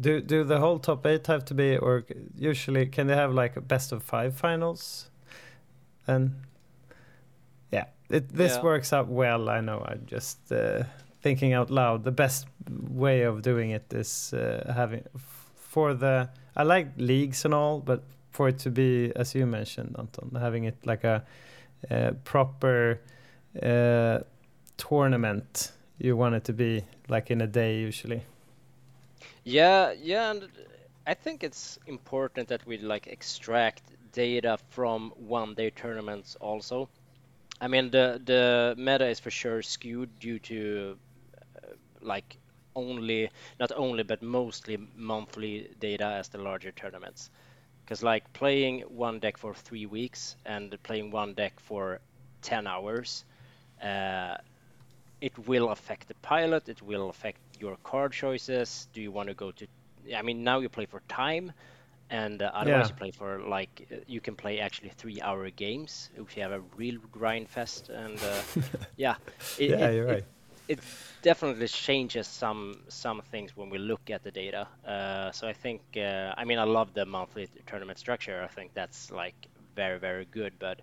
do 0.00 0.20
do 0.20 0.44
the 0.44 0.58
whole 0.58 0.78
top 0.78 1.06
eight 1.06 1.26
have 1.26 1.44
to 1.44 1.54
be 1.54 1.76
or 1.76 2.04
usually 2.36 2.86
can 2.86 3.06
they 3.06 3.14
have 3.16 3.32
like 3.32 3.56
a 3.56 3.60
best 3.60 3.92
of 3.92 4.02
five 4.02 4.34
finals? 4.34 5.10
And 6.06 6.30
yeah, 7.72 7.84
it, 8.10 8.28
this 8.28 8.56
Yeah. 8.56 8.62
works 8.62 8.92
out 8.92 9.08
well. 9.08 9.48
I 9.48 9.60
know. 9.60 9.84
I'm 9.86 10.02
just 10.06 10.50
uh, 10.52 10.84
thinking 11.22 11.52
out 11.54 11.70
loud. 11.70 12.02
The 12.04 12.10
best 12.12 12.46
way 12.90 13.22
of 13.22 13.42
doing 13.42 13.70
it 13.70 13.92
is 13.94 14.32
uh, 14.34 14.72
having 14.74 15.04
f- 15.14 15.33
for 15.74 15.92
the. 15.92 16.28
I 16.56 16.62
like 16.62 16.88
leagues 16.96 17.44
and 17.44 17.52
all, 17.52 17.80
but 17.80 18.04
for 18.30 18.48
it 18.48 18.58
to 18.60 18.70
be, 18.70 19.12
as 19.16 19.34
you 19.34 19.44
mentioned, 19.44 19.96
Anton, 19.98 20.30
having 20.40 20.64
it 20.64 20.76
like 20.86 21.02
a, 21.02 21.24
uh 21.90 22.12
proper 22.22 23.00
uh, 23.60 24.18
tournament. 24.76 25.72
You 25.98 26.16
want 26.16 26.34
it 26.36 26.44
to 26.44 26.52
be 26.52 26.84
like 27.08 27.32
in 27.32 27.40
a 27.40 27.46
day 27.46 27.80
usually. 27.80 28.22
Yeah, 29.44 29.92
yeah, 30.00 30.30
and 30.30 30.48
I 31.06 31.14
think 31.14 31.42
it's 31.42 31.78
important 31.86 32.48
that 32.48 32.66
we 32.66 32.78
like 32.78 33.08
extract 33.08 33.82
data 34.12 34.58
from 34.70 35.12
one-day 35.16 35.70
tournaments 35.70 36.36
also. 36.40 36.88
I 37.60 37.68
mean, 37.68 37.90
the 37.90 38.20
the 38.24 38.74
meta 38.78 39.06
is 39.06 39.20
for 39.20 39.30
sure 39.30 39.62
skewed 39.62 40.10
due 40.20 40.38
to 40.38 40.96
uh, 41.56 41.74
like 42.00 42.36
only 42.76 43.30
not 43.60 43.72
only 43.76 44.02
but 44.02 44.22
mostly 44.22 44.76
monthly 44.94 45.68
data 45.78 46.06
as 46.06 46.28
the 46.28 46.38
larger 46.38 46.72
tournaments. 46.72 47.30
Because 47.84 48.02
like 48.02 48.32
playing 48.32 48.80
one 48.82 49.18
deck 49.20 49.36
for 49.38 49.54
three 49.54 49.86
weeks 49.86 50.36
and 50.44 50.76
playing 50.82 51.10
one 51.10 51.34
deck 51.34 51.60
for 51.60 52.00
10 52.42 52.66
hours, 52.66 53.24
uh, 53.82 54.36
it 55.20 55.36
will 55.46 55.70
affect 55.70 56.08
the 56.08 56.14
pilot. 56.16 56.68
It 56.68 56.82
will 56.82 57.08
affect 57.10 57.40
your 57.58 57.76
card 57.82 58.12
choices. 58.12 58.88
Do 58.92 59.00
you 59.00 59.10
want 59.12 59.28
to 59.28 59.34
go 59.34 59.50
to? 59.52 59.66
I 60.16 60.22
mean, 60.22 60.42
now 60.44 60.60
you 60.60 60.68
play 60.68 60.86
for 60.86 61.00
time, 61.08 61.52
and 62.10 62.42
uh, 62.42 62.50
otherwise 62.54 62.88
Yeah. 62.88 62.90
you 62.90 62.94
play 62.94 63.10
for 63.10 63.40
like 63.40 63.86
uh, 63.92 63.96
you 64.06 64.20
can 64.20 64.36
play 64.36 64.60
actually 64.60 64.90
three-hour 64.90 65.50
games 65.50 66.10
if 66.16 66.36
you 66.36 66.42
have 66.42 66.52
a 66.52 66.60
real 66.76 66.98
grind 67.10 67.48
fest. 67.48 67.88
And 67.90 68.22
uh, 68.22 68.44
yeah, 68.96 69.16
it, 69.56 69.74
yeah, 69.74 69.90
it- 69.90 69.92
you're 69.92 70.06
right. 70.06 70.24
it 70.68 70.80
definitely 71.24 71.66
changes 71.66 72.26
some 72.28 72.76
some 72.88 73.22
things 73.32 73.56
when 73.56 73.70
we 73.70 73.78
look 73.78 74.10
at 74.10 74.22
the 74.22 74.30
data. 74.30 74.68
Uh, 74.86 75.32
so 75.32 75.48
I 75.48 75.54
think, 75.54 75.80
uh, 75.96 76.34
I 76.36 76.44
mean, 76.44 76.58
I 76.58 76.64
love 76.64 76.92
the 76.92 77.06
monthly 77.06 77.48
tournament 77.66 77.98
structure. 77.98 78.42
I 78.42 78.48
think 78.54 78.74
that's 78.74 79.10
like 79.10 79.34
very 79.74 79.98
very 79.98 80.26
good, 80.30 80.52
but 80.58 80.80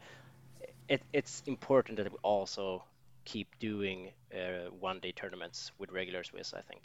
it, 0.90 1.02
it's 1.14 1.44
important 1.46 1.98
that 1.98 2.12
we 2.12 2.18
also 2.24 2.84
keep 3.24 3.48
doing 3.60 4.12
uh, 4.34 4.72
one 4.80 5.00
day 5.00 5.12
tournaments 5.12 5.72
with 5.78 5.92
regular 5.92 6.24
Swiss. 6.24 6.54
I 6.54 6.62
think. 6.70 6.82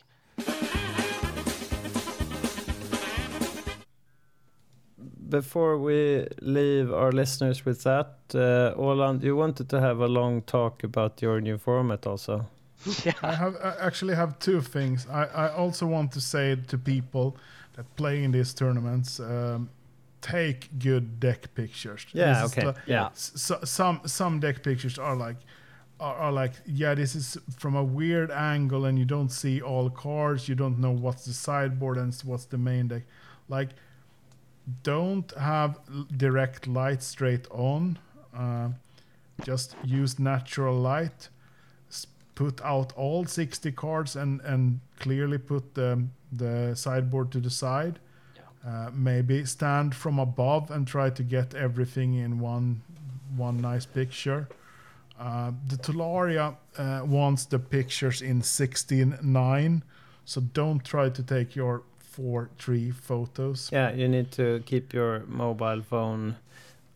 Before 5.28 5.78
we 5.78 6.28
leave 6.41 6.93
our 6.93 7.11
listeners 7.11 7.65
with 7.65 7.83
that, 7.83 8.15
uh, 8.35 9.19
you 9.23 9.37
wanted 9.37 9.69
to 9.70 9.81
have 9.81 9.99
a 9.99 10.07
long 10.07 10.43
talk 10.43 10.85
about 10.85 11.20
your 11.23 11.41
new 11.41 11.59
format 11.59 12.07
also. 12.07 12.47
I 13.23 13.35
have 13.35 13.57
I 13.57 13.75
actually 13.87 14.15
have 14.15 14.39
two 14.39 14.61
things. 14.61 15.07
I, 15.11 15.25
I 15.25 15.49
also 15.55 15.87
want 15.87 16.13
to 16.13 16.21
say 16.21 16.57
to 16.69 16.79
people 16.79 17.37
that 17.75 17.85
play 17.97 18.25
in 18.25 18.33
these 18.33 18.55
tournaments, 18.55 19.21
um, 19.21 19.69
take 20.23 20.69
good 20.79 21.21
deck 21.21 21.55
pictures. 21.55 22.07
Yeah, 22.13 22.43
This 22.43 22.53
okay, 22.53 22.65
the- 22.67 22.77
yeah. 22.87 23.09
so, 23.15 23.59
some 23.65 24.01
some 24.07 24.41
deck 24.41 24.63
pictures 24.63 24.99
are 24.99 25.17
like 25.17 25.37
are, 26.01 26.15
are 26.17 26.33
like 26.33 26.53
yeah 26.67 26.95
this 26.95 27.15
is 27.15 27.39
from 27.59 27.75
a 27.77 27.83
weird 27.85 28.31
angle 28.31 28.85
and 28.85 28.99
you 28.99 29.05
don't 29.07 29.31
see 29.31 29.63
all 29.63 29.89
cards 29.91 30.49
you 30.49 30.55
don't 30.55 30.79
know 30.79 30.91
what's 30.93 31.25
the 31.25 31.33
sideboard 31.33 31.97
and 31.97 32.15
what's 32.25 32.45
the 32.47 32.59
main 32.59 32.89
deck 32.89 33.03
like 33.49 33.71
don't 34.83 35.33
have 35.39 35.79
direct 36.17 36.67
light 36.67 37.03
straight 37.03 37.47
on 37.51 37.99
uh, 38.37 38.69
just 39.43 39.77
use 39.85 40.19
natural 40.19 40.75
light 40.77 41.29
put 42.37 42.61
out 42.63 42.93
all 42.97 43.25
60 43.27 43.73
cards 43.73 44.15
and 44.17 44.41
and 44.43 44.81
clearly 45.01 45.39
put 45.39 45.75
the 45.75 46.05
the 46.39 46.75
sideboard 46.77 47.31
to 47.33 47.41
the 47.41 47.51
side. 47.51 47.99
Uh, 48.67 48.91
maybe 48.93 49.45
stand 49.45 49.95
from 49.95 50.19
above 50.19 50.71
and 50.73 50.87
try 50.89 51.11
to 51.11 51.23
get 51.23 51.55
everything 51.55 52.15
in 52.15 52.41
one 52.41 52.81
one 53.37 53.57
nice 53.75 53.87
picture. 53.87 54.49
Uh, 55.19 55.53
the 55.69 55.77
Tolaria 55.77 56.57
uh, 56.79 57.01
wants 57.07 57.47
the 57.47 57.59
pictures 57.59 58.23
in 58.23 58.43
16:9, 58.43 59.83
so 60.25 60.41
don't 60.53 60.85
try 60.85 61.09
to 61.11 61.23
take 61.23 61.57
your 61.57 61.83
four 61.99 62.49
three 62.59 62.91
photos. 62.91 63.71
Yeah, 63.73 63.93
you 63.95 64.09
need 64.09 64.31
to 64.33 64.61
keep 64.67 64.93
your 64.93 65.21
mobile 65.27 65.83
phone 65.83 66.35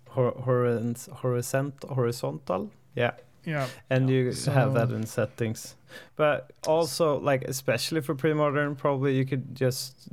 hor- 0.09 0.35
horizont- 0.47 1.09
horizont- 1.23 1.89
horizontal. 1.95 2.71
Yeah, 2.97 3.13
Yeah, 3.45 3.67
and 3.89 4.11
you 4.11 4.33
have 4.47 4.75
that 4.75 4.91
in 4.91 5.07
settings. 5.07 5.77
But 6.17 6.53
also, 6.67 7.19
like 7.19 7.43
especially 7.49 8.01
for 8.01 8.15
pre-modern, 8.15 8.77
probably 8.77 9.17
you 9.17 9.25
could 9.25 9.55
just 9.55 10.09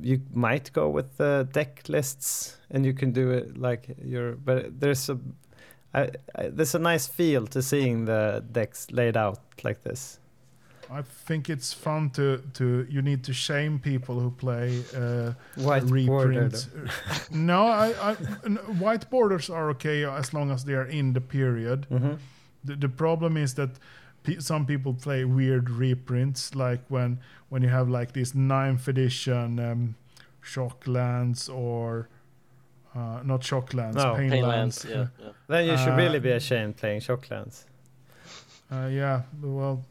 you 0.00 0.20
might 0.34 0.72
go 0.72 0.88
with 0.88 1.16
the 1.18 1.48
deck 1.52 1.82
lists, 1.88 2.56
and 2.70 2.84
you 2.86 2.94
can 2.94 3.12
do 3.12 3.30
it 3.30 3.56
like 3.58 3.96
your. 4.04 4.32
But 4.32 4.80
there's 4.80 5.08
a 5.10 5.18
I, 5.94 6.10
I, 6.34 6.48
there's 6.48 6.74
a 6.74 6.78
nice 6.78 7.06
feel 7.06 7.46
to 7.48 7.62
seeing 7.62 8.04
the 8.06 8.44
decks 8.52 8.90
laid 8.90 9.16
out 9.16 9.40
like 9.64 9.82
this. 9.82 10.18
I 10.90 11.02
think 11.26 11.48
it's 11.50 11.74
fun 11.74 12.10
to 12.10 12.38
to 12.54 12.86
you 12.88 13.02
need 13.02 13.22
to 13.24 13.32
shame 13.32 13.78
people 13.78 14.18
who 14.20 14.30
play 14.30 14.82
uh, 14.96 15.32
White 15.56 15.86
border, 16.06 16.28
reprints. 16.44 16.68
no, 17.30 17.66
I, 17.66 17.92
I 18.12 18.16
n- 18.44 18.56
white 18.78 19.10
borders 19.10 19.50
are 19.50 19.68
okay 19.70 20.04
as 20.04 20.32
long 20.32 20.50
as 20.50 20.64
they 20.64 20.74
are 20.74 20.86
in 20.88 21.12
the 21.12 21.20
period. 21.20 21.86
hmm 21.90 22.14
The, 22.64 22.76
the 22.76 22.88
problem 22.88 23.36
is 23.36 23.54
that 23.54 23.70
pe- 24.22 24.38
some 24.40 24.66
people 24.66 24.94
play 24.94 25.24
weird 25.24 25.70
reprints, 25.70 26.54
like 26.54 26.80
when 26.88 27.18
when 27.50 27.62
you 27.62 27.68
have 27.70 27.88
like 27.88 28.12
this 28.12 28.34
ninth 28.34 28.88
edition 28.88 29.58
um, 29.58 29.94
Shocklands 30.42 31.48
or 31.54 32.08
uh, 32.94 33.20
not 33.24 33.40
Shocklands, 33.42 33.94
No, 33.94 34.14
Painlands. 34.14 34.30
Painlands, 34.30 34.90
yeah, 34.90 35.06
yeah. 35.24 35.32
Then 35.46 35.66
you 35.66 35.76
should 35.76 35.92
Uh, 35.92 35.96
really 35.96 36.20
be 36.20 36.30
ashamed 36.30 36.76
playing 36.76 37.00
Shocklands. 37.00 37.64
Uh, 38.70 38.88
yeah, 38.90 39.22
well, 39.42 39.84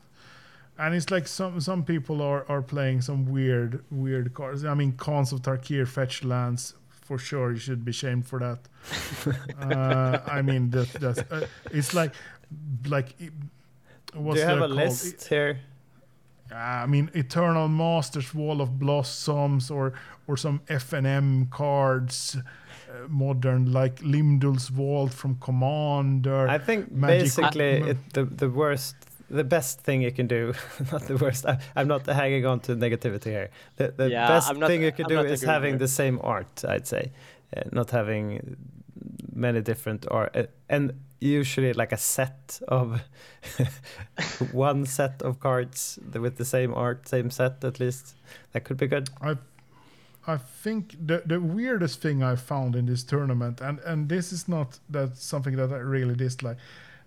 and 0.78 0.94
it's 0.96 1.10
like 1.10 1.28
some 1.28 1.60
some 1.62 1.84
people 1.84 2.22
are 2.22 2.46
are 2.50 2.62
playing 2.62 3.02
some 3.02 3.26
weird 3.32 3.84
weird 3.90 4.34
cards. 4.34 4.64
I 4.64 4.74
mean, 4.76 4.92
Khans 4.98 5.32
of 5.34 5.42
Tarkir 5.42 5.88
fetch 5.88 6.24
lands 6.24 6.76
for 6.90 7.18
sure. 7.18 7.52
You 7.54 7.60
should 7.60 7.84
be 7.86 7.92
shamed 7.92 8.26
for 8.28 8.40
that. 8.40 8.60
uh, 9.62 10.20
I 10.28 10.42
mean, 10.42 10.70
that 10.72 10.90
that's 11.00 11.20
uh, 11.32 11.48
it's 11.72 11.94
like 11.94 12.14
like. 12.88 13.16
i- 13.22 13.30
What's 14.14 14.36
Do 14.40 14.42
you 14.42 14.48
have 14.48 14.58
a 14.60 14.62
called? 14.62 14.72
list 14.72 15.28
here? 15.28 15.60
I 16.56 16.86
mean, 16.88 17.10
Eternal 17.14 17.68
Masters, 17.68 18.34
Wall 18.34 18.62
of 18.62 18.80
Blossoms, 18.80 19.70
or 19.70 19.94
or 20.28 20.38
some 20.38 20.62
FNM 20.70 21.50
cards, 21.50 22.38
uh, 22.38 23.08
modern 23.10 23.72
like 23.74 24.00
Lim-Dûl's 24.02 24.70
Vault 24.70 25.14
from 25.14 25.36
Commander. 25.40 26.48
I 26.48 26.58
think 26.58 26.90
Magic- 26.92 27.24
basically 27.24 27.80
Ma- 27.80 27.88
it, 27.88 27.98
the 28.14 28.24
the 28.26 28.50
worst, 28.50 28.96
the 29.30 29.44
best 29.44 29.82
thing 29.82 30.02
you 30.02 30.12
can 30.12 30.28
do, 30.28 30.54
not 30.92 31.02
the 31.08 31.18
worst. 31.18 31.46
I, 31.46 31.58
I'm 31.76 31.88
not 31.90 32.06
hanging 32.06 32.46
on 32.46 32.60
to 32.62 32.76
negativity 32.76 33.26
here. 33.32 33.50
The, 33.76 33.92
the 33.98 34.10
Yeah, 34.10 34.28
best 34.30 34.54
not- 34.56 34.68
thing 34.70 34.82
you 34.84 34.92
can 34.94 35.06
I'm 35.06 35.10
do 35.26 35.34
is 35.34 35.44
having 35.44 35.72
here. 35.74 35.80
the 35.80 35.88
same 35.90 36.20
art. 36.24 36.64
I'd 36.68 36.88
say, 36.88 37.12
uh, 37.56 37.62
not 37.74 37.92
having 37.92 38.56
many 39.36 39.62
different 39.62 40.06
art, 40.10 40.36
uh, 40.36 40.44
and 40.70 40.94
usually 41.20 41.74
like 41.74 41.92
a 41.92 41.98
set 41.98 42.60
of 42.68 43.02
one 44.52 44.86
set 44.86 45.22
of 45.22 45.40
cards 45.40 46.00
with 46.14 46.38
the 46.38 46.46
same 46.46 46.74
art, 46.74 47.08
same 47.08 47.32
set 47.32 47.64
at 47.64 47.80
least. 47.80 48.16
That 48.54 48.64
could 48.64 48.78
be 48.78 48.88
good. 48.88 49.10
I 49.22 49.38
I 50.28 50.38
think 50.38 50.96
the 51.08 51.24
the 51.26 51.40
weirdest 51.40 52.02
thing 52.02 52.22
I 52.24 52.36
found 52.36 52.76
in 52.76 52.86
this 52.86 53.04
tournament, 53.04 53.62
and 53.62 53.80
and 53.86 54.10
this 54.10 54.32
is 54.34 54.48
not 54.48 54.80
that 54.92 55.18
something 55.18 55.56
that 55.56 55.72
I 55.72 55.78
really 55.78 56.16
dislike. 56.16 56.58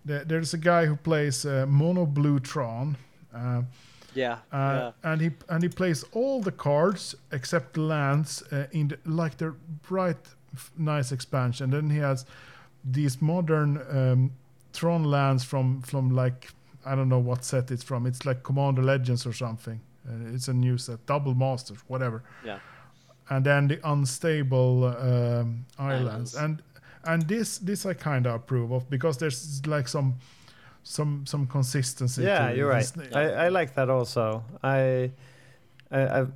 The, 0.07 0.25
there's 0.27 0.55
a 0.55 0.59
guy 0.59 0.87
who 0.87 0.97
plays 0.97 1.45
uh, 1.45 1.67
Mono 1.69 2.07
Blue 2.07 2.41
Tron. 2.41 2.97
Uh, 3.35 3.63
Yeah, 4.15 4.39
uh, 4.53 4.59
yeah. 4.81 4.93
and 5.13 5.21
he 5.21 5.31
and 5.49 5.63
he 5.63 5.69
plays 5.69 6.05
all 6.13 6.43
the 6.43 6.53
cards 6.53 7.15
except 7.31 7.77
lands 7.77 8.43
uh, 8.53 8.67
in 8.73 8.89
the, 8.89 8.97
like 9.05 9.37
the 9.37 9.55
bright, 9.89 10.35
nice 10.77 11.13
expansion. 11.15 11.71
Then 11.71 11.91
he 11.91 12.01
has 12.01 12.27
these 12.85 13.21
modern 13.21 13.79
um, 13.91 14.31
Tron 14.73 15.05
lands 15.05 15.45
from 15.45 15.83
from 15.83 16.11
like 16.11 16.49
I 16.87 16.95
don't 16.95 17.09
know 17.09 17.19
what 17.19 17.45
set 17.45 17.71
it's 17.71 17.83
from. 17.83 18.07
It's 18.07 18.25
like 18.25 18.43
Commander 18.43 18.83
Legends 18.83 19.27
or 19.27 19.33
something. 19.33 19.81
Uh, 20.09 20.35
it's 20.35 20.49
a 20.49 20.55
new 20.55 20.79
set, 20.79 21.05
Double 21.07 21.35
Masters, 21.35 21.79
whatever. 21.89 22.23
Yeah. 22.45 22.59
And 23.29 23.45
then 23.45 23.69
the 23.69 23.79
unstable 23.85 24.85
um, 24.87 25.67
islands, 25.79 26.35
Islands. 26.35 26.35
and 26.35 26.63
and 27.05 27.23
this 27.29 27.59
this 27.59 27.87
I 27.87 27.95
kind 27.95 28.27
of 28.27 28.35
approve 28.35 28.73
of 28.73 28.89
because 28.91 29.19
there's 29.19 29.67
like 29.67 29.89
some 29.89 30.15
some 30.83 31.25
some 31.27 31.47
consistency. 31.47 32.23
Yeah, 32.23 32.47
to 32.47 32.53
it. 32.53 32.57
you're 32.57 32.69
right. 32.69 32.83
It's- 32.97 33.15
I, 33.15 33.47
I 33.47 33.49
like 33.49 33.75
that 33.75 33.91
also. 33.91 34.43
I, 34.63 35.11
I 35.91 36.21
I've 36.21 36.33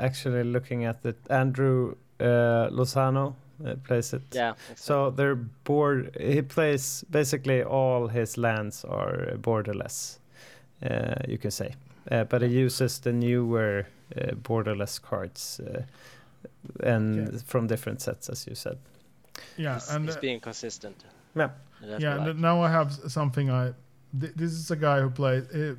actually 0.00 0.44
looking 0.44 0.84
at 0.84 1.04
it. 1.04 1.16
Andrew 1.28 1.94
uh, 2.20 2.68
Lozano 2.70 3.34
uh, 3.66 3.74
plays 3.86 4.12
it. 4.12 4.22
Yeah. 4.32 4.54
So 4.76 5.10
they're 5.10 5.34
board. 5.64 6.16
He 6.20 6.42
plays 6.42 7.04
basically 7.10 7.62
all 7.62 8.08
his 8.08 8.36
lands 8.38 8.84
are 8.84 9.36
borderless. 9.40 10.18
Uh, 10.82 11.14
you 11.28 11.38
can 11.38 11.50
say, 11.50 11.74
uh, 12.10 12.24
but 12.24 12.42
he 12.42 12.48
uses 12.48 13.00
the 13.00 13.12
newer 13.12 13.86
uh, 14.16 14.34
borderless 14.42 15.00
cards, 15.02 15.60
uh, 15.60 15.82
and 16.82 17.16
Yeah. 17.16 17.40
from 17.46 17.66
different 17.66 18.00
sets, 18.00 18.28
as 18.28 18.46
you 18.46 18.54
said. 18.54 18.78
yeah, 19.56 19.74
He's, 19.74 19.90
and 19.90 20.04
he's 20.06 20.16
uh, 20.16 20.20
being 20.20 20.40
consistent. 20.40 21.04
Yeah. 21.36 21.50
Yeah 21.82 22.16
what 22.18 22.26
I 22.26 22.30
and 22.30 22.40
now 22.40 22.62
i 22.64 22.70
have 22.70 22.92
something 22.92 23.50
i 23.50 23.72
th- 24.20 24.32
this 24.34 24.52
is 24.52 24.70
a 24.70 24.76
guy 24.76 25.00
who 25.00 25.10
plays 25.10 25.44
uh, 25.54 25.74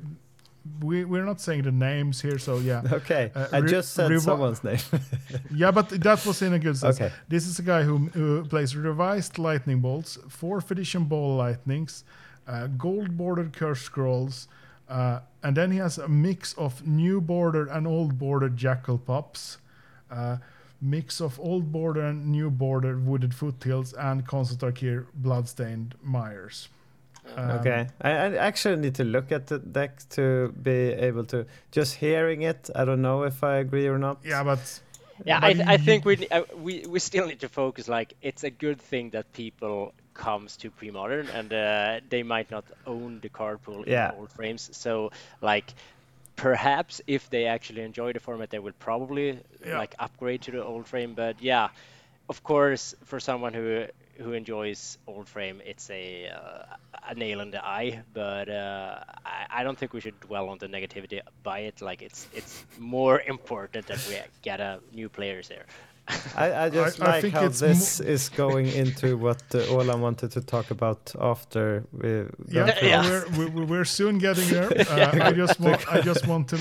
we 0.80 1.04
we're 1.04 1.24
not 1.24 1.40
saying 1.40 1.62
the 1.62 1.72
names 1.72 2.20
here 2.20 2.38
so 2.38 2.58
yeah 2.58 2.82
Okay, 2.92 3.30
Uh, 3.34 3.46
I 3.52 3.60
just 3.60 3.92
said 3.94 4.10
revi- 4.10 4.20
someone's 4.20 4.62
name. 4.64 4.78
yeah 5.54 5.70
but 5.70 5.88
that 5.88 6.24
was 6.26 6.42
in 6.42 6.52
a 6.54 6.58
good 6.58 6.76
sense 6.76 7.00
okay. 7.00 7.12
this 7.28 7.46
is 7.46 7.58
a 7.58 7.62
guy 7.62 7.82
who, 7.82 7.98
who 8.14 8.44
plays 8.44 8.74
revised 8.76 9.38
lightning 9.38 9.80
bolts 9.80 10.18
fourth 10.28 10.70
edition 10.70 11.04
ball 11.04 11.36
lightnings 11.36 12.04
uh, 12.48 12.66
gold 12.78 13.16
bordered 13.16 13.52
curse 13.52 13.82
scrolls 13.82 14.48
uh, 14.88 15.20
and 15.42 15.56
then 15.56 15.70
he 15.70 15.78
has 15.78 15.98
a 15.98 16.08
mix 16.08 16.52
of 16.54 16.86
new 16.86 17.20
bordered 17.20 17.68
and 17.68 17.86
old 17.86 18.18
bordered 18.18 18.56
jackal 18.56 18.98
pups 18.98 19.58
uh, 20.10 20.36
mix 20.82 21.20
of 21.20 21.38
old 21.40 21.70
border 21.70 22.00
and 22.00 22.26
new 22.26 22.50
border 22.50 22.98
wooded 22.98 23.34
foothills 23.34 23.92
and 23.92 24.26
Khans 24.26 24.50
of 24.50 24.58
Tarkir 24.58 25.06
bloodstained 25.14 25.94
mires 26.02 26.68
Um, 27.36 27.50
Okay, 27.50 27.86
I, 28.00 28.10
I 28.10 28.36
actually 28.36 28.76
need 28.76 28.94
to 28.96 29.04
look 29.04 29.32
at 29.32 29.46
the 29.46 29.58
deck 29.58 30.08
to 30.10 30.52
be 30.62 30.92
able 30.92 31.24
to. 31.26 31.46
Just 31.70 31.94
hearing 31.96 32.42
it, 32.42 32.70
I 32.74 32.84
don't 32.84 33.02
know 33.02 33.22
if 33.24 33.42
I 33.44 33.56
agree 33.56 33.86
or 33.88 33.98
not. 33.98 34.18
yeah 34.24 34.42
but 34.42 34.80
Yeah, 35.24 35.38
but 35.40 35.44
I, 35.46 35.52
th- 35.52 35.66
I 35.68 35.76
think 35.76 36.04
we, 36.04 36.26
uh, 36.30 36.42
we 36.56 36.84
we 36.88 36.98
still 36.98 37.26
need 37.26 37.40
to 37.40 37.48
focus. 37.48 37.88
Like, 37.88 38.14
it's 38.22 38.44
a 38.44 38.50
good 38.50 38.80
thing 38.80 39.10
that 39.10 39.32
people 39.32 39.92
comes 40.14 40.56
to 40.56 40.70
pre-modern, 40.70 41.28
and 41.28 41.52
uh, 41.52 42.00
they 42.08 42.22
might 42.22 42.50
not 42.50 42.64
own 42.86 43.20
the 43.20 43.28
card 43.28 43.62
pool 43.62 43.84
Yeah. 43.86 44.12
in 44.12 44.18
old 44.18 44.30
frames. 44.32 44.70
So, 44.72 45.10
like, 45.42 45.74
perhaps 46.36 47.00
if 47.06 47.28
they 47.30 47.46
actually 47.46 47.82
enjoy 47.82 48.12
the 48.12 48.20
format, 48.20 48.50
they 48.50 48.58
will 48.58 48.72
probably 48.78 49.38
Yeah. 49.64 49.78
like 49.78 49.94
upgrade 49.98 50.40
to 50.42 50.50
the 50.52 50.64
old 50.64 50.86
frame. 50.86 51.14
But 51.14 51.36
yeah, 51.42 51.68
of 52.30 52.42
course, 52.44 52.94
for 53.04 53.18
someone 53.20 53.52
who 53.52 53.86
who 54.22 54.32
enjoys 54.32 54.98
old 55.06 55.26
frame, 55.28 55.60
it's 55.66 55.90
a 55.90 56.28
uh, 56.28 57.10
a 57.10 57.14
nail 57.14 57.40
in 57.40 57.50
the 57.50 57.62
eye. 57.64 58.02
But 58.14 58.48
uh, 58.48 59.02
I, 59.26 59.60
I 59.60 59.64
don't 59.64 59.76
think 59.76 59.92
we 59.92 60.00
should 60.00 60.18
dwell 60.20 60.48
on 60.48 60.58
the 60.58 60.68
negativity 60.68 61.20
by 61.42 61.58
it. 61.68 61.82
Like, 61.82 62.02
it's 62.02 62.28
it's 62.32 62.64
more 62.78 63.20
important 63.26 63.86
that 63.86 64.00
we 64.08 64.16
get 64.42 64.60
new 64.92 65.08
players 65.08 65.48
here. 65.48 65.66
I, 66.36 66.64
I 66.64 66.70
just 66.70 67.00
I- 67.00 67.04
I 67.06 67.10
like 67.10 67.22
think 67.22 67.34
how 67.34 67.44
it's 67.46 67.60
this 67.60 68.00
is 68.00 68.28
going 68.30 68.66
into 68.68 69.16
what 69.16 69.42
uh, 69.54 69.58
Olan 69.74 70.00
wanted 70.00 70.30
to 70.32 70.40
talk 70.40 70.70
about 70.70 71.12
after 71.20 71.84
we. 71.92 72.24
Yeah, 72.48 72.74
Yeah. 72.82 73.02
We're, 73.36 73.48
we're, 73.48 73.64
we're 73.66 73.84
soon 73.84 74.18
getting 74.18 74.48
there. 74.48 74.70
Uh, 74.90 75.10
I 75.30 75.32
just 75.32 75.60
want 75.60 75.80
I 75.96 76.00
just 76.00 76.26
want 76.26 76.48
to 76.48 76.58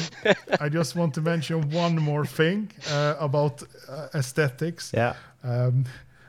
I 0.62 0.70
just 0.70 0.96
want 0.96 1.14
to 1.16 1.22
mention 1.22 1.70
one 1.72 1.96
more 1.96 2.26
thing 2.26 2.72
uh, 2.92 3.16
about 3.20 3.64
uh, 3.88 4.08
aesthetics. 4.14 4.92
Yeah. 4.94 5.14
Um, 5.44 5.86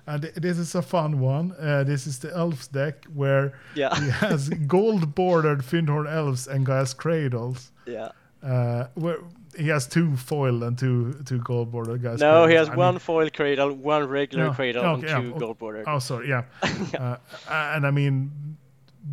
and 0.06 0.22
this 0.22 0.58
is 0.58 0.74
a 0.74 0.82
fun 0.82 1.20
one. 1.20 1.52
Uh, 1.52 1.84
this 1.84 2.06
is 2.06 2.18
the 2.18 2.30
elves 2.34 2.66
deck 2.68 3.04
where 3.14 3.52
Yeah. 3.74 3.94
he 4.00 4.10
has 4.10 4.48
gold 4.66 5.14
bordered 5.14 5.60
Fyndhorn 5.62 6.08
elves 6.08 6.48
and 6.48 6.64
Gaea's 6.66 6.94
cradles. 6.94 7.70
Yeah. 7.86 8.08
Uh, 8.42 8.86
where 8.94 9.18
he 9.56 9.68
has 9.68 9.86
two 9.86 10.16
foil 10.16 10.62
and 10.62 10.78
two 10.78 11.20
two 11.24 11.38
gold 11.38 11.70
border 11.72 11.96
guys. 11.98 12.20
No, 12.20 12.46
he 12.46 12.54
has 12.54 12.70
one 12.70 12.98
foil 12.98 13.30
cradle, 13.30 13.72
one 13.72 14.06
regular 14.08 14.46
No, 14.46 14.52
cradle, 14.52 14.82
no, 14.82 14.94
and 14.94 15.02
yeah, 15.02 15.38
gold 15.38 15.58
bordered. 15.58 15.84
Oh, 15.86 15.98
sorry, 15.98 16.28
yeah. 16.28 16.44
uh, 16.98 17.16
and 17.48 17.86
I 17.86 17.90
mean, 17.90 18.30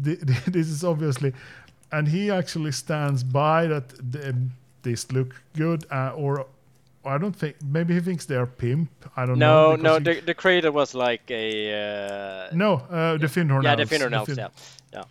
th- 0.03 0.19
th- 0.25 0.45
this 0.45 0.67
is 0.67 0.83
obviously 0.83 1.33
and 1.91 2.07
he 2.07 2.29
actually 2.31 2.71
stands 2.71 3.23
by 3.23 3.67
that 3.67 4.11
th- 4.11 4.35
this 4.83 5.11
look 5.11 5.35
good, 5.55 5.85
uh, 5.91 6.11
or 6.15 6.45
I 7.05 7.17
don't 7.17 7.35
think 7.35 7.55
maybe 7.63 7.93
he 7.93 7.99
thinks 7.99 8.25
they 8.25 8.35
are 8.35 8.45
pimp. 8.45 8.89
I 9.15 9.25
don't 9.25 9.39
know. 9.39 9.75
No, 9.75 9.97
no, 9.97 9.99
the, 9.99 10.19
the 10.19 10.33
cradle 10.33 10.71
was 10.73 10.93
like 10.93 11.29
a. 11.31 12.49
Uh, 12.51 12.55
no, 12.55 12.73
uh, 12.89 13.17
the 13.17 13.27
Fyndhorn 13.27 13.63
yeah, 13.63 13.75
the 13.75 13.81
elves, 13.81 13.89
fingernails. 13.91 14.27
fin- 14.27 14.37
Yeah, 14.37 14.49
yeah. 14.93 15.03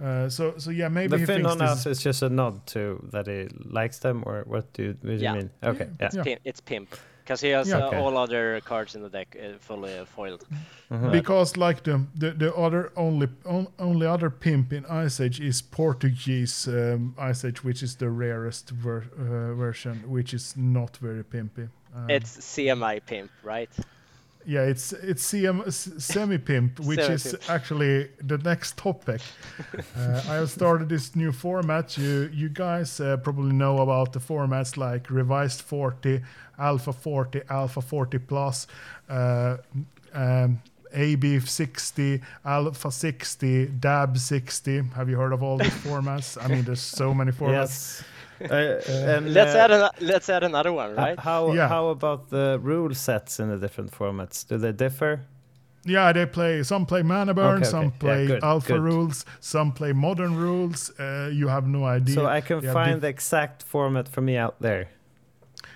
Uh, 0.00 0.28
so 0.28 0.54
so 0.58 0.70
yeah, 0.70 0.88
maybe 0.88 1.10
the 1.10 1.18
he 1.18 1.26
fin 1.26 1.46
on 1.46 1.60
us 1.62 1.86
is 1.86 1.96
is 1.98 2.02
just 2.04 2.22
a 2.22 2.28
nod 2.28 2.66
to 2.66 2.98
that 3.12 3.26
he 3.26 3.48
likes 3.64 3.98
them, 3.98 4.22
or 4.26 4.44
what 4.46 4.72
do 4.74 4.82
you, 4.82 4.88
what 5.00 5.02
do 5.02 5.12
you 5.12 5.18
Yeah. 5.22 5.34
mean? 5.36 5.50
Okay, 5.62 5.88
yeah. 6.00 6.10
Yeah. 6.12 6.22
Pim- 6.24 6.38
it's 6.44 6.60
pimp 6.60 6.88
because 7.24 7.40
he 7.46 7.52
has 7.54 7.68
Yeah. 7.68 7.78
uh, 7.78 7.86
Okay. 7.88 7.98
all 7.98 8.16
other 8.18 8.60
cards 8.60 8.94
in 8.94 9.02
the 9.02 9.08
deck 9.08 9.36
uh, 9.36 9.58
fully 9.58 10.04
foiled. 10.14 10.44
Mhm. 10.90 11.10
because 11.12 11.56
like 11.56 11.82
the 11.82 12.00
the, 12.20 12.30
the 12.32 12.54
other 12.54 12.90
only 12.96 13.28
on, 13.44 13.66
only 13.78 14.06
other 14.06 14.30
pimp 14.30 14.72
in 14.72 14.84
Ice 15.06 15.18
Age 15.24 15.40
is 15.40 15.62
Portuguese 15.62 16.68
um, 16.68 17.14
Ice 17.30 17.44
Age, 17.48 17.64
which 17.64 17.82
is 17.82 17.96
the 17.96 18.08
rarest 18.10 18.70
ver- 18.70 19.10
uh, 19.18 19.54
version, 19.56 20.02
which 20.10 20.34
is 20.34 20.54
not 20.56 20.98
very 21.02 21.24
pimpy. 21.24 21.68
Um, 21.94 22.10
It's 22.10 22.44
semi 22.44 22.98
pimp, 23.00 23.30
right? 23.42 23.70
Yeah, 24.46 24.62
it's 24.62 24.92
it's 24.92 25.32
CM, 25.32 25.72
semi 26.00 26.38
pimp, 26.38 26.78
which 26.88 27.00
is 27.00 27.22
Semi-pimp. 27.22 27.50
actually 27.50 28.08
the 28.22 28.38
next 28.38 28.76
topic. 28.76 29.20
uh, 29.96 30.22
I 30.28 30.34
have 30.34 30.50
started 30.50 30.88
this 30.88 31.16
new 31.16 31.32
format. 31.32 31.98
You 31.98 32.30
you 32.32 32.48
guys 32.48 33.00
uh, 33.00 33.16
probably 33.16 33.52
know 33.52 33.78
about 33.78 34.12
the 34.12 34.20
formats 34.20 34.76
like 34.76 35.10
Revised 35.10 35.62
40, 35.62 36.22
Alpha 36.58 36.92
40, 36.92 37.42
Alpha 37.50 37.80
40 37.80 38.18
Plus, 38.18 38.68
uh, 39.08 39.56
um, 40.14 40.62
AB 40.92 41.40
60, 41.40 42.20
Alpha 42.44 42.90
60, 42.90 43.66
DAB 43.66 44.16
60. 44.16 44.82
Have 44.94 45.08
you 45.08 45.16
heard 45.16 45.32
of 45.32 45.42
all 45.42 45.58
these 45.58 45.74
formats? 45.84 46.38
I 46.42 46.46
mean, 46.48 46.62
there's 46.62 46.80
so 46.80 47.12
many 47.12 47.32
formats. 47.40 47.50
Yes. 47.52 48.04
Uh, 48.50 48.80
and, 49.16 49.32
Let's 49.38 49.54
uh, 49.54 49.58
add 49.58 49.70
an, 49.70 49.88
let's 50.00 50.28
add 50.28 50.42
another 50.44 50.72
one, 50.72 50.90
h- 50.92 50.96
right? 50.96 51.18
How 51.18 51.52
Yeah. 51.52 51.68
how 51.68 51.88
about 51.88 52.28
the 52.30 52.58
rule 52.62 52.94
sets 52.94 53.40
in 53.40 53.48
the 53.48 53.56
different 53.58 53.90
formats? 53.92 54.46
Do 54.46 54.58
they 54.58 54.72
differ? 54.72 55.20
Yeah, 55.84 56.12
they 56.12 56.26
play. 56.26 56.62
Some 56.64 56.84
play 56.86 57.02
mana 57.02 57.32
burn, 57.32 57.46
Okay, 57.46 57.56
okay. 57.58 57.70
some 57.70 57.84
Yeah, 57.84 57.98
play 57.98 58.26
good, 58.26 58.42
alpha 58.44 58.72
good. 58.72 58.82
rules, 58.82 59.24
some 59.40 59.72
play 59.72 59.92
modern 59.92 60.34
rules. 60.36 60.90
Uh, 60.98 61.30
you 61.32 61.48
have 61.48 61.66
no 61.68 61.84
idea. 61.84 62.14
So 62.14 62.26
I 62.26 62.40
can 62.40 62.60
They 62.60 62.72
find 62.72 63.00
the 63.00 63.08
exact 63.08 63.62
format 63.62 64.08
for 64.08 64.20
me 64.20 64.36
out 64.36 64.56
there. 64.60 64.88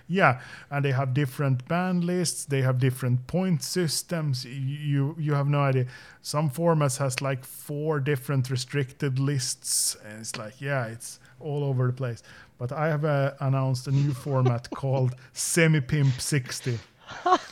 Yeah, 0.09 0.41
and 0.71 0.85
they 0.85 0.91
have 0.93 1.15
different 1.15 1.69
banned 1.69 2.03
lists. 2.05 2.45
They 2.45 2.63
have 2.63 2.79
different 2.79 3.27
point 3.27 3.63
systems. 3.63 4.45
y- 4.45 4.51
You 4.95 5.15
you 5.19 5.35
have 5.35 5.49
no 5.49 5.61
idea. 5.61 5.87
Some 6.23 6.51
formats 6.51 6.99
has 6.99 7.21
like 7.23 7.45
four 7.45 8.01
different 8.01 8.51
restricted 8.51 9.19
lists, 9.19 9.97
and 10.05 10.21
it's 10.21 10.37
like 10.37 10.61
yeah, 10.61 10.87
it's 10.93 11.21
all 11.39 11.63
over 11.63 11.87
the 11.87 11.93
place. 11.93 12.23
But 12.61 12.73
I 12.73 12.89
have 12.89 13.07
uh, 13.07 13.33
announced 13.41 13.89
a 13.89 13.91
new 13.91 14.13
format 14.13 14.69
called 14.75 15.17
Semi 15.33 15.81
Pimp 15.81 16.21
60, 16.21 16.79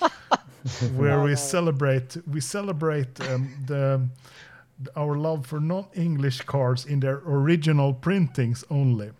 where 0.96 1.22
we 1.22 1.34
celebrate 1.34 2.18
we 2.30 2.42
celebrate 2.42 3.18
um, 3.30 3.48
the 3.66 4.06
our 4.94 5.16
love 5.16 5.46
for 5.46 5.60
non-English 5.60 6.42
cards 6.42 6.84
in 6.84 7.00
their 7.00 7.22
original 7.24 7.94
printings 7.94 8.64
only. 8.70 9.10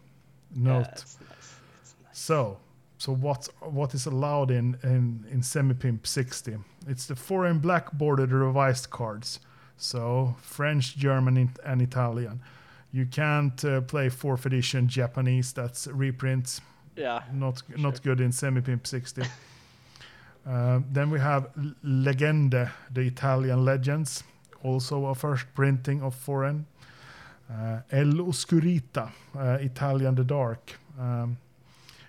Note. 0.55 0.85
That's 0.85 1.16
nice. 1.20 1.94
So, 2.12 2.59
so 2.98 3.15
what 3.15 3.48
what 3.60 3.94
is 3.94 4.05
allowed 4.05 4.51
in 4.51 4.77
in 4.82 5.24
in 5.31 5.40
Semipimp 5.40 6.06
60? 6.06 6.59
It's 6.86 7.06
the 7.06 7.16
foreign 7.16 7.60
black 7.60 7.93
bordered 7.93 8.31
revised 8.31 8.90
cards. 8.90 9.40
So 9.78 10.36
French, 10.43 10.98
German, 10.98 11.51
and 11.65 11.81
Italian. 11.81 12.43
You 12.93 13.06
can't 13.06 13.65
uh, 13.65 13.81
play 13.82 14.09
fourth 14.09 14.47
edition 14.47 14.89
Japanese. 14.89 15.52
That's 15.52 15.86
reprints. 15.86 16.60
Yeah. 16.97 17.23
Not 17.32 17.62
not 17.77 18.02
good 18.02 18.20
in 18.20 18.31
Semipimp 18.31 18.86
60. 18.86 19.23
Uh, 20.47 20.81
then 20.90 21.10
we 21.10 21.20
have 21.20 21.51
Legende, 21.85 22.70
the 22.90 23.02
Italian 23.02 23.66
legends, 23.66 24.24
also 24.62 25.06
a 25.06 25.15
first 25.15 25.44
printing 25.55 26.02
of 26.02 26.15
foreign. 26.15 26.65
Uh, 27.51 27.81
El 27.90 28.12
Oscurita, 28.24 29.10
uh, 29.36 29.59
Italian 29.60 30.15
the 30.15 30.24
Dark. 30.24 30.78
Um, 30.98 31.36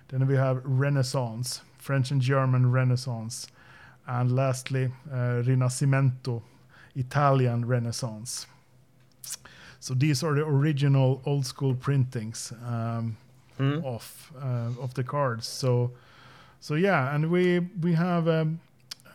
then 0.07 0.25
we 0.25 0.35
have 0.35 0.61
Renaissance, 0.63 1.61
French 1.77 2.11
and 2.11 2.21
German 2.21 2.71
Renaissance. 2.71 3.47
And 4.07 4.31
lastly, 4.31 4.91
uh, 5.11 5.43
Rinascimento, 5.43 6.41
Italian 6.95 7.65
Renaissance. 7.65 8.47
So 9.79 9.93
these 9.93 10.23
are 10.23 10.33
the 10.35 10.45
original 10.45 11.21
old 11.25 11.45
school 11.45 11.73
printings 11.75 12.53
um, 12.65 13.15
Hmm? 13.57 13.83
of 13.83 14.31
uh, 14.41 14.83
of 14.83 14.93
the 14.93 15.03
cards. 15.03 15.45
So 15.47 15.91
so 16.61 16.75
yeah, 16.75 17.13
and 17.15 17.29
we 17.29 17.59
we 17.81 17.93
have 17.95 18.27
um, 18.27 18.59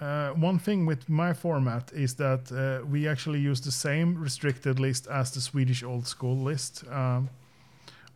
uh, 0.01 0.31
one 0.31 0.59
thing 0.59 0.87
with 0.87 1.09
my 1.09 1.33
format 1.35 1.93
is 1.95 2.15
that 2.15 2.53
uh, 2.53 2.87
we 2.87 3.09
actually 3.09 3.41
use 3.41 3.61
the 3.63 3.71
same 3.73 4.23
restricted 4.23 4.79
list 4.81 5.07
as 5.07 5.31
the 5.31 5.41
Swedish 5.41 5.83
old 5.83 6.07
school 6.07 6.37
list, 6.37 6.85
um, 6.91 7.29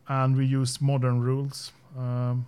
and 0.07 0.35
we 0.37 0.45
use 0.45 0.79
modern 0.81 1.19
rules. 1.21 1.71
Um, 1.97 2.45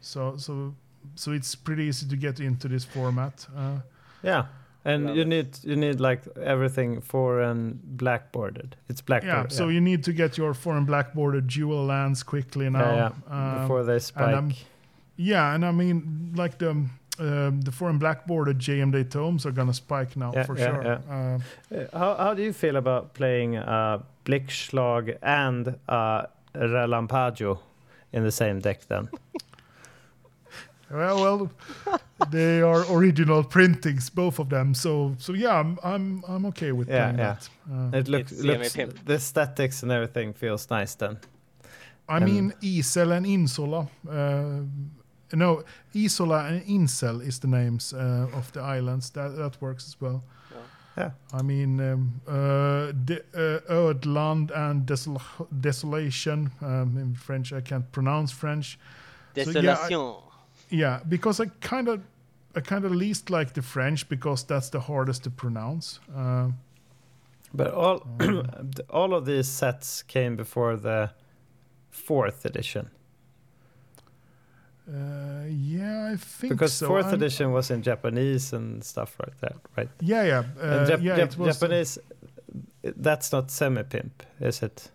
so 0.00 0.36
so 0.38 0.74
so 1.14 1.32
it's 1.32 1.54
pretty 1.54 1.84
easy 1.84 2.06
to 2.08 2.16
get 2.16 2.40
into 2.40 2.68
this 2.68 2.84
format. 2.84 3.46
Uh, 3.56 3.80
Yeah. 4.24 4.46
And 4.84 5.06
Love 5.06 5.16
you 5.16 5.22
it. 5.22 5.28
need 5.28 5.58
you 5.62 5.76
need 5.76 6.00
like 6.00 6.22
everything 6.42 7.00
foreign 7.00 7.78
blackboarded. 7.96 8.72
It's 8.88 9.00
blackboard. 9.00 9.50
yeah, 9.50 9.56
so 9.56 9.68
you 9.68 9.80
need 9.80 10.02
to 10.04 10.12
get 10.12 10.36
your 10.36 10.54
foreign 10.54 10.84
black 10.84 11.14
bordered 11.14 11.46
dual 11.46 11.84
lands 11.86 12.22
quickly 12.24 12.68
now. 12.70 12.80
yeah, 12.94 13.10
yeah. 13.30 13.52
Um, 13.54 13.60
before 13.62 13.84
they 13.84 13.98
spike. 14.00 14.34
I'm- 14.34 14.52
Yeah, 15.16 15.54
and 15.54 15.64
I 15.64 15.70
mean, 15.72 16.32
like 16.36 16.58
the 16.58 16.70
um, 17.18 17.60
the 17.64 17.70
foreign 17.70 17.98
black 17.98 18.26
bordered 18.26 18.58
Jayemdae 18.58 19.08
tomes 19.10 19.46
are 19.46 19.52
gonna 19.52 19.74
spike 19.74 20.16
now 20.16 20.32
for 20.46 20.56
sure. 20.56 20.82
yeah. 20.82 20.98
Um, 21.10 21.42
Uh, 21.70 21.98
how 21.98 22.14
how 22.16 22.34
do 22.34 22.42
you 22.42 22.52
feel 22.52 22.76
about 22.76 23.12
playing 23.14 23.56
uh, 23.56 23.98
Blitzschlag 24.24 25.16
and 25.22 25.76
uh, 25.88 26.22
Relampaggio 26.54 27.58
in 28.12 28.24
the 28.24 28.32
same 28.32 28.58
deck 28.60 28.86
then? 28.88 29.08
well, 30.92 31.18
well, 31.22 31.50
they 32.30 32.60
are 32.62 32.84
original 32.90 33.42
printings, 33.44 34.10
both 34.10 34.38
of 34.38 34.48
them. 34.48 34.74
So, 34.74 35.14
so 35.18 35.32
yeah, 35.34 35.58
I'm 35.60 35.78
I'm 35.82 36.22
I'm 36.28 36.46
okay 36.46 36.72
with 36.72 36.88
Yeah, 36.88 37.10
yeah. 37.10 37.16
that. 37.16 37.48
Uh, 37.70 37.98
It 37.98 38.08
looks, 38.08 38.32
looks 38.32 38.76
the 39.06 39.18
statics 39.18 39.82
and 39.82 39.92
everything 39.92 40.34
feels 40.34 40.70
nice 40.70 40.94
then. 40.96 41.18
I 42.08 42.18
mean, 42.20 42.52
Isel 42.62 43.12
and 43.12 43.26
Insola. 43.26 43.86
Uh, 44.08 44.64
no, 45.32 45.62
Isola 45.94 46.44
and 46.44 46.62
Insel 46.66 47.20
is 47.20 47.38
the 47.38 47.48
names 47.48 47.92
uh, 47.94 48.26
of 48.38 48.52
the 48.52 48.60
islands. 48.60 49.10
That 49.10 49.36
that 49.36 49.60
works 49.60 49.86
as 49.86 50.00
well. 50.00 50.22
Yeah. 50.98 51.10
I 51.32 51.42
mean, 51.42 51.80
um, 51.80 52.20
uh, 52.28 52.92
de- 53.04 53.24
uh, 53.34 53.60
Ödland 53.72 54.50
and 54.54 54.86
Desol- 54.86 55.46
Desolation. 55.60 56.50
Um, 56.60 56.98
in 56.98 57.14
French, 57.14 57.52
I 57.52 57.62
can't 57.62 57.90
pronounce 57.92 58.30
French. 58.34 58.78
So, 59.34 59.40
yeah, 59.40 59.48
I- 59.48 59.62
Desolation. 59.62 60.14
Yeah, 60.72 61.00
because 61.08 61.40
I 61.44 61.46
kind 61.60 61.88
of, 61.88 62.00
I 62.56 62.60
kind 62.60 62.84
of 62.84 62.92
least 62.92 63.30
like 63.30 63.52
the 63.52 63.62
French 63.62 64.08
because 64.08 64.44
that's 64.46 64.70
the 64.70 64.80
hardest 64.80 65.22
to 65.24 65.30
pronounce. 65.30 66.00
Uh, 66.16 66.50
But 67.54 67.74
all 67.74 68.00
all 68.90 69.12
of 69.14 69.24
these 69.26 69.46
sets 69.48 70.02
came 70.06 70.36
before 70.36 70.76
the 70.76 71.10
fourth 71.90 72.46
edition 72.46 72.88
uh, 74.88 75.44
yeah, 75.48 76.12
I 76.12 76.16
think 76.16 76.52
because 76.52 76.72
so. 76.72 76.86
fourth 76.88 77.06
I'm- 77.06 77.14
edition 77.14 77.52
was 77.52 77.70
in 77.70 77.82
Japanese 77.82 78.52
and 78.56 78.82
stuff 78.84 79.16
like 79.20 79.38
that, 79.40 79.54
right? 79.76 79.88
Yeah, 80.00 80.24
yeah, 80.24 80.38
uh, 80.60 80.86
Jap- 80.88 81.02
yeah. 81.02 81.18
Jap- 81.18 81.36
was, 81.38 81.58
Japanese, 81.60 81.98
that's 82.82 83.32
not 83.32 83.50
semi 83.50 83.82
pimp, 83.84 84.22
is 84.40 84.62
it? 84.62 84.90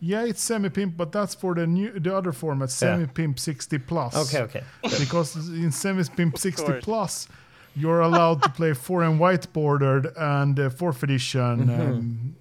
Yeah, 0.00 0.24
it's 0.24 0.40
semi 0.40 0.68
pimp, 0.68 0.96
but 0.96 1.10
that's 1.10 1.34
for 1.34 1.54
the 1.54 1.66
new, 1.66 1.90
the 1.98 2.14
other 2.16 2.32
format, 2.32 2.70
semi 2.70 3.06
pimp 3.06 3.38
60 3.38 3.78
plus. 3.78 4.14
Okay, 4.16 4.42
okay. 4.42 4.62
because 5.00 5.34
in 5.48 5.72
semi 5.72 6.04
pimp 6.04 6.38
60 6.38 6.80
plus, 6.82 7.26
you're 7.74 8.00
allowed 8.00 8.42
to 8.42 8.48
play 8.48 8.74
four 8.74 9.02
and 9.02 9.18
white 9.18 9.52
bordered 9.52 10.12
and 10.16 10.58
uh, 10.58 10.70
fourth 10.70 11.02
edition, 11.02 11.66
Mhm. 11.66 11.80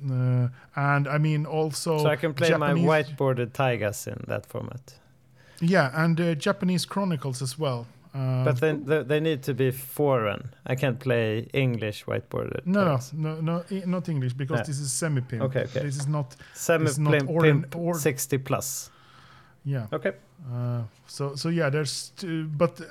um, 0.10 0.52
uh, 0.76 0.80
and 0.80 1.08
I 1.08 1.18
mean 1.18 1.46
also. 1.46 1.98
So 1.98 2.08
I 2.08 2.16
can 2.16 2.34
play 2.34 2.50
my 2.52 2.68
Japanese- 2.74 2.86
whiteboarded 2.88 3.52
taigas 3.54 4.08
in 4.08 4.24
that 4.28 4.46
format. 4.46 4.94
Yeah, 5.60 5.90
and 5.94 6.22
uh, 6.22 6.36
Japanese 6.36 6.86
Chronicles 6.86 7.42
as 7.42 7.58
well. 7.58 7.88
Uh, 8.18 8.44
But 8.46 8.60
then 8.60 8.86
they, 8.86 9.04
they 9.04 9.20
need 9.20 9.44
to 9.44 9.54
be 9.54 9.72
foreign. 9.72 10.50
I 10.72 10.76
can't 10.76 11.00
play 11.00 11.48
English 11.54 12.06
whiteboard. 12.06 12.66
no, 12.66 12.84
no, 12.86 13.00
no, 13.14 13.42
no, 13.42 13.64
not 13.86 14.10
English 14.10 14.34
because 14.38 14.60
Yeah. 14.60 14.66
this 14.68 14.80
is 14.80 14.92
semi 14.92 15.22
pimp. 15.22 15.44
Okay, 15.44 15.64
okay. 15.64 15.82
This 15.86 15.98
is 15.98 16.08
not. 16.08 16.36
Semi 16.54 16.86
pimp, 16.86 17.30
ordin- 17.30 17.76
or- 17.76 17.94
60 18.00 18.38
plus. 18.38 18.92
Yeah. 19.66 19.88
Okay. 19.94 20.12
Uh, 20.54 20.82
so 21.08 21.36
so 21.36 21.50
yeah, 21.50 21.70
there's 21.72 22.12
two, 22.16 22.48
but 22.58 22.82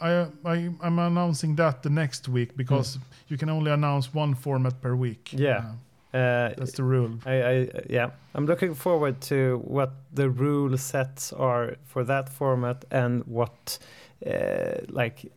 I 0.00 0.26
I 0.44 0.70
I'm 0.82 0.98
announcing 0.98 1.56
that 1.56 1.82
the 1.82 1.90
next 1.90 2.28
week 2.28 2.56
because 2.56 2.98
you 3.28 3.36
can 3.38 3.50
only 3.50 3.70
announce 3.72 4.10
one 4.14 4.34
format 4.34 4.80
per 4.80 4.94
week. 4.94 5.32
Yeah. 5.32 5.58
Uh, 5.58 5.72
Uh, 6.14 6.54
That's 6.56 6.72
the 6.72 6.82
rule. 6.84 7.10
I, 7.26 7.32
I 7.52 7.68
yeah, 7.90 8.10
I'm 8.34 8.46
looking 8.46 8.74
forward 8.74 9.20
to 9.28 9.60
what 9.64 9.90
the 10.16 10.28
rule 10.30 10.78
sets 10.78 11.32
are 11.34 11.76
for 11.84 12.04
that 12.04 12.28
format 12.30 12.84
and 12.90 13.22
what 13.26 13.78
uh, 14.26 14.80
like 14.88 15.30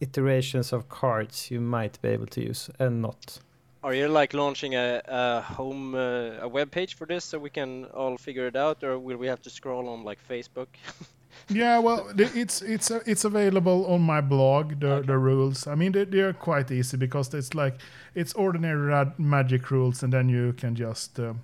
iterations 0.00 0.72
of 0.72 0.88
cards 0.88 1.50
you 1.50 1.60
might 1.60 2.00
be 2.02 2.08
able 2.08 2.26
to 2.26 2.40
use 2.40 2.70
and 2.78 3.02
not. 3.02 3.38
Are 3.82 3.94
you 3.94 4.08
like 4.08 4.34
launching 4.34 4.74
a, 4.74 5.00
a 5.06 5.40
home 5.40 5.94
uh, 5.94 6.42
a 6.42 6.48
web 6.48 6.70
page 6.70 6.96
for 6.96 7.06
this 7.06 7.24
so 7.24 7.38
we 7.38 7.50
can 7.50 7.86
all 7.86 8.18
figure 8.18 8.46
it 8.46 8.56
out, 8.56 8.84
or 8.84 8.98
will 8.98 9.16
we 9.16 9.26
have 9.26 9.40
to 9.42 9.50
scroll 9.50 9.88
on 9.88 10.04
like 10.04 10.18
Facebook? 10.28 10.68
Yeah, 11.48 11.78
well, 11.78 12.08
it's 12.16 12.62
it's 12.62 12.90
uh, 12.90 13.00
it's 13.06 13.24
available 13.24 13.86
on 13.86 14.02
my 14.02 14.20
blog. 14.20 14.80
The 14.80 15.02
the 15.06 15.18
rules. 15.18 15.66
I 15.66 15.74
mean, 15.74 15.92
they, 15.92 16.04
they 16.04 16.20
are 16.20 16.32
quite 16.32 16.70
easy 16.70 16.96
because 16.96 17.32
it's 17.34 17.54
like 17.54 17.80
it's 18.14 18.32
ordinary 18.34 18.86
rad- 18.86 19.18
magic 19.18 19.70
rules, 19.70 20.02
and 20.02 20.12
then 20.12 20.28
you 20.28 20.52
can 20.52 20.74
just 20.74 21.18
uh, 21.18 21.34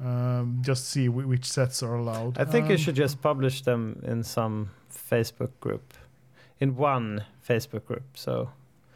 um, 0.00 0.58
just 0.66 0.88
see 0.88 1.06
whi- 1.08 1.26
which 1.26 1.44
sets 1.44 1.82
are 1.82 1.94
allowed. 1.94 2.38
I 2.38 2.44
think 2.44 2.66
you 2.68 2.74
Um, 2.74 2.78
should 2.80 2.96
just 2.96 3.20
publish 3.22 3.62
them 3.62 4.00
in 4.02 4.22
some 4.24 4.70
Facebook 4.90 5.50
group, 5.60 5.94
in 6.60 6.76
one 6.76 7.24
Facebook 7.48 7.84
group. 7.86 8.02
So 8.14 8.48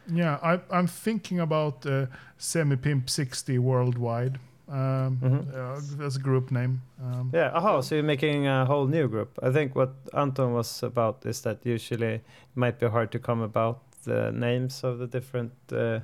Yeah, 0.09 0.39
I, 0.41 0.59
I'm 0.71 0.87
thinking 0.87 1.39
about 1.41 1.85
uh, 1.85 2.05
Semi 2.37 2.75
Pimp 2.77 3.09
60 3.09 3.57
worldwide. 3.59 4.39
Um, 4.69 5.17
Mhm. 5.21 5.53
uh, 5.55 6.05
as 6.05 6.17
a 6.17 6.19
group 6.19 6.51
name. 6.51 6.81
Um, 7.01 7.29
yeah, 7.33 7.51
oh, 7.55 7.79
so 7.81 7.95
you're 7.95 8.03
making 8.03 8.47
a 8.47 8.65
whole 8.65 8.85
new 8.85 9.07
group. 9.07 9.39
I 9.41 9.49
think 9.51 9.75
what 9.75 9.93
Anton 10.13 10.53
was 10.53 10.83
about 10.83 11.25
is 11.25 11.41
that 11.41 11.65
usually 11.65 12.15
it 12.15 12.21
might 12.55 12.77
be 12.79 12.87
hard 12.87 13.11
to 13.11 13.19
come 13.19 13.41
about 13.41 13.79
the 14.03 14.31
names 14.33 14.83
of 14.83 14.97
the 14.99 15.07
different. 15.07 15.51
Uh, 15.71 15.99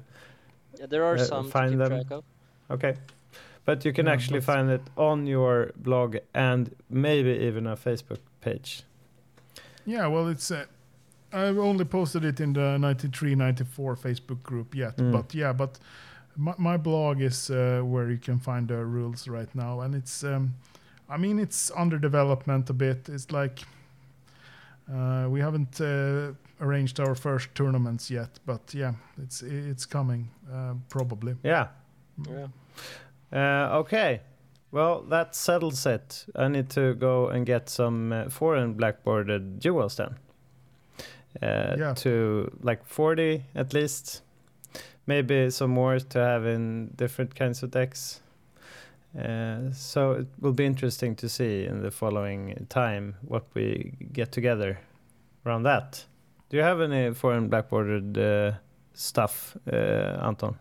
Yeah, 0.79 0.87
there 0.89 1.03
are 1.03 1.15
Uh, 1.15 1.25
some 1.25 1.45
to 1.45 1.51
find 1.51 1.69
keep 1.71 1.79
them. 1.79 1.89
track 1.89 2.11
of. 2.11 2.23
Okay. 2.69 2.95
But 3.65 3.85
you 3.85 3.93
can 3.93 4.05
Yeah, 4.05 4.13
actually 4.13 4.39
but- 4.39 4.53
find 4.53 4.69
it 4.69 4.81
on 4.97 5.27
your 5.27 5.71
blog 5.75 6.17
and 6.33 6.75
maybe 6.89 7.29
even 7.47 7.67
a 7.67 7.75
Facebook 7.75 8.19
page. 8.41 8.83
Yeah, 9.85 10.07
well, 10.07 10.27
it's. 10.31 10.51
Uh, 10.51 10.65
I've 11.31 11.57
only 11.57 11.85
posted 11.85 12.23
it 12.25 12.39
in 12.39 12.53
the 12.53 12.77
93 12.77 13.35
94 13.35 13.95
Facebook 13.95 14.43
group 14.43 14.75
yet. 14.75 14.97
Mm. 14.97 15.11
But 15.11 15.33
yeah, 15.33 15.53
but 15.53 15.79
my, 16.37 16.53
my 16.57 16.77
blog 16.77 17.21
is 17.21 17.49
uh, 17.49 17.81
where 17.83 18.09
you 18.11 18.17
can 18.17 18.39
find 18.39 18.67
the 18.67 18.85
rules 18.85 19.27
right 19.27 19.53
now. 19.55 19.81
And 19.81 19.95
it's. 19.95 20.23
Um, 20.23 20.53
I 21.09 21.17
mean, 21.17 21.39
it's 21.39 21.71
under 21.75 21.97
development 21.99 22.69
a 22.69 22.73
bit. 22.73 23.09
It's 23.09 23.31
like. 23.31 23.59
Uh, 24.93 25.27
we 25.29 25.39
haven't 25.39 25.79
uh, 25.79 26.33
arranged 26.59 26.99
our 26.99 27.15
first 27.15 27.47
tournaments 27.55 28.11
yet, 28.11 28.39
but 28.45 28.73
yeah, 28.73 28.93
it's 29.23 29.41
it's 29.41 29.85
coming 29.85 30.29
uh, 30.53 30.73
probably. 30.89 31.35
Yeah. 31.43 31.67
Yeah. 32.29 32.47
Uh, 33.33 33.79
okay. 33.79 34.21
Well, 34.71 35.01
that 35.09 35.35
settles 35.35 35.85
it. 35.85 36.25
I 36.35 36.47
need 36.47 36.69
to 36.71 36.93
go 36.95 37.27
and 37.27 37.45
get 37.45 37.69
some 37.69 38.11
uh, 38.11 38.29
foreign 38.29 38.75
blackboarded 38.75 39.59
jewels 39.59 39.95
then. 39.95 40.15
Uh, 41.41 41.75
Yeah. 41.77 41.93
To 41.95 42.51
like 42.61 42.85
40 42.85 43.43
at 43.55 43.73
least. 43.73 44.21
Maybe 45.05 45.49
some 45.49 45.71
more 45.71 45.99
to 45.99 46.19
have 46.19 46.45
in 46.45 46.91
different 46.95 47.35
kinds 47.35 47.61
of 47.63 47.71
decks. 47.71 48.21
Uh, 49.17 49.71
so 49.71 50.13
it 50.13 50.27
will 50.39 50.53
be 50.53 50.65
interesting 50.65 51.15
to 51.17 51.29
see 51.29 51.65
in 51.65 51.81
the 51.83 51.91
following 51.91 52.65
time 52.69 53.15
what 53.21 53.43
we 53.53 53.93
get 54.13 54.31
together 54.31 54.79
around 55.45 55.63
that. 55.63 56.05
Do 56.49 56.57
you 56.57 56.63
have 56.63 56.81
any 56.81 57.13
foreign 57.13 57.49
blackboarded 57.49 58.17
uh, 58.17 58.57
stuff, 58.93 59.55
uh, 59.71 59.75
Anton? 60.27 60.55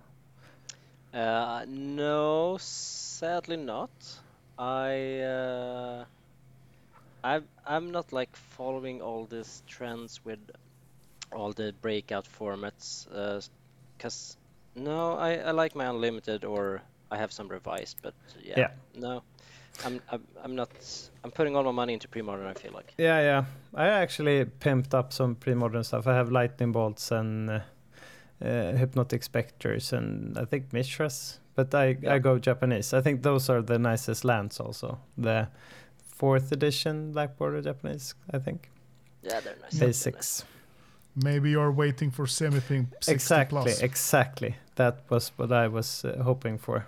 Uh, 1.15 1.65
no, 1.69 2.57
sadly 2.59 3.57
not. 3.57 3.91
I 4.59 5.21
uh, 5.21 6.05
I'm 7.25 7.45
I'm 7.67 7.91
not 7.91 8.13
like 8.13 8.35
following 8.35 9.03
all 9.03 9.27
these 9.27 9.63
trends 9.67 10.21
with 10.25 10.39
all 11.33 11.53
the 11.53 11.75
breakout 11.83 12.27
formats. 12.39 13.07
Uh, 13.15 13.41
cause 13.99 14.37
no, 14.75 15.17
I, 15.19 15.37
I 15.37 15.51
like 15.51 15.75
my 15.75 15.87
unlimited 15.87 16.45
or 16.45 16.81
I 17.11 17.17
have 17.19 17.33
some 17.33 17.49
revised, 17.49 17.99
but 18.03 18.15
yeah, 18.43 18.55
Yeah. 18.59 18.71
no, 18.95 19.23
I'm, 19.85 20.01
I'm 20.11 20.23
I'm 20.43 20.55
not. 20.55 20.71
I'm 21.25 21.31
putting 21.31 21.57
all 21.57 21.63
my 21.65 21.73
money 21.73 21.93
into 21.93 22.09
pre-modern. 22.09 22.47
I 22.47 22.55
feel 22.55 22.73
like. 22.73 22.95
Yeah, 22.99 23.21
yeah. 23.21 23.45
I 23.75 23.89
actually 23.89 24.45
pimped 24.45 24.95
up 24.95 25.13
some 25.13 25.35
pre-modern 25.35 25.85
stuff. 25.85 26.07
I 26.07 26.15
have 26.15 26.31
lightning 26.31 26.73
bolts 26.73 27.11
and 27.11 27.51
uh, 27.51 27.61
uh, 28.45 28.73
hypnotic 28.77 29.23
specters 29.23 29.93
and 29.93 30.37
I 30.39 30.45
think 30.45 30.71
mishras. 30.73 31.39
But 31.55 31.75
I, 31.75 31.97
Yeah. 32.01 32.15
I 32.15 32.19
go 32.19 32.39
Japanese. 32.39 32.95
I 32.95 33.01
think 33.03 33.23
those 33.23 33.49
are 33.51 33.63
the 33.63 33.79
nicest 33.79 34.25
lands 34.25 34.61
also. 34.61 34.99
The 35.19 35.49
fourth 36.17 36.53
edition 36.53 37.13
Black 37.13 37.37
Border 37.37 37.61
Japanese, 37.63 38.15
I 38.33 38.39
think. 38.39 38.71
Yeah, 39.23 39.41
they're 39.41 39.57
nice. 39.63 39.73
they're 39.73 39.89
nice. 39.89 40.05
Basics. 40.05 40.45
Maybe 41.15 41.51
you're 41.51 41.71
waiting 41.73 42.11
for 42.11 42.27
Semi 42.27 42.61
Pimp 42.61 42.95
60 42.95 43.13
Exactly, 43.13 43.63
plus. 43.63 43.81
exactly. 43.83 44.57
That 44.77 45.01
was 45.11 45.31
what 45.37 45.53
I 45.53 45.69
was 45.69 46.05
uh, 46.05 46.23
hoping 46.23 46.57
for. 46.59 46.87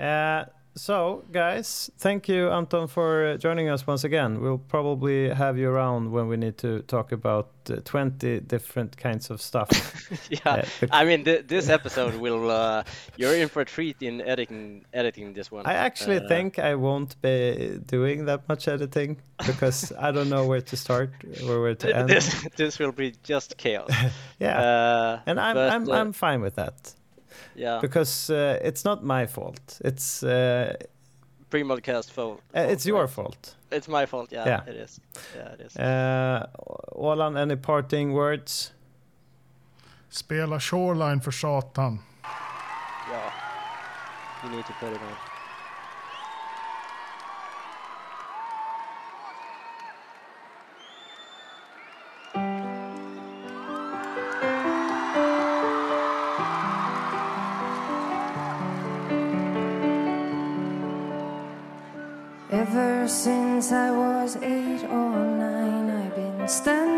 Uh, 0.00 0.44
so, 0.76 1.22
guys, 1.30 1.88
thank 1.98 2.28
you, 2.28 2.50
Anton, 2.50 2.88
for 2.88 3.26
uh, 3.26 3.36
joining 3.36 3.68
us 3.68 3.86
once 3.86 4.02
again. 4.02 4.40
We'll 4.40 4.58
probably 4.58 5.28
have 5.28 5.56
you 5.56 5.70
around 5.70 6.10
when 6.10 6.26
we 6.26 6.36
need 6.36 6.58
to 6.58 6.82
talk 6.82 7.12
about 7.12 7.50
uh, 7.70 7.76
20 7.84 8.40
different 8.40 8.96
kinds 8.96 9.30
of 9.30 9.40
stuff. 9.40 9.70
yeah, 10.30 10.38
Uh, 10.82 10.86
I 10.90 11.04
mean, 11.04 11.24
th- 11.24 11.46
this 11.46 11.68
episode 11.68 12.14
will. 12.16 12.50
Uh, 12.50 12.82
you're 13.16 13.34
in 13.34 13.48
for 13.48 13.62
a 13.62 13.64
treat 13.64 14.02
in 14.02 14.20
editing 14.20 14.84
editing 14.92 15.32
this 15.32 15.50
one. 15.52 15.64
I 15.64 15.74
actually 15.74 16.18
Uh, 16.18 16.28
think 16.28 16.58
I 16.58 16.74
won't 16.74 17.20
be 17.22 17.78
doing 17.86 18.24
that 18.26 18.48
much 18.48 18.66
editing 18.66 19.18
because 19.46 19.92
I 19.98 20.10
don't 20.10 20.28
know 20.28 20.44
where 20.46 20.60
to 20.62 20.76
start 20.76 21.10
or 21.46 21.60
where 21.62 21.76
to 21.76 21.96
end. 21.96 22.08
this 22.08 22.46
this 22.56 22.78
will 22.80 22.92
be 22.92 23.12
just 23.22 23.56
chaos. 23.56 23.90
yeah, 24.40 24.58
Uh, 24.60 25.20
and 25.26 25.38
I'm 25.38 25.54
but, 25.54 25.70
I'm 25.72 25.90
I'm 25.90 26.12
fine 26.12 26.40
with 26.42 26.56
that 26.56 26.94
yeah, 27.56 27.80
because 27.80 28.30
uh, 28.30 28.58
it's 28.68 28.84
not 28.84 29.02
my 29.04 29.26
fault. 29.26 29.80
It's 29.84 30.22
uh, 30.22 30.72
pre-modcast 31.50 32.10
fault. 32.10 32.40
uh, 32.56 32.60
it's 32.72 32.86
your 32.86 33.08
fault. 33.08 33.56
It's 33.70 33.88
my 33.88 34.06
fault. 34.06 34.32
Yeah, 34.32 34.46
Yeah. 34.48 34.62
it 34.70 34.76
is. 34.76 35.00
Yeah, 35.36 35.52
it 35.54 35.60
is. 35.66 35.76
Uh, 35.76 36.46
Olan, 36.96 37.36
any 37.36 37.56
parting 37.56 38.12
words? 38.12 38.72
Spela 40.10 40.60
Shoreline 40.60 41.20
för 41.20 41.30
satan. 41.32 41.98
yeah, 43.12 43.32
you 44.44 44.50
need 44.56 44.66
to 44.66 44.72
put 44.80 44.92
it 44.92 45.00
on. 45.02 45.33
I've 66.56 66.93